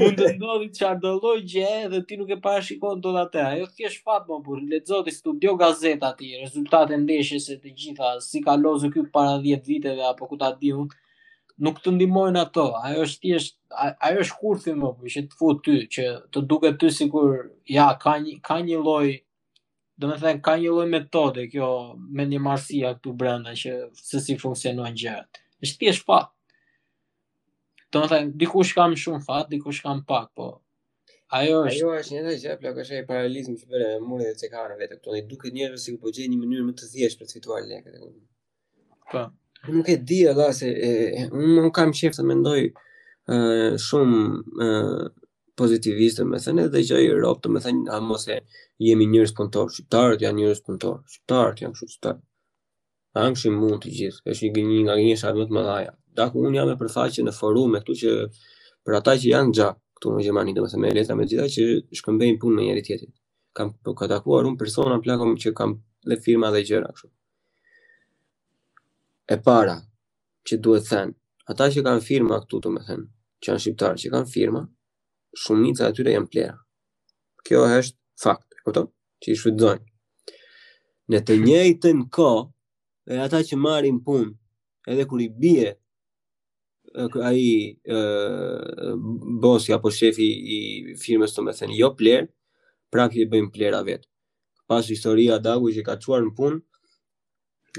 mund 0.00 0.18
të 0.20 0.28
ndodhi 0.36 0.68
që 0.76 0.84
ardolloj 0.90 1.36
gje 1.52 1.70
dhe 1.94 2.00
ti 2.08 2.18
nuk 2.20 2.30
e 2.30 2.38
parashikon 2.44 2.98
shikon 2.98 3.00
do 3.04 3.14
atë. 3.24 3.46
Ajo 3.54 3.70
të 3.72 3.78
kjesh 3.80 4.02
më, 4.04 4.36
por 4.48 4.60
le 4.72 4.82
të 4.84 5.16
studio 5.16 5.56
gazeta 5.64 6.12
ti, 6.20 6.34
rezultate 6.44 7.00
ndeshjes 7.06 7.48
e 7.56 7.56
të 7.64 7.72
gjitha, 7.78 8.12
si 8.28 8.44
ka 8.44 8.58
lozu 8.60 8.92
kjo 8.92 9.06
para 9.16 9.40
10 9.40 9.64
viteve, 9.72 10.04
apo 10.12 10.28
ku 10.28 10.36
ta 10.36 10.52
di 10.60 10.74
nuk 11.62 11.78
të 11.82 11.90
ndihmojnë 11.94 12.40
ato. 12.40 12.64
Ajo 12.86 13.02
është 13.06 13.22
thjesht 13.24 13.56
ajo 14.06 14.20
është 14.22 14.38
kurthi 14.40 14.74
më, 14.78 14.88
po 14.98 15.08
që 15.14 15.22
të 15.28 15.38
fut 15.38 15.58
ty 15.66 15.74
që 15.96 16.04
të 16.32 16.42
duket 16.50 16.80
ty 16.80 16.90
sikur 16.90 17.28
ja 17.76 17.88
ka 18.02 18.14
një 18.22 18.32
ka 18.46 18.56
një 18.66 18.80
lloj, 18.84 19.08
domethënë 20.00 20.42
ka 20.46 20.54
një 20.60 20.70
lloj 20.74 20.88
metode 20.96 21.44
kjo 21.52 21.68
me 22.16 22.26
një 22.30 22.40
marsia 22.48 22.94
këtu 22.98 23.12
brenda 23.20 23.54
që 23.58 23.72
se 24.08 24.20
si 24.22 24.38
funksionojnë 24.42 25.00
gjërat. 25.02 25.42
Është 25.64 25.80
thjesht 25.84 26.08
të 26.08 26.22
Domethënë 27.94 28.32
dikush 28.42 28.72
ka 28.74 28.88
më 28.90 28.96
shumë 28.98 29.22
fat, 29.22 29.46
dikush 29.52 29.78
ka 29.84 29.92
më 29.94 30.02
pak, 30.08 30.30
po 30.34 30.46
ajo 31.38 31.60
është 31.68 31.76
ajo 31.76 31.92
është 31.98 32.22
një 32.24 32.32
gjë 32.42 32.50
apo 32.56 32.80
është 32.82 32.96
e 33.00 33.04
paralizëm 33.08 33.54
të 33.60 33.68
bëre 33.70 33.86
murin 34.02 34.32
e 34.32 34.34
çekarëve 34.40 34.88
këtu. 34.90 35.14
Ai 35.14 35.22
duket 35.30 35.54
njerëz 35.54 35.86
sikur 35.86 36.02
po 36.08 36.12
gjejnë 36.16 36.34
një 36.34 36.40
mënyrë 36.42 36.66
më 36.66 36.74
të 36.78 36.90
thjeshtë 36.90 37.20
për 37.22 37.30
të 37.30 37.38
fituar 37.38 37.64
lekët 37.70 37.96
e 37.98 38.02
ulur. 38.02 38.26
Po 39.14 39.22
nuk 39.72 39.88
e 39.88 39.96
di 40.08 40.18
edhe 40.30 40.46
se 40.58 40.68
unë 41.36 41.62
nuk 41.64 41.74
kam 41.76 41.90
qef 41.96 42.18
mendoj 42.26 42.60
e, 42.64 43.36
shumë 43.86 44.20
e, 44.64 44.68
pozitivistë, 45.56 46.26
më 46.26 46.38
thënë 46.44 46.64
edhe 46.68 46.80
që 46.90 46.98
i 47.06 47.10
rrotë, 47.14 47.50
më 47.54 47.60
thënë 47.66 47.84
a 47.94 48.00
mos 48.02 48.24
e 48.34 48.40
jemi 48.82 49.06
njerëz 49.06 49.32
punëtor, 49.38 49.68
shqiptarët 49.70 50.24
janë 50.26 50.40
njerëz 50.40 50.64
punëtor, 50.66 50.96
shqiptarët 51.12 51.62
janë 51.62 51.76
kështu 51.76 51.88
shqiptar. 51.92 52.16
Angshi 53.22 53.52
mund 53.54 53.76
të 53.84 53.92
gjithë, 54.00 54.22
është 54.34 54.44
një 54.50 54.54
gënjë 54.58 54.80
nga 54.88 54.96
gënjë 54.98 55.18
sa 55.22 55.30
më 55.38 55.44
të 55.46 55.54
madhaja. 55.60 55.92
Daku 56.18 56.42
unë 56.42 56.58
jam 56.58 56.72
e 56.74 56.76
përfaqe 56.82 57.22
në 57.26 57.34
forum 57.38 57.70
me 57.76 57.80
këtu 57.84 57.96
që 58.02 58.10
për 58.84 58.98
ata 58.98 59.14
që 59.22 59.28
janë 59.30 59.54
xhak 59.60 59.78
këtu 59.94 60.16
në 60.18 60.24
Gjermani, 60.26 60.56
domethënë 60.58 60.82
me 60.82 60.90
letra 60.98 61.14
me 61.18 61.28
gjitha 61.30 61.46
që 61.56 61.64
shkëmbejnë 62.00 62.38
punë 62.42 62.56
me 62.58 62.66
njëri 62.66 62.82
tjetrin. 62.90 63.14
Kam 63.54 63.70
po 63.84 63.94
ka 63.94 64.08
takuar 64.10 64.48
unë 64.50 64.58
persona 64.58 64.98
plakom 65.04 65.36
që 65.38 65.54
kam 65.54 65.78
dhe 66.10 66.18
firma 66.26 66.50
dhe 66.50 66.64
gjëra 66.66 66.90
kështu 66.90 67.12
e 69.32 69.36
para 69.48 69.76
që 70.46 70.54
duhet 70.64 70.84
thënë, 70.90 71.14
ata 71.52 71.64
që 71.72 71.80
kanë 71.86 72.04
firma 72.10 72.36
këtu 72.42 72.58
të 72.64 72.68
me 72.74 72.80
thënë, 72.88 73.04
që 73.40 73.46
janë 73.52 73.62
shqiptarë 73.64 74.00
që 74.02 74.08
kanë 74.14 74.32
firma, 74.34 74.60
shumica 75.42 75.88
atyre 75.88 76.12
janë 76.16 76.30
plera. 76.32 76.56
Kjo 77.46 77.62
është 77.78 77.98
fakt, 78.24 78.48
e 78.52 78.60
kupton? 78.66 78.88
Që 79.22 79.26
i 79.32 79.38
shvëtëzojnë. 79.40 79.86
Në 81.12 81.18
të 81.28 81.38
njëjtën 81.44 81.98
ko, 82.14 82.28
e 83.12 83.16
ata 83.24 83.40
që 83.48 83.58
marim 83.64 83.98
punë, 84.06 84.28
edhe 84.92 85.06
kur 85.08 85.20
i 85.24 85.28
bie, 85.42 85.72
a 86.94 87.30
i 87.36 87.48
bosi 89.42 89.72
apo 89.74 89.90
shefi 89.90 90.28
i 90.28 90.58
firmës 91.04 91.34
të 91.34 91.44
me 91.44 91.52
thënë, 91.58 91.78
jo 91.80 91.90
plerë, 91.98 92.28
pra 92.92 93.08
i 93.20 93.24
bëjmë 93.26 93.50
plera 93.56 93.80
vetë. 93.88 94.06
Pas 94.70 94.84
historia 94.88 95.38
dagu 95.44 95.70
që 95.74 95.82
ka 95.84 95.98
çuar 96.00 96.22
në 96.24 96.30
punë, 96.38 96.60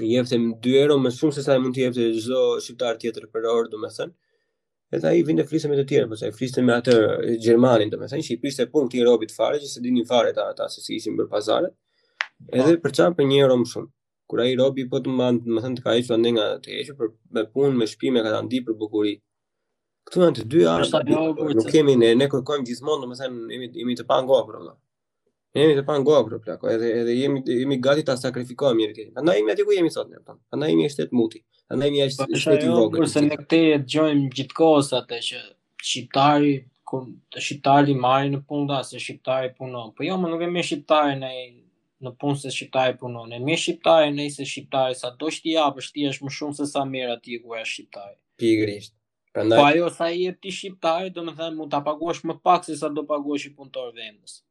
i 0.04 0.10
jeftëm 0.12 0.42
2 0.60 0.74
euro 0.82 0.98
më 1.00 1.10
shumë 1.16 1.34
se 1.38 1.42
sa 1.46 1.54
i 1.56 1.60
mund 1.62 1.76
të 1.76 1.84
jeftë 1.86 2.06
çdo 2.20 2.40
shqiptar 2.60 2.98
tjetër 3.00 3.26
për 3.32 3.46
orë, 3.52 3.70
domethënë. 3.72 4.12
Edhe 4.96 5.08
ai 5.10 5.22
vinte 5.26 5.44
flisë 5.48 5.70
me 5.70 5.78
të 5.78 5.84
tjerë, 5.88 6.08
pastaj 6.10 6.30
flisën 6.36 6.64
me 6.68 6.74
atë 6.76 6.96
gjermanin, 7.42 7.90
domethënë, 7.92 8.26
që 8.28 8.34
i 8.36 8.40
priste 8.42 8.66
punë 8.72 8.92
ti 8.92 9.00
robi 9.06 9.28
të 9.30 9.34
fare, 9.34 9.58
që 9.62 9.70
se 9.72 9.82
dinin 9.84 10.06
fare 10.08 10.34
ta 10.36 10.44
ata 10.52 10.68
se 10.72 10.84
si 10.84 10.98
ishin 11.00 11.16
për 11.18 11.30
pazare. 11.32 11.72
Edhe 12.52 12.76
për 12.84 12.94
çan 12.98 13.16
për 13.18 13.24
1 13.24 13.38
euro 13.42 13.56
më 13.62 13.68
shumë. 13.72 13.90
Kur 14.30 14.40
ai 14.42 14.52
robi 14.58 14.84
po 14.90 15.00
të 15.00 15.12
mban, 15.16 15.40
domethënë, 15.48 15.78
të 15.80 15.86
ka 15.86 15.96
ecur 15.96 16.20
ndenga 16.20 16.46
të 16.64 16.78
ecë 16.82 16.96
për 17.00 17.10
me 17.36 17.46
punë, 17.54 17.72
me 17.80 17.88
shtëpi, 17.88 18.12
me 18.16 18.24
ka 18.26 18.42
ndih 18.46 18.66
për 18.68 18.76
bukurinë. 18.82 19.22
Këtu 20.10 20.22
janë 20.22 20.40
të 20.40 20.46
dyja, 20.52 20.76
nuk 21.56 21.70
kemi 21.72 21.96
ne, 21.98 22.12
ne 22.20 22.28
kërkojmë 22.30 22.68
gjithmonë, 22.68 23.06
domethënë, 23.06 23.46
jemi 23.54 23.72
jemi 23.80 23.96
të 23.98 24.04
pa 24.06 24.20
ngopur, 24.26 24.60
domethënë. 24.60 24.82
Ne 25.56 25.64
jemi 25.64 25.76
të 25.78 25.82
panë 25.88 26.02
ngoa 26.04 26.18
kur 26.24 26.34
plako, 26.44 26.68
edhe 26.68 26.88
edhe 27.00 27.12
jemi 27.16 27.40
jemi 27.48 27.76
gati 27.84 28.02
ta 28.08 28.14
sakrifikojmë 28.20 28.82
njëri 28.82 28.94
tjetrin. 28.96 29.14
Prandaj 29.16 29.38
jemi 29.38 29.52
aty 29.54 29.64
ku 29.64 29.72
jemi 29.72 29.92
sot 29.94 30.10
ne, 30.12 30.18
po. 30.26 30.34
Prandaj 30.52 30.68
jemi 30.72 30.88
shtet 30.92 31.12
muti. 31.16 31.40
Prandaj 31.70 31.88
jemi 31.88 32.00
aty 32.04 32.26
në 32.34 32.40
shtetin 32.42 32.72
vogël. 32.76 33.00
Por 33.00 33.08
se 33.12 33.22
ne 33.24 33.38
gjojmë 33.38 33.78
dëgjojmë 33.86 34.26
gjithkohës 34.36 34.90
atë 35.00 35.20
që 35.30 35.40
shqiptari 35.92 36.52
kur 36.90 37.06
të 37.32 37.44
shqiptari 37.46 37.96
marrin 38.02 38.36
në 38.36 38.42
punë 38.50 38.68
da, 38.74 38.82
se 38.90 39.00
shqiptari 39.00 39.54
punon. 39.56 39.94
Po 39.96 40.04
jo, 40.04 40.18
më 40.20 40.32
nuk 40.34 40.44
e 40.44 40.50
më 40.58 40.64
shqiptari 40.70 41.16
në 41.22 41.32
në 42.04 42.12
punë 42.20 42.40
se 42.42 42.52
shqiptari 42.52 42.98
punon. 43.00 43.30
Ne 43.32 43.40
më 43.48 43.56
shqiptari 43.64 44.26
i 44.28 44.34
se 44.36 44.44
shqiptari 44.52 44.98
sa 45.00 45.14
do 45.22 45.32
shti 45.38 45.56
japësh 45.56 45.88
shti 45.88 46.04
është 46.12 46.26
më 46.28 46.34
shumë 46.36 46.58
se 46.60 46.68
sa 46.74 46.84
merr 46.92 47.16
ati 47.16 47.40
ku 47.46 47.56
e 47.56 47.64
shqiptari. 47.72 48.18
Pikërisht. 48.44 48.92
Po 49.32 49.38
Prandaj 49.40 49.62
po 49.64 49.70
ajo 49.72 49.88
sa 50.02 50.10
i 50.12 50.28
ti 50.36 50.52
shqiptari, 50.52 51.14
domethënë 51.16 51.56
mund 51.62 51.72
ta 51.72 51.80
paguash 51.88 52.26
më 52.28 52.36
pak 52.44 52.68
se 52.68 52.76
sa 52.82 52.92
do 52.92 53.06
paguash 53.08 53.48
i 53.48 53.54
punëtor 53.56 53.94
vendos. 53.96 54.42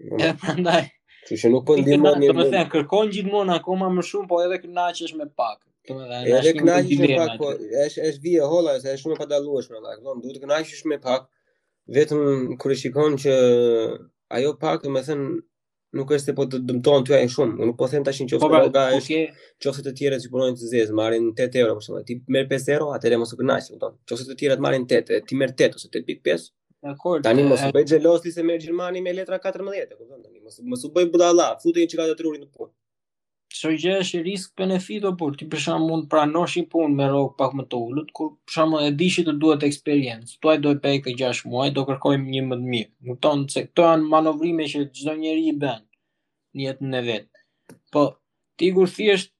E 0.00 0.28
mm. 0.30 0.36
prandaj. 0.42 0.82
Ti 1.28 1.36
she 1.40 1.48
nuk 1.50 1.64
po 1.68 1.74
ndihmon. 1.78 2.20
Do 2.20 2.34
të 2.38 2.46
thënë 2.52 2.70
kërkon 2.74 3.10
gjithmonë 3.14 3.54
akoma 3.60 3.88
më 3.96 4.04
shumë, 4.10 4.28
po 4.30 4.42
edhe 4.44 4.58
kënaqesh 4.62 5.14
me 5.20 5.26
pak. 5.40 5.58
Domethënë, 5.88 6.36
edhe 6.38 6.52
kënaqesh 6.58 7.00
me 7.02 7.10
pak, 7.18 7.34
po 7.40 7.50
është 7.86 8.06
është 8.10 8.24
vija 8.28 8.48
holla, 8.52 8.76
është 8.78 8.94
shumë 9.02 9.16
e 9.16 9.20
padallueshme 9.24 9.80
valla. 9.80 10.16
Do 10.24 10.36
të 10.36 10.44
kënaqesh 10.44 10.84
me 10.92 11.00
pak, 11.08 11.26
vetëm 11.98 12.54
kur 12.62 12.74
e 12.74 12.78
shikon 12.82 13.18
që 13.24 13.34
ajo 14.38 14.54
pak, 14.64 14.82
domethënë 14.86 15.30
nuk 15.96 16.10
është 16.16 16.28
se 16.30 16.34
po 16.36 16.44
të 16.52 16.58
dëmton 16.68 17.04
ty 17.08 17.14
ai 17.16 17.24
shumë, 17.32 17.56
Nuk 17.66 17.78
po 17.80 17.86
them 17.88 18.04
tash 18.04 18.20
në 18.20 18.26
çështë 18.34 18.62
që 18.66 18.68
nga 18.70 18.84
është 19.00 19.20
çështë 19.64 19.84
të 19.88 19.94
tjera 19.98 20.18
që 20.22 20.30
punojnë 20.34 20.60
të 20.60 20.70
zezë, 20.74 20.96
marrin 21.00 21.30
8 21.34 21.58
euro 21.62 21.78
për 21.78 21.86
shembull, 21.88 22.06
ti 22.08 22.18
merr 22.34 22.48
5 22.50 22.70
euro, 22.76 22.92
atëherë 22.98 23.18
mos 23.22 23.32
u 23.32 23.38
kënaqësh, 23.40 23.70
kupton? 23.74 23.94
Çështë 24.10 24.32
të 24.32 24.38
tjera 24.42 24.58
të 24.60 24.66
marrin 24.66 24.84
8, 24.90 25.20
ti 25.30 25.38
merr 25.40 25.54
8 25.56 25.78
ose 25.78 25.88
8.5, 25.96 26.50
Tani 27.24 27.42
mos 27.48 27.62
u 27.64 27.70
bëj 27.74 27.86
xelos 27.90 28.20
ti 28.22 28.30
se 28.32 28.42
me 28.42 28.58
Gjermani 28.62 29.00
me 29.02 29.12
letra 29.12 29.38
14, 29.42 29.92
e 29.92 29.94
kupton 29.98 30.20
tani 30.24 30.38
mos 30.44 30.56
mos 30.70 30.82
u 30.86 30.90
bëj 30.94 31.06
budalla, 31.12 31.46
futi 31.62 31.82
një 31.82 31.90
çikata 31.92 32.14
trurin 32.18 32.44
në 32.44 32.48
punë. 32.56 32.72
Ço 33.56 33.70
gjë 33.80 33.94
është 34.02 34.20
risk 34.26 34.52
benefit 34.60 35.04
apo 35.08 35.16
por 35.20 35.36
ti 35.38 35.46
për 35.50 35.62
shkak 35.64 35.82
mund 35.88 36.06
pranosh 36.12 36.56
një 36.58 36.66
punë 36.72 36.96
me 36.98 37.08
rrok 37.10 37.32
pak 37.40 37.54
më 37.58 37.64
të 37.72 37.80
ulët, 37.88 38.10
kur 38.16 38.30
për 38.46 38.52
shkak 38.56 38.74
e 38.82 38.90
di 39.00 39.08
që 39.14 39.34
duhet 39.42 39.66
eksperiencë. 39.68 40.36
tuaj 40.42 40.56
do 40.64 40.74
të 40.76 40.82
pejë 40.86 41.02
kë 41.06 41.16
6 41.22 41.46
muaj, 41.52 41.68
do 41.78 41.86
kërkoj 41.88 42.14
një 42.26 42.42
më 42.50 42.60
të 42.60 42.70
mirë. 42.74 42.90
Kupton 43.10 43.46
se 43.54 43.64
këto 43.66 43.88
janë 43.88 44.10
manovrime 44.14 44.68
që 44.72 44.84
çdo 44.96 45.14
njeri 45.22 45.44
i 45.52 45.56
bën 45.62 45.82
në 46.54 46.66
jetën 46.68 46.92
e 47.00 47.02
vet. 47.10 47.28
Po 47.92 48.02
ti 48.58 48.70
kur 48.76 48.88
thjesht 48.98 49.32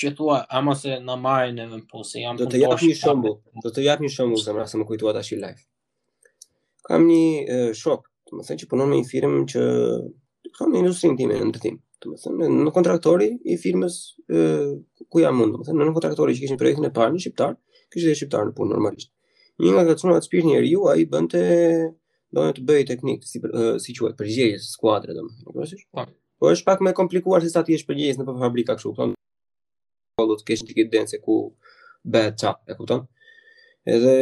që 0.00 0.14
thua, 0.16 0.42
ama 0.58 0.74
se 0.74 0.98
na 1.06 1.16
marrin 1.16 1.58
edhe 1.66 1.82
punë, 1.90 2.06
se 2.10 2.22
jam 2.24 2.38
do 2.40 2.46
të 2.50 2.62
jap 2.64 2.78
një 2.82 2.94
shembull, 3.04 3.36
do 3.64 3.68
të 3.74 3.86
jap 3.86 4.00
një 4.02 4.10
shembull 4.16 4.42
zemra 4.44 4.66
se 4.70 4.78
më 4.80 4.88
kujtuat 4.90 5.20
tash 5.20 5.34
i 5.36 5.40
live 5.44 5.60
kam 6.86 7.06
një 7.06 7.22
e, 7.46 7.58
shok, 7.76 8.06
të 8.28 8.36
më 8.38 8.46
thënë 8.48 8.62
që 8.62 8.68
punon 8.70 8.90
me 8.92 9.00
një 9.00 9.08
firmë 9.08 9.40
që 9.52 9.64
kam 10.58 10.72
një 10.72 10.82
industrinë 10.84 11.18
time 11.20 11.38
në 11.40 11.48
ndërtim. 11.50 11.78
Të 12.00 12.10
më 12.14 12.20
thënë, 12.24 12.50
në 12.64 12.72
kontraktori 12.74 13.30
i 13.52 13.56
firmës 13.60 13.96
e, 14.32 14.44
ku 15.08 15.22
jam 15.22 15.38
mund, 15.40 15.54
të 15.56 15.60
më 15.62 15.66
thënë, 15.68 15.88
në 15.90 15.96
kontraktori 15.96 16.36
që 16.36 16.44
kishin 16.46 16.60
projektin 16.60 16.88
e 16.88 16.92
parë 16.96 17.14
në 17.16 17.22
shqiptar, 17.26 17.56
kishin 17.92 18.10
dhe 18.12 18.18
shqiptar 18.20 18.48
në 18.48 18.56
punë 18.56 18.72
normalisht. 18.74 19.12
Një 19.60 19.74
nga 19.76 19.96
atë 19.96 20.16
shpirë 20.28 20.50
një 20.52 20.60
riu, 20.64 20.86
a 20.88 20.94
i 20.96 21.04
bënte 21.12 21.40
dojnë 22.32 22.56
të 22.56 22.62
bëjë 22.68 22.86
teknikë, 22.88 23.26
si, 23.28 23.42
uh, 23.44 23.74
si 23.82 23.92
quaj, 23.98 24.14
përgjegjës, 24.16 24.68
skuadre, 24.76 25.12
dhe 25.16 25.24
më 25.26 25.40
thënë, 25.44 25.80
në 26.06 26.08
Po 26.40 26.48
është 26.48 26.64
pak 26.64 26.78
më 26.80 26.94
komplikuar 26.96 27.42
se 27.44 27.50
sa 27.52 27.60
ti 27.60 27.74
je 27.74 27.82
përgjegjës 27.84 28.16
në 28.16 28.24
fabrika 28.40 28.72
kështu, 28.78 28.94
kupton? 28.94 29.10
Po 30.16 30.24
do 30.30 30.38
të 30.40 30.46
kesh 30.48 30.62
një 30.64 31.02
se 31.10 31.18
ku 31.20 31.34
bëhet 32.00 32.40
e 32.64 32.76
kupton? 32.78 33.02
Edhe 33.84 34.14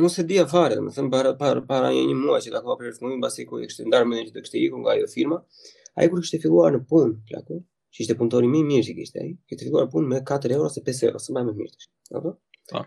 Unë 0.00 0.10
se 0.16 0.22
dija 0.28 0.46
fare, 0.48 0.78
më 0.82 0.94
thëmë 0.96 1.10
para, 1.12 1.30
para, 1.38 1.60
para 1.68 1.90
një 1.94 2.02
një 2.08 2.14
muaj 2.18 2.40
që 2.46 2.52
ka 2.54 2.60
kova 2.64 2.76
për 2.80 2.94
fundin, 2.96 3.20
basi 3.22 3.44
ku 3.48 3.58
i 3.60 3.66
kështë 3.68 3.88
ndarë 3.90 4.08
me 4.08 4.16
një 4.18 4.28
që 4.30 4.34
të 4.36 4.42
kështë 4.46 4.60
ikon 4.66 4.84
nga 4.84 4.94
ajo 4.96 5.08
firma, 5.12 5.38
a 5.98 6.06
i 6.06 6.12
kur 6.12 6.22
kështë 6.24 6.38
e 6.38 6.42
filluar 6.46 6.72
në 6.74 6.80
punë, 6.90 7.14
plako, 7.28 7.58
që 7.94 8.02
ishte 8.06 8.16
punëtori 8.20 8.48
mi 8.52 8.62
mirë 8.66 8.86
që 8.88 8.94
kështë 9.00 9.22
e, 9.22 9.28
kështë 9.50 9.64
e 9.64 9.68
filluar 9.68 9.84
në 9.84 9.92
punë 9.96 10.10
me 10.14 10.22
4 10.30 10.54
euro 10.56 10.70
se 10.72 10.82
5 10.88 11.04
euro, 11.10 11.20
së 11.26 11.34
mbaj 11.34 11.44
me 11.50 11.56
mirë 11.60 11.74
të 11.74 11.84
shë, 11.84 11.90
apo? 12.20 12.32
Pa. 12.72 12.84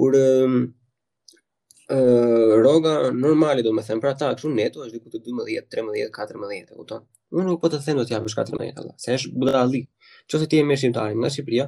Kur 0.00 0.18
um, 0.22 0.56
uh, 1.96 2.56
roga 2.64 2.96
normali, 3.26 3.66
do 3.68 3.74
me 3.76 3.84
thëmë, 3.84 4.04
pra 4.06 4.14
ta, 4.24 4.32
kështë 4.38 4.54
neto, 4.56 4.86
është 4.88 4.96
diku 4.96 5.12
të 5.18 5.22
12, 5.28 5.68
13, 5.76 6.08
14, 6.16 6.58
e 6.62 6.64
kuton. 6.80 7.04
Unë 7.34 7.44
nuk 7.50 7.60
po 7.60 7.68
të 7.74 7.82
them 7.84 7.98
do 8.00 8.04
t'japësh 8.08 8.38
14, 8.40 8.92
se 9.04 9.14
është 9.18 9.36
budali. 9.42 9.84
Qo 10.30 10.38
se 10.40 10.46
ti 10.48 10.60
e 10.60 10.64
me 10.64 10.76
shqiptarin 10.80 11.18
nga 11.20 11.28
Shqipëria, 11.28 11.66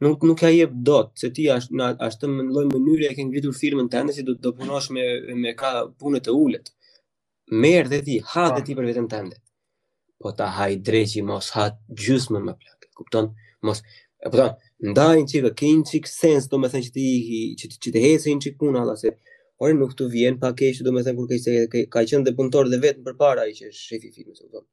nuk 0.00 0.20
nuk 0.24 0.40
ja 0.44 0.48
jep 0.56 0.70
dot 0.88 1.08
se 1.20 1.28
ti 1.36 1.44
as 1.54 1.64
na 1.78 1.86
as 2.06 2.14
të 2.18 2.28
lloj 2.52 2.66
mënyre 2.72 3.06
e 3.10 3.14
ke 3.16 3.24
ngritur 3.28 3.54
firmën 3.60 3.88
tënde 3.94 4.12
si 4.16 4.22
do 4.28 4.32
të 4.40 4.50
punosh 4.60 4.88
me 4.96 5.04
me 5.42 5.50
ka 5.60 5.70
punë 6.00 6.20
të 6.24 6.32
ulët. 6.44 6.66
Merr 7.62 7.86
dhe 7.92 8.00
ti, 8.06 8.16
ha 8.32 8.44
dhe 8.56 8.60
ti 8.66 8.72
për 8.78 8.86
veten 8.90 9.08
tënde. 9.12 9.36
Po 10.20 10.28
ta 10.38 10.46
haj 10.56 10.72
drejt 10.88 11.12
mos 11.30 11.46
ha 11.56 11.64
gjysmë 12.06 12.40
më 12.46 12.52
plak. 12.60 12.80
Kupton? 12.98 13.26
Mos 13.66 13.78
e 13.82 14.26
po 14.30 14.36
thon, 14.40 14.52
ndajin 14.92 15.26
çika 15.32 15.50
kin 15.60 15.78
çik 15.90 16.04
sens 16.20 16.44
do 16.50 16.56
të 16.62 16.68
thënë 16.72 16.86
që 16.88 16.92
ti 16.96 17.06
që 17.58 17.64
ti 17.82 17.88
të 17.92 18.00
hecin 18.06 18.38
çik 18.42 18.54
punë 18.62 18.80
alla 18.82 18.96
se 19.02 19.08
ore 19.62 19.74
nuk 19.76 19.92
të 19.98 20.04
vjen 20.16 20.34
pa 20.40 20.48
do 20.56 20.90
të 20.90 21.04
thënë 21.04 21.16
kur 21.16 21.28
ke 21.72 21.80
ka 21.92 22.00
qenë 22.08 22.24
dhe 22.26 22.36
punëtor 22.36 22.64
dhe 22.72 22.80
vetëm 22.84 23.04
përpara 23.06 23.42
ai 23.44 23.52
që 23.58 23.64
është 23.70 23.84
shefi 23.88 24.08
firmës, 24.16 24.40
kupton? 24.44 24.64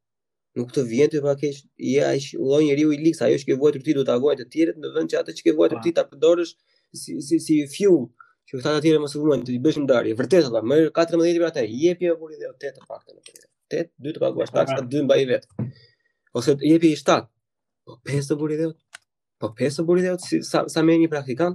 nuk 0.57 0.71
të 0.75 0.83
vjen 0.89 1.11
të 1.13 1.21
pa 1.23 1.35
keq, 1.39 1.59
ja 1.93 2.09
ai 2.11 2.21
lloj 2.41 2.61
njeriu 2.65 2.91
i 2.95 2.99
liks, 3.03 3.21
ajo 3.25 3.37
që 3.41 3.51
ke 3.51 3.57
vuajtur 3.61 3.83
ti 3.85 3.95
do 3.97 4.05
të 4.07 4.15
vuajë 4.23 4.39
të 4.41 4.45
tjerët 4.53 4.79
në 4.81 4.91
vend 4.95 5.13
që 5.13 5.19
atë 5.21 5.35
që 5.37 5.45
ke 5.47 5.53
vuajtur 5.57 5.79
po. 5.79 5.83
ti 5.85 5.93
ta 5.97 6.03
përdorësh 6.09 6.53
si 7.01 7.13
si 7.27 7.37
si 7.45 7.55
fiu, 7.75 7.93
që 8.49 8.53
këta 8.57 8.73
të 8.77 8.83
tjerë 8.85 9.01
mos 9.03 9.15
u 9.15 9.21
mund 9.27 9.45
t'i 9.45 9.55
i 9.57 9.63
bësh 9.65 9.79
ndarje. 9.83 10.15
Vërtet 10.19 10.47
ata 10.49 10.61
më 10.69 10.77
14 10.97 11.27
vjet 11.27 11.39
për 11.41 11.49
atë, 11.51 11.63
jepi 11.83 12.05
apo 12.13 12.25
i 12.33 12.37
dheu 12.39 12.51
8 12.53 12.75
të 12.75 12.81
paktën 12.89 13.13
në 13.17 13.21
tjerë. 13.29 13.45
8 13.75 13.91
2 14.09 14.15
të 14.15 14.19
paguash 14.23 14.51
taksa 14.57 14.81
2 14.95 15.05
mbaj 15.07 15.21
vet. 15.31 15.45
Ose 16.37 16.57
jepi 16.71 16.91
7. 16.95 17.27
Po 17.87 17.91
5 18.09 18.31
të 18.31 18.35
buri 18.41 18.57
dhe, 18.61 18.67
Po 19.41 19.47
5 19.59 19.81
të 19.81 19.87
buri 19.87 20.01
dhe, 20.05 20.13
sa 20.51 20.59
sa 20.73 20.79
më 20.85 20.93
një 21.03 21.11
praktikan, 21.13 21.53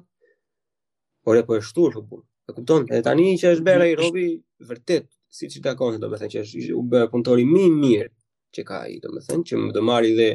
Por 1.24 1.37
po 1.47 1.55
e 1.59 1.62
shtur 1.69 1.93
po, 1.95 2.03
po 2.09 2.16
E 2.49 2.53
kupton? 2.57 2.83
Edhe 2.93 3.03
tani 3.07 3.27
që 3.41 3.51
është 3.55 3.65
bërë 3.69 3.85
ai 3.87 3.93
robi 4.01 4.23
vërtet 4.69 5.05
siç 5.39 5.53
i 5.57 5.61
do 5.65 5.70
të 5.70 5.99
thënë 6.20 6.31
që 6.31 6.73
u 6.74 6.83
bë 6.91 7.01
punëtori 7.12 7.45
më 7.53 7.61
i 7.66 7.70
mirë 7.83 8.11
që 8.55 8.62
ka 8.69 8.77
ai, 8.87 8.99
domethënë 9.03 9.45
që 9.49 9.61
më 9.61 9.73
do 9.77 9.83
marri 9.87 10.12
dhe 10.19 10.29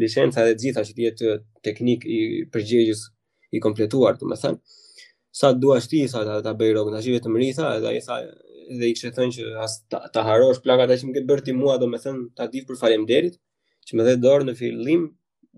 licenca 0.00 0.44
dhe 0.46 0.54
gjitha 0.60 0.84
që 0.88 0.94
të 0.96 1.04
jetë 1.06 1.32
teknik 1.66 2.04
i 2.04 2.20
përgjegjës 2.52 3.02
i 3.56 3.60
kompletuar, 3.64 4.18
domethënë 4.20 4.58
sa 5.40 5.50
dua 5.56 5.78
ti 5.80 6.02
sa 6.12 6.22
ta, 6.28 6.38
ta 6.44 6.52
bëj 6.52 6.74
rrogën, 6.74 6.94
tash 6.96 7.08
vetëm 7.14 7.38
rritha, 7.40 7.70
edhe 7.78 7.88
ai 7.94 8.02
tha 8.04 8.18
dhe 8.78 8.88
i 8.90 8.96
kishte 8.96 9.12
thënë 9.16 9.34
që 9.38 9.46
as 9.64 9.78
ta, 9.90 9.98
ta 10.14 10.22
harosh 10.26 10.60
plakat 10.64 10.92
që 11.00 11.08
më 11.08 11.14
ke 11.16 11.22
bërë 11.30 11.44
ti 11.48 11.54
mua, 11.56 11.78
domethënë 11.80 12.26
ta 12.36 12.46
di 12.52 12.62
për 12.68 12.78
faleminderit, 12.80 13.38
që 13.88 13.96
më 13.98 14.06
dhe 14.08 14.14
dorë 14.26 14.46
në 14.50 14.54
fillim 14.60 15.08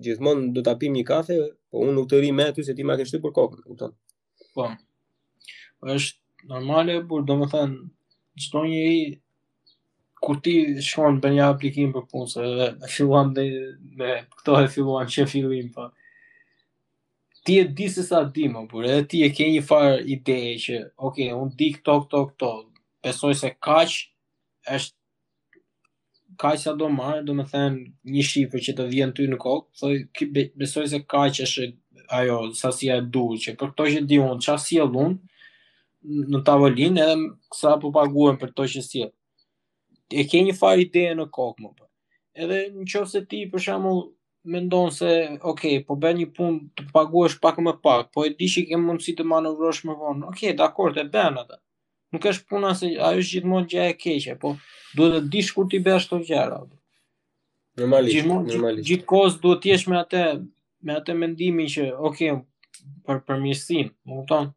gjithmonë 0.04 0.52
do 0.56 0.62
ta 0.66 0.76
pim 0.80 0.94
një 0.96 1.04
kafe, 1.08 1.36
po 1.70 1.82
unë 1.82 1.92
nuk 1.98 2.06
të 2.10 2.22
ri 2.22 2.30
me 2.34 2.46
aty 2.52 2.64
se 2.66 2.74
ti 2.76 2.86
më 2.86 2.96
ke 3.00 3.06
shtypur 3.08 3.34
kokën, 3.36 3.60
kupton? 3.68 3.92
Po. 4.54 4.70
Është 5.94 6.46
normale, 6.50 7.00
por 7.10 7.26
domethënë 7.28 8.44
çdo 8.46 8.64
njeri 8.70 9.02
kur 10.24 10.40
ti 10.40 10.54
shkon 10.88 11.18
për 11.20 11.34
një 11.36 11.42
aplikim 11.52 11.90
për 11.92 12.04
punë, 12.08 12.28
se 12.32 12.44
dhe 12.80 12.88
filluam 12.88 13.34
dhe 13.36 13.44
me 13.98 14.14
këto 14.38 14.56
e 14.62 14.68
filluam 14.72 15.08
që 15.14 15.26
fillim, 15.28 15.68
pa. 15.74 15.90
Po. 15.90 15.90
Ti 17.44 17.58
e 17.60 17.64
di 17.76 17.88
se 17.92 18.04
sa 18.06 18.22
di, 18.36 18.46
më 18.48 18.62
burë, 18.70 18.88
edhe 18.94 19.06
ti 19.12 19.18
e 19.26 19.26
ke 19.36 19.50
një 19.52 19.64
farë 19.68 19.98
ideje 20.16 20.54
që, 20.64 20.78
oke, 20.96 21.10
okay, 21.10 21.28
unë 21.36 21.50
di 21.60 21.68
këto, 21.74 21.96
këto, 22.08 22.22
këto, 22.30 22.50
besoj 23.04 23.34
se 23.42 23.50
kaq 23.68 23.96
është 24.78 25.02
kaq 26.40 26.56
sa 26.62 26.72
do 26.78 26.88
marë, 26.90 27.20
do 27.28 27.34
me 27.38 27.44
thënë 27.46 28.08
një 28.14 28.22
shifër 28.28 28.62
që 28.68 28.72
të 28.78 28.86
vjen 28.94 29.12
ty 29.14 29.26
në 29.30 29.36
kokë, 29.42 29.68
thoi, 29.80 29.92
po, 30.16 30.46
besoj 30.62 30.86
se 30.94 31.02
kaq 31.04 31.42
është 31.44 31.68
ajo, 32.20 32.38
sa 32.58 32.70
si 32.74 32.88
e 32.90 32.96
du, 33.06 33.26
që 33.44 33.58
për 33.60 33.74
këto 33.74 33.90
që 33.92 34.00
di 34.10 34.18
unë, 34.24 34.40
qa 34.48 34.56
si 34.62 34.80
e 34.80 34.88
lunë, 34.88 35.18
në 36.32 36.40
tavolinë, 36.48 37.04
edhe 37.12 37.60
sa 37.60 37.76
po 37.84 37.92
paguen 37.94 38.40
për 38.40 38.50
këto 38.54 38.70
që 38.72 38.82
si 38.88 39.04
e 39.06 39.10
e 40.12 40.24
ke 40.28 40.40
një 40.44 40.54
farë 40.58 40.84
ide 40.88 41.04
në 41.16 41.26
kokë 41.32 41.62
më 41.64 41.70
për. 41.78 41.86
Edhe 42.44 42.58
në 42.74 42.86
qovë 42.92 43.10
se 43.14 43.24
ti 43.30 43.44
për 43.50 43.62
shamu 43.68 43.94
me 44.52 44.60
ndonë 44.60 44.92
se, 44.92 45.10
okej, 45.40 45.40
okay, 45.50 45.78
po 45.88 45.96
ben 45.96 46.18
një 46.18 46.26
pun 46.36 46.56
të 46.76 46.88
paguash 46.92 47.38
pak 47.40 47.60
më 47.64 47.72
pak, 47.80 48.10
po 48.12 48.26
e 48.28 48.34
di 48.34 48.48
që 48.50 48.66
ke 48.68 48.80
mundësi 48.80 49.14
të 49.16 49.24
manovrosh 49.24 49.84
më 49.88 49.94
vonë, 50.00 50.24
okej, 50.30 50.50
okay, 50.50 50.56
dakor, 50.58 50.92
të 50.92 51.06
në 51.08 51.44
atë. 51.44 51.60
Nuk 52.14 52.26
është 52.30 52.48
puna 52.50 52.74
se 52.78 52.90
ajo 53.02 53.22
është 53.22 53.30
gjithmonë 53.38 53.70
gjë 53.72 53.86
e 53.88 53.94
keqe, 53.98 54.34
po 54.42 54.52
duhet 54.96 55.24
të 55.24 55.30
dish 55.34 55.48
shkur 55.50 55.70
ti 55.72 55.80
bësh 55.82 56.04
këto 56.10 56.20
gjëra. 56.28 56.58
Normalisht, 57.80 58.14
gjithmonë, 58.18 58.48
normalisht. 58.52 59.40
duhet 59.42 59.62
të 59.64 59.70
jesh 59.72 59.86
me 59.90 59.96
atë 60.02 60.22
me 60.84 60.98
atë 61.00 61.14
mendimin 61.16 61.68
që, 61.72 61.88
okay, 62.06 62.36
për 63.08 63.22
përmirësim, 63.26 63.88
më 64.04 64.18
kupton? 64.20 64.52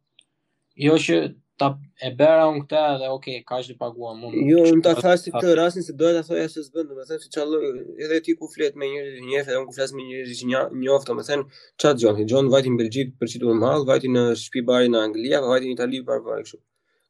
Jo 0.77 0.97
që 1.01 1.15
ta 1.59 1.69
e 2.05 2.11
bëra 2.17 2.43
unë 2.51 2.61
këtë 2.65 2.81
dhe 3.01 3.07
ok, 3.15 3.25
kaq 3.49 3.63
të 3.71 3.75
paguam 3.81 4.19
mund. 4.21 4.35
Jo, 4.49 4.61
unë 4.73 4.84
ta 4.85 4.93
thash 4.99 5.23
si 5.25 5.34
këtë 5.34 5.55
rastin 5.57 5.85
se 5.88 5.95
doja 6.01 6.19
ta 6.19 6.23
thoya 6.27 6.47
se 6.53 6.61
s'bën, 6.67 6.85
domethënë 6.91 7.23
se 7.23 7.31
çallë 7.35 7.59
edhe 8.05 8.19
ti 8.25 8.35
ku 8.38 8.45
flet 8.53 8.77
me 8.79 8.85
njëri 8.91 9.11
të 9.15 9.23
njëjtë, 9.29 9.49
edhe 9.49 9.59
unë 9.61 9.69
ku 9.69 9.75
flas 9.77 9.91
me 9.97 10.03
njëri 10.07 10.35
të 10.39 10.45
njëjtë, 10.84 11.07
domethënë 11.09 11.43
ç'a 11.81 11.89
dëgjon? 11.97 12.15
Dëgjon 12.21 12.47
vajti 12.53 12.69
në 12.73 12.77
Belgjik 12.84 13.09
për 13.19 13.27
çitur 13.34 13.55
mall, 13.65 13.88
vajti 13.89 14.09
në 14.15 14.23
shtëpi 14.43 14.63
bari 14.69 14.88
në 14.93 14.97
Angli, 15.07 15.34
apo 15.39 15.51
vajti 15.53 15.69
në 15.69 15.73
Itali 15.79 16.01
për 16.07 16.19
bari 16.29 16.43
kështu. 16.47 16.61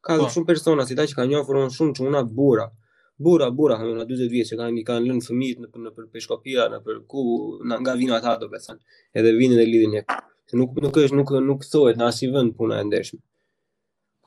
Ka 0.08 0.16
pa. 0.16 0.22
Po. 0.24 0.32
shumë 0.34 0.48
persona 0.54 0.82
si 0.88 0.96
ta 0.96 1.04
që 1.10 1.18
kanë 1.20 1.30
njohur 1.34 1.60
unë 1.66 1.74
shumë 1.76 1.96
çuna 2.00 2.24
burra. 2.40 2.66
Burra, 3.26 3.48
burra, 3.50 3.76
kanë 3.80 3.98
na 4.00 4.06
40 4.08 4.32
vjeç 4.32 4.52
që 4.54 4.58
kanë 4.62 4.80
i 4.80 4.84
kanë 4.86 5.08
lënë 5.12 5.26
fëmijët 5.28 5.64
në 5.64 5.84
në 5.86 5.92
për 5.96 6.06
peshkopia, 6.14 6.68
në 6.72 6.78
për 6.86 7.02
ku 7.10 7.22
në, 7.68 7.74
nga 7.82 7.94
vinë 8.00 8.14
ata 8.18 8.36
domethënë. 8.44 8.80
Edhe 9.18 9.32
vinin 9.40 9.58
e 9.58 9.64
lidhin 9.72 9.96
ne. 9.98 10.04
Nuk 10.60 10.78
nuk 10.84 11.00
është 11.02 11.16
nuk 11.18 11.30
nuk 11.50 11.60
thohet 11.72 11.98
në 11.98 12.06
asnjë 12.12 12.30
vend 12.36 12.54
puna 12.56 12.78
e 12.80 12.86
ndeshme 12.88 13.18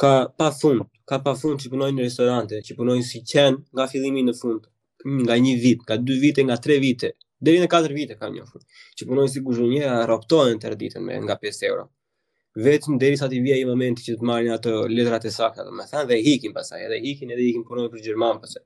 ka 0.01 0.11
pa 0.37 0.49
fund, 0.59 0.81
ka 1.09 1.15
pa 1.25 1.33
fund 1.41 1.57
që 1.61 1.67
punojnë 1.73 1.97
në 1.99 2.05
restorante, 2.07 2.57
që 2.65 2.75
punojnë 2.77 3.05
si 3.05 3.19
qenë 3.31 3.57
nga 3.75 3.85
fillimi 3.91 4.23
në 4.25 4.33
fund, 4.41 4.63
nga 5.27 5.35
një 5.45 5.53
vit, 5.61 5.83
nga 5.85 5.97
dy 6.07 6.15
vite, 6.23 6.41
nga 6.47 6.57
tre 6.63 6.79
vite, 6.81 7.11
deri 7.45 7.61
në 7.61 7.67
katër 7.73 7.93
vite 7.99 8.17
ka 8.19 8.31
një 8.33 8.45
fund, 8.49 8.65
që 8.97 9.07
punojnë 9.09 9.31
si 9.35 9.43
kuzhunje, 9.45 9.83
a 9.93 10.05
roptojnë 10.09 10.57
të 10.61 10.71
rëditën 10.73 11.05
me 11.05 11.19
nga 11.25 11.37
5 11.45 11.67
euro. 11.69 11.83
Vetëm 12.65 12.97
deri 13.01 13.15
sa 13.19 13.29
ti 13.31 13.39
vija 13.45 13.59
i 13.61 13.67
momenti 13.69 14.03
që 14.07 14.17
të 14.19 14.27
marrin 14.29 14.49
ato 14.57 14.73
letrat 14.91 15.27
e 15.29 15.33
sakta, 15.37 15.63
domethënë 15.67 16.01
thënë 16.09 16.09
dhe 16.09 16.17
ikin 16.33 16.55
pasaj, 16.57 16.81
edhe 16.87 16.97
ikin 17.11 17.29
edhe 17.35 17.45
ikin 17.51 17.63
punojnë 17.69 17.93
për 17.93 18.01
Gjerman 18.07 18.41
pasaj. 18.43 18.63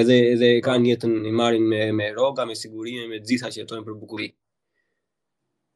Edhe 0.00 0.16
edhe 0.32 0.48
kanë 0.66 0.90
jetën 0.94 1.14
i 1.30 1.34
marrin 1.42 1.68
me 1.72 1.84
me 2.00 2.08
rroga, 2.16 2.48
me 2.50 2.56
siguri, 2.58 2.96
me 3.12 3.20
gjithçka 3.22 3.52
që 3.54 3.62
jetojnë 3.62 3.86
për 3.90 4.00
bukurinë. 4.00 4.34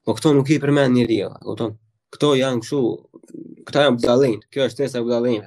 Po 0.04 0.16
këto 0.16 0.32
nuk 0.34 0.50
i 0.50 0.58
përmend 0.64 0.96
njeriu, 0.96 1.28
e 1.38 1.44
kupton? 1.52 1.78
këto 2.14 2.28
janë 2.40 2.64
këtu 2.64 2.82
këta 3.68 3.82
janë 3.86 4.00
budallin 4.02 4.38
kjo 4.52 4.64
është 4.66 4.82
tesa 4.82 5.02
budallin 5.06 5.44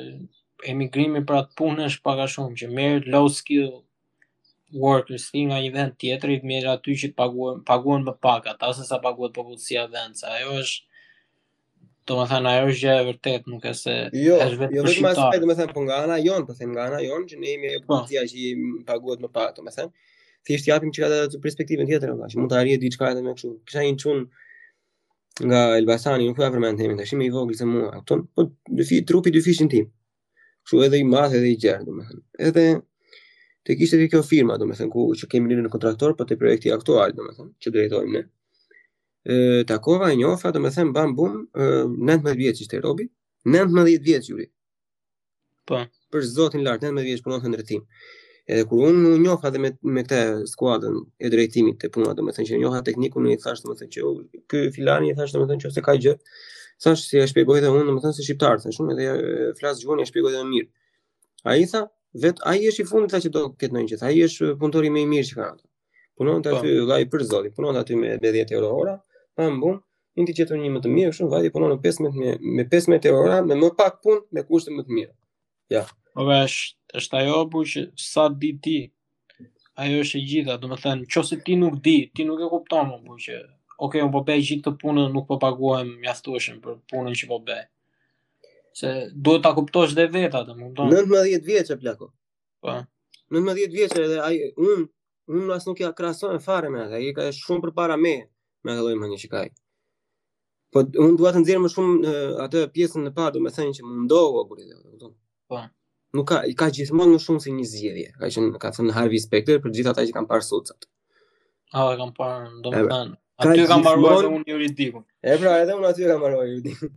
emigrimi 0.73 1.23
për 1.29 1.41
atë 1.43 1.57
punë 1.63 1.87
është 1.91 2.05
pak 2.09 2.23
a 2.25 2.29
shumë 2.35 2.61
që 2.63 2.71
merr 2.79 3.11
low 3.15 3.29
skill 3.39 3.69
workers 4.87 5.29
thing 5.31 5.53
nga 5.53 5.61
një 5.63 5.71
vend 5.77 5.95
tjetër 6.03 6.35
i 6.37 6.41
merr 6.51 6.73
aty 6.73 6.97
që 7.05 7.13
paguhen 7.21 7.63
paguhen 7.69 8.09
më 8.09 8.17
pak 8.27 8.49
ata 8.55 8.73
se 8.81 8.89
sa 8.89 8.99
paguhet 9.05 9.37
popullsia 9.37 9.87
e 9.87 9.95
vendit 9.95 10.27
ajo 10.35 10.59
është 10.65 10.85
Domethënë 12.07 12.47
ajo 12.53 12.67
është 12.71 12.91
e 12.91 12.99
vërtet, 13.07 13.47
nuk 13.51 13.65
është 13.67 13.75
se 13.75 13.95
jo, 14.23 14.37
është 14.43 14.59
vetëm. 14.61 14.75
Jo, 14.77 14.79
jo 14.79 14.83
vetëm 14.87 15.07
asaj, 15.09 15.39
domethënë 15.43 15.73
po 15.75 15.83
nga 15.89 15.97
ana 16.05 16.21
jon, 16.23 16.45
po 16.47 16.55
them 16.55 16.69
nga 16.77 16.85
ana 16.87 17.01
jon, 17.03 17.25
që 17.27 17.39
ne 17.41 17.49
jemi 17.51 17.73
po. 17.89 17.97
që 18.13 18.45
paguhet 18.93 19.25
më 19.25 19.31
pak, 19.35 19.49
domethënë 19.57 19.91
thjesht 20.47 20.67
japim 20.73 20.91
çka 20.95 21.09
ka 21.11 21.19
të 21.33 21.39
perspektivën 21.45 21.89
tjetër 21.91 22.13
nga 22.17 22.27
që 22.31 22.37
mund 22.39 22.53
të 22.53 22.59
arrijë 22.61 22.81
diçka 22.85 23.11
edhe 23.13 23.23
më 23.27 23.33
kështu. 23.39 23.53
Kisha 23.67 23.83
një 23.87 23.97
çun 24.03 24.19
nga 25.49 25.61
Elbasani, 25.81 26.27
nuk 26.29 26.39
ka 26.39 26.51
përmend 26.55 26.79
themin 26.79 26.99
tash, 26.99 27.15
më 27.19 27.25
i 27.27 27.31
vogël 27.35 27.59
se 27.61 27.67
mua, 27.71 27.89
kupton? 27.99 28.21
Po 28.35 28.41
dy 28.79 28.85
fi 28.89 28.97
trupi 29.09 29.31
dy 29.35 29.41
fishin 29.47 29.69
tim. 29.73 29.87
Kështu 30.67 30.83
edhe 30.87 31.01
i 31.03 31.05
madh 31.13 31.35
edhe 31.39 31.51
i 31.55 31.59
gjerë, 31.63 31.85
domethënë. 31.89 32.23
Edhe 32.49 32.67
te 33.67 33.77
kishte 33.79 34.01
kjo 34.13 34.23
firma, 34.27 34.57
domethënë, 34.63 34.91
ku 34.95 35.09
që 35.19 35.29
kemi 35.35 35.51
lënë 35.53 35.67
në 35.67 35.73
kontraktor 35.75 36.15
për 36.15 36.23
po 36.25 36.29
te 36.31 36.39
projekti 36.43 36.73
aktual, 36.75 37.15
domethënë, 37.19 37.51
që 37.63 37.75
drejtojmë 37.77 38.13
ne. 38.15 38.23
Ë 39.27 39.67
takova 39.71 40.13
një 40.13 40.21
njofa, 40.23 40.55
domethënë, 40.57 40.93
bam 40.95 41.17
bum, 41.19 41.41
19 41.57 42.39
vjeç 42.39 42.63
ishte 42.67 42.79
Robi, 42.85 43.09
19 43.51 43.99
vjeç 44.09 44.31
juri. 44.31 44.47
Po, 45.67 45.83
për 46.15 46.31
Zotin 46.37 46.63
lart, 46.63 46.87
19 46.87 47.03
vjeç 47.11 47.27
punon 47.27 47.43
në 47.43 47.57
ndërtim. 47.57 47.83
Edhe 48.47 48.63
kur 48.71 48.83
unë 48.87 49.09
u 49.11 49.15
njoha 49.19 49.51
dhe 49.51 49.59
me 49.59 49.71
me 49.97 50.03
këtë 50.07 50.19
skuadën 50.49 50.99
e 51.27 51.31
drejtimit 51.35 51.81
të 51.83 51.89
punës, 51.95 52.13
domethënë 52.19 52.49
që 52.53 52.59
njoha 52.63 52.83
teknikun 52.89 53.25
i 53.33 53.39
thash 53.45 53.65
domethënë 53.65 53.91
që 53.97 54.11
ky 54.53 54.61
filani 54.77 55.11
i 55.11 55.17
thash 55.19 55.35
domethënë 55.35 55.65
që 55.65 55.71
se 55.77 55.83
ka 55.89 55.95
gjë. 56.05 56.13
Thash 56.85 57.03
si 57.11 57.19
e 57.19 57.25
shpjegoj 57.33 57.59
edhe 57.59 57.73
unë 57.75 57.89
domethënë 57.89 58.15
se 58.15 58.21
si 58.23 58.29
shqiptar, 58.29 58.61
thash 58.63 58.79
shumë 58.79 58.95
edhe 58.95 59.49
flas 59.59 59.83
gjuhën 59.83 60.05
e 60.05 60.07
shpjegoj 60.13 60.37
edhe 60.37 60.45
mirë. 60.53 60.71
Ai 61.55 61.67
tha, 61.73 61.83
vet 62.27 62.45
ai 62.53 62.61
është 62.71 62.85
i 62.87 62.89
fundit 62.93 63.17
sa 63.17 63.21
që 63.25 63.33
do 63.39 63.43
këtë 63.57 63.73
ndonjë 63.75 63.93
gjë. 63.97 64.01
Ai 64.11 64.15
është 64.29 64.53
punëtori 64.63 64.95
më 64.95 65.03
i 65.03 65.11
mirë 65.17 65.29
që 65.33 65.41
ka 65.43 65.49
atë. 65.51 65.67
Punon 66.23 66.47
ta 66.47 66.55
aty 66.61 66.71
po. 66.77 66.87
vllai 66.87 67.03
për 67.13 67.27
zotin, 67.33 67.57
punon 67.59 67.81
aty 67.83 67.99
me, 67.99 68.15
me 68.23 68.31
10 68.41 68.55
euro 68.61 68.71
ora, 68.85 68.95
pa 69.35 69.51
mbun, 69.53 69.81
inti 70.23 70.37
që 70.39 70.47
të 70.53 70.63
një 70.63 70.71
më 70.79 70.85
të 70.87 70.95
mirë, 70.97 71.11
kështu 71.13 71.33
vajti 71.35 71.51
punon 71.59 71.75
në 71.75 71.81
15 71.89 72.15
me, 72.57 72.71
15 72.77 73.11
euro 73.11 73.27
ora, 73.27 73.41
me 73.45 73.59
më 73.61 73.73
pak 73.83 73.99
punë, 74.07 74.23
me 74.33 74.47
kushte 74.49 74.73
më 74.79 74.87
të 74.87 74.97
mira. 74.97 75.13
Ja. 75.75 75.83
Obesh, 76.17 76.71
po 76.86 76.86
është 77.01 77.19
ajo 77.21 77.35
apo 77.45 77.63
që 77.73 77.83
sa 78.01 78.29
di 78.43 78.53
ti? 78.65 78.77
Ajo 79.83 79.99
është 80.05 80.21
e 80.23 80.27
gjitha, 80.31 80.55
do 80.63 80.69
të 80.73 80.79
thënë, 80.85 81.07
nëse 81.07 81.39
ti 81.47 81.57
nuk 81.61 81.75
di, 81.85 81.97
ti 82.17 82.25
nuk 82.29 82.41
e 82.41 82.47
kupton 82.53 82.93
apo 82.97 83.17
që, 83.23 83.35
ok, 83.85 83.99
un 84.07 84.13
po 84.15 84.23
bëj 84.29 84.45
gjithë 84.51 84.63
këtë 84.65 84.81
punën, 84.83 85.09
nuk 85.15 85.27
po 85.31 85.37
paguhem 85.43 85.91
mjaftueshëm 86.05 86.63
për 86.65 86.79
punën 86.93 87.19
që 87.21 87.29
po 87.33 87.39
bëj. 87.49 87.65
Se 88.77 88.95
duhet 89.25 89.45
ta 89.45 89.53
kuptosh 89.57 89.95
dhe 89.97 90.07
vetë 90.15 90.41
atë, 90.43 90.55
më 90.57 90.71
kupton? 90.71 90.93
19 90.95 91.45
vjeç 91.51 91.73
e 91.75 91.79
plako. 91.81 92.09
Po. 92.65 92.79
19 93.37 93.73
vjeç 93.79 93.97
dhe 93.97 94.21
ai 94.25 94.41
un 94.57 94.87
un 95.37 95.47
as 95.51 95.65
nuk 95.67 95.81
ja 95.83 95.89
krahasoj 95.93 96.39
fare 96.45 96.69
me 96.73 96.85
atë, 96.87 96.97
ai 97.01 97.13
ka 97.17 97.29
është 97.33 97.45
shumë 97.45 97.73
para 97.77 97.97
me 97.99 98.13
me 98.65 98.73
atë 98.77 98.83
lloj 98.87 98.97
më 99.01 99.09
një 99.13 99.21
shikaj. 99.23 99.49
Po 100.73 100.83
un 101.03 101.17
dua 101.19 101.33
të 101.35 101.41
nxjerr 101.43 101.63
më 101.65 101.73
shumë 101.73 102.15
atë 102.45 102.65
pjesën 102.77 103.09
e 103.11 103.15
parë, 103.17 103.45
thënë 103.57 103.75
që 103.77 103.85
më 103.89 103.97
ndohu 104.07 104.39
apo 104.43 104.55
kurrë, 104.55 104.71
domethënë. 104.77 105.17
Po 105.53 105.65
nuk 106.15 106.29
ka 106.29 106.39
ka 106.59 106.67
gjithmonë 106.75 107.17
më 107.17 107.21
shumë 107.25 107.43
se 107.45 107.51
një 107.57 107.65
zgjedhje. 107.73 108.07
Ka 108.21 108.27
qenë 108.33 108.61
ka 108.63 108.71
thënë 108.77 108.95
Harvey 108.95 109.23
Specter 109.23 109.59
për 109.63 109.75
gjithë 109.79 109.91
ata 109.93 110.05
që 110.07 110.15
kanë 110.17 110.31
parë 110.31 110.47
sulcat. 110.47 110.89
A 111.75 111.87
e 111.95 112.01
kanë 112.01 112.15
parë 112.19 112.51
domethënë 112.63 113.17
ka 113.43 113.53
aty 113.53 113.67
kam 113.71 113.83
parë 113.87 114.03
vajzën 114.07 114.35
unë 114.39 114.51
juridikun. 114.53 115.05
E 115.23 115.37
pra 115.41 115.57
edhe 115.63 115.75
unë 115.79 115.91
aty 115.93 116.09
kam 116.11 116.23
parë 116.25 116.43
juridikun. 116.53 116.93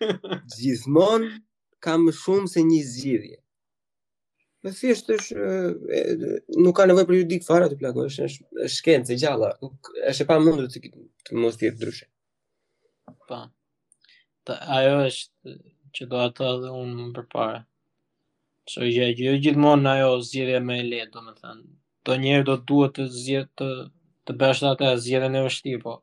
Gjithmon, 0.56 1.26
ka 1.84 1.96
më 2.00 2.14
shumë 2.18 2.50
se 2.54 2.64
një 2.68 2.80
zgjidhje. 2.92 3.38
Në 4.64 4.70
thjesht 4.78 5.10
është 5.12 6.56
nuk 6.64 6.74
ka 6.78 6.86
nevojë 6.88 7.08
për 7.10 7.18
juridik 7.20 7.44
fare 7.46 7.66
aty 7.68 7.76
plagosh, 7.78 8.16
është 8.24 8.48
është 8.64 8.74
shkencë 8.78 9.18
gjalla, 9.20 9.50
është 10.08 10.24
e 10.24 10.28
pamundur 10.30 10.70
të, 10.72 10.80
të 11.28 11.36
mos 11.36 11.58
tjetë 11.60 11.76
ndryshe. 11.82 12.08
Pa. 13.28 13.42
Ta, 14.48 14.56
ajo 14.78 14.96
është 15.04 15.54
që 15.94 16.06
do 16.10 16.20
ata 16.24 16.48
dhe 16.62 16.72
unë 16.80 16.96
më 17.02 17.10
përpara. 17.20 17.60
Që 18.72 18.86
gjë, 18.88 19.06
jo, 19.08 19.14
gjë 19.18 19.24
jo 19.28 19.40
gjithmonë 19.44 19.90
ajo 19.90 20.12
zgjidhje 20.26 20.58
më 20.66 20.74
e 20.80 20.84
lehtë, 20.90 21.12
domethënë. 21.14 21.64
Donjëherë 22.08 22.44
do 22.50 22.54
duhet 22.70 22.94
të 22.96 23.04
zgjidh 23.16 23.48
të 23.60 23.66
të 24.28 24.36
bësh 24.42 24.62
atë 24.70 24.92
zgjidhjen 25.06 25.34
e 25.38 25.42
vështirë, 25.46 25.80
po. 25.82 25.96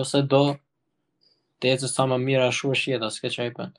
ose 0.00 0.22
do 0.32 0.40
të 1.62 1.70
ecë 1.74 1.90
sa 1.92 2.06
më 2.12 2.18
mirë 2.24 2.48
ashtu 2.48 2.72
është 2.76 2.90
jeta, 2.94 3.10
s'ke 3.18 3.30
çaj 3.36 3.46
pun. 3.58 3.70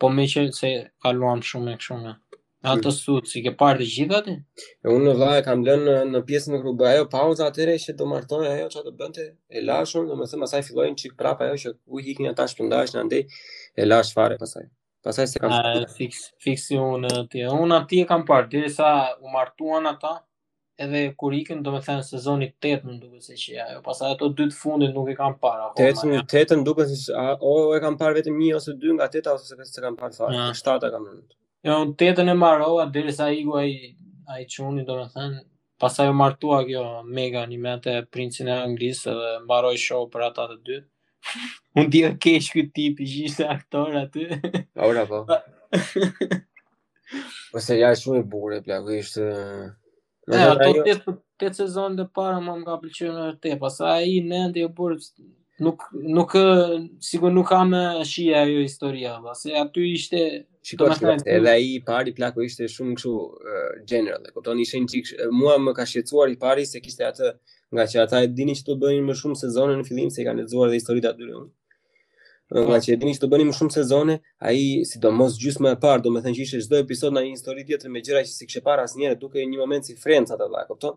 Po 0.00 0.10
më 0.16 0.24
që 0.32 0.44
se 0.58 0.72
kaluam 1.04 1.44
shumë 1.50 1.76
e 1.76 1.76
kështu 1.84 2.00
më. 2.02 2.16
Atë 2.72 2.90
hmm. 2.90 2.96
sut 2.96 3.30
si 3.30 3.44
ke 3.46 3.52
parë 3.62 3.78
të 3.78 3.86
gjitha 3.92 4.18
ti? 4.26 4.34
E 4.84 4.90
unë 4.96 5.14
në 5.22 5.30
e 5.36 5.44
kam 5.46 5.62
lënë 5.68 5.86
në, 5.86 5.94
në 6.16 6.24
pjesën 6.30 6.58
e 6.58 6.62
grubë, 6.64 6.86
ajo 6.90 7.06
pauza 7.14 7.46
atyre 7.52 7.78
që 7.84 7.94
do 8.02 8.10
martonë, 8.10 8.50
ajo 8.56 8.66
çfarë 8.74 8.88
do 8.90 8.96
bënte, 8.98 9.30
e 9.56 9.62
lashur, 9.70 10.10
domethënë 10.10 10.44
pastaj 10.44 10.62
fillojnë 10.68 11.00
çik 11.04 11.16
prapë 11.22 11.46
ajo 11.48 11.60
që 11.62 11.74
u 11.86 12.04
hiqni 12.08 12.32
ata 12.34 12.50
shpëndarësh 12.52 12.98
në 12.98 13.22
e 13.80 13.88
lash 13.94 14.12
fare 14.18 14.36
pasaj. 14.42 14.68
Pasaj 15.02 15.26
se 15.28 15.38
kam... 15.40 15.52
Fix, 15.98 16.16
fixi 16.44 16.76
unë 16.80 17.10
atje. 17.24 17.46
Unë 17.56 18.04
kam 18.08 18.26
parë, 18.28 18.48
diri 18.52 18.68
u 19.20 19.30
martuan 19.32 19.86
ata, 19.90 20.12
edhe 20.78 21.02
kur 21.16 21.34
ikën, 21.38 21.62
do 21.64 21.72
me 21.72 21.80
thënë 21.86 22.04
sezoni 22.08 22.50
8 22.68 22.84
më 22.88 22.96
duke 23.00 23.20
se 23.24 23.36
që 23.40 23.56
ajo, 23.66 23.80
pasaj 23.86 24.14
ato 24.14 24.28
dytë 24.36 24.56
fundit 24.58 24.94
nuk 24.96 25.10
i 25.10 25.16
kam 25.18 25.36
parë. 25.40 25.72
8 25.88 26.06
më 26.12 26.64
duke 26.68 26.86
se 26.92 26.98
që, 27.12 27.26
o 27.52 27.72
e 27.76 27.80
kam 27.84 27.96
parë 28.02 28.18
vetëm 28.20 28.38
një 28.42 28.54
ose 28.60 28.76
2 28.84 28.96
nga 28.98 29.08
8 29.08 29.32
ose 29.34 29.50
se, 29.52 29.60
se 29.72 29.84
kam 29.84 29.96
parë 30.00 30.16
farë, 30.20 30.36
ja. 30.38 30.48
7 30.62 30.88
e 30.88 30.92
kam 30.96 31.08
parë. 31.08 31.24
Jo, 31.68 31.80
unë 31.86 31.96
8 32.10 32.24
e 32.24 32.28
në 32.30 32.36
marova, 32.40 32.86
diri 32.96 33.12
i, 33.12 33.74
a 34.32 34.40
i 34.40 34.46
quni, 34.56 34.84
do 34.88 34.98
me 35.02 35.08
thënë, 35.16 35.42
pasaj 35.80 36.08
u 36.12 36.16
martua 36.16 36.62
kjo 36.68 36.84
mega 37.18 37.44
një 37.48 37.60
mente 37.60 37.98
princin 38.12 38.48
e 38.48 38.56
Anglisë 38.64 39.16
dhe 39.20 39.32
mbaroj 39.46 39.76
show 39.86 40.08
për 40.12 40.26
ata 40.30 40.48
të 40.52 40.58
dytë. 40.60 40.88
Un 41.76 41.86
di 41.90 41.98
edhe 42.02 42.16
keq 42.22 42.44
ky 42.52 42.62
tip, 42.74 42.94
aktor 43.54 43.90
aty. 44.02 44.24
Ora 44.88 45.04
po. 45.10 45.18
Po 47.52 47.58
se 47.66 47.72
shumë 48.00 48.20
e 48.20 48.24
bukur 48.32 48.52
e 48.58 48.62
plak, 48.64 48.82
ishte 49.02 49.24
ato 50.30 50.68
ajo... 50.68 50.82
të 51.40 51.48
të 51.48 51.52
sezonë 51.60 51.96
të 51.98 52.04
para 52.16 52.38
më 52.44 52.52
më 52.60 52.66
ka 52.68 52.74
pëlqyer 52.82 53.12
më 53.16 53.30
tej, 53.42 53.54
pastaj 53.60 54.02
ai 54.02 54.16
nënte 54.30 54.64
u 54.66 54.70
bë 54.76 54.86
nuk 55.64 55.78
nuk 56.18 56.32
sigur 57.06 57.32
nuk 57.34 57.48
ka 57.50 57.60
më 57.70 57.80
shi 58.10 58.24
ajo 58.42 58.58
historia, 58.66 59.16
pastaj 59.24 59.54
aty 59.62 59.80
ishte 59.96 60.20
Shikoj 60.62 60.90
se 60.98 61.30
edhe 61.30 61.48
ai 61.50 61.68
i 61.76 61.80
pari 61.86 62.12
plaku 62.16 62.44
ishte 62.44 62.66
shumë 62.68 62.96
kështu 62.98 63.14
general. 63.92 64.26
E 64.28 64.34
kuptoni 64.34 64.64
po 64.64 64.66
ishin 64.66 64.88
çik 64.92 65.12
mua 65.40 65.54
më 65.64 65.72
ka 65.78 65.86
shqetësuar 65.88 66.32
i 66.32 66.36
pari 66.42 66.66
se 66.72 66.82
kishte 66.84 67.06
atë 67.06 67.28
nga 67.74 67.86
që 67.88 68.00
ata 68.02 68.18
e 68.24 68.26
dinin 68.36 68.58
se 68.58 68.66
do 68.68 68.76
bënin 68.82 69.06
më 69.08 69.16
shumë 69.22 69.38
sezone 69.44 69.78
në 69.80 69.86
fillim 69.88 70.12
se 70.12 70.20
i 70.20 70.26
kanë 70.28 70.42
lexuar 70.42 70.68
dhe 70.70 70.76
historitë 70.80 71.12
aty 71.12 71.28
unë. 71.30 71.46
Nga 72.50 72.64
po. 72.76 72.82
që 72.84 72.92
e 72.94 72.98
dini 73.00 73.14
që 73.16 73.22
të 73.22 73.28
bëni 73.32 73.44
më 73.48 73.54
shumë 73.60 73.74
sezone, 73.78 74.14
a 74.42 74.50
i, 74.58 74.62
si 74.90 74.98
do 74.98 75.12
mos 75.14 75.36
gjusë 75.40 75.62
më 75.64 75.70
e 75.76 75.76
parë, 75.84 76.02
do 76.04 76.10
me 76.10 76.20
thënë 76.24 76.36
që 76.40 76.46
ishe 76.48 76.58
shdoj 76.66 76.80
episod 76.82 77.14
në 77.14 77.22
një 77.24 77.36
histori 77.36 77.62
tjetër 77.68 77.92
me 77.94 78.02
gjera 78.02 78.24
që 78.26 78.32
si 78.34 78.48
kështë 78.50 78.64
parë 78.66 78.86
asë 78.88 78.98
njëre 79.00 79.18
duke 79.20 79.44
një 79.52 79.60
moment 79.60 79.86
si 79.86 79.94
frendës 80.02 80.34
atë 80.34 80.48
vla, 80.50 80.64
këpëton? 80.66 80.96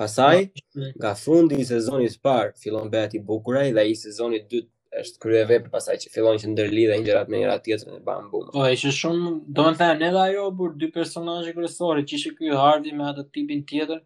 Pasaj, 0.00 0.38
po, 0.54 0.86
nga 1.02 1.12
fundi 1.20 1.60
i 1.60 1.68
sezonit 1.68 2.16
parë, 2.24 2.54
fillon 2.62 2.88
beti 2.96 3.20
bukuraj 3.28 3.68
dhe 3.76 3.84
i 3.92 3.92
sezonit 4.06 4.48
dytë 4.54 4.72
është 5.00 5.20
krye 5.24 5.42
vepër 5.50 5.72
pasaj 5.72 5.96
që 6.04 6.12
fillon 6.14 6.38
që 6.42 6.50
ndërlidhen 6.52 7.04
gjërat 7.06 7.30
me 7.32 7.40
njëra 7.40 7.56
tjetër 7.64 7.96
e 7.98 8.02
bam 8.06 8.28
bumë. 8.32 8.52
Po, 8.54 8.66
ishte 8.74 8.92
shumë, 8.98 9.32
domethënë 9.58 10.08
edhe 10.10 10.22
ajo 10.24 10.46
për 10.60 10.74
dy 10.82 10.88
personazhe 10.94 11.54
kërësore, 11.56 12.04
që 12.08 12.18
ishe 12.18 12.34
ky 12.38 12.52
Hardy 12.60 12.94
me 12.96 13.08
atë 13.10 13.26
tipin 13.36 13.64
tjetër. 13.72 14.02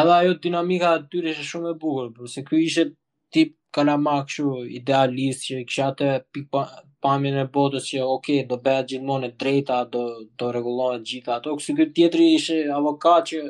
Edhe 0.00 0.14
ajo 0.16 0.36
dinamika 0.46 0.94
atyre 1.00 1.34
ishe 1.34 1.46
shumë 1.52 1.74
e 1.74 1.78
bukur, 1.84 2.10
por 2.16 2.32
se 2.32 2.44
ky 2.48 2.62
ishte 2.68 2.88
tip 3.34 3.54
kalamak 3.76 4.26
kështu 4.30 4.56
idealist 4.80 5.46
që 5.50 5.62
kisha 5.68 5.90
atë 5.94 6.10
pikë 6.34 6.64
pamjen 7.04 7.38
e 7.42 7.46
botës 7.56 7.86
që 7.92 8.02
ok, 8.16 8.32
do 8.50 8.56
bëhet 8.64 8.88
gjithmonë 8.92 9.28
e 9.30 9.34
drejta, 9.40 9.82
do 9.92 10.06
do 10.40 10.50
rregullohet 10.54 11.04
gjitha 11.10 11.38
ato. 11.38 11.54
Ky 11.60 11.90
tjetri 11.98 12.32
ishte 12.40 12.60
avokat 12.80 13.28
që 13.32 13.44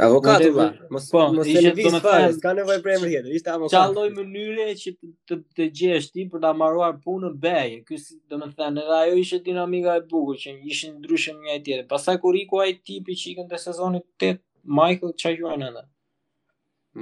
Avokat 0.00 0.44
ulla. 0.46 0.66
Mos 0.94 1.08
po, 1.10 1.20
mos 1.34 1.46
e 1.50 1.58
lëviz 1.66 1.94
fare, 2.06 2.28
s'ka 2.36 2.52
nevojë 2.54 2.82
për 2.84 2.92
emër 2.96 3.10
tjetër, 3.14 3.32
ishte 3.38 3.50
avokat. 3.50 3.72
Çfarë 3.72 3.94
lloj 3.96 4.10
mënyre 4.18 4.66
që 4.82 4.92
të 5.28 5.38
të 5.58 5.66
gjesh 5.80 6.06
ti 6.14 6.26
për 6.30 6.42
ta 6.44 6.52
mbaruar 6.54 7.00
punën 7.02 7.34
bej. 7.42 7.72
Ky 7.88 7.98
si, 8.04 8.14
do 8.30 8.38
të 8.44 8.50
thënë, 8.60 8.84
edhe 8.86 8.98
ajo 9.00 9.16
ishte 9.22 9.40
dinamika 9.48 9.96
e 9.98 10.04
bukur 10.12 10.38
që 10.44 10.54
ishin 10.70 10.94
ndryshëm 11.00 11.40
një 11.42 11.54
ai 11.56 11.64
tjetër. 11.66 11.88
Pastaj 11.90 12.14
kur 12.22 12.38
iku 12.44 12.62
ai 12.62 12.76
tipi 12.78 13.18
që 13.18 13.30
ikën 13.32 13.50
te 13.50 13.60
sezoni 13.64 14.04
8, 14.28 14.38
Michael 14.80 15.16
Chajuan 15.24 15.66
ana. 15.72 15.84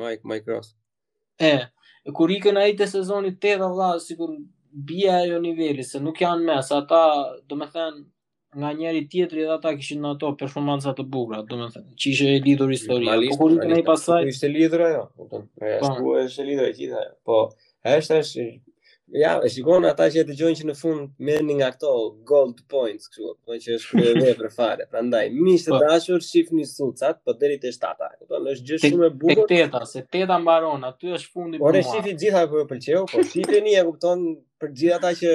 Mike 0.00 0.24
Mike 0.32 0.56
Ross. 0.56 0.72
E, 1.36 1.52
e 2.08 2.16
kur 2.16 2.32
ikën 2.32 2.62
ai 2.64 2.72
te 2.80 2.88
sezoni 2.96 3.36
8, 3.36 3.60
valla, 3.60 3.90
sikur 4.08 4.32
bie 4.88 5.12
ajo 5.20 5.42
niveli 5.44 5.84
se 5.88 6.00
nuk 6.04 6.24
janë 6.24 6.48
mes, 6.48 6.72
ata 6.80 7.02
do 7.44 7.60
të 7.60 7.70
thënë 7.76 8.06
nga 8.58 8.72
njëri 8.72 9.02
tjetri 9.10 9.40
edhe 9.44 9.52
ata 9.58 9.72
kishin 9.76 10.00
në 10.02 10.14
ato 10.14 10.30
performanca 10.40 10.94
të 10.96 11.04
bukura, 11.12 11.42
do 11.48 11.58
të 11.60 11.66
thënë, 11.74 11.96
që 12.00 12.12
e 12.28 12.36
lidhur 12.46 12.72
historia. 12.72 13.16
Po 13.30 13.38
kur 13.40 13.56
ne 13.72 13.82
pasaj 13.84 14.22
po 14.26 14.32
ishte 14.32 14.48
lidhur 14.52 14.82
ajo, 14.88 15.02
do 15.18 15.24
të 15.26 15.32
thënë, 15.32 15.80
po, 15.80 15.88
po, 15.88 15.90
po, 15.90 16.06
po. 16.06 16.14
ishte 16.30 16.46
lidhur 16.48 16.70
e 16.70 16.76
gjitha. 16.78 17.02
Po, 17.26 17.42
është 17.96 18.22
është 18.22 18.46
Ja, 19.22 19.36
e 19.44 19.46
shikon 19.52 19.84
ata 19.86 20.08
që 20.10 20.24
e 20.24 20.26
të 20.26 20.34
gjojnë 20.34 20.58
që 20.58 20.64
në 20.66 20.72
fund 20.80 21.12
meni 21.22 21.54
nga 21.60 21.68
këto 21.76 21.92
gold 22.26 22.64
points, 22.72 23.04
kështu, 23.12 23.28
po 23.46 23.54
që 23.64 23.76
është 23.76 24.00
kërë 24.00 24.22
dhe 24.24 24.32
për 24.40 24.48
fare, 24.56 24.86
pra 24.90 24.98
ndaj, 25.06 25.28
mi 25.30 25.52
të 25.62 25.78
dashur, 25.78 26.18
shif 26.26 26.48
një 26.56 26.64
sucat, 26.72 27.20
po 27.22 27.36
deri 27.38 27.60
të 27.62 27.70
shtata, 27.76 28.08
këto 28.24 28.40
në 28.42 28.56
është 28.56 28.66
gjë 28.72 28.80
shumë 28.82 29.06
e 29.06 29.12
bugur. 29.20 29.44
Tek 29.44 29.52
teta, 29.52 29.84
se 29.92 30.02
teta 30.16 30.40
mbaron, 30.42 30.82
aty 30.90 31.14
është 31.20 31.30
fundi 31.36 31.62
për 31.62 31.62
mua. 31.62 31.68
Por 31.70 31.78
e 31.78 31.86
shifit 31.86 32.18
gjitha 32.24 32.42
për 32.50 32.64
jo, 32.64 32.66
pëlqeu, 32.72 33.06
po 33.14 33.24
shifit 33.30 33.62
një 33.68 33.76
e 33.76 33.86
kupton 33.92 34.26
për 34.64 34.74
gjitha 34.82 34.98
ta 35.06 35.14
që 35.22 35.32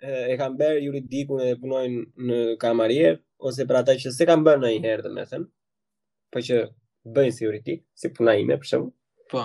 e 0.00 0.36
kanë 0.38 0.58
bërë 0.60 0.82
juridikun 0.84 1.40
e 1.42 1.52
punojnë 1.60 2.02
në 2.28 2.40
kamarie 2.60 3.12
ose 3.48 3.64
për 3.68 3.78
ata 3.82 3.94
që 3.96 4.10
se 4.12 4.26
kanë 4.28 4.44
bërë 4.44 4.62
në 4.64 4.72
i 4.76 4.80
herë 4.84 5.40
po 6.34 6.40
që 6.42 6.56
bëjnë 7.16 7.32
si 7.36 7.44
juridik, 7.46 7.84
si 7.94 8.08
puna 8.10 8.32
ime, 8.34 8.56
për 8.58 8.66
shumë. 8.66 8.90
Po. 9.30 9.44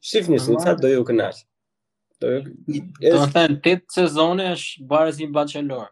shifni 0.00 0.38
se 0.38 0.46
suca, 0.50 0.74
do 0.76 0.88
ju 0.88 1.00
kënaqë. 1.08 1.40
Do 2.20 2.30
ju 2.32 2.40
kënaqë. 2.44 2.82
Do 3.10 3.16
në 3.24 3.28
thënë, 3.34 3.56
tëtë 3.64 3.94
sezone 3.94 4.50
është 4.52 4.84
barës 4.90 5.18
i 5.20 5.26
bachelor. 5.32 5.88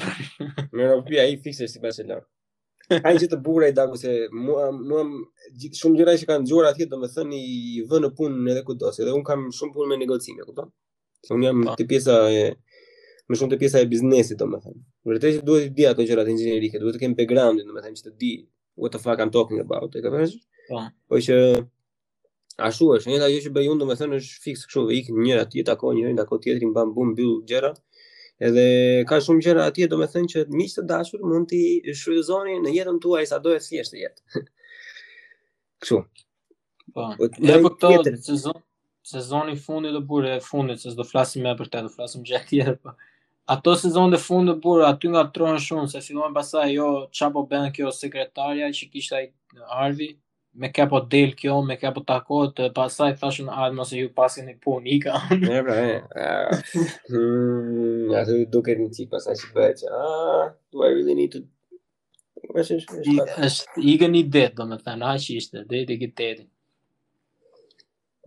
Më 0.72 0.86
në 0.86 0.96
pia, 1.04 1.26
po, 1.26 1.26
i 1.28 1.36
fikse 1.44 1.68
si 1.68 1.80
bachelor. 1.84 2.24
Ai 3.04 3.18
që 3.20 3.28
të 3.34 3.38
bura 3.44 3.68
i 3.68 3.76
dagu 3.76 4.00
se 4.00 4.14
mua, 4.32 4.70
mua 4.72 5.04
shumë 5.76 6.00
gjëra 6.00 6.16
që 6.22 6.30
kanë 6.32 6.48
gjuar 6.48 6.70
atje, 6.72 6.88
domethënë 6.88 7.16
thënë 7.18 7.40
i 7.40 7.86
vë 7.90 8.02
në 8.06 8.12
punë 8.18 8.50
edhe 8.54 8.64
kudo, 8.66 8.90
se 8.96 9.04
edhe 9.04 9.14
un 9.14 9.22
kam 9.28 9.44
shumë 9.54 9.76
punë 9.76 9.92
me 9.92 10.00
negocime, 10.00 10.48
kupton? 10.48 10.72
Se 11.26 11.36
un 11.36 11.44
jam 11.44 11.60
po. 11.68 11.76
ti 11.76 11.84
pjesa 11.86 12.16
e 12.32 12.44
më 13.30 13.38
shumë 13.38 13.54
të 13.54 13.58
pjesa 13.60 13.80
e 13.80 13.86
biznesit, 13.86 14.38
domethënë. 14.40 14.80
Vërtet 15.06 15.36
që 15.36 15.42
duhet 15.46 15.68
të 15.70 15.74
di 15.78 15.84
ato 15.86 16.02
gjërat 16.06 16.28
inxhinierike, 16.32 16.80
duhet 16.82 16.96
të 16.96 17.00
kem 17.04 17.12
backgroundin, 17.18 17.68
domethënë 17.70 17.98
që 18.00 18.06
të 18.08 18.12
di 18.18 18.30
what 18.82 18.92
the 18.94 18.98
fuck 18.98 19.20
I'm 19.22 19.30
talking 19.36 19.60
about, 19.62 19.94
e 19.94 20.02
kuptoj? 20.02 20.32
Po. 20.70 20.80
Po 21.10 21.18
që 21.22 21.36
ashtu 22.66 22.88
është, 22.96 23.12
njëta 23.12 23.28
gjë 23.30 23.44
që 23.44 23.52
bëj 23.56 23.68
unë, 23.70 23.80
domethënë 23.84 24.18
është 24.18 24.42
fikse 24.48 24.66
kështu, 24.66 24.82
ik 24.98 25.12
njëra 25.14 25.44
ti 25.52 25.62
takon 25.68 25.94
njërin, 26.00 26.18
takon 26.18 26.42
tjetrin, 26.42 26.72
bam 26.74 26.90
bum 26.96 27.12
mbyll 27.14 27.36
gjëra. 27.50 27.70
Edhe 28.46 28.66
ka 29.06 29.18
shumë 29.22 29.44
gjëra 29.46 29.66
atje, 29.70 29.86
domethënë 29.92 30.32
që 30.32 30.42
miq 30.56 30.74
të 30.78 30.84
dashur 30.90 31.22
mund 31.28 31.50
ti 31.52 31.60
shfryzoni 31.92 32.58
në 32.64 32.72
jetën 32.78 32.98
tuaj 33.04 33.28
sado 33.30 33.52
e 33.54 33.60
thjeshtë 33.62 34.00
jetë. 34.00 34.42
kështu. 35.84 36.00
Po. 36.96 37.06
Ne 37.46 37.60
po 37.62 37.70
të 37.78 38.16
sezon 38.26 38.58
sezoni 39.10 39.54
fundit 39.58 39.94
do 39.94 40.02
burë, 40.06 40.36
fundit 40.44 40.82
se 40.82 40.90
s'do 40.92 41.04
flasim 41.08 41.42
më 41.46 41.54
për 41.58 41.68
të, 41.72 41.80
do 41.86 41.92
flasim 41.94 42.24
gjatë 42.26 42.50
tjetër, 42.52 42.74
po 42.84 42.94
ato 43.54 43.72
sezon 43.76 44.10
dhe 44.12 44.18
fund 44.22 44.50
burë, 44.62 44.84
aty 44.86 45.08
nga 45.10 45.24
tronë 45.34 45.60
shumë, 45.64 45.88
se 45.90 46.00
fillon 46.04 46.34
pasaj 46.36 46.68
jo, 46.70 46.86
qapo 47.18 47.42
po 47.42 47.48
ben 47.50 47.70
kjo 47.74 47.90
sekretarja 47.94 48.68
që 48.76 48.88
kishtë 48.92 49.16
ai 49.20 49.24
Arvi, 49.84 50.06
me 50.62 50.70
kepo 50.74 51.00
del 51.14 51.32
kjo, 51.38 51.56
me 51.66 51.74
kepo 51.80 52.04
takot 52.06 52.62
pasaj 52.76 53.16
thashën 53.22 53.50
mos 53.50 53.74
mëse 53.78 53.98
ju 54.04 54.12
pasin 54.20 54.52
e 54.52 54.54
punë, 54.66 54.86
i 54.96 55.00
ka. 55.02 55.16
Ne, 55.42 55.58
bra, 55.66 55.80
e. 55.82 55.96
Nga 58.12 58.22
të 58.28 58.38
duke 58.54 58.76
në 58.78 58.86
qikë 58.94 59.10
pasaj 59.16 59.34
që 59.42 59.50
bëhe 59.58 59.74
që, 59.82 60.04
do 60.70 60.86
I 60.86 60.92
really 60.94 61.18
need 61.18 61.34
to... 61.34 61.42
Është 62.54 64.10
një 64.14 64.24
det 64.36 64.46
do 64.58 64.70
me 64.70 64.78
thënë, 64.86 65.10
a 65.10 65.18
ishte, 65.38 65.66
dhe 65.70 65.82
i 65.88 65.98
këtë 66.04 66.22
ditë. 66.22 66.50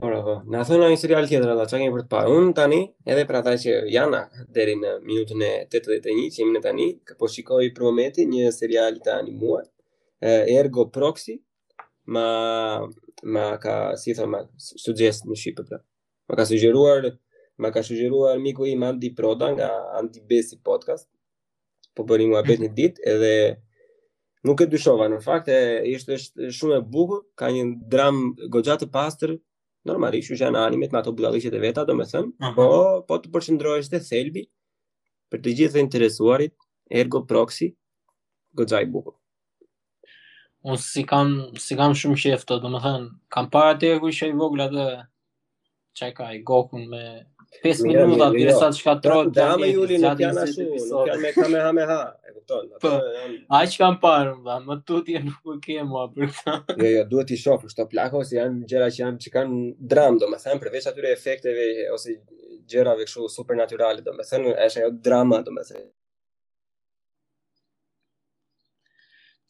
Bravo. 0.08 0.42
Na 0.52 0.64
thon 0.68 0.84
ai 0.84 0.98
serial 1.04 1.24
tjetër 1.28 1.52
ata 1.54 1.66
çka 1.70 1.80
kemi 1.82 1.94
për 1.96 2.04
të 2.06 2.10
parë. 2.14 2.30
Un 2.38 2.50
tani 2.60 2.80
edhe 3.12 3.24
për 3.30 3.38
ata 3.40 3.54
që 3.64 3.72
janë 3.96 4.20
deri 4.56 4.76
në 4.82 4.90
minutën 5.08 5.42
e 5.46 5.52
81 5.70 6.34
që 6.34 6.40
jemi 6.42 6.62
tani, 6.66 6.88
që 7.08 7.14
po 7.20 7.30
shikoj 7.32 7.64
për 7.76 7.86
momentin 7.88 8.28
një 8.34 8.50
serial 8.58 9.00
të 9.06 9.14
animuar, 9.20 9.64
Ergo 10.60 10.86
Proxy, 10.96 11.38
ma 12.16 12.28
ma 13.34 13.44
ka 13.64 13.76
si 14.02 14.12
thon 14.18 14.30
ma 14.34 14.42
sugjest 14.84 15.24
në 15.30 15.38
shqip 15.40 15.60
pra. 15.68 15.78
Ma 16.28 16.34
ka 16.40 16.46
sugjeruar, 16.52 17.04
ma 17.62 17.68
ka 17.74 17.82
sugjeruar 17.88 18.36
miku 18.46 18.68
i 18.68 18.76
Mandi 18.82 19.10
Proda 19.18 19.48
nga 19.56 19.70
Andi 20.02 20.20
Besi 20.30 20.58
podcast. 20.68 21.08
Po 21.96 22.02
bëri 22.08 22.28
mua 22.28 22.42
bet 22.48 22.60
një 22.64 22.72
ditë 22.80 23.08
edhe 23.14 23.32
nuk 24.46 24.60
e 24.60 24.68
dyshova 24.74 25.08
në 25.14 25.24
fakt 25.28 25.48
e 25.56 25.62
ishte 25.96 26.20
shumë 26.58 26.82
e 26.82 26.84
bukur, 26.96 27.24
ka 27.40 27.54
një 27.56 27.64
dram 27.94 28.24
goxhat 28.56 28.84
të 28.84 28.90
pastër, 28.96 29.36
normalisht 29.88 30.32
u 30.32 30.38
janë 30.40 30.60
animet 30.66 30.92
me 30.94 31.00
ato 31.00 31.12
budalliqet 31.16 31.54
e 31.54 31.60
veta, 31.60 31.84
domethënë, 31.88 32.28
uh 32.34 32.46
-huh. 32.46 32.56
po 32.56 32.68
po 33.08 33.14
të 33.18 33.28
përqendrohesh 33.34 33.90
te 33.92 34.00
selbi 34.00 34.44
për 35.32 35.38
të 35.44 35.50
gjithë 35.58 35.74
të 35.78 35.84
interesuarit, 35.84 36.54
ergo 37.02 37.20
proxy 37.30 37.68
gojaj 38.58 38.86
buku. 38.94 39.14
Unë 40.64 40.78
si 40.92 41.04
kam 41.06 41.28
si 41.66 41.76
kam 41.76 41.94
shumë 42.02 42.20
qeftë, 42.24 42.60
domethënë, 42.66 43.10
kam 43.34 43.46
parë 43.52 43.70
atë 43.76 43.96
i 44.10 44.14
shej 44.20 44.32
vogla 44.42 44.66
të 44.74 44.84
qaj 46.00 46.12
ka 46.18 46.26
i 46.36 46.42
gokun 46.44 46.88
me 46.90 47.04
5 47.64 47.84
minuta 47.88 48.30
dhe 48.36 48.52
sa 48.60 48.70
të 48.72 48.78
shkatrojë 48.80 49.32
dhe 49.36 49.44
ame 49.54 49.68
juli 49.70 49.98
nuk 50.04 50.22
janë 50.24 50.44
ashtu, 50.44 50.66
nuk 50.74 51.10
janë 51.10 51.48
me 51.54 51.64
ha 51.64 51.72
me 51.78 51.86
ha, 51.90 51.98
e 52.28 52.34
kupton. 52.38 52.66
Po, 52.82 52.92
a 53.58 53.64
që 53.74 53.78
kam 53.82 53.98
parë, 54.04 54.34
dhe 54.46 54.56
më 54.68 54.78
tutje 54.90 55.16
janë 55.18 55.32
nuk 55.32 55.50
u 55.50 55.80
mua 55.92 56.06
për 56.16 56.32
ta. 56.40 56.58
Jo, 56.80 56.90
jo, 56.96 57.04
duhet 57.12 57.34
i 57.36 57.40
shofë, 57.44 57.70
këto 57.72 57.86
plako, 57.92 58.24
ose 58.26 58.40
janë 58.40 58.64
gjera 58.74 58.90
që 58.96 59.04
janë 59.04 59.26
që 59.26 59.34
kanë 59.36 59.60
dramë, 59.94 60.22
domethënë 60.24 60.64
përveç 60.66 60.88
atyre 60.92 61.12
efekteve, 61.18 61.68
ose 61.98 62.16
gjerave 62.74 63.06
këshu 63.10 63.28
supernaturale, 63.38 64.04
domethënë 64.08 64.56
është 64.68 64.86
ajo 64.86 64.96
drama, 65.10 65.44
domethënë. 65.50 65.86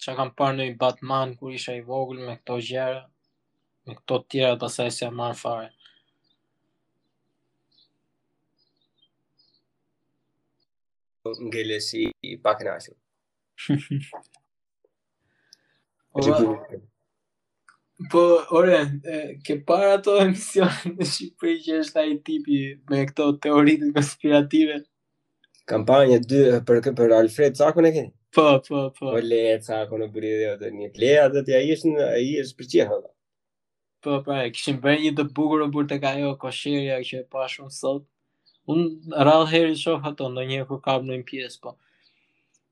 me 0.07 0.13
kam 0.15 0.31
parë 0.37 0.57
në 0.57 0.63
i 0.67 0.73
Batman, 0.75 1.35
kur 1.39 1.51
isha 1.55 1.73
i 1.77 1.81
vogël 1.87 2.19
me 2.27 2.33
këto 2.39 2.57
gjera, 2.69 3.03
me 3.87 3.95
këto 3.95 4.17
tjera, 4.29 4.57
pastaj 4.59 4.91
se 4.91 5.05
marr 5.09 5.15
marë 5.21 5.39
fare. 5.41 5.69
ngeles 11.45 11.87
i 12.27 12.31
pak 12.43 12.63
në 12.63 12.79
Po, 18.11 18.21
ore, 18.57 18.77
ke 19.45 19.55
para 19.67 19.93
ato 19.95 20.15
emision 20.23 20.71
në 20.97 21.05
Shqipëri 21.07 21.59
që 21.65 21.75
është 21.83 21.99
ai 22.01 22.13
tipi 22.25 22.57
me 22.89 23.03
këto 23.07 23.27
teoritë 23.45 23.91
konspirative. 23.95 24.79
Kampanja 25.69 26.17
2 26.19 26.57
për 26.67 26.81
për 26.97 27.13
Alfred 27.19 27.55
Cakun 27.61 27.87
e 27.87 27.93
ke? 27.97 28.03
Po, 28.35 28.47
po, 28.67 28.81
po. 28.97 29.13
Po 29.13 29.21
le 29.23 29.43
Cakun 29.67 30.03
e 30.03 30.09
buri 30.11 30.33
dhe 30.41 30.49
atë 30.57 30.73
një 30.73 30.89
le 31.03 31.13
atë 31.21 31.45
ti 31.47 31.55
ai 31.59 31.67
është 31.77 31.93
ai 32.07 32.27
është 32.43 32.59
për 32.59 32.69
çfarë? 32.73 33.13
Po, 34.03 34.19
po, 34.25 34.41
kishim 34.57 34.81
bërë 34.83 34.99
një 35.05 35.15
të 35.21 35.27
bukur 35.37 35.63
në 35.63 35.69
burtë 35.77 36.01
ka 36.03 36.15
ajo 36.17 36.35
kosheria 36.43 36.99
që 37.11 37.21
e 37.23 37.27
pa 37.31 37.47
shumë 37.55 37.77
sot. 37.77 38.09
Un 38.65 38.99
rall 39.09 39.45
heri 39.51 39.75
shoh 39.75 40.01
ato 40.07 40.29
një 40.31 40.63
kur 40.69 40.79
kap 40.85 41.03
në 41.03 41.17
një 41.19 41.25
pjesë 41.27 41.63
po. 41.63 41.73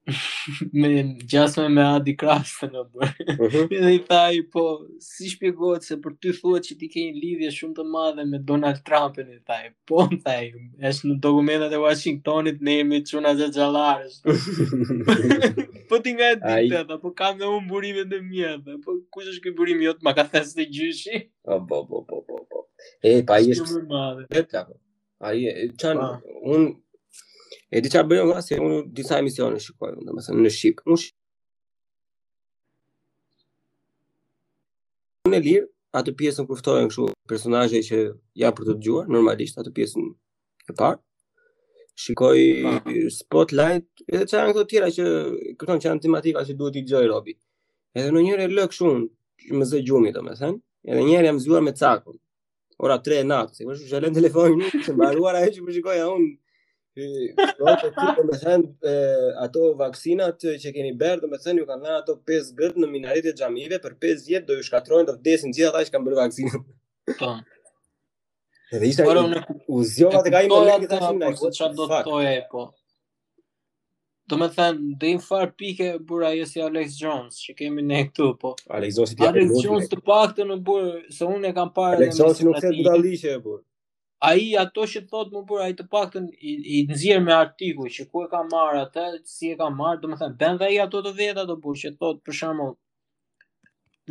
me 0.73 0.89
just 1.29 1.59
me 1.69 1.83
Adi 1.85 2.15
Kras 2.17 2.55
të 2.57 2.71
në 2.73 2.81
bërë 2.95 3.25
mhm. 3.35 3.67
dhe 3.83 3.91
i 3.99 3.99
thaj 4.09 4.39
po 4.55 4.63
si 5.07 5.27
shpjegot 5.29 5.85
se 5.85 5.97
për 6.01 6.15
ty 6.23 6.31
thua 6.39 6.61
që 6.65 6.77
ti 6.79 6.87
kejnë 6.95 7.21
lidhje 7.21 7.51
shumë 7.59 7.77
të 7.79 7.85
madhe 7.95 8.25
me 8.25 8.39
Donald 8.49 8.79
Trumpin, 8.87 9.29
e 9.35 9.45
thaj 9.51 9.67
po 9.87 10.07
në 10.09 10.17
thaj 10.25 10.39
eshtë 10.89 11.11
në 11.11 11.19
dokumentat 11.27 11.77
e 11.77 11.83
Washingtonit 11.85 12.63
ne 12.65 12.79
e 12.81 12.87
me 12.93 13.03
quna 13.11 13.35
zë 13.43 13.51
gjallar 13.59 14.01
po 15.93 16.01
ti 16.01 16.17
nga 16.17 16.31
e 16.33 16.59
dhe, 16.73 16.83
po 16.97 17.13
kam 17.21 17.37
dhe 17.39 17.53
unë 17.53 17.69
burime 17.69 18.07
dhe 18.09 18.23
mjë 18.25 18.55
dhe, 18.65 18.79
po 18.81 18.97
kush 19.13 19.29
është 19.35 19.45
këj 19.51 19.55
burime 19.61 19.85
jotë 19.91 20.09
ma 20.09 20.17
ka 20.17 20.25
thesë 20.33 20.63
të 20.63 20.69
gjyshi 20.79 21.23
po, 21.45 21.61
po 21.69 21.85
po 21.91 22.03
po 22.09 22.23
po 22.25 22.41
po 22.49 22.65
e 23.13 23.19
pa 23.29 23.37
i 23.37 23.53
eshtë 23.53 23.85
e 23.85 24.80
Ai 25.21 25.69
çan 25.81 25.97
un 26.51 26.63
e 27.71 27.77
di 27.83 27.87
çfarë 27.93 28.09
bëjmë 28.11 28.41
se 28.47 28.55
un 28.67 28.73
disa 28.99 29.15
emisione 29.21 29.59
shikoj, 29.65 29.91
domethënë 30.07 30.41
në 30.43 30.51
shik. 30.59 30.77
Un 30.91 30.97
Unë 35.29 35.39
lirë 35.45 35.67
atë 35.99 36.15
pjesën 36.19 36.45
ku 36.49 36.57
ftohen 36.59 36.87
kështu 36.89 37.05
personazhe 37.31 37.79
që 37.87 37.97
ja 38.41 38.49
për 38.55 38.63
të 38.71 38.75
dëgjuar 38.79 39.05
normalisht 39.15 39.59
atë 39.61 39.71
pjesën 39.77 40.07
e 40.71 40.75
parë. 40.79 40.97
Shikoj 42.03 42.39
pa. 42.63 42.73
spotlight, 43.19 43.87
edhe 44.13 44.25
çfarë 44.29 44.49
ato 44.55 44.63
tjera 44.69 44.89
që 44.97 45.03
kërkon 45.61 45.79
që 45.83 45.89
janë 45.91 46.03
tematika 46.07 46.45
që 46.49 46.57
duhet 46.59 46.75
i 46.81 46.85
dëgjoj 46.87 47.05
Robi. 47.13 47.33
Edhe 47.97 48.09
në 48.13 48.19
njëherë 48.25 48.49
lëk 48.57 48.69
kështu 48.73 48.89
më 49.57 49.63
zë 49.69 49.85
gjumi 49.87 50.09
domethënë, 50.17 50.57
edhe 50.89 51.01
njëherë 51.07 51.29
jam 51.29 51.39
zhuar 51.45 51.63
me 51.67 51.77
cakun 51.81 52.17
ora 52.81 52.97
3 53.03 53.21
e 53.23 53.27
natës. 53.29 53.59
Më 53.65 53.73
shumë 53.77 53.91
jalen 53.93 54.15
telefonin, 54.17 54.61
të 54.83 54.95
mbaruar 54.95 55.37
ajo 55.41 55.53
që 55.55 55.65
më 55.67 55.75
shikoi 55.77 55.99
unë, 56.05 56.15
un. 56.17 56.31
Po, 57.01 57.05
po, 57.59 57.73
ti, 57.79 57.87
ato 57.87 57.89
ti 57.95 58.25
më 58.27 58.37
han 58.41 58.63
ato 59.45 59.65
vaksinat 59.79 60.47
që 60.63 60.73
keni 60.75 60.93
bërë, 61.01 61.21
do 61.23 61.29
të 61.31 61.39
thënë 61.45 61.61
ju 61.63 61.67
kanë 61.69 61.85
dhënë 61.87 61.99
ato 62.01 62.17
5 62.33 62.51
gët 62.59 62.77
në 62.81 62.89
minaret 62.95 63.29
e 63.31 63.35
xhamive 63.37 63.79
për 63.85 63.95
5 64.07 64.27
vjet 64.31 64.49
do 64.49 64.57
ju 64.57 64.65
shkatrojnë 64.67 65.07
të 65.09 65.15
vdesin 65.19 65.55
gjithë 65.55 65.71
ata 65.71 65.85
që 65.87 65.95
kanë 65.95 66.07
bërë 66.09 66.19
vaksinën. 66.23 66.67
Po. 67.21 67.31
Dhe 68.71 68.85
ishte 68.87 69.07
uzionat 69.79 70.27
e 70.29 70.33
ka 70.33 70.43
i 70.45 70.51
me 70.51 70.61
i 70.67 70.75
ashtë 70.75 71.15
në 71.21 71.31
e 71.31 71.35
kështë. 71.41 71.71
do 71.77 71.89
të 71.93 72.35
po. 72.51 72.67
Do 74.31 74.37
me 74.39 74.47
thënë, 74.55 74.91
dhe 74.99 75.09
im 75.13 75.17
farë 75.23 75.47
pike 75.61 75.87
bura 76.09 76.29
jo 76.31 76.45
si 76.47 76.61
Alex 76.63 76.93
Jones, 77.01 77.39
që 77.45 77.55
kemi 77.61 77.83
ne 77.87 77.97
këtu, 78.07 78.27
po. 78.39 78.53
Alex, 78.77 78.99
Alex 79.01 79.17
Jones 79.17 79.25
Alex 79.29 79.65
Jones 79.65 79.89
të 79.91 79.97
pak 80.07 80.35
të 80.37 80.45
në 80.47 80.55
burë, 80.69 80.91
se 81.17 81.27
unë 81.27 81.49
e 81.49 81.55
kam 81.57 81.73
parë 81.75 81.99
në 81.99 82.07
Jones 82.19 82.39
nuk 82.47 82.61
se 82.63 82.71
të 82.77 82.85
dalishe 82.85 83.33
e 83.33 83.41
burë. 83.43 83.59
A 84.23 84.29
i 84.39 84.45
ato 84.61 84.85
që 84.93 85.01
thot 85.11 85.33
më 85.35 85.41
burë, 85.49 85.65
a 85.65 85.73
i 85.73 85.75
të 85.81 85.87
pak 85.91 86.13
të 86.13 86.21
i, 86.37 86.53
i 86.77 86.85
nëzirë 86.93 87.25
me 87.25 87.33
artikuj, 87.41 87.89
që 87.97 88.05
ku 88.13 88.23
e 88.23 88.29
kam 88.31 88.47
marë 88.53 88.85
atë, 88.85 89.07
si 89.35 89.51
e 89.51 89.57
kam 89.59 89.75
marë, 89.81 89.99
do 90.05 90.13
me 90.13 90.21
thënë, 90.21 90.39
ben 90.45 90.61
dhe 90.63 90.71
i 90.77 90.79
ato 90.85 91.03
të 91.09 91.13
veta 91.19 91.45
të 91.51 91.59
burë, 91.65 91.81
që 91.83 91.93
thot 91.99 92.23
për 92.29 92.39
shamo, 92.39 92.69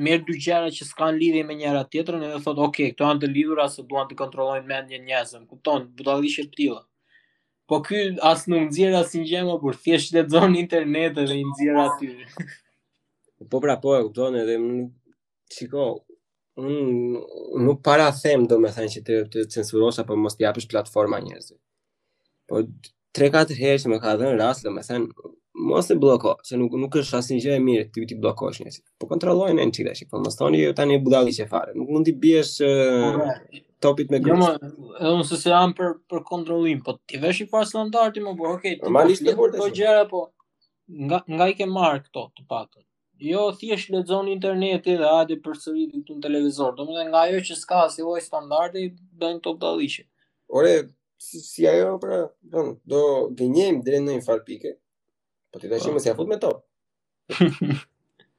merë 0.04 0.24
dy 0.28 0.36
gjera 0.48 0.68
që 0.76 0.90
s'kan 0.90 1.16
lidhje 1.22 1.46
me 1.48 1.56
njëra 1.62 1.86
tjetërën, 1.94 2.28
edhe 2.28 2.44
thot, 2.44 2.60
oke, 2.66 2.74
okay, 2.76 2.92
këto 2.92 3.08
janë 3.08 3.24
të 3.24 3.32
lidhura 3.38 3.70
se 3.78 3.88
duan 3.94 4.10
të 4.12 4.20
kontrollojnë 4.20 4.84
një 4.92 5.00
njëzën, 5.08 5.48
kupton, 5.54 5.88
budalishe 5.96 6.50
të 6.50 6.56
tila. 6.60 6.82
Po 7.70 7.78
ky 7.86 7.96
as 8.30 8.40
nuk 8.50 8.62
nxjerr 8.66 8.94
as 9.00 9.10
një 9.14 9.24
gjë 9.30 9.56
por 9.62 9.74
thjesht 9.82 10.14
lexon 10.16 10.52
internet 10.62 11.10
dhe 11.18 11.36
i 11.38 11.42
nxjerr 11.50 11.78
aty. 11.86 12.08
Po 13.50 13.56
pra 13.62 13.74
po 13.82 13.88
e 13.96 14.00
kupton 14.06 14.34
edhe 14.42 14.54
çiko 15.54 15.84
un 16.62 16.72
nuk 17.66 17.78
para 17.86 18.06
them 18.22 18.40
domethënë 18.50 18.92
që 18.94 19.00
të, 19.06 19.14
të 19.32 19.44
censurosh 19.54 20.02
apo 20.02 20.16
mos 20.18 20.34
të 20.36 20.44
japësh 20.48 20.66
platforma 20.72 21.22
njerëzve. 21.24 21.56
Po 22.50 22.60
3-4 23.18 23.56
herë 23.62 23.78
që 23.84 23.92
më 23.94 24.00
ka 24.02 24.12
dhënë 24.20 24.36
rast 24.42 24.66
domethënë 24.66 25.30
mos 25.70 25.88
e 25.88 25.96
bloko, 26.02 26.34
se 26.46 26.58
nuk 26.60 26.74
nuk 26.82 26.98
është 27.00 27.16
asnjë 27.22 27.38
gjë 27.46 27.54
e 27.56 27.62
mirë 27.68 27.86
ti 27.94 28.04
ti 28.10 28.18
bllokosh 28.20 28.60
njerëzit. 28.64 28.84
Po 29.00 29.06
kontrollojnë 29.14 29.70
në 29.72 29.96
po 30.10 30.20
mos 30.26 30.36
thoni 30.42 30.60
tani 30.80 30.98
budalli 31.06 31.32
çe 31.38 31.46
fare. 31.54 31.72
Nuk 31.78 31.94
mund 31.96 32.10
të 32.12 32.18
biesh 32.20 32.58
po 32.60 33.16
pra, 33.16 33.40
topit 33.80 34.10
me 34.10 34.20
grupin. 34.20 34.44
Jo, 34.44 34.86
edhe 35.00 35.10
unë 35.14 35.24
se 35.28 35.36
se 35.40 35.50
jam 35.52 35.72
për 35.76 35.90
për 36.12 36.22
kontrollim, 36.28 36.82
po 36.86 36.94
ti 37.08 37.20
vesh 37.22 37.40
i 37.44 37.48
pas 37.52 37.68
standardi 37.72 38.22
më, 38.26 38.34
po 38.38 38.52
okay, 38.52 38.76
normalisht 38.84 39.24
të 39.26 39.66
gjëra, 39.78 40.04
po 40.10 40.24
nga 41.08 41.20
nga 41.36 41.46
i 41.52 41.56
ke 41.58 41.66
marr 41.70 42.00
këto 42.04 42.26
të 42.36 42.46
paktën. 42.52 42.86
Jo, 43.30 43.42
thjesht 43.60 43.90
lexon 43.94 44.28
interneti 44.32 44.94
dhe 45.00 45.08
hajde 45.14 45.36
përsëri 45.44 45.86
këtu 45.92 46.16
në 46.18 46.24
televizor. 46.26 46.72
Domethënë 46.78 47.10
nga 47.12 47.24
ajo 47.28 47.42
që 47.50 47.58
s'ka 47.62 47.82
si 47.92 48.06
voj 48.06 48.20
standardi, 48.24 48.86
bën 49.20 49.42
top 49.44 49.58
dalliçi. 49.60 50.06
Ore, 50.60 50.72
si, 51.20 51.40
si 51.44 51.66
ajo 51.68 51.98
pra, 52.02 52.22
don, 52.54 52.74
do 52.88 53.02
gënjem 53.38 53.82
drejt 53.86 54.06
në 54.06 54.16
një 54.16 54.24
fal 54.24 54.40
pike. 54.46 54.72
Po 55.52 55.60
ti 55.60 55.68
tash 55.68 55.88
po. 55.90 55.98
më 55.98 56.16
fut 56.16 56.32
me 56.32 56.40
top. 56.46 56.64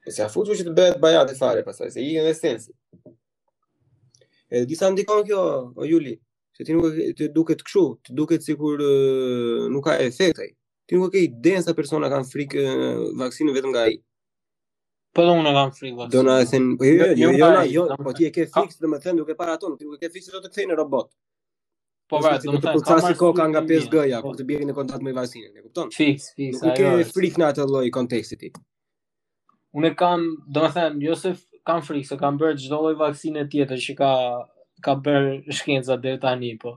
Po 0.02 0.16
sjaf 0.18 0.34
që 0.50 0.64
të 0.66 0.74
bëhet 0.78 0.98
bajat 1.04 1.32
e 1.32 1.38
fare 1.40 1.62
pastaj 1.64 1.94
se 1.94 2.02
i 2.02 2.08
ngjen 2.10 2.32
esenci. 2.34 2.72
E 4.52 4.66
disa 4.68 4.90
ndikon 4.92 5.22
kjo, 5.28 5.40
o 5.80 5.86
Juli, 5.88 6.12
se 6.52 6.66
ti 6.68 6.76
nuk 6.76 6.98
të 7.18 7.30
duket 7.38 7.62
kështu, 7.64 7.84
të 8.06 8.16
duket 8.20 8.44
sikur 8.44 8.82
nuk 9.72 9.86
ka 9.86 9.94
efekt 10.04 10.42
ai. 10.44 10.50
Ti 10.90 11.00
nuk 11.00 11.14
e 11.14 11.22
ke 11.22 11.28
idenë 11.30 11.64
sa 11.64 11.74
persona 11.78 12.10
kanë 12.12 12.28
frikë 12.28 12.64
vaksinën 13.22 13.56
vetëm 13.56 13.72
nga 13.72 13.86
ai. 13.88 13.94
Po 15.16 15.24
do 15.28 15.38
unë 15.40 15.54
kam 15.56 15.72
frikë 15.78 16.00
vaksinë. 16.00 16.16
Do 16.18 16.24
na 16.28 16.36
thënë, 16.52 16.74
po 16.82 16.88
jo, 16.90 17.08
jo, 17.22 17.30
jo, 17.40 17.52
jo, 17.72 17.86
po 18.04 18.14
ti 18.18 18.28
e 18.28 18.32
ke 18.36 18.48
fiks, 18.52 18.80
do 18.84 18.92
të 18.92 19.00
thënë 19.06 19.22
duke 19.24 19.38
para 19.40 19.56
ton, 19.62 19.78
ti 19.80 19.88
nuk 19.88 19.96
e 19.96 20.02
ke 20.04 20.12
fiks 20.18 20.34
do 20.36 20.42
të 20.44 20.52
kthej 20.52 20.68
në 20.74 20.78
robot. 20.82 21.08
Po 22.12 22.20
vetë, 22.26 22.52
do 22.52 22.58
të 22.60 22.66
thënë, 22.68 22.84
ka 22.90 22.98
marrë 23.06 23.20
koka 23.24 23.46
nga 23.54 23.62
5G-ja, 23.72 24.20
kur 24.26 24.36
të 24.36 24.48
bjerin 24.50 24.68
në 24.74 24.76
kontakt 24.82 25.06
me 25.08 25.16
vaksinën, 25.16 25.56
e 25.56 25.64
kupton? 25.64 25.96
Fiks, 25.96 26.28
fiks. 26.36 26.60
Nuk 26.68 26.76
e 26.76 26.92
ke 27.00 27.08
frikë 27.16 27.40
në 27.40 27.48
atë 27.54 27.70
lloj 27.72 27.86
konteksti. 27.96 28.52
Unë 29.80 29.94
kam, 30.00 30.28
do 30.52 30.66
të 30.68 30.74
thënë, 30.76 31.04
Josef, 31.08 31.46
kam 31.66 31.82
frikë 31.86 32.08
se 32.10 32.18
kam 32.20 32.38
bërë 32.42 32.58
çdo 32.62 32.78
lloj 32.84 32.96
vaksine 33.00 33.44
tjetër 33.50 33.80
që 33.86 33.94
ka 34.00 34.12
ka 34.86 34.94
bërë 35.04 35.34
shkenca 35.54 35.98
deri 36.04 36.18
tani, 36.22 36.56
po. 36.62 36.72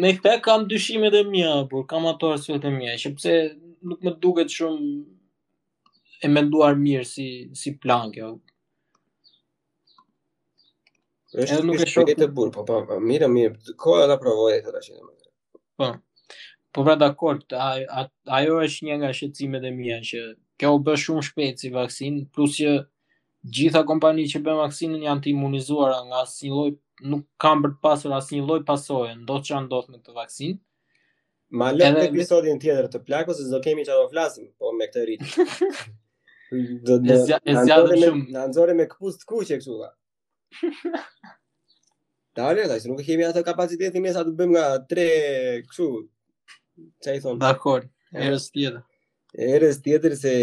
Me 0.00 0.10
këtë 0.12 0.36
kam 0.44 0.66
dyshimet 0.68 1.14
e 1.16 1.22
mia, 1.24 1.62
por 1.70 1.86
kam 1.88 2.04
ato 2.10 2.32
arsyet 2.34 2.64
e 2.68 2.72
mia, 2.74 2.92
sepse 3.00 3.32
nuk 3.86 4.00
më 4.04 4.12
duket 4.20 4.50
shumë 4.52 4.88
e 6.24 6.32
menduar 6.34 6.76
mirë 6.76 7.06
si 7.12 7.28
si 7.60 7.72
plan 7.80 8.12
kjo. 8.12 8.34
Është 11.40 11.62
nuk 11.66 11.80
e 11.82 11.88
shoh 11.88 12.06
këtë 12.10 12.28
burr, 12.36 12.52
po, 12.52 12.62
po 12.68 12.82
po, 12.86 13.00
mirë, 13.00 13.30
mirë, 13.32 13.74
koha 13.80 14.04
ta 14.10 14.18
provoj 14.20 14.52
këtë 14.60 14.74
tash. 14.76 14.92
Po. 15.80 15.94
Po 16.74 16.82
pra 16.84 16.96
dakord, 17.00 17.44
ajo 17.54 18.60
është 18.68 18.88
një 18.90 18.94
nga 19.00 19.12
shqetësimet 19.16 19.64
e 19.64 19.72
mia 19.72 20.00
që 20.04 20.20
kjo 20.60 20.76
u 20.76 20.84
bë 20.84 20.94
shumë 21.00 21.22
shpejt 21.30 21.62
si 21.64 21.70
vaksin, 21.72 22.26
plus 22.34 22.56
që 22.60 22.70
gjitha 23.44 23.84
kompani 23.86 24.24
që 24.30 24.40
bën 24.44 24.56
vaksinën 24.60 25.02
janë 25.04 25.24
të 25.24 25.30
imunizuara 25.34 25.98
nga 26.08 26.22
asnjë 26.24 26.50
lloj 26.52 26.70
nuk 27.12 27.24
kanë 27.42 27.62
për 27.66 27.72
të 27.74 27.80
pasur 27.84 28.14
asnjë 28.16 28.44
lloj 28.46 28.60
pasoje, 28.68 29.14
ndoshta 29.20 29.52
janë 29.54 29.66
ndosht 29.68 29.90
me 29.92 29.98
këtë 30.00 30.14
vaksinë. 30.20 30.60
Ma 31.60 31.68
le 31.74 31.84
edhe... 31.90 32.06
episodin 32.08 32.58
tjetër 32.62 32.88
të 32.94 33.02
plako, 33.06 33.34
se 33.36 33.46
do 33.52 33.60
kemi 33.64 33.84
që 33.86 33.98
do 34.00 34.06
flasim, 34.12 34.48
po 34.58 34.70
me 34.74 34.88
këtë 34.88 35.04
rritë. 35.10 35.44
do 36.88 36.96
të 37.04 37.18
e 37.36 37.58
shumë. 37.60 38.26
Në 38.32 38.42
anëzore 38.46 38.76
me 38.78 38.86
këpust 38.90 39.22
të 39.22 39.28
kuqe 39.32 39.60
kështu, 39.60 39.76
ka. 39.82 39.90
Dale, 42.38 42.64
dhe, 42.66 42.80
se 42.82 42.88
nuk 42.90 43.04
kemi 43.06 43.28
atë 43.28 43.44
kapacitetin 43.46 44.02
mesa 44.02 44.24
të 44.26 44.32
bëm 44.40 44.54
nga 44.56 44.64
tre 44.90 45.04
kështu, 45.68 45.90
që 47.04 47.18
i 47.18 47.26
thonë. 47.26 47.38
Dakor, 47.44 47.84
erës 48.26 48.48
tjetër. 48.54 48.80
Erës 49.54 49.82
tjetër 49.84 50.16
se 50.18 50.36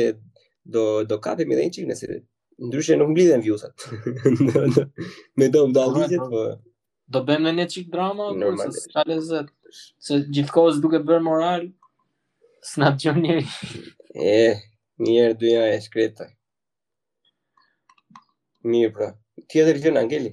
do, 0.72 0.84
do 1.10 1.18
kapim 1.24 1.52
edhe 1.52 1.66
në 1.66 1.76
qikë 1.80 1.90
nëse 1.92 2.22
ndryshe 2.68 2.94
nuk 2.96 3.10
mblidhen 3.12 3.42
viewsat. 3.46 3.74
me 5.38 5.46
do 5.54 5.60
mdallizet, 5.70 6.20
po. 6.20 6.30
po. 6.30 6.44
Do 7.14 7.20
bëjmë 7.28 7.52
ne 7.58 7.66
çik 7.74 7.88
drama 7.94 8.26
kur 8.36 8.56
po, 8.58 8.64
se 8.74 8.80
s'ka 8.86 9.02
lezet. 9.10 9.50
Se 10.06 10.14
gjithkohës 10.36 10.78
duke 10.84 11.00
bërë 11.08 11.22
moral, 11.30 11.64
s'na 12.72 12.88
dëgjon 12.96 13.18
njëri. 13.24 13.46
e, 14.34 14.44
një 15.04 15.14
herë 15.22 15.38
dy 15.42 15.50
e 15.62 15.80
shkretë. 15.88 16.26
Mirë 18.70 18.92
pra. 18.98 19.08
Tjetër 19.52 19.80
gjë 19.86 19.96
Angeli. 20.04 20.32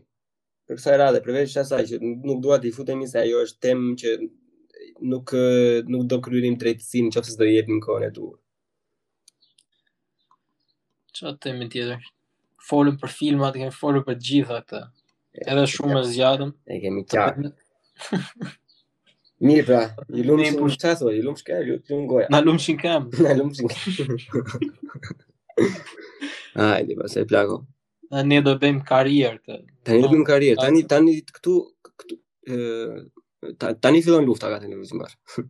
Për 0.68 0.76
kësaj 0.78 0.98
rade, 1.00 1.22
përveç 1.24 1.56
asaj 1.64 1.86
që 1.92 2.02
nuk 2.02 2.42
dua 2.44 2.58
të 2.60 2.68
i 2.70 2.74
futemi 2.76 3.08
se 3.08 3.22
ajo 3.22 3.40
është 3.46 3.62
temë 3.68 3.94
që 4.02 4.14
nuk 5.08 5.32
nuk 5.94 6.04
do 6.12 6.18
kryerim 6.20 6.58
drejtësin 6.60 7.08
nëse 7.08 7.38
do 7.40 7.48
jetë 7.48 7.72
një 7.72 7.84
kone. 7.86 8.10
duhur. 8.18 8.36
Çfarë 11.16 11.38
temë 11.48 11.70
tjetër? 11.72 12.04
folën 12.68 12.96
për 13.00 13.12
filmat, 13.16 13.56
kemi 13.58 13.72
folëm 13.74 14.04
për 14.06 14.18
gjitha 14.30 14.60
këtë. 14.68 14.82
Edhe 15.46 15.64
shumë 15.70 16.00
e 16.02 16.06
zgjatëm. 16.10 16.52
E 16.74 16.80
kemi 16.82 17.04
qartë. 17.08 17.52
Mirë 19.48 19.64
pra, 19.68 19.80
i 20.18 20.24
lumë 20.26 20.48
shumë 20.52 20.62
për 20.68 20.76
qëtë, 20.84 21.12
i 21.14 21.22
lumë 21.26 21.40
shkër, 21.42 21.66
i 21.66 21.76
lumë 21.92 22.08
goja. 22.12 22.30
Na 22.34 22.40
lumë 22.44 22.64
shumë 22.64 22.82
kam. 22.82 23.06
Na 23.24 23.34
lumë 23.38 23.58
shumë 23.62 24.18
Ajde, 26.72 26.96
pa 26.98 27.08
se 27.10 27.22
plako. 27.30 27.60
Na 28.12 28.22
ne 28.24 28.40
do 28.44 28.54
bëjmë 28.60 28.84
karierë 28.88 29.38
të. 29.44 29.58
Ta 29.86 29.94
ne 29.94 30.02
do 30.04 30.10
bëjmë 30.14 30.26
karierë, 30.32 30.58
tani 30.64 30.84
tani 30.90 31.14
këtu, 31.28 31.56
këtu, 32.02 32.18
tani 33.76 34.00
fillon 34.06 34.26
lufta 34.28 34.50
ka 34.52 34.60
të 34.62 34.68
po. 34.70 34.70
në 34.74 34.82
vëzimë 34.82 35.04
bashkë. 35.04 35.46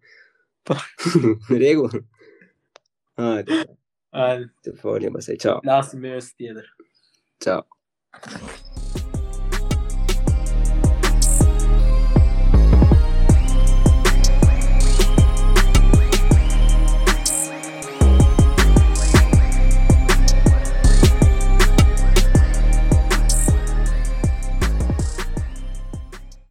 Pa. 0.69 0.79
Në 1.55 1.61
regu. 1.63 1.87
Ajde. 3.31 3.63
Ajde. 4.27 4.51
Të 4.67 4.75
folje, 4.83 5.15
pa 5.17 5.25
qa. 5.33 5.57
Lasë 5.71 6.03
mërës 6.03 6.35
tjetër. 6.37 6.69
走。 7.39 7.67